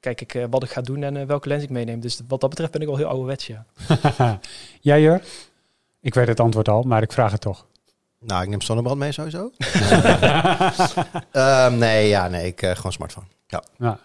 kijk 0.00 0.20
ik 0.20 0.46
wat 0.50 0.62
ik 0.62 0.70
ga 0.70 0.80
doen 0.80 1.02
en 1.02 1.26
welke 1.26 1.48
lens 1.48 1.62
ik 1.62 1.70
meeneem. 1.70 2.00
Dus 2.00 2.20
wat 2.28 2.40
dat 2.40 2.50
betreft 2.50 2.72
ben 2.72 2.80
ik 2.80 2.86
wel 2.86 2.96
heel 2.96 3.06
ouderwets, 3.06 3.46
ja. 3.46 3.64
Jij, 4.80 5.00
Jur? 5.00 5.22
Ik 6.00 6.14
weet 6.14 6.28
het 6.28 6.40
antwoord 6.40 6.68
al, 6.68 6.82
maar 6.82 7.02
ik 7.02 7.12
vraag 7.12 7.32
het 7.32 7.40
toch. 7.40 7.66
Nou, 8.20 8.42
ik 8.42 8.48
neem 8.48 8.60
zonnebrand 8.60 8.98
mee 8.98 9.12
sowieso. 9.12 9.50
um, 11.32 11.78
nee, 11.78 12.08
ja, 12.08 12.28
nee, 12.28 12.46
ik 12.46 12.62
uh, 12.62 12.70
gewoon 12.70 12.92
smartphone. 12.92 13.26
Ja. 13.46 13.62
ja. 13.78 13.98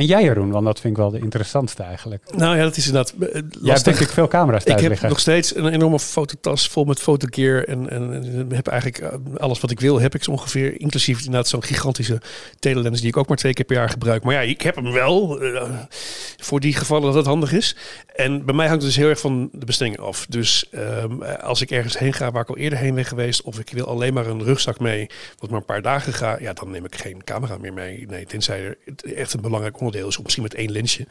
En 0.00 0.06
jij, 0.06 0.22
Jeroen, 0.22 0.50
want 0.50 0.64
dat 0.64 0.80
vind 0.80 0.96
ik 0.96 1.02
wel 1.02 1.10
de 1.10 1.18
interessantste 1.18 1.82
eigenlijk. 1.82 2.22
Nou 2.36 2.56
ja, 2.56 2.62
dat 2.62 2.76
is 2.76 2.86
inderdaad 2.86 3.14
uh, 3.18 3.20
lastig. 3.20 3.60
Jij 3.62 3.72
hebt 3.72 3.84
denk 3.84 3.98
ik 3.98 4.08
veel 4.08 4.28
camera's 4.28 4.64
thuis 4.64 4.76
Ik 4.76 4.82
heb 4.82 4.90
liggen. 4.90 5.08
nog 5.08 5.20
steeds 5.20 5.56
een 5.56 5.68
enorme 5.68 5.98
fototas 5.98 6.68
vol 6.68 6.84
met 6.84 7.00
fotogear. 7.00 7.64
En, 7.64 7.90
en, 7.90 8.12
en 8.12 8.52
heb 8.52 8.66
eigenlijk 8.66 9.00
uh, 9.02 9.08
alles 9.36 9.60
wat 9.60 9.70
ik 9.70 9.80
wil, 9.80 10.00
heb 10.00 10.14
ik 10.14 10.24
zo 10.24 10.30
ongeveer. 10.30 10.80
Inclusief 10.80 11.18
inderdaad 11.18 11.48
zo'n 11.48 11.62
gigantische 11.62 12.20
telelens 12.58 13.00
die 13.00 13.08
ik 13.08 13.16
ook 13.16 13.28
maar 13.28 13.36
twee 13.36 13.52
keer 13.52 13.64
per 13.64 13.76
jaar 13.76 13.88
gebruik. 13.88 14.22
Maar 14.22 14.34
ja, 14.34 14.40
ik 14.40 14.62
heb 14.62 14.74
hem 14.74 14.92
wel. 14.92 15.42
Uh, 15.42 15.62
voor 16.36 16.60
die 16.60 16.74
gevallen 16.74 17.06
dat 17.06 17.14
het 17.14 17.26
handig 17.26 17.52
is. 17.52 17.76
En 18.14 18.44
bij 18.44 18.54
mij 18.54 18.66
hangt 18.66 18.82
het 18.82 18.92
dus 18.92 19.00
heel 19.00 19.08
erg 19.08 19.20
van 19.20 19.48
de 19.52 19.66
bestemming 19.66 20.00
af. 20.00 20.26
Dus 20.28 20.66
um, 20.74 21.22
als 21.22 21.60
ik 21.60 21.70
ergens 21.70 21.98
heen 21.98 22.12
ga 22.12 22.30
waar 22.30 22.42
ik 22.42 22.48
al 22.48 22.56
eerder 22.56 22.78
heen 22.78 22.94
ben 22.94 23.04
geweest. 23.04 23.42
Of 23.42 23.58
ik 23.58 23.70
wil 23.70 23.86
alleen 23.86 24.14
maar 24.14 24.26
een 24.26 24.42
rugzak 24.42 24.80
mee, 24.80 25.06
wat 25.38 25.50
maar 25.50 25.58
een 25.58 25.64
paar 25.64 25.82
dagen 25.82 26.12
ga. 26.12 26.36
Ja, 26.40 26.52
dan 26.52 26.70
neem 26.70 26.84
ik 26.84 26.96
geen 26.96 27.24
camera 27.24 27.58
meer 27.58 27.72
mee. 27.72 28.06
Nee, 28.08 28.26
tenzij 28.26 28.64
er 28.64 28.76
echt 29.14 29.32
een 29.32 29.40
belangrijk 29.40 29.76
onderdeel 29.90 30.08
is. 30.08 30.16
Of 30.16 30.22
misschien 30.22 30.42
met 30.42 30.54
één 30.54 30.70
lensje. 30.70 31.06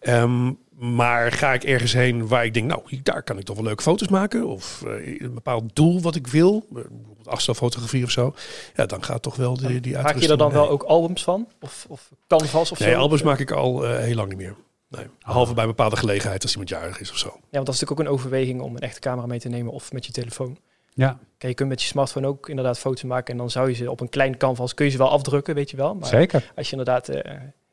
Um, 0.00 0.58
maar 0.78 1.32
ga 1.32 1.52
ik 1.52 1.64
ergens 1.64 1.92
heen 1.92 2.28
waar 2.28 2.44
ik 2.44 2.54
denk, 2.54 2.66
nou, 2.66 2.82
daar 3.02 3.22
kan 3.22 3.38
ik 3.38 3.44
toch 3.44 3.56
wel 3.56 3.64
leuke 3.64 3.82
foto's 3.82 4.08
maken. 4.08 4.46
Of 4.46 4.82
uh, 4.86 5.20
een 5.20 5.34
bepaald 5.34 5.76
doel 5.76 6.00
wat 6.00 6.14
ik 6.14 6.26
wil. 6.26 6.66
Bijvoorbeeld 6.70 7.28
afstandsfotografie 7.28 8.04
of 8.04 8.10
zo. 8.10 8.34
Ja, 8.74 8.86
dan 8.86 9.04
gaat 9.04 9.22
toch 9.22 9.36
wel 9.36 9.56
die, 9.56 9.80
die 9.80 9.98
Maak 9.98 10.18
je 10.18 10.28
er 10.28 10.38
dan 10.38 10.52
wel 10.52 10.68
ook 10.68 10.82
albums 10.82 11.22
van? 11.22 11.48
Of, 11.60 11.86
of 11.88 12.10
canvas 12.26 12.72
of 12.72 12.78
nee, 12.78 12.90
zo? 12.90 12.98
albums 12.98 13.22
maak 13.22 13.38
ik 13.38 13.50
al 13.50 13.84
uh, 13.84 13.96
heel 13.98 14.14
lang 14.14 14.28
niet 14.28 14.38
meer. 14.38 14.54
Nee, 14.88 15.06
behalve 15.24 15.54
bij 15.54 15.66
bepaalde 15.66 15.96
gelegenheid 15.96 16.42
als 16.42 16.50
iemand 16.50 16.70
jarig 16.70 17.00
is 17.00 17.10
of 17.10 17.18
zo. 17.18 17.28
Ja, 17.28 17.34
want 17.50 17.66
dat 17.66 17.74
is 17.74 17.80
natuurlijk 17.80 18.00
ook 18.00 18.06
een 18.06 18.12
overweging 18.12 18.60
om 18.60 18.76
een 18.76 18.82
echte 18.82 19.00
camera 19.00 19.26
mee 19.26 19.38
te 19.38 19.48
nemen 19.48 19.72
of 19.72 19.92
met 19.92 20.06
je 20.06 20.12
telefoon. 20.12 20.58
Ja. 20.94 21.18
Kijk, 21.38 21.52
je 21.52 21.54
kunt 21.54 21.68
met 21.68 21.82
je 21.82 21.88
smartphone 21.88 22.26
ook 22.26 22.48
inderdaad 22.48 22.78
foto's 22.78 23.02
maken 23.02 23.32
en 23.32 23.38
dan 23.38 23.50
zou 23.50 23.68
je 23.68 23.74
ze 23.74 23.90
op 23.90 24.00
een 24.00 24.08
klein 24.08 24.36
canvas, 24.36 24.74
kun 24.74 24.84
je 24.84 24.90
ze 24.90 24.98
wel 24.98 25.10
afdrukken, 25.10 25.54
weet 25.54 25.70
je 25.70 25.76
wel. 25.76 25.94
Maar 25.94 26.08
Zeker. 26.08 26.52
als 26.56 26.70
je 26.70 26.76
inderdaad 26.76 27.10
uh, 27.10 27.20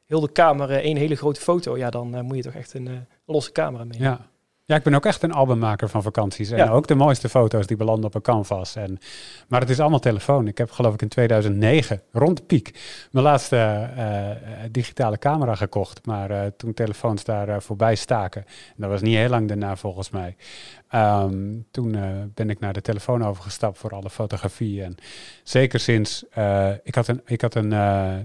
heel 0.05 0.19
de 0.19 0.31
kamer 0.31 0.69
uh, 0.69 0.75
één 0.75 0.97
hele 0.97 1.15
grote 1.15 1.41
foto, 1.41 1.77
ja, 1.77 1.89
dan 1.89 2.15
uh, 2.15 2.21
moet 2.21 2.35
je 2.35 2.41
toch 2.43 2.53
echt 2.53 2.73
een 2.73 3.07
losse 3.25 3.51
camera 3.51 3.83
mee. 3.83 3.99
Ja. 3.99 4.27
Ja, 4.67 4.75
ik 4.75 4.83
ben 4.83 4.93
ook 4.93 5.05
echt 5.05 5.23
een 5.23 5.31
albummaker 5.31 5.89
van 5.89 6.03
vakanties. 6.03 6.51
En 6.51 6.57
Ja. 6.57 6.69
ook 6.69 6.87
de 6.87 6.95
mooiste 6.95 7.29
foto's 7.29 7.67
die 7.67 7.77
belanden 7.77 8.05
op 8.05 8.15
een 8.15 8.21
canvas. 8.21 8.75
En, 8.75 8.97
maar 9.47 9.59
het 9.59 9.69
is 9.69 9.79
allemaal 9.79 9.99
telefoon. 9.99 10.47
Ik 10.47 10.57
heb 10.57 10.71
geloof 10.71 10.93
ik 10.93 11.01
in 11.01 11.07
2009, 11.07 12.01
rond 12.11 12.37
de 12.37 12.43
piek, 12.43 12.79
mijn 13.11 13.25
laatste 13.25 13.55
eh, 13.55 14.31
eh, 14.31 14.37
digitale 14.71 15.17
camera 15.17 15.55
gekocht. 15.55 16.05
Maar 16.05 16.29
eh, 16.31 16.51
toen 16.57 16.73
telefoons 16.73 17.23
daar 17.23 17.49
eh, 17.49 17.59
voorbij 17.59 17.95
staken, 17.95 18.45
en 18.45 18.73
dat 18.77 18.89
was 18.89 19.01
niet 19.01 19.15
heel 19.15 19.29
lang 19.29 19.47
daarna 19.47 19.75
volgens 19.75 20.09
mij. 20.09 20.35
Ehm, 20.89 21.53
toen 21.71 21.95
eh, 21.95 22.09
ben 22.33 22.49
ik 22.49 22.59
naar 22.59 22.73
de 22.73 22.81
telefoon 22.81 23.25
overgestapt 23.25 23.77
voor 23.77 23.91
alle 23.91 24.09
fotografie. 24.09 24.83
En 24.83 24.95
zeker 25.43 25.79
sinds, 25.79 26.25
eh, 26.29 26.69
ik 26.83 26.95
had 26.95 27.07
een, 27.07 27.21
ik 27.25 27.41
had 27.41 27.55
een 27.55 27.73
eh, 27.73 28.15
eh, 28.15 28.23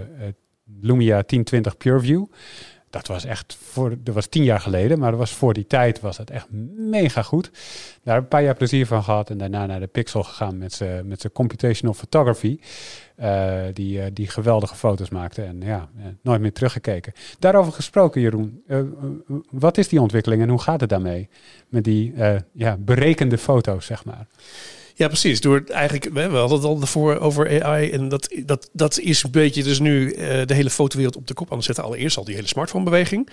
eh, 0.00 0.32
Lumia 0.80 1.22
1020 1.26 1.76
PureView. 1.76 2.24
Dat 2.90 3.06
was 3.06 3.24
echt 3.24 3.58
voor, 3.60 3.96
dat 4.02 4.14
was 4.14 4.26
tien 4.26 4.44
jaar 4.44 4.60
geleden, 4.60 4.98
maar 4.98 5.10
dat 5.10 5.18
was 5.20 5.32
voor 5.32 5.54
die 5.54 5.66
tijd 5.66 6.00
was 6.00 6.16
het 6.16 6.30
echt 6.30 6.46
mega 6.76 7.22
goed. 7.22 7.50
Daar 8.02 8.14
heb 8.14 8.16
ik 8.16 8.22
een 8.22 8.28
paar 8.28 8.42
jaar 8.42 8.54
plezier 8.54 8.86
van 8.86 9.02
gehad 9.02 9.30
en 9.30 9.38
daarna 9.38 9.66
naar 9.66 9.80
de 9.80 9.86
Pixel 9.86 10.22
gegaan 10.22 10.58
met 10.58 10.72
zijn 10.72 11.06
met 11.06 11.32
computational 11.32 11.94
photography. 11.94 12.58
Uh, 13.20 13.62
die, 13.72 13.98
uh, 13.98 14.04
die 14.12 14.28
geweldige 14.28 14.74
foto's 14.74 15.08
maakte 15.08 15.42
en 15.42 15.60
ja, 15.60 15.88
uh, 15.98 16.04
nooit 16.22 16.40
meer 16.40 16.52
teruggekeken. 16.52 17.12
Daarover 17.38 17.72
gesproken, 17.72 18.20
Jeroen. 18.20 18.62
Eh, 18.66 18.80
wat 19.50 19.78
is 19.78 19.88
die 19.88 20.00
ontwikkeling 20.00 20.42
en 20.42 20.48
hoe 20.48 20.60
gaat 20.60 20.80
het 20.80 20.90
daarmee? 20.90 21.28
Met 21.68 21.84
die 21.84 22.14
ja, 22.52 22.76
berekende 22.76 23.38
foto's, 23.38 23.86
zeg 23.86 24.04
maar. 24.04 24.26
Ja, 24.98 25.06
precies. 25.06 25.40
Door 25.40 25.62
eigenlijk, 25.66 26.12
we 26.12 26.20
hadden 26.20 26.56
het 26.58 26.66
al 26.66 26.80
ervoor 26.80 27.18
over 27.18 27.64
AI. 27.64 27.90
En 27.90 28.08
dat, 28.08 28.28
dat, 28.44 28.68
dat 28.72 28.98
is 28.98 29.22
een 29.22 29.30
beetje 29.30 29.62
dus 29.62 29.78
nu 29.78 30.14
uh, 30.14 30.18
de 30.46 30.54
hele 30.54 30.70
fotowereld 30.70 31.16
op 31.16 31.26
de 31.26 31.34
kop 31.34 31.50
aan 31.50 31.56
het 31.56 31.66
zetten. 31.66 31.84
Allereerst 31.84 32.16
al 32.16 32.24
die 32.24 32.34
hele 32.34 32.46
smartphone-beweging. 32.46 33.28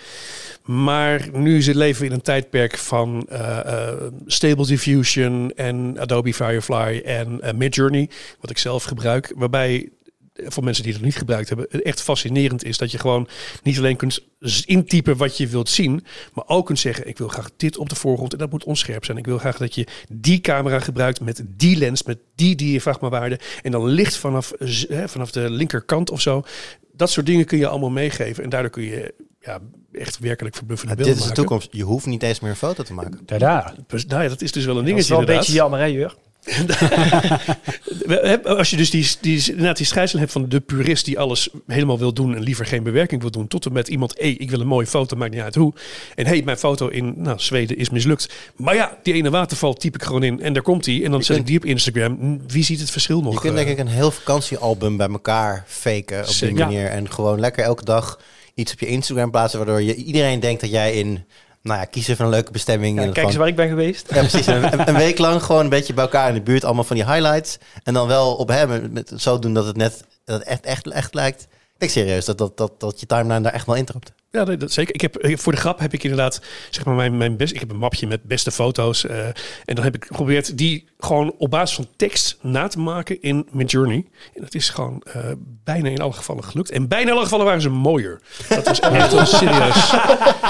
Maar 0.66 1.30
nu 1.34 1.74
leven 1.74 2.02
we 2.02 2.08
in 2.08 2.14
een 2.14 2.22
tijdperk 2.22 2.78
van 2.78 3.28
uh, 3.32 3.60
uh, 3.66 3.90
Stable 4.26 4.66
Diffusion 4.66 5.52
en 5.56 6.00
Adobe 6.00 6.34
Firefly 6.34 7.02
en 7.06 7.42
Midjourney. 7.56 8.10
Wat 8.40 8.50
ik 8.50 8.58
zelf 8.58 8.84
gebruik. 8.84 9.34
Waarbij 9.36 9.90
voor 10.36 10.64
mensen 10.64 10.84
die 10.84 10.94
het 10.94 11.02
niet 11.02 11.16
gebruikt 11.16 11.48
hebben, 11.48 11.68
het 11.70 11.82
echt 11.82 12.02
fascinerend 12.02 12.64
is 12.64 12.78
dat 12.78 12.92
je 12.92 12.98
gewoon 13.00 13.28
niet 13.64 13.78
alleen 13.78 13.96
kunt 13.96 14.20
intypen 14.66 15.18
wat 15.18 15.38
je 15.38 15.48
wilt 15.48 15.70
zien, 15.70 16.06
maar 16.34 16.44
ook 16.48 16.66
kunt 16.66 16.80
zeggen: 16.80 17.08
ik 17.08 17.18
wil 17.18 17.28
graag 17.28 17.50
dit 17.58 17.78
op 17.78 17.90
de 17.90 17.96
voorgrond 17.96 18.34
en 18.34 18.40
dat 18.40 18.52
moet 18.52 18.64
onscherp 18.64 19.06
zijn. 19.06 19.18
Ik 19.18 19.26
wil 19.26 19.38
graag 19.38 19.58
dat 19.58 19.76
je 19.76 19.88
die 20.10 20.42
camera 20.42 20.80
gebruikt 20.80 21.22
met 21.22 21.44
die 21.48 21.78
lens, 21.78 22.04
met 22.04 22.18
die 22.36 22.56
diafragmawaarde 22.56 23.40
en 23.62 23.72
dan 23.72 23.88
licht 23.88 24.16
vanaf, 24.16 24.52
hè, 24.88 25.10
vanaf 25.10 25.32
de 25.32 25.50
linkerkant 25.50 26.12
of 26.12 26.22
zo. 26.22 26.44
Dat 26.92 27.10
soort 27.10 27.26
dingen 27.26 27.46
kun 27.46 27.58
je 27.58 27.68
allemaal 27.68 27.90
meegeven 27.90 28.44
en 28.44 28.50
daardoor 28.50 28.72
kun 28.72 28.84
je 28.84 29.14
ja, 29.40 29.60
echt 29.92 30.20
werkelijk 30.20 30.56
verbluffende 30.56 30.94
Ja, 30.94 30.98
beelden 31.00 31.16
dit 31.18 31.24
is 31.30 31.36
de 31.36 31.42
toekomst. 31.42 31.68
Je 31.72 31.84
hoeft 31.84 32.06
niet 32.06 32.24
eens 32.24 32.40
meer 32.40 32.50
een 32.50 32.56
foto 32.56 32.84
te 32.84 32.94
maken. 32.94 33.26
Tada. 33.26 33.76
Dus, 33.88 34.06
nou 34.06 34.24
ja, 34.24 34.30
dat 34.30 34.42
is 34.42 34.52
dus 34.52 34.66
wel 34.66 34.78
een 34.78 34.86
Dat 34.86 34.98
is 34.98 35.08
dingetje 35.08 35.14
wel 35.14 35.22
een 35.22 35.28
inderdaad. 35.28 35.46
beetje 35.46 35.62
jammer, 35.62 35.80
hè, 35.80 35.86
Jur? 35.86 36.16
Als 38.58 38.70
je 38.70 38.78
dus 38.78 38.90
die, 38.90 39.08
die, 39.22 39.50
inderdaad 39.50 39.78
die 39.78 40.20
hebt 40.20 40.32
van 40.32 40.50
de 40.50 40.60
purist 40.60 41.06
die 41.06 41.20
alles 41.20 41.50
helemaal 41.68 42.00
wil 42.00 42.14
doen 42.14 42.36
en 42.36 42.42
liever 42.42 42.66
geen 42.66 42.84
bewerking 42.84 43.22
wil 43.22 43.32
doen, 43.32 43.48
tot 43.48 43.66
en 43.66 43.74
met 43.74 43.88
iemand, 43.88 44.14
hé, 44.18 44.26
ik 44.26 44.50
wil 44.50 44.60
een 44.60 44.68
mooie 44.68 44.88
foto, 44.88 45.18
maakt 45.18 45.34
niet 45.34 45.42
uit 45.42 45.56
hoe. 45.56 45.74
En 46.16 46.26
hé, 46.26 46.32
hey, 46.32 46.42
mijn 46.44 46.58
foto 46.58 46.88
in 46.88 47.14
nou, 47.18 47.40
Zweden 47.40 47.78
is 47.78 47.90
mislukt. 47.90 48.34
Maar 48.56 48.76
ja, 48.76 48.98
die 49.04 49.14
ene 49.14 49.30
waterval 49.30 49.74
typ 49.74 49.96
ik 49.96 50.04
gewoon 50.04 50.24
in 50.24 50.42
en 50.42 50.54
daar 50.54 50.64
komt 50.64 50.86
hij. 50.86 51.04
En 51.04 51.12
dan 51.12 51.20
Je 51.20 51.26
zet 51.26 51.36
kunt- 51.36 51.40
ik 51.40 51.46
die 51.46 51.58
op 51.58 51.66
Instagram. 51.66 52.42
Wie 52.48 52.64
ziet 52.64 52.80
het 52.80 52.92
verschil 52.92 53.22
nog? 53.22 53.34
Je 53.34 53.40
kunt 53.40 53.58
eh? 53.58 53.66
denk 53.66 53.80
ik 53.80 53.86
een 53.86 53.92
heel 53.92 54.12
vakantiealbum 54.12 54.98
bij 54.98 55.10
elkaar 55.10 55.64
faken 55.68 56.28
op 56.28 56.40
die 56.40 56.54
manier. 56.54 56.86
En 56.86 57.12
gewoon 57.12 57.40
lekker 57.40 57.64
elke 57.64 57.86
dag 57.86 58.20
iets 58.56 58.72
op 58.72 58.80
je 58.80 58.88
Instagram 58.88 59.32
plaatsen, 59.32 59.60
waardoor 59.60 59.82
je, 59.82 59.96
iedereen 59.96 60.40
denkt 60.40 60.62
dat 60.62 60.70
jij 60.70 60.94
in, 60.94 61.24
nou 61.66 61.80
ja, 61.80 61.86
kiezen 61.86 62.16
van 62.16 62.26
een 62.26 62.32
leuke 62.32 62.52
bestemming. 62.52 62.98
Ja, 63.00 63.04
en 63.06 63.14
kijk 63.14 63.26
eens 63.26 63.36
waar 63.36 63.48
ik 63.48 63.56
ben 63.56 63.68
geweest. 63.68 64.14
Ja, 64.14 64.20
precies. 64.20 64.48
Een, 64.48 64.96
week 64.98 65.18
lang 65.18 65.44
gewoon 65.44 65.62
een 65.62 65.70
beetje 65.70 65.94
bij 65.94 66.04
elkaar 66.04 66.28
in 66.28 66.34
de 66.34 66.42
buurt. 66.42 66.64
Allemaal 66.66 66.84
van 66.84 66.96
die 66.96 67.06
highlights. 67.06 67.58
En 67.84 67.94
dan 67.94 68.08
wel 68.08 68.36
op 68.36 68.48
hem 68.48 68.70
met, 68.70 68.92
met- 68.94 69.12
zo 69.16 69.40
doen 69.40 69.54
dat 69.54 69.66
het 69.66 69.78
net 69.78 70.04
dat 70.26 70.40
het 70.40 70.48
echt, 70.48 70.66
echt, 70.66 70.88
echt 70.88 71.14
lijkt. 71.14 71.42
Ik 71.42 71.48
denk 71.78 71.92
serieus 71.92 72.26
dat, 72.26 72.38
dat, 72.38 72.58
dat, 72.58 72.80
dat 72.80 73.00
je 73.00 73.06
timeline 73.06 73.42
daar 73.42 73.54
echt 73.54 73.66
wel 73.66 73.76
intrapt. 73.76 74.12
Ja, 74.36 74.44
nee, 74.44 74.58
dat 74.58 74.72
zeker. 74.72 74.94
Ik 74.94 75.02
heb 75.02 75.16
eh, 75.16 75.38
voor 75.38 75.52
de 75.52 75.58
grap 75.58 75.80
heb 75.80 75.94
ik 75.94 76.04
inderdaad 76.04 76.42
zeg 76.70 76.86
maar 76.86 76.96
mijn, 76.96 77.18
mijn 77.18 77.38
best. 77.38 77.54
Ik 77.54 77.60
heb 77.60 77.72
een 77.72 77.78
mapje 77.78 78.08
met 78.08 78.24
beste 78.24 78.52
foto's 78.52 79.06
eh, 79.06 79.26
en 79.66 79.76
dan 79.76 79.84
heb 79.84 79.96
ik 79.96 80.06
geprobeerd 80.06 80.58
die 80.58 80.88
gewoon 80.98 81.36
op 81.38 81.50
basis 81.50 81.76
van 81.76 81.88
tekst 81.96 82.38
na 82.42 82.68
te 82.68 82.80
maken 82.80 83.22
in 83.22 83.48
Midjourney. 83.52 84.06
En 84.34 84.42
dat 84.42 84.54
is 84.54 84.70
gewoon 84.70 85.02
eh, 85.14 85.22
bijna 85.64 85.90
in 85.90 86.02
alle 86.02 86.14
gevallen 86.14 86.44
gelukt. 86.44 86.72
En 86.72 86.88
bijna 86.88 87.10
in 87.10 87.16
alle 87.16 87.24
gevallen 87.24 87.46
waren 87.46 87.62
ze 87.62 87.70
mooier. 87.70 88.22
Dat 88.50 88.68
was 88.68 88.80
echt 88.80 89.14
wel 89.14 89.26
serieus 89.26 89.94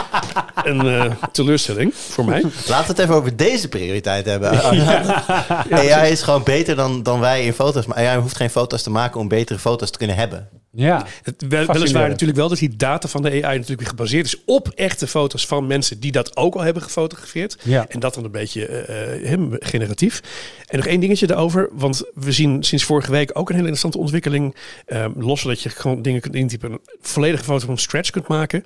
een 0.70 1.14
teleurstelling 1.32 1.96
voor 1.96 2.26
mij. 2.26 2.42
Laten 2.42 2.86
we 2.86 2.92
het 2.92 3.00
even 3.00 3.16
over 3.16 3.36
deze 3.36 3.70
prioriteit 3.70 4.26
hebben. 4.26 4.64
AI 5.70 6.12
is 6.12 6.22
gewoon 6.22 6.44
beter 6.44 6.76
dan, 6.76 7.04
dan 7.04 7.20
wij 7.20 7.46
in 7.46 7.54
foto's. 7.54 7.86
Maar 7.86 7.98
AI 7.98 8.18
hoeft 8.18 8.36
geen 8.36 8.50
foto's 8.50 8.84
te 8.84 8.90
maken 8.90 9.20
om 9.20 9.28
betere 9.28 9.60
foto's 9.60 9.92
te 9.92 9.98
kunnen 9.98 10.16
hebben. 10.16 10.50
Ja, 10.76 11.06
Het, 11.24 11.46
wel, 11.50 11.66
weliswaar 11.66 12.10
natuurlijk 12.10 12.40
wel 12.40 12.50
dat 12.50 12.58
die 12.58 12.76
data 12.76 13.08
van 13.08 13.22
de 13.22 13.30
AI 13.30 13.42
natuurlijk 13.58 13.75
weer 13.78 13.88
gebaseerd 13.88 14.26
is 14.26 14.42
op 14.46 14.70
echte 14.76 15.08
foto's 15.08 15.48
van 15.48 15.68
mensen 15.68 16.00
die 16.00 16.12
dat 16.12 16.38
ook 16.38 16.56
al 16.56 16.62
hebben 16.62 16.84
gefotografeerd. 16.84 17.58
Ja. 17.64 17.86
En 17.88 18.00
dat 18.00 18.14
dan 18.14 18.24
een 18.24 18.32
beetje 18.32 18.66
hem 19.24 19.56
generatief. 19.60 20.22
En 20.76 20.82
nog 20.82 20.90
één 20.90 21.00
dingetje 21.00 21.28
daarover, 21.28 21.70
want 21.72 22.04
we 22.14 22.32
zien 22.32 22.64
sinds 22.64 22.84
vorige 22.84 23.12
week 23.12 23.30
ook 23.34 23.50
een 23.50 23.56
hele 23.56 23.68
interessante 23.68 23.98
ontwikkeling. 23.98 24.56
Um, 24.88 25.14
los 25.18 25.44
dat 25.44 25.62
je 25.62 25.70
gewoon 25.70 26.02
dingen 26.02 26.22
kunt 26.22 26.36
intypen, 26.36 26.72
een 26.72 26.80
volledige 27.02 27.44
foto 27.44 27.66
van 27.66 27.78
scratch 27.78 28.10
kunt 28.10 28.28
maken. 28.28 28.66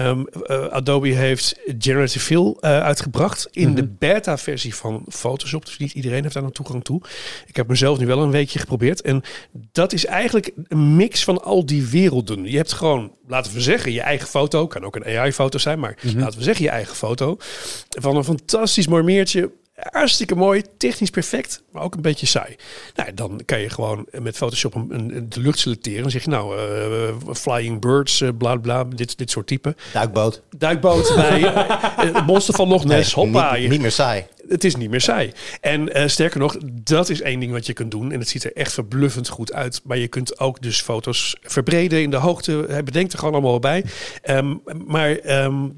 Um, 0.00 0.26
Adobe 0.70 1.08
heeft 1.08 1.60
Generative 1.78 2.24
Fill 2.24 2.46
uh, 2.46 2.54
uitgebracht 2.60 3.48
in 3.50 3.74
de 3.74 3.82
Mhm. 3.82 3.90
beta-versie 3.98 4.74
van 4.74 5.04
Photoshop. 5.08 5.64
Dus 5.66 5.76
niet 5.78 5.92
iedereen 5.92 6.22
heeft 6.22 6.34
daar 6.34 6.42
nog 6.42 6.52
toegang 6.52 6.84
toe. 6.84 7.00
Ik 7.46 7.56
heb 7.56 7.68
mezelf 7.68 7.98
nu 7.98 8.06
wel 8.06 8.22
een 8.22 8.30
weekje 8.30 8.58
geprobeerd. 8.58 9.00
En 9.00 9.22
dat 9.72 9.92
is 9.92 10.06
eigenlijk 10.06 10.50
een 10.68 10.96
mix 10.96 11.24
van 11.24 11.42
al 11.42 11.66
die 11.66 11.86
werelden. 11.86 12.44
Je 12.44 12.56
hebt 12.56 12.72
gewoon, 12.72 13.12
laten 13.28 13.52
we 13.52 13.60
zeggen, 13.60 13.92
je 13.92 14.00
eigen 14.00 14.28
foto. 14.28 14.66
Kan 14.66 14.84
ook 14.84 14.96
een 14.96 15.04
AI-foto 15.18 15.58
zijn, 15.58 15.78
maar 15.78 15.98
Mhm. 16.02 16.18
laten 16.18 16.38
we 16.38 16.44
zeggen 16.44 16.64
je 16.64 16.70
eigen 16.70 16.96
foto. 16.96 17.36
Van 17.88 18.16
een 18.16 18.24
fantastisch 18.24 18.86
mooi 18.86 19.02
meertje. 19.02 19.50
Hartstikke 19.80 20.34
mooi, 20.34 20.62
technisch 20.76 21.10
perfect, 21.10 21.62
maar 21.72 21.82
ook 21.82 21.94
een 21.94 22.02
beetje 22.02 22.26
saai. 22.26 22.56
Nou, 22.94 23.14
dan 23.14 23.40
kan 23.44 23.60
je 23.60 23.68
gewoon 23.68 24.06
met 24.20 24.36
Photoshop 24.36 24.74
een, 24.74 24.90
een- 24.90 25.26
de 25.28 25.40
lucht 25.40 25.58
selecteren. 25.58 26.02
Dan 26.02 26.10
zeg 26.10 26.24
je 26.24 26.30
nou, 26.30 26.58
eh, 26.58 27.34
flying 27.34 27.80
birds, 27.80 28.20
eh, 28.20 28.28
bla 28.38 28.56
bla, 28.56 28.84
dit, 28.84 29.18
dit 29.18 29.30
soort 29.30 29.46
type. 29.46 29.74
Duikboot. 29.92 30.42
Duikboot 30.58 31.12
bij 31.16 31.40
het 31.96 32.26
monster 32.26 32.54
van 32.54 32.68
Loch 32.68 32.84
Ness, 32.84 33.14
Nee, 33.14 33.24
hoppa. 33.24 33.56
niet, 33.56 33.70
niet 33.70 33.80
meer 33.80 33.90
saai. 33.90 34.26
het 34.48 34.64
is 34.64 34.76
niet 34.76 34.90
meer 34.90 35.00
saai. 35.00 35.32
En 35.60 35.92
eh, 35.94 36.08
sterker 36.08 36.40
nog, 36.40 36.56
dat 36.82 37.08
is 37.08 37.20
één 37.20 37.40
ding 37.40 37.52
wat 37.52 37.66
je 37.66 37.72
kunt 37.72 37.90
doen. 37.90 38.12
En 38.12 38.18
het 38.18 38.28
ziet 38.28 38.44
er 38.44 38.56
echt 38.56 38.72
verbluffend 38.72 39.28
goed 39.28 39.52
uit. 39.52 39.80
Maar 39.84 39.96
je 39.98 40.08
kunt 40.08 40.38
ook 40.40 40.62
dus 40.62 40.80
foto's 40.80 41.36
verbreden 41.42 42.02
in 42.02 42.10
de 42.10 42.16
hoogte. 42.16 42.64
Hij 42.68 42.82
bedenkt 42.84 43.12
er 43.12 43.18
gewoon 43.18 43.34
allemaal 43.34 43.58
bij. 43.58 43.84
Ehm, 44.22 44.54
maar 44.86 45.16
ehm, 45.16 45.68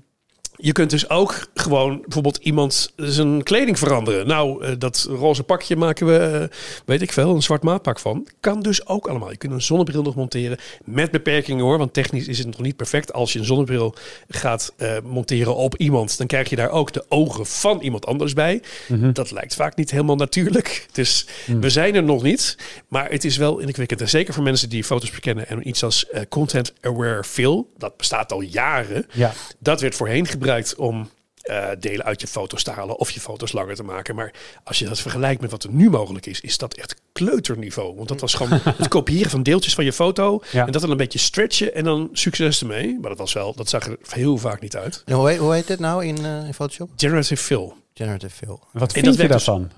je 0.65 0.73
kunt 0.73 0.91
dus 0.91 1.09
ook 1.09 1.47
gewoon 1.55 2.01
bijvoorbeeld 2.01 2.37
iemand 2.37 2.93
zijn 2.97 3.43
kleding 3.43 3.79
veranderen. 3.79 4.27
Nou, 4.27 4.65
eh, 4.65 4.73
dat 4.79 5.07
roze 5.11 5.43
pakje 5.43 5.77
maken 5.77 6.07
we, 6.07 6.17
eh, 6.17 6.57
weet 6.85 7.03
ik 7.03 7.13
veel, 7.13 7.35
een 7.35 7.43
zwart 7.43 7.63
maatpak 7.63 7.99
van. 7.99 8.27
Kan 8.41 8.61
dus 8.61 8.87
ook 8.87 9.07
allemaal. 9.07 9.31
Je 9.31 9.37
kunt 9.37 9.53
een 9.53 9.63
zonnebril 9.63 10.03
nog 10.03 10.15
monteren 10.15 10.59
met 10.85 11.11
beperkingen 11.11 11.65
hoor. 11.65 11.79
Want 11.79 11.93
technisch 11.93 12.29
is 12.29 12.39
het 12.39 12.47
nog 12.47 12.61
niet 12.61 12.77
perfect. 12.77 13.13
Als 13.13 13.33
je 13.33 13.39
een 13.39 13.45
zonnebril 13.45 13.95
gaat 14.29 14.73
eh, 14.77 14.91
monteren 15.05 15.57
op 15.57 15.77
iemand, 15.77 16.19
dan 16.19 16.27
krijg 16.27 16.51
je 16.51 16.57
daar 16.57 16.71
ook 16.71 16.93
de 16.93 17.05
ogen 17.09 17.47
van 17.47 17.81
iemand 17.81 18.07
anders 18.07 18.33
bij. 18.33 18.63
Mhm. 18.89 19.13
Dat 19.13 19.31
lijkt 19.31 19.55
vaak 19.55 19.77
niet 19.77 19.91
helemaal 19.91 20.17
natuurlijk. 20.17 20.87
Dus 20.93 21.27
we 21.61 21.71
zijn 21.71 21.95
er 21.95 22.03
nog 22.03 22.23
niet. 22.23 22.57
Maar 22.89 23.11
het 23.11 23.25
is 23.25 23.37
wel 23.37 23.59
indrukwekkend. 23.59 24.01
En 24.01 24.09
zeker 24.09 24.35
voor 24.35 24.43
mensen 24.43 24.69
die 24.69 24.85
foto's 24.85 25.11
bekennen 25.11 25.49
en 25.49 25.69
iets 25.69 25.85
als 25.85 26.07
content 26.29 26.73
aware 26.81 27.25
fill. 27.25 27.65
Dat 27.79 27.97
bestaat 27.97 28.33
al 28.33 28.41
jaren. 28.41 29.07
Ja. 29.13 29.33
Dat 29.59 29.81
werd 29.81 29.95
voorheen 29.95 30.27
gebruikt 30.27 30.51
om 30.76 31.11
eh, 31.42 31.68
delen 31.78 32.05
uit 32.05 32.20
je 32.20 32.26
foto's 32.26 32.62
te 32.62 32.70
halen 32.70 32.98
of 32.98 33.11
je 33.11 33.20
foto's 33.20 33.53
langer 33.53 33.74
te 33.74 33.82
maken. 33.82 34.14
Maar 34.14 34.34
als 34.64 34.78
je 34.78 34.84
dat 34.84 35.00
vergelijkt 35.00 35.40
met 35.40 35.50
wat 35.50 35.64
er 35.64 35.70
nu 35.72 35.90
mogelijk 35.90 36.26
is, 36.26 36.40
is 36.40 36.59
dat 36.59 36.74
echt 36.74 36.94
kleuterniveau. 37.12 37.96
Want 37.96 38.09
dat 38.09 38.20
was 38.20 38.34
gewoon 38.34 38.61
het 38.64 38.88
kopiëren 38.98 39.30
van 39.30 39.42
deeltjes 39.42 39.74
van 39.74 39.84
je 39.84 39.92
foto 39.92 40.42
Ja. 40.53 40.66
en 40.66 40.72
dat 40.72 40.80
dan 40.80 40.90
een 40.90 40.96
beetje 40.96 41.18
stretchen 41.18 41.74
en 41.74 41.84
dan 41.84 42.09
succes 42.12 42.61
ermee. 42.61 42.98
Maar 43.00 43.11
dat 43.11 43.18
was 43.18 43.32
wel, 43.32 43.55
dat 43.55 43.68
zag 43.68 43.86
er 43.86 43.96
heel 44.09 44.38
vaak 44.38 44.61
niet 44.61 44.76
uit. 44.76 45.03
En 45.07 45.14
hoe, 45.14 45.28
heet, 45.28 45.38
hoe 45.38 45.55
heet 45.55 45.66
dit 45.66 45.78
nou 45.78 46.05
in, 46.05 46.24
eh, 46.24 46.46
in 46.46 46.55
Photoshop? 46.55 46.90
Generative 46.96 47.42
fill. 47.42 47.72
Generative 47.94 48.34
Fill. 48.34 48.57
Wat 48.72 48.82
En 48.88 48.90
vind 48.90 49.05
dat 49.05 49.14
je 49.16 49.20
dus- 49.20 49.28
daarvan? 49.28 49.70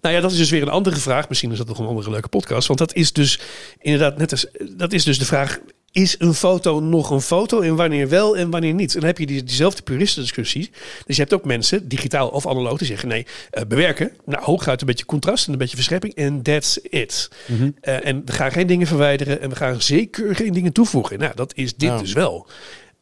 Nou 0.00 0.14
ja, 0.14 0.20
dat 0.20 0.30
is 0.32 0.36
dus 0.36 0.50
weer 0.50 0.62
een 0.62 0.68
andere 0.68 0.96
vraag. 0.96 1.28
Misschien 1.28 1.52
is 1.52 1.58
dat 1.58 1.66
nog 1.68 1.78
een 1.78 1.86
andere 1.86 2.10
leuke 2.10 2.28
podcast. 2.28 2.66
Want 2.66 2.78
dat 2.78 2.94
is 2.94 3.12
dus 3.12 3.40
inderdaad 3.78 4.18
net 4.18 4.30
als 4.30 4.46
dat 4.70 4.92
is 4.92 5.04
dus 5.04 5.18
de 5.18 5.24
vraag. 5.24 5.58
Is 5.96 6.14
een 6.18 6.34
foto 6.34 6.80
nog 6.80 7.10
een 7.10 7.20
foto 7.20 7.60
en 7.60 7.76
wanneer 7.76 8.08
wel 8.08 8.36
en 8.36 8.50
wanneer 8.50 8.74
niet? 8.74 8.94
En 8.94 9.00
dan 9.00 9.08
heb 9.08 9.18
je 9.18 9.26
die, 9.26 9.42
diezelfde 9.44 9.82
puristendiscussie. 9.82 10.70
Dus 11.06 11.16
je 11.16 11.22
hebt 11.22 11.34
ook 11.34 11.44
mensen, 11.44 11.88
digitaal 11.88 12.28
of 12.28 12.46
analoog, 12.46 12.78
die 12.78 12.86
zeggen 12.86 13.08
nee, 13.08 13.26
eh, 13.50 13.62
bewerken. 13.68 14.12
Nou, 14.24 14.42
hooguit 14.44 14.80
een 14.80 14.86
beetje 14.86 15.04
contrast 15.04 15.46
en 15.46 15.52
een 15.52 15.58
beetje 15.58 15.76
verscherping 15.76 16.14
en 16.14 16.42
that's 16.42 16.78
it. 16.82 17.30
Mhm. 17.46 17.70
Eh, 17.80 18.06
en 18.06 18.22
we 18.24 18.32
gaan 18.32 18.52
geen 18.52 18.66
dingen 18.66 18.86
verwijderen 18.86 19.40
en 19.40 19.48
we 19.48 19.56
gaan 19.56 19.82
zeker 19.82 20.34
geen 20.34 20.52
dingen 20.52 20.72
toevoegen. 20.72 21.18
Nou, 21.18 21.32
dat 21.34 21.52
is 21.54 21.74
dit 21.74 21.88
Ja. 21.90 21.98
dus 21.98 22.12
wel. 22.12 22.46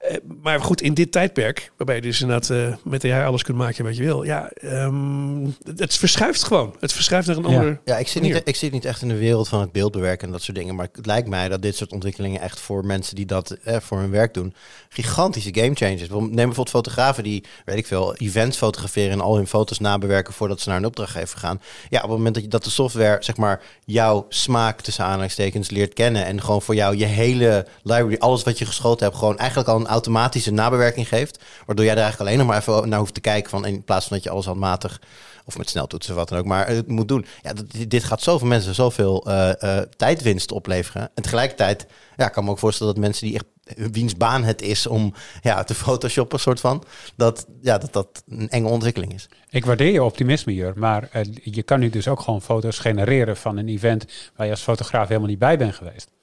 Eh, 0.09 0.17
maar 0.43 0.61
goed, 0.61 0.81
in 0.81 0.95
dit 0.95 1.13
tijdperk, 1.13 1.73
waarbij 1.77 1.97
je 1.97 2.03
dus 2.03 2.21
inderdaad 2.21 2.51
eh, 2.51 2.75
met 2.85 3.05
AI 3.05 3.25
alles 3.25 3.43
kunt 3.43 3.57
maken 3.59 3.85
wat 3.85 3.97
je 3.97 4.03
wil. 4.03 4.23
Ja, 4.23 4.49
ehm, 4.49 5.45
het, 5.65 5.79
het 5.79 5.95
verschuift 5.97 6.45
gewoon. 6.45 6.75
Het 6.81 6.93
verschuift 6.93 7.27
naar 7.27 7.37
een 7.37 7.51
Ja. 7.51 7.57
ander... 7.59 7.81
Ja, 7.85 7.97
ik 7.99 8.09
zit, 8.09 8.23
Manier. 8.23 8.37
niet, 8.37 8.49
ik 8.49 8.57
zit 8.57 8.73
niet 8.73 8.85
echt 8.85 9.03
in 9.03 9.09
de 9.09 9.17
wereld 9.17 9.49
van 9.49 9.61
het 9.61 9.73
beeldbewerken 9.73 10.27
en 10.27 10.33
dat 10.33 10.43
soort 10.43 10.57
dingen. 10.57 10.75
Maar 10.75 10.89
het 10.93 11.07
lijkt 11.07 11.29
mij 11.29 11.49
dat 11.49 11.63
dit 11.63 11.77
soort 11.77 11.93
ontwikkelingen 11.93 12.41
echt 12.41 12.61
voor 12.61 12.85
mensen 12.87 13.15
die 13.15 13.27
dat 13.27 13.51
eh, 13.51 13.77
voor 13.81 13.99
hun 13.99 14.11
werk 14.11 14.35
doen, 14.35 14.55
gigantische 14.89 15.55
game 15.55 15.75
changers. 15.75 16.09
Neem 16.09 16.29
bijvoorbeeld 16.35 16.71
fotografen 16.71 17.23
die, 17.23 17.45
weet 17.65 17.77
ik 17.79 17.87
veel, 17.87 18.15
events 18.17 18.57
fotograferen 18.57 19.13
en 19.13 19.21
al 19.21 19.37
hun 19.37 19.47
foto's 19.47 19.79
nabewerken 19.79 20.33
voordat 20.35 20.61
ze 20.61 20.69
naar 20.69 20.79
een 20.79 20.85
opdrachtgever 20.87 21.39
gaan. 21.39 21.61
Ja, 21.89 21.97
op 21.97 22.09
het 22.09 22.17
moment 22.17 22.35
dat, 22.35 22.45
je, 22.45 22.51
dat 22.51 22.65
de 22.65 22.71
software, 22.71 23.17
zeg 23.21 23.37
maar, 23.37 23.63
jouw 23.85 24.27
smaak 24.29 24.81
tussen 24.81 25.05
aanhalingstekens 25.05 25.71
leert 25.71 25.95
kennen 25.95 26.25
en 26.25 26.41
gewoon 26.41 26.63
voor 26.63 26.75
jou 26.75 26.97
je 26.97 27.05
hele 27.05 27.67
library, 27.83 28.17
alles 28.19 28.43
wat 28.43 28.59
je 28.59 28.67
geschoten 28.67 29.07
hebt, 29.07 29.19
gewoon 29.19 29.39
eigenlijk 29.39 29.69
al 29.69 29.77
een 29.77 29.89
automatische 29.95 30.53
nabewerking 30.53 31.09
geeft. 31.09 31.43
Waardoor 31.67 31.85
jij 31.85 31.95
er 31.95 32.01
eigenlijk 32.01 32.31
alleen 32.31 32.47
nog 32.47 32.55
maar 32.55 32.61
even 32.61 32.89
naar 32.89 32.99
hoeft 32.99 33.15
te 33.15 33.21
kijken 33.21 33.51
van 33.51 33.67
in 33.67 33.85
plaats 33.85 34.07
van 34.07 34.17
dat 34.17 34.25
je 34.25 34.31
alles 34.31 34.47
handmatig 34.47 35.01
of 35.45 35.59
met 35.59 35.69
sneltoetsen 35.69 36.13
of 36.13 36.19
wat 36.19 36.29
dan 36.29 36.39
ook, 36.39 36.45
maar 36.45 36.69
het 36.69 36.89
moet 36.89 37.09
doen. 37.09 37.27
Ja, 37.43 37.53
dat, 37.53 37.67
dit 37.89 38.05
gaat 38.05 38.23
zoveel 38.23 38.47
mensen 38.47 38.75
zoveel 38.75 39.27
eh, 39.27 39.79
tijdwinst 39.97 40.53
opleveren. 40.53 41.11
En 41.15 41.23
tegelijkertijd 41.23 41.87
ja, 42.17 42.29
kan 42.29 42.45
me 42.45 42.51
ook 42.51 42.59
voorstellen 42.59 42.95
dat 42.95 43.03
mensen 43.03 43.27
die 43.27 43.35
echt 43.35 43.45
wiens 43.93 44.17
baan 44.17 44.45
het 44.45 44.63
is 44.63 44.87
om 44.87 45.15
ja, 45.43 45.65
te 45.65 45.75
photoshoppen, 45.75 46.41
soort 46.41 46.61
van, 46.61 46.85
dat, 47.17 47.47
ja, 47.61 47.79
dat 47.79 47.93
dat 47.93 48.23
een 48.29 48.49
enge 48.49 48.69
ontwikkeling 48.69 49.15
is. 49.15 49.29
Ik 49.51 49.65
waardeer 49.65 49.93
je 49.93 50.03
optimisme 50.03 50.53
hier, 50.53 50.73
maar 50.77 51.09
eh, 51.13 51.23
je 51.43 51.63
kan 51.63 51.81
nu 51.81 51.91
dus 51.91 52.09
ook 52.09 52.21
gewoon 52.21 52.43
foto's 52.43 52.79
genereren 52.79 53.37
van 53.37 53.57
een 53.57 53.69
event 53.69 54.07
waar 54.37 54.47
je 54.47 54.53
als 54.53 54.63
fotograaf 54.63 55.09
helemaal 55.09 55.29
niet 55.29 55.39
bij 55.39 55.59
bent 55.59 55.75
geweest. 55.75 56.14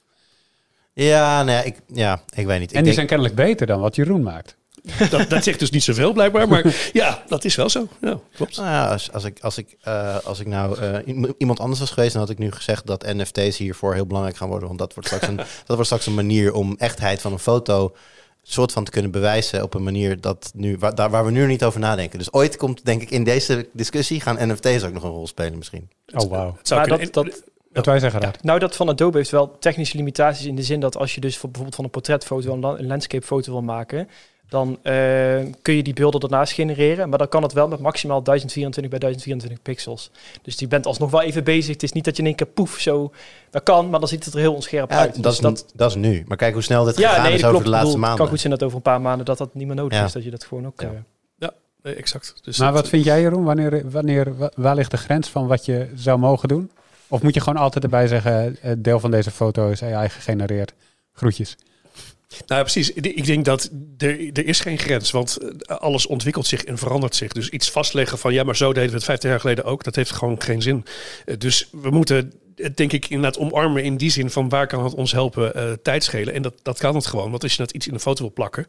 Ja, 0.94 1.42
nou 1.42 1.56
ja, 1.56 1.62
ik, 1.62 1.80
ja, 1.86 2.22
ik 2.34 2.46
weet 2.46 2.60
niet. 2.60 2.70
Ik 2.70 2.76
en 2.76 2.84
die 2.84 2.94
denk- 2.94 2.94
zijn 2.94 3.06
kennelijk 3.06 3.34
beter 3.34 3.66
dan 3.66 3.80
wat 3.80 3.96
Jeroen 3.96 4.22
maakt. 4.22 4.56
Dat, 5.10 5.30
dat 5.30 5.44
zegt 5.44 5.58
dus 5.58 5.70
niet 5.70 5.82
zoveel 5.82 6.12
blijkbaar, 6.12 6.48
maar 6.48 6.74
ja, 6.92 7.22
dat 7.26 7.44
is 7.44 7.54
wel 7.54 7.68
zo. 7.68 7.88
Ja, 8.00 8.18
klopt. 8.34 8.56
Nou 8.56 8.68
ja, 8.68 8.88
als, 8.88 9.12
als, 9.12 9.24
ik, 9.24 9.40
als, 9.40 9.58
ik, 9.58 9.76
eh, 9.80 10.16
als 10.24 10.40
ik 10.40 10.46
nou 10.46 10.78
eh, 10.78 11.24
iemand 11.38 11.60
anders 11.60 11.80
was 11.80 11.90
geweest, 11.90 12.12
dan 12.12 12.20
had 12.20 12.30
ik 12.30 12.38
nu 12.38 12.52
gezegd 12.52 12.86
dat 12.86 13.12
NFT's 13.14 13.56
hiervoor 13.56 13.94
heel 13.94 14.06
belangrijk 14.06 14.36
gaan 14.36 14.48
worden. 14.48 14.66
Want 14.66 14.78
dat 14.78 14.94
wordt 14.94 15.08
straks 15.08 15.26
een, 15.26 15.36
dat 15.66 15.66
wordt 15.66 15.84
straks 15.84 16.06
een 16.06 16.14
manier 16.14 16.52
om 16.52 16.74
echtheid 16.78 17.20
van 17.20 17.32
een 17.32 17.38
foto 17.38 17.94
soort 18.42 18.72
van 18.72 18.84
te 18.84 18.90
kunnen 18.90 19.10
bewijzen 19.10 19.62
op 19.62 19.74
een 19.74 19.82
manier 19.82 20.20
dat 20.20 20.52
nu, 20.54 20.76
waar, 20.78 20.94
daar, 20.94 21.10
waar 21.10 21.24
we 21.24 21.30
nu 21.30 21.40
nog 21.40 21.48
niet 21.48 21.64
over 21.64 21.80
nadenken. 21.80 22.18
Dus 22.18 22.32
ooit 22.32 22.56
komt, 22.56 22.84
denk 22.84 23.02
ik, 23.02 23.10
in 23.10 23.24
deze 23.24 23.68
discussie 23.72 24.20
gaan 24.20 24.48
NFT's 24.48 24.82
ook 24.82 24.92
nog 24.92 25.02
een 25.02 25.10
rol 25.10 25.26
spelen 25.26 25.58
misschien. 25.58 25.90
Oh, 26.14 26.30
wauw. 26.30 26.56
Dat, 26.62 27.12
dat, 27.12 27.42
Wat 27.72 27.86
wij 27.86 27.98
zeggen, 27.98 28.20
Raad. 28.20 28.42
nou, 28.42 28.58
dat 28.58 28.76
van 28.76 28.88
Adobe 28.88 29.16
heeft 29.18 29.30
wel 29.30 29.56
technische 29.58 29.96
limitaties 29.96 30.46
in 30.46 30.54
de 30.56 30.62
zin 30.62 30.80
dat 30.80 30.96
als 30.96 31.14
je 31.14 31.20
dus 31.20 31.34
voor, 31.36 31.44
bijvoorbeeld 31.48 31.74
van 31.76 31.84
een 31.84 31.90
portretfoto 31.90 32.52
een, 32.52 32.60
la- 32.60 32.78
een 32.78 32.86
landscape 32.86 33.26
foto 33.26 33.52
wil 33.52 33.62
maken, 33.62 34.08
dan 34.48 34.78
eh, 34.82 34.94
kun 35.62 35.74
je 35.74 35.82
die 35.82 35.92
beelden 35.92 36.20
daarnaast 36.20 36.52
genereren. 36.52 37.08
Maar 37.08 37.18
dan 37.18 37.28
kan 37.28 37.42
het 37.42 37.52
wel 37.52 37.68
met 37.68 37.80
maximaal 37.80 38.22
1024 38.22 38.90
bij 38.90 38.98
1024 39.00 39.62
pixels. 39.62 40.10
Dus 40.42 40.58
je 40.58 40.68
bent 40.68 40.86
alsnog 40.86 41.10
wel 41.10 41.22
even 41.22 41.44
bezig. 41.44 41.72
Het 41.72 41.82
is 41.82 41.92
niet 41.92 42.04
dat 42.04 42.14
je 42.16 42.22
in 42.22 42.28
één 42.28 42.36
keer 42.36 42.46
poef 42.46 42.78
zo... 42.80 43.12
Dat 43.50 43.62
kan, 43.62 43.90
maar 43.90 44.00
dan 44.00 44.08
ziet 44.08 44.24
het 44.24 44.34
er 44.34 44.40
heel 44.40 44.54
onscherp 44.54 44.90
Ja, 44.90 44.96
uit. 44.98 45.14
dat, 45.14 45.22
Dus 45.22 45.32
is, 45.32 45.38
dat, 45.38 45.66
dat 45.74 45.90
is 45.90 45.96
nu. 45.96 46.24
Maar 46.28 46.36
kijk 46.36 46.52
hoe 46.52 46.62
snel 46.62 46.84
dit 46.84 46.98
ja, 46.98 47.08
gegaan 47.08 47.22
nee, 47.24 47.32
is 47.32 47.38
over 47.38 47.50
klopt. 47.50 47.64
de 47.64 47.70
laatste 47.70 47.86
bedoel, 47.92 48.00
maanden. 48.00 48.10
Het 48.10 48.18
kan 48.20 48.28
goed 48.28 48.40
zijn 48.40 48.52
dat 48.52 48.62
over 48.62 48.76
een 48.76 48.82
paar 48.82 49.00
maanden 49.00 49.26
dat 49.26 49.38
dat 49.38 49.54
niet 49.54 49.66
meer 49.66 49.76
nodig 49.76 49.98
Ja. 49.98 50.04
is. 50.04 50.12
Dat 50.12 50.24
je 50.24 50.30
dat 50.30 50.44
gewoon 50.44 50.66
ook... 50.66 50.80
Ja. 51.38 51.52
eh, 51.82 51.98
exact. 51.98 52.34
Dus 52.42 52.58
Maar 52.58 52.72
wat 52.72 52.88
vind 52.88 53.04
jij, 53.04 53.20
Jeroen? 53.20 53.44
Wanneer, 53.44 53.90
wanneer, 53.90 54.36
wa- 54.36 54.50
waar 54.54 54.74
ligt 54.74 54.90
de 54.90 54.96
grens 54.96 55.28
van 55.28 55.46
wat 55.46 55.64
je 55.64 55.88
zou 55.94 56.18
mogen 56.18 56.48
doen? 56.48 56.70
Of 57.12 57.22
moet 57.22 57.34
je 57.34 57.40
gewoon 57.40 57.62
altijd 57.62 57.84
erbij 57.84 58.06
zeggen, 58.06 58.56
eh, 58.62 58.72
deel 58.78 59.00
van 59.00 59.10
deze 59.10 59.30
foto 59.30 59.70
is 59.70 59.82
AI 59.82 60.08
gegenereerd? 60.08 60.72
Groetjes. 61.12 61.56
Nou 62.46 62.60
precies. 62.60 62.92
Ik 62.92 63.24
denk 63.26 63.44
dat 63.44 63.70
er, 63.98 64.32
er 64.32 64.46
is 64.46 64.60
geen 64.60 64.78
grens, 64.78 65.10
want 65.10 65.36
eh, 65.36 65.76
alles 65.76 66.06
ontwikkelt 66.06 66.46
zich 66.46 66.64
en 66.64 66.78
verandert 66.78 67.14
zich. 67.14 67.32
Dus 67.32 67.48
iets 67.48 67.70
vastleggen 67.70 68.18
van 68.18 68.32
ja, 68.32 68.42
maar 68.42 68.56
zo 68.56 68.72
deden 68.72 68.88
we 68.88 68.94
het 68.94 69.04
15 69.04 69.30
jaar 69.30 69.40
geleden 69.40 69.64
ook, 69.64 69.84
dat 69.84 69.96
heeft 69.96 70.10
gewoon 70.10 70.42
geen 70.42 70.62
zin. 70.62 70.84
Eh, 71.24 71.34
Dus 71.38 71.68
we 71.72 71.90
moeten 71.90 72.32
het 72.56 72.76
denk 72.76 72.92
ik 72.92 73.08
inderdaad 73.08 73.38
omarmen 73.38 73.84
in 73.84 73.96
die 73.96 74.10
zin 74.10 74.30
van 74.30 74.48
waar 74.48 74.66
kan 74.66 74.84
het 74.84 74.94
ons 74.94 75.12
helpen 75.12 75.54
eh, 75.54 75.72
tijd 75.82 76.04
schelen. 76.04 76.34
En 76.34 76.42
dat, 76.42 76.54
dat 76.62 76.78
kan 76.78 76.94
het 76.94 77.06
gewoon. 77.06 77.30
Want 77.30 77.42
als 77.42 77.52
je 77.52 77.58
dat 77.58 77.70
iets 77.70 77.86
in 77.86 77.94
een 77.94 78.00
foto 78.00 78.22
wil 78.22 78.32
plakken, 78.32 78.66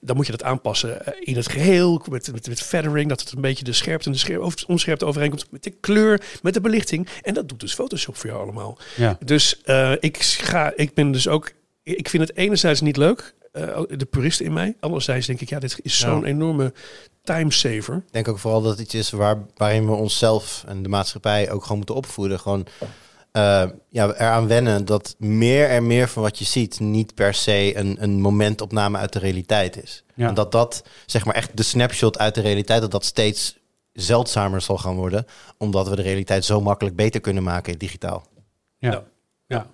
dan 0.00 0.16
moet 0.16 0.26
je 0.26 0.32
dat 0.32 0.42
aanpassen 0.42 1.06
eh, 1.06 1.12
in 1.20 1.36
het 1.36 1.48
geheel, 1.48 2.02
met, 2.10 2.32
met, 2.32 2.48
met 2.48 2.62
feathering, 2.62 3.08
dat 3.08 3.20
het 3.20 3.32
een 3.32 3.40
beetje 3.40 3.64
de 3.64 3.72
scherpte 3.72 4.06
en 4.06 4.12
de 4.12 4.18
scherp, 4.18 4.52
onscherpte 4.66 5.04
overeenkomt 5.04 5.46
met 5.50 5.62
de 5.62 5.70
kleur, 5.70 6.22
met 6.42 6.54
de 6.54 6.60
belichting. 6.60 7.08
En 7.22 7.34
dat 7.34 7.48
doet 7.48 7.60
dus 7.60 7.74
Photoshop 7.74 8.16
voor 8.16 8.30
jou 8.30 8.42
allemaal. 8.42 8.78
Ja. 8.96 9.18
Dus 9.24 9.60
eh, 9.62 9.92
ik, 10.00 10.22
ga, 10.22 10.72
ik 10.76 10.94
ben 10.94 11.12
dus 11.12 11.28
ook. 11.28 11.52
Ik 11.82 12.08
vind 12.08 12.28
het 12.28 12.36
enerzijds 12.36 12.80
niet 12.80 12.96
leuk, 12.96 13.34
eh, 13.52 13.80
de 13.88 14.04
purist 14.04 14.40
in 14.40 14.52
mij. 14.52 14.74
Anderzijds 14.80 15.26
denk 15.26 15.40
ik, 15.40 15.48
ja, 15.48 15.58
dit 15.58 15.78
is 15.82 15.98
zo'n 15.98 16.20
Ja. 16.20 16.26
enorme 16.26 16.72
timesaver. 17.22 17.96
Ik 17.96 18.12
denk 18.12 18.28
ook 18.28 18.38
vooral 18.38 18.62
dat 18.62 18.70
het 18.70 18.80
iets 18.80 18.94
is 18.94 19.10
waar, 19.10 19.42
waarin 19.56 19.86
we 19.86 19.92
onszelf 19.92 20.64
en 20.66 20.82
de 20.82 20.88
maatschappij 20.88 21.50
ook 21.50 21.62
gewoon 21.62 21.76
moeten 21.76 21.94
opvoeden. 21.94 22.40
Gewoon 22.40 22.66
eh, 23.36 23.64
ja, 23.88 24.06
eraan 24.14 24.46
wennen 24.46 24.84
dat 24.84 25.14
meer 25.18 25.68
en 25.68 25.86
meer 25.86 26.08
van 26.08 26.22
wat 26.22 26.38
je 26.38 26.44
ziet 26.44 26.80
niet 26.80 27.14
per 27.14 27.34
se 27.34 27.76
een, 27.76 27.96
een 28.00 28.20
momentopname 28.20 28.98
uit 28.98 29.12
de 29.12 29.18
realiteit 29.18 29.82
is. 29.82 30.04
Ja. 30.14 30.28
En 30.28 30.34
dat 30.34 30.52
dat, 30.52 30.84
zeg 31.06 31.24
maar 31.24 31.34
echt 31.34 31.56
de 31.56 31.62
snapshot 31.62 32.18
uit 32.18 32.34
de 32.34 32.40
realiteit, 32.40 32.80
dat 32.80 32.90
dat 32.90 33.04
steeds 33.04 33.56
zeldzamer 33.92 34.60
zal 34.60 34.78
gaan 34.78 34.94
worden, 34.96 35.26
omdat 35.58 35.88
we 35.88 35.96
de 35.96 36.02
realiteit 36.02 36.44
zo 36.44 36.60
makkelijk 36.60 36.96
beter 36.96 37.20
kunnen 37.20 37.42
maken 37.42 37.78
digitaal. 37.78 38.26
Ja. 38.78 38.90
Ja. 38.90 39.02
ja. 39.46 39.66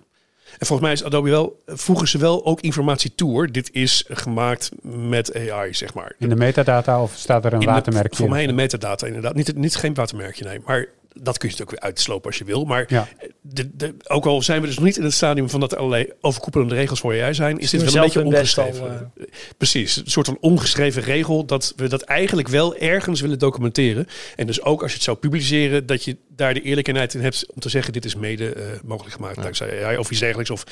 En 0.59 0.65
volgens 0.65 0.81
mij 0.81 0.91
is 0.91 1.03
Adobe 1.03 1.29
wel, 1.29 1.61
voegen 1.65 2.07
ze 2.07 2.17
wel 2.17 2.45
ook 2.45 2.61
informatie 2.61 3.15
toe 3.15 3.31
hoor. 3.31 3.51
Dit 3.51 3.69
is 3.71 4.05
gemaakt 4.09 4.71
met 4.81 5.35
AI, 5.49 5.73
zeg 5.73 5.93
maar. 5.93 6.15
In 6.19 6.29
de 6.29 6.35
metadata 6.35 7.01
of 7.01 7.13
staat 7.15 7.45
er 7.45 7.53
een 7.53 7.59
In 7.59 7.65
de- 7.67 7.73
watermerkje 7.73 8.15
Voor 8.15 8.25
in? 8.25 8.31
mij 8.31 8.41
in 8.41 8.47
de 8.47 8.53
metadata 8.53 9.07
inderdaad. 9.07 9.35
Niet, 9.35 9.55
niet 9.55 9.75
geen 9.75 9.93
watermerkje, 9.93 10.43
nee. 10.45 10.59
Maar 10.65 10.85
dat 11.13 11.37
kun 11.37 11.49
je 11.49 11.55
natuurlijk 11.55 11.69
weer 11.81 11.89
uitslopen 11.89 12.29
als 12.29 12.37
je 12.37 12.43
wil. 12.43 12.65
Maar 12.65 12.85
Ja. 12.87 13.07
de, 13.41 13.75
de, 13.75 13.95
ook 14.07 14.25
al 14.25 14.41
zijn 14.41 14.61
we 14.61 14.67
dus 14.67 14.75
nog 14.75 14.85
niet 14.85 14.97
in 14.97 15.03
het 15.03 15.13
stadium 15.13 15.49
van 15.49 15.59
dat 15.59 15.71
er 15.71 15.77
allerlei 15.77 16.11
overkoepelende 16.21 16.75
regels 16.75 16.99
voor 16.99 17.21
AI 17.21 17.33
zijn, 17.33 17.57
is 17.59 17.69
dit 17.69 17.83
wel 17.83 17.95
een 17.95 18.01
beetje 18.01 18.19
al, 18.19 18.25
ongeschreven. 18.25 19.11
Precies, 19.57 19.95
een 19.95 20.11
soort 20.11 20.25
van 20.25 20.37
ongeschreven 20.39 21.01
regel 21.01 21.45
dat 21.45 21.73
we 21.75 21.87
dat 21.87 22.01
eigenlijk 22.01 22.47
wel 22.47 22.75
ergens 22.75 23.21
willen 23.21 23.39
documenteren. 23.39 24.07
En 24.35 24.47
dus 24.47 24.61
ook 24.61 24.81
als 24.81 24.89
je 24.89 24.95
het 24.95 25.05
zou 25.05 25.17
publiceren, 25.17 25.85
dat 25.85 26.03
je 26.03 26.17
daar 26.35 26.53
de 26.53 26.61
eerlijkheid 26.61 27.13
in 27.13 27.21
hebt 27.21 27.45
om 27.53 27.59
te 27.61 27.69
zeggen, 27.69 27.93
dit 27.93 28.05
is 28.05 28.15
mede 28.15 28.49
eh, 28.53 28.65
mogelijk 28.83 29.15
gemaakt 29.15 29.41
dankzij 29.41 29.85
AI 29.85 29.97
of 29.97 30.11
iets 30.11 30.19
dergelijks. 30.19 30.49
Of 30.51 30.63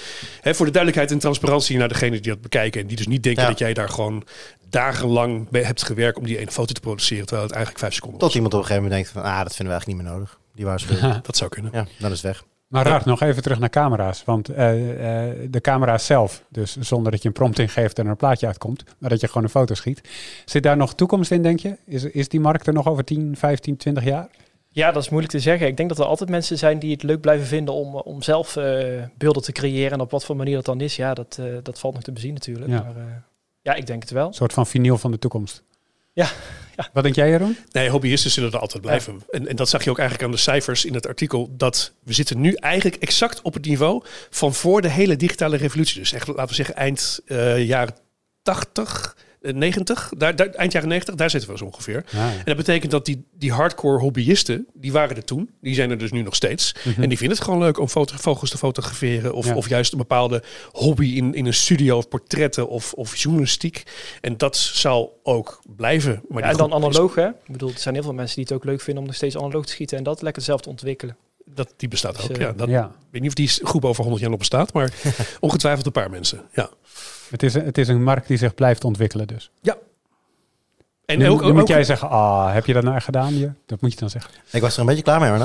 hè, 0.42 0.56
voor 0.56 0.66
de 0.66 0.72
duidelijkheid 0.72 1.12
en 1.14 1.20
transparantie 1.20 1.78
naar 1.78 1.88
degene 1.88 2.20
die 2.20 2.32
dat 2.32 2.42
bekijken 2.42 2.82
en 2.82 2.88
die 2.88 2.98
dus 2.98 3.08
niet 3.08 3.24
denken 3.24 3.44
Ja. 3.44 3.50
dat 3.50 3.60
jij 3.60 3.74
daar 3.74 3.90
gewoon 3.90 4.24
dagenlang 4.72 5.48
mee 5.50 5.64
hebt 5.64 5.84
gewerkt 5.84 6.18
om 6.18 6.26
die 6.26 6.38
ene 6.38 6.52
foto 6.52 6.74
te 6.74 6.80
produceren, 6.80 7.26
terwijl 7.26 7.48
het 7.48 7.56
eigenlijk 7.56 7.84
vijf 7.84 7.94
seconden 7.94 8.20
Tot 8.20 8.34
iemand 8.34 8.54
op 8.54 8.60
een 8.60 8.66
gegeven 8.66 8.90
moment 8.90 9.04
denkt 9.04 9.20
van, 9.20 9.32
ah, 9.32 9.44
dat 9.44 9.56
vinden 9.56 9.66
we 9.66 9.72
eigenlijk 9.72 9.88
niet 9.88 10.08
meer 10.08 10.14
nodig. 10.14 10.40
Die 10.56 10.66
waarschuwing. 10.66 11.22
Dat 11.22 11.38
zou 11.38 11.50
kunnen. 11.50 11.72
ja, 11.74 11.86
dan 12.00 12.12
is 12.12 12.22
het 12.22 12.32
weg. 12.32 12.44
Maar 12.68 12.86
raar, 12.86 13.02
nog 13.06 13.22
even 13.22 13.42
terug 13.42 13.60
naar 13.60 13.70
camera's. 13.70 14.24
Want 14.24 14.50
eh, 14.50 15.30
eh, 15.30 15.38
de 15.50 15.62
camera's 15.62 16.06
zelf, 16.06 16.44
dus 16.50 16.78
zonder 16.78 17.12
dat 17.12 17.22
je 17.22 17.28
een 17.28 17.34
prompt 17.34 17.60
ingeeft 17.60 18.00
en 18.00 18.06
er 18.06 18.12
een 18.12 18.18
plaatje 18.18 18.48
uitkomt, 18.48 18.84
maar 18.98 19.10
dat 19.10 19.22
je 19.22 19.28
gewoon 19.28 19.44
een 19.44 19.50
foto 19.50 19.74
schiet. 19.74 20.02
Zit 20.46 20.64
daar 20.64 20.78
nog 20.78 20.96
toekomst 20.96 21.32
in, 21.32 21.42
denk 21.42 21.60
je? 21.60 21.78
Is, 21.86 22.04
is 22.04 22.30
die 22.30 22.40
markt 22.40 22.68
er 22.68 22.74
nog 22.74 22.88
over 22.88 23.04
10, 23.04 23.36
15, 23.38 23.78
20 23.78 24.04
jaar? 24.04 24.28
Ja, 24.74 24.92
dat 24.92 25.04
is 25.04 25.10
moeilijk 25.10 25.34
te 25.34 25.40
zeggen. 25.40 25.68
Ik 25.68 25.78
denk 25.78 25.90
dat 25.90 26.00
er 26.00 26.06
altijd 26.06 26.30
mensen 26.30 26.58
zijn 26.58 26.80
die 26.80 26.92
het 26.92 27.04
leuk 27.04 27.22
blijven 27.22 27.48
vinden 27.48 27.74
om, 27.74 27.96
om 27.96 28.22
zelf 28.22 28.56
eh, 28.56 29.04
beelden 29.18 29.44
te 29.44 29.52
creëren. 29.52 29.92
En 29.92 30.00
op 30.00 30.12
wat 30.12 30.26
voor 30.26 30.36
manier 30.36 30.56
dat 30.56 30.66
dan 30.66 30.82
is, 30.82 30.96
ja, 30.96 31.14
dat, 31.14 31.38
eh, 31.40 31.46
dat 31.64 31.80
valt 31.80 31.94
nog 31.94 32.04
te 32.04 32.12
bezien 32.12 32.34
natuurlijk. 32.34 32.70
Ja. 32.70 32.84
Maar, 32.84 32.96
eh, 32.96 33.04
ja, 33.62 33.74
ik 33.74 33.88
denk 33.88 34.02
het 34.02 34.12
wel. 34.12 34.28
Een 34.28 34.34
soort 34.34 34.54
van 34.54 34.68
vinyl 34.68 34.98
van 34.98 35.12
de 35.12 35.20
toekomst. 35.20 35.64
Ja, 36.14 36.30
ja. 36.78 36.90
Wat 36.94 37.04
denk 37.04 37.16
jij, 37.16 37.30
Jeroen? 37.30 37.58
Nee, 37.72 37.90
hobbyisten 37.90 38.32
zullen 38.32 38.52
er 38.52 38.60
altijd 38.60 38.82
blijven. 38.82 39.22
En, 39.30 39.48
en 39.48 39.56
dat 39.56 39.70
zag 39.70 39.84
je 39.84 39.90
ook 39.90 40.00
eigenlijk 40.00 40.28
aan 40.28 40.36
de 40.36 40.42
cijfers 40.42 40.86
in 40.86 40.94
het 40.94 41.08
artikel. 41.08 41.54
Dat 41.58 41.94
we 42.04 42.14
zitten 42.14 42.42
nu 42.42 42.54
eigenlijk 42.54 42.96
exact 42.96 43.42
op 43.42 43.54
het 43.54 43.66
niveau 43.66 44.04
van 44.30 44.54
voor 44.54 44.82
de 44.82 44.90
hele 44.90 45.16
digitale 45.16 45.58
revolutie. 45.58 46.00
Dus 46.00 46.14
echt, 46.14 46.28
laten 46.28 46.48
we 46.48 46.54
zeggen, 46.54 46.76
eind 46.76 47.22
eh, 47.26 47.68
jaren 47.68 47.96
80, 48.42 49.16
eh, 49.18 49.31
90. 49.42 50.12
Daar, 50.18 50.36
daar, 50.36 50.48
eind 50.48 50.72
jaren 50.72 50.90
90, 50.90 51.16
daar 51.16 51.30
zitten 51.30 51.50
we 51.52 51.58
zo 51.58 51.66
ongeveer. 51.66 52.04
Ja, 52.12 52.30
En 52.32 52.42
dat 52.46 52.56
betekent 52.56 52.92
dat 52.92 53.06
die, 53.06 53.26
die 53.34 53.52
hardcore 53.52 54.00
hobbyisten, 54.00 54.68
die 54.74 54.92
waren 54.92 55.16
er 55.16 55.24
toen. 55.24 55.50
Die 55.62 55.74
zijn 55.76 55.90
er 55.90 55.98
dus 55.98 56.12
nu 56.12 56.22
nog 56.22 56.36
steeds. 56.36 56.76
En 56.98 57.10
die 57.10 57.18
vinden 57.18 57.38
het 57.38 57.46
gewoon 57.46 57.60
leuk 57.60 57.80
om 57.80 57.88
foto, 57.88 58.16
vogels 58.18 58.50
te 58.50 58.58
fotograferen. 58.58 59.34
Of, 59.34 59.46
Ja. 59.46 59.56
of 59.56 59.70
juist 59.70 59.92
een 59.92 59.98
bepaalde 59.98 60.44
hobby 60.72 61.16
in, 61.16 61.34
in 61.34 61.46
een 61.46 61.54
studio 61.54 61.98
of 61.98 62.08
portretten 62.08 62.68
of, 62.70 62.94
of 62.94 63.16
journalistiek. 63.16 63.84
En 64.22 64.38
dat 64.38 64.58
zal 64.58 65.20
ook 65.24 65.62
blijven. 65.76 66.22
Maar 66.30 66.44
en 66.44 66.58
dan 66.58 66.74
analoog, 66.74 67.16
hè? 67.16 67.28
Ik 67.28 67.34
bedoel, 67.52 67.70
er 67.70 67.80
zijn 67.80 67.94
heel 67.94 68.04
veel 68.04 68.14
mensen 68.14 68.36
die 68.36 68.44
het 68.44 68.54
ook 68.54 68.64
leuk 68.64 68.82
vinden 68.82 69.02
om 69.02 69.08
nog 69.08 69.18
steeds 69.18 69.38
analoog 69.38 69.66
te 69.66 69.72
schieten 69.72 69.98
en 69.98 70.04
dat 70.04 70.22
lekker 70.22 70.42
zelf 70.42 70.62
te 70.62 70.70
ontwikkelen. 70.70 71.18
Dat, 71.54 71.74
die 71.78 71.90
bestaat 71.90 72.16
Dus, 72.16 72.24
ook. 72.24 72.36
eh, 72.38 72.42
ja, 72.42 72.52
dat, 72.52 72.68
ja. 72.70 72.86
Ik 72.86 73.08
weet 73.12 73.22
niet 73.22 73.30
of 73.30 73.36
die 73.36 73.48
groep 73.50 73.86
over 73.86 74.00
100 74.02 74.22
jaar 74.22 74.30
nog 74.30 74.40
bestaat, 74.40 74.74
maar 74.74 74.94
ongetwijfeld 75.40 75.86
een 75.86 75.92
paar 75.92 76.10
mensen. 76.10 76.42
Ja. 76.52 76.70
Het, 77.30 77.44
is, 77.44 77.54
het 77.54 77.78
is 77.78 77.88
een 77.88 78.04
markt 78.04 78.28
die 78.28 78.38
zich 78.38 78.56
blijft 78.56 78.84
ontwikkelen 78.84 79.28
dus. 79.28 79.52
En 81.06 81.18
nu, 81.18 81.30
ook, 81.30 81.42
nu 81.44 81.52
moet 81.52 81.62
ook- 81.62 81.68
jij 81.68 81.84
zeggen, 81.84 82.10
ah, 82.10 82.54
heb 82.54 82.66
je 82.66 82.74
dat 82.74 82.84
nou 82.84 83.00
gedaan? 83.00 83.38
Je? 83.38 83.52
Dat 83.66 83.82
moet 83.82 83.94
je 83.94 84.00
dan 84.00 84.10
zeggen. 84.10 84.32
Ik 84.52 84.62
was 84.62 84.74
er 84.74 84.80
een 84.80 84.86
beetje 84.86 85.04
klaar 85.04 85.20
mee, 85.20 85.30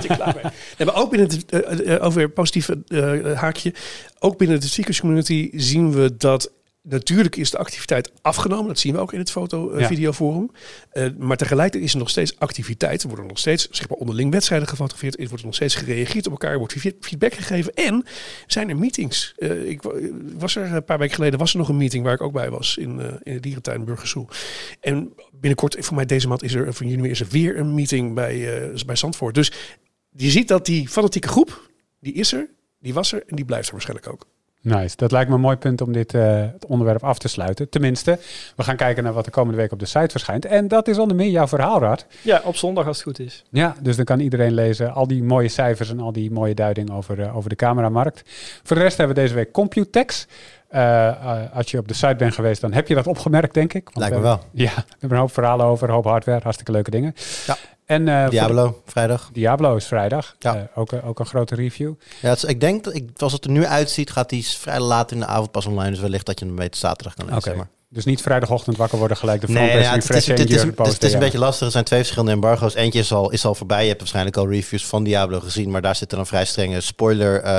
je 0.00 0.06
klaar 0.16 0.34
mee. 0.42 0.52
Nee, 0.78 0.86
maar 0.86 0.94
ook 0.96 1.10
binnen 1.10 1.28
het, 1.28 1.50
eh, 1.50 1.94
eh, 1.94 2.04
over 2.04 2.22
een 2.22 2.32
positief 2.32 2.68
eh, 2.68 3.38
haakje, 3.38 3.74
ook 4.18 4.38
binnen 4.38 4.60
de 4.60 4.66
speakerscommunity 4.66 5.50
zien 5.54 5.92
we 5.92 6.16
dat 6.16 6.50
natuurlijk 6.82 7.36
is 7.36 7.50
de 7.50 7.58
activiteit 7.58 8.12
afgenomen. 8.22 8.66
Dat 8.66 8.78
zien 8.78 8.92
we 8.92 8.98
ook 8.98 9.12
in 9.12 9.18
het 9.18 9.30
foto 9.30 9.70
eh, 9.70 9.80
Ja. 9.80 9.86
Eh, 10.90 11.06
maar 11.18 11.36
tegelijkertijd 11.36 11.84
is 11.84 11.92
er 11.92 11.98
nog 11.98 12.10
steeds 12.10 12.38
activiteit. 12.38 13.02
Er 13.02 13.08
worden 13.08 13.26
nog 13.26 13.38
steeds 13.38 13.68
zeg 13.70 13.88
maar, 13.88 13.98
onderling 13.98 14.30
wedstrijden 14.32 14.68
gefotografeerd. 14.68 15.20
Er 15.20 15.28
wordt 15.28 15.44
nog 15.44 15.54
steeds 15.54 15.74
gereageerd 15.74 16.26
op 16.26 16.32
elkaar. 16.32 16.50
Er 16.52 16.58
wordt 16.58 16.72
feed- 16.72 16.96
feedback 17.00 17.34
gegeven. 17.34 17.74
En 17.74 18.04
zijn 18.46 18.68
er 18.68 18.76
meetings. 18.76 19.32
Eh, 19.36 19.64
ik 19.68 19.82
wa- 19.82 19.92
was 20.38 20.56
er 20.56 20.72
een 20.74 20.84
paar 20.84 20.98
weken 20.98 21.14
geleden 21.14 21.38
was 21.38 21.52
er 21.52 21.58
nog 21.58 21.68
een 21.68 21.76
meeting 21.76 22.04
waar 22.04 22.14
ik 22.14 22.20
ook 22.22 22.32
bij 22.32 22.50
was 22.50 22.76
in, 22.76 23.00
in 23.22 23.34
de 23.34 23.40
dierentuin 23.40 23.84
Burgersoel. 23.84 24.28
En 24.80 25.12
binnenkort, 25.32 25.76
voor 25.78 25.96
mij 25.96 26.06
deze 26.06 26.28
maand 26.28 26.42
is 26.42 26.54
er, 26.54 26.74
voor 26.74 26.86
juni 26.86 27.08
is 27.08 27.20
er 27.20 27.28
weer 27.30 27.58
een 27.58 27.74
meeting 27.74 28.14
bij, 28.14 28.70
bij 28.86 28.96
Zandvoort. 28.96 29.34
Dus 29.34 29.52
je 30.16 30.30
ziet 30.30 30.48
dat 30.48 30.66
die 30.66 30.88
fanatieke 30.88 31.28
groep, 31.28 31.70
die 32.00 32.12
is 32.12 32.32
er, 32.32 32.50
die 32.78 32.94
was 32.94 33.12
er 33.12 33.22
en 33.26 33.36
die 33.36 33.44
blijft 33.44 33.66
er 33.66 33.72
waarschijnlijk 33.72 34.08
ook. 34.12 34.26
Nice. 34.62 34.96
Dat 34.96 35.12
lijkt 35.12 35.28
me 35.28 35.34
een 35.34 35.40
mooi 35.40 35.56
punt 35.56 35.80
om 35.80 35.92
dit 35.92 36.14
eh, 36.14 36.40
het 36.40 36.66
onderwerp 36.66 37.04
af 37.04 37.18
te 37.18 37.28
sluiten. 37.28 37.68
Tenminste, 37.68 38.18
we 38.56 38.62
gaan 38.62 38.76
kijken 38.76 39.04
naar 39.04 39.12
wat 39.12 39.24
de 39.24 39.30
komende 39.30 39.58
week 39.60 39.72
op 39.72 39.78
de 39.78 39.86
site 39.86 40.08
verschijnt. 40.08 40.44
En 40.44 40.68
dat 40.68 40.88
is 40.88 40.98
onder 40.98 41.16
meer 41.16 41.30
jouw 41.30 41.48
verhaal, 41.48 41.80
Rad. 41.80 42.06
Ja, 42.22 42.40
op 42.44 42.56
zondag 42.56 42.86
als 42.86 42.96
het 42.96 43.06
goed 43.06 43.18
is. 43.18 43.44
Ja, 43.50 43.76
dus 43.82 43.96
dan 43.96 44.04
kan 44.04 44.20
iedereen 44.20 44.54
lezen 44.54 44.92
al 44.92 45.06
die 45.06 45.22
mooie 45.22 45.48
cijfers 45.48 45.90
en 45.90 46.00
al 46.00 46.12
die 46.12 46.30
mooie 46.30 46.54
duiding 46.54 46.90
over, 46.90 47.20
eh, 47.20 47.36
over 47.36 47.48
de 47.48 47.56
cameramarkt. 47.56 48.22
Voor 48.62 48.76
de 48.76 48.82
rest 48.82 48.96
hebben 48.96 49.16
we 49.16 49.22
deze 49.22 49.34
week 49.34 49.52
Computex. 49.52 50.26
Eh, 50.68 51.54
als 51.54 51.70
je 51.70 51.78
op 51.78 51.88
de 51.88 51.94
site 51.94 52.14
bent 52.16 52.34
geweest, 52.34 52.60
dan 52.60 52.72
heb 52.72 52.88
je 52.88 52.94
dat 52.94 53.06
opgemerkt, 53.06 53.54
denk 53.54 53.72
ik. 53.74 53.84
Want 53.84 53.98
Lijkt 53.98 54.14
me 54.14 54.22
wel. 54.22 54.40
Ja, 54.52 54.74
we 54.74 54.84
hebben 54.90 55.10
een 55.10 55.16
hoop 55.16 55.32
verhalen 55.32 55.66
over, 55.66 55.88
een 55.88 55.94
hoop 55.94 56.04
hardware, 56.04 56.40
hartstikke 56.42 56.72
leuke 56.72 56.90
dingen. 56.90 57.14
Ja. 57.46 57.56
En 57.90 58.08
eh, 58.08 58.28
Diablo, 58.28 58.82
vrijdag. 58.86 59.30
Diablo 59.32 59.76
is 59.76 59.84
vrijdag. 59.86 60.34
Ja. 60.38 60.56
Eh, 60.56 60.62
ook, 60.74 60.92
een- 60.92 61.02
ook 61.02 61.18
een 61.18 61.26
grote 61.26 61.54
review. 61.54 61.92
Ja, 62.22 62.28
het 62.28 62.36
is- 62.38 62.44
ik 62.44 62.60
denk, 62.60 62.84
dat 62.84 62.94
ik, 62.94 63.08
zoals 63.16 63.32
het 63.32 63.44
er 63.44 63.50
nu 63.50 63.66
uitziet, 63.66 64.10
gaat 64.10 64.28
die 64.28 64.46
vrij 64.46 64.80
laat 64.80 65.12
in 65.12 65.18
de 65.18 65.26
avond 65.26 65.50
pas 65.50 65.66
online. 65.66 65.90
Dus 65.90 66.00
wellicht 66.00 66.26
dat 66.26 66.38
je 66.38 66.44
hem 66.44 66.54
beter 66.56 66.80
zaterdag 66.80 67.14
kan 67.14 67.24
lezen. 67.24 67.38
Oké. 67.50 67.54
maar. 67.56 67.68
Dus 67.92 68.04
niet 68.04 68.22
vrijdagochtend 68.22 68.76
wakker 68.76 68.98
worden 68.98 69.16
gelijk 69.16 69.40
de 69.40 69.48
Nee, 69.52 69.62
ja, 69.62 69.70
het, 69.70 69.78
is, 69.82 69.86
refreshen 69.92 70.30
het, 70.34 70.40
is, 70.40 70.44
het, 70.44 70.50
is, 70.54 70.60
het 70.62 70.68
is 70.68 70.74
posten, 70.74 71.12
een 71.12 71.18
beetje 71.18 71.38
lastig. 71.38 71.66
Er 71.66 71.72
zijn 71.72 71.84
twee 71.84 71.98
verschillende 71.98 72.32
embargo's. 72.32 72.74
Eentje 72.74 72.98
is 72.98 73.12
al, 73.12 73.30
is 73.30 73.44
al 73.44 73.54
voorbij. 73.54 73.80
Je 73.82 73.86
hebt 73.88 73.98
waarschijnlijk 73.98 74.36
al 74.36 74.48
reviews 74.48 74.86
van 74.86 75.04
Diablo 75.04 75.40
gezien. 75.40 75.70
Maar 75.70 75.82
daar 75.82 75.96
zitten 75.96 76.16
dan 76.16 76.26
vrij 76.26 76.44
strenge 76.44 76.80
spoiler 76.80 77.40
eh, 77.42 77.58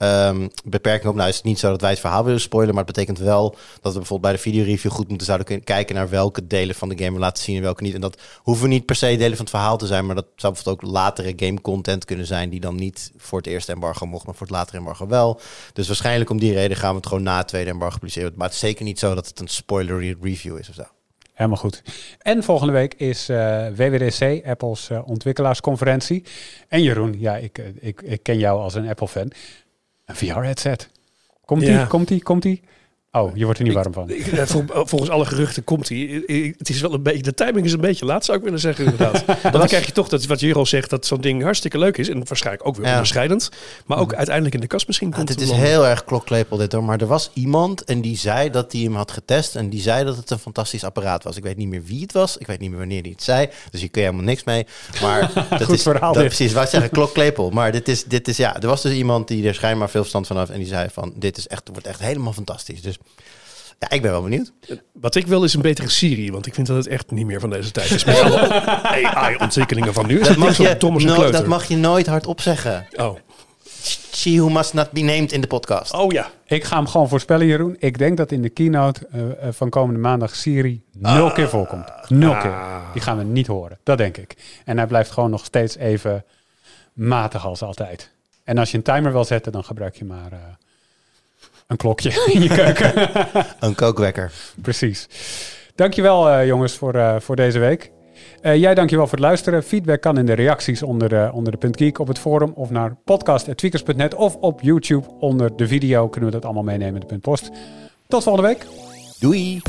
ehm, 0.00 0.48
beperkingen 0.64 1.10
op. 1.10 1.16
Nou 1.16 1.28
is 1.28 1.36
het 1.36 1.44
niet 1.44 1.58
zo 1.58 1.70
dat 1.70 1.80
wij 1.80 1.90
het 1.90 2.00
verhaal 2.00 2.24
willen 2.24 2.40
spoilen. 2.40 2.74
Maar 2.74 2.84
het 2.84 2.94
betekent 2.94 3.18
wel 3.18 3.50
dat 3.80 3.92
we 3.92 3.98
bijvoorbeeld 3.98 4.20
bij 4.20 4.32
de 4.32 4.38
videoreview 4.38 4.90
goed 4.90 5.08
moeten 5.08 5.26
zouden 5.26 5.46
kunnen 5.46 5.64
kijken 5.64 5.94
naar 5.94 6.08
welke 6.08 6.46
delen 6.46 6.74
van 6.74 6.88
de 6.88 6.98
game 6.98 7.12
we 7.12 7.18
laten 7.18 7.44
zien 7.44 7.56
en 7.56 7.62
welke 7.62 7.82
niet. 7.82 7.94
En 7.94 8.00
dat 8.00 8.20
hoeven 8.36 8.68
niet 8.68 8.84
per 8.84 8.96
se 8.96 9.16
delen 9.16 9.36
van 9.36 9.44
het 9.44 9.54
verhaal 9.54 9.78
te 9.78 9.86
zijn. 9.86 10.06
Maar 10.06 10.14
dat 10.14 10.26
zou 10.36 10.52
bijvoorbeeld 10.52 10.84
ook 10.84 10.92
latere 10.92 11.32
game 11.36 11.60
content 11.60 12.04
kunnen 12.04 12.26
zijn. 12.26 12.50
Die 12.50 12.60
dan 12.60 12.76
niet 12.76 13.12
voor 13.16 13.38
het 13.38 13.46
eerste 13.46 13.72
embargo 13.72 14.06
mocht, 14.06 14.26
maar 14.26 14.34
voor 14.34 14.46
het 14.46 14.56
latere 14.56 14.78
embargo 14.78 15.06
wel. 15.06 15.40
Dus 15.72 15.86
waarschijnlijk 15.86 16.30
om 16.30 16.38
die 16.38 16.52
reden 16.52 16.76
gaan 16.76 16.90
we 16.90 16.96
het 16.96 17.06
gewoon 17.06 17.22
na 17.22 17.36
het 17.36 17.48
tweede 17.48 17.70
embargo 17.70 17.98
publiceren. 17.98 18.32
Maar 18.36 18.46
het 18.46 18.54
is 18.54 18.60
zeker 18.60 18.84
niet 18.84 18.98
zo 18.98 19.14
dat 19.14 19.26
het 19.26 19.40
een 19.40 19.48
spoilery 19.48 20.16
review 20.20 20.58
is 20.58 20.68
of 20.68 20.74
zo. 20.74 20.84
Helemaal 21.40 21.60
goed. 21.60 21.82
En 22.18 22.42
volgende 22.42 22.72
week 22.72 22.94
is 22.94 23.28
eh, 23.28 23.66
WWDC, 23.76 24.46
Apple's 24.46 24.90
eh, 24.90 25.08
ontwikkelaarsconferentie. 25.08 26.24
En 26.68 26.82
Jeroen, 26.82 27.16
ja, 27.18 27.36
ik, 27.36 27.58
eh, 27.58 27.64
ik, 27.78 28.02
ik 28.02 28.22
ken 28.22 28.38
jou 28.38 28.60
als 28.60 28.74
een 28.74 28.88
Apple-fan. 28.88 29.32
Een 30.10 30.16
VR-headset. 30.16 30.88
Komt-ie, 31.44 31.70
Ja. 31.70 31.84
komt-ie, 31.84 32.22
komt-ie? 32.22 32.62
Oh, 33.12 33.36
je 33.36 33.44
wordt 33.44 33.58
er 33.58 33.64
niet 33.64 33.74
warm 33.74 33.92
van. 33.92 34.10
Ik- 34.10 34.26
eh, 34.26 34.44
vol- 34.46 34.64
volgens 34.66 35.10
alle 35.10 35.24
geruchten 35.24 35.64
komt 35.64 35.88
hij. 35.88 36.22
Het 36.58 36.68
is 36.68 36.80
wel 36.80 36.94
een 36.94 37.02
beetje, 37.02 37.22
de 37.22 37.34
timing 37.34 37.66
is 37.66 37.72
een 37.72 37.80
beetje 37.80 38.04
laat, 38.04 38.24
zou 38.24 38.38
ik 38.38 38.44
willen 38.44 38.58
zeggen 38.60 38.84
inderdaad. 38.84 39.24
Want 39.42 39.52
dan 39.54 39.66
krijg 39.66 39.86
je 39.86 39.92
toch 39.92 40.08
dat 40.08 40.26
wat 40.26 40.40
Jero 40.40 40.64
zegt, 40.64 40.90
dat 40.90 41.06
zo'n 41.06 41.20
ding 41.20 41.42
hartstikke 41.42 41.78
leuk 41.78 41.96
is. 41.98 42.08
En 42.08 42.22
waarschijnlijk 42.26 42.66
ook 42.66 42.76
weer 42.76 42.84
Ja. 42.86 42.90
onderscheidend. 42.92 43.48
Maar 43.86 43.98
ook 43.98 44.14
uiteindelijk 44.14 44.54
in 44.54 44.60
de 44.60 44.66
kast 44.66 44.86
misschien 44.86 45.08
Ja, 45.08 45.14
komt 45.14 45.28
dit 45.28 45.40
is 45.40 45.50
heel 45.50 45.86
erg 45.86 46.04
klokklepel 46.04 46.56
dit 46.56 46.72
hoor. 46.72 46.84
Maar 46.84 47.00
er 47.00 47.06
was 47.06 47.30
iemand 47.34 47.84
en 47.84 48.00
die 48.00 48.16
zei 48.16 48.50
dat 48.50 48.72
hij 48.72 48.80
hem 48.80 48.94
had 48.94 49.10
getest. 49.10 49.56
En 49.56 49.68
die 49.68 49.80
zei 49.80 50.04
dat 50.04 50.16
het 50.16 50.30
een 50.30 50.38
fantastisch 50.38 50.84
apparaat 50.84 51.24
was. 51.24 51.36
Ik 51.36 51.42
weet 51.42 51.56
niet 51.56 51.68
meer 51.68 51.82
wie 51.84 52.00
het 52.02 52.12
was. 52.12 52.36
Ik 52.36 52.46
weet 52.46 52.60
niet 52.60 52.70
meer 52.70 52.78
wanneer 52.78 53.02
hij 53.02 53.10
het 53.10 53.22
zei. 53.22 53.48
Dus 53.70 53.80
hier 53.80 53.90
kun 53.90 54.00
je 54.02 54.06
helemaal 54.08 54.28
niks 54.30 54.44
mee. 54.44 54.66
Maar 55.02 55.32
dat 55.50 55.62
Goed 55.62 55.74
is 55.74 55.82
verhaal 55.82 56.12
dat, 56.12 56.24
precies. 56.24 56.52
Wat 56.52 56.70
zeggen 56.70 56.90
klokklepel. 56.90 57.50
Maar 57.50 57.72
dit 57.72 57.88
is, 57.88 58.04
dit 58.04 58.28
is 58.28 58.36
ja. 58.36 58.60
Er 58.60 58.66
was 58.68 58.82
dus 58.82 58.92
iemand 58.94 59.28
die 59.28 59.46
er 59.48 59.54
schijnbaar 59.54 59.90
veel 59.90 60.00
verstand 60.00 60.26
van 60.26 60.36
had. 60.36 60.48
En 60.50 60.58
die 60.58 60.66
zei 60.68 60.88
van 60.92 61.12
dit 61.16 61.36
is 61.38 61.46
echt, 61.46 61.68
wordt 61.72 61.86
echt 61.86 62.00
helemaal 62.00 62.32
fantastisch. 62.32 62.82
Dus 62.82 62.98
ja, 63.80 63.90
ik 63.90 64.02
ben 64.02 64.10
wel 64.10 64.22
benieuwd. 64.22 64.52
Wat 64.92 65.14
ik 65.14 65.26
wil 65.26 65.44
is 65.44 65.54
een 65.54 65.62
betere 65.62 65.88
Siri, 65.88 66.30
want 66.32 66.46
ik 66.46 66.54
vind 66.54 66.66
dat 66.66 66.76
het 66.76 66.86
echt 66.86 67.10
niet 67.10 67.26
meer 67.26 67.40
van 67.40 67.50
deze 67.50 67.70
tijd 67.70 67.90
is. 67.90 68.04
Met 68.04 68.20
alle 68.22 68.48
AI-ontwikkelingen 69.12 69.92
van 69.94 70.06
nu. 70.06 70.20
Is 70.20 70.26
Dat 70.28 70.36
mag, 70.36 70.56
je, 70.56 70.76
dom 70.78 70.94
als 70.94 71.02
een 71.02 71.08
no- 71.08 71.14
kleuter. 71.14 71.38
dat 71.40 71.46
mag 71.46 71.64
je 71.64 71.76
nooit 71.76 72.06
hardop 72.06 72.40
zeggen. 72.40 72.86
Oh. 72.96 73.16
She 74.12 74.36
who 74.36 74.48
must 74.48 74.74
not 74.74 74.90
be 74.90 75.00
named 75.00 75.32
in 75.32 75.40
de 75.40 75.46
podcast. 75.46 75.92
oh 75.92 76.12
ja. 76.12 76.30
Ik 76.46 76.64
ga 76.64 76.76
hem 76.76 76.86
gewoon 76.86 77.08
voorspellen, 77.08 77.46
Jeroen. 77.46 77.76
Ik 77.78 77.98
denk 77.98 78.16
dat 78.16 78.32
in 78.32 78.42
de 78.42 78.48
keynote 78.48 79.06
eh, 79.12 79.20
eh, 79.30 79.52
van 79.52 79.68
komende 79.70 80.00
maandag 80.00 80.36
Siri 80.36 80.82
nul 80.92 81.32
keer 81.32 81.48
voorkomt. 81.48 81.88
Nul 82.08 82.32
Ah. 82.34 82.40
keer. 82.42 82.54
Die 82.92 83.02
gaan 83.02 83.18
we 83.18 83.24
niet 83.24 83.46
horen. 83.46 83.78
Dat 83.82 83.98
denk 83.98 84.16
ik. 84.16 84.36
En 84.64 84.76
hij 84.76 84.86
blijft 84.86 85.10
gewoon 85.10 85.30
nog 85.30 85.44
steeds 85.44 85.76
even 85.76 86.24
matig 86.92 87.46
als 87.46 87.62
altijd. 87.62 88.10
En 88.44 88.58
als 88.58 88.70
je 88.70 88.76
een 88.76 88.82
timer 88.82 89.12
wil 89.12 89.24
zetten, 89.24 89.52
dan 89.52 89.64
gebruik 89.64 89.96
je 89.96 90.04
maar 90.04 90.32
eh, 90.32 90.38
een 91.70 91.76
klokje 91.76 92.30
in 92.32 92.42
je 92.42 92.48
keuken. 92.48 93.10
Een 93.66 93.74
kookwekker. 93.74 94.32
Precies. 94.62 95.08
Dankjewel 95.74 96.30
eh 96.30 96.46
jongens 96.46 96.76
voor, 96.76 96.94
eh, 96.94 97.14
voor 97.18 97.36
deze 97.36 97.58
week. 97.58 97.90
Eh, 98.40 98.56
jij 98.56 98.74
dankjewel 98.74 99.06
voor 99.06 99.18
het 99.18 99.26
luisteren. 99.26 99.62
Feedback 99.62 100.00
kan 100.00 100.18
in 100.18 100.26
de 100.26 100.32
reacties 100.32 100.82
onder 100.82 101.08
de, 101.08 101.30
onder 101.32 101.52
de 101.52 101.58
Punt 101.58 101.76
Geek 101.76 101.98
op 101.98 102.08
het 102.08 102.18
forum 102.18 102.52
of 102.54 102.70
naar 102.70 102.96
podcast.tweakers.net 103.04 104.14
of 104.14 104.36
op 104.36 104.60
YouTube 104.60 105.08
onder 105.18 105.56
de 105.56 105.66
video 105.66 106.08
kunnen 106.08 106.30
we 106.30 106.36
dat 106.36 106.44
allemaal 106.44 106.62
meenemen 106.62 106.94
in 106.94 107.00
de 107.00 107.06
Punt 107.06 107.20
Post. 107.22 107.50
Tot 108.06 108.22
volgende 108.22 108.48
week. 108.48 108.66
Doei! 109.18 109.60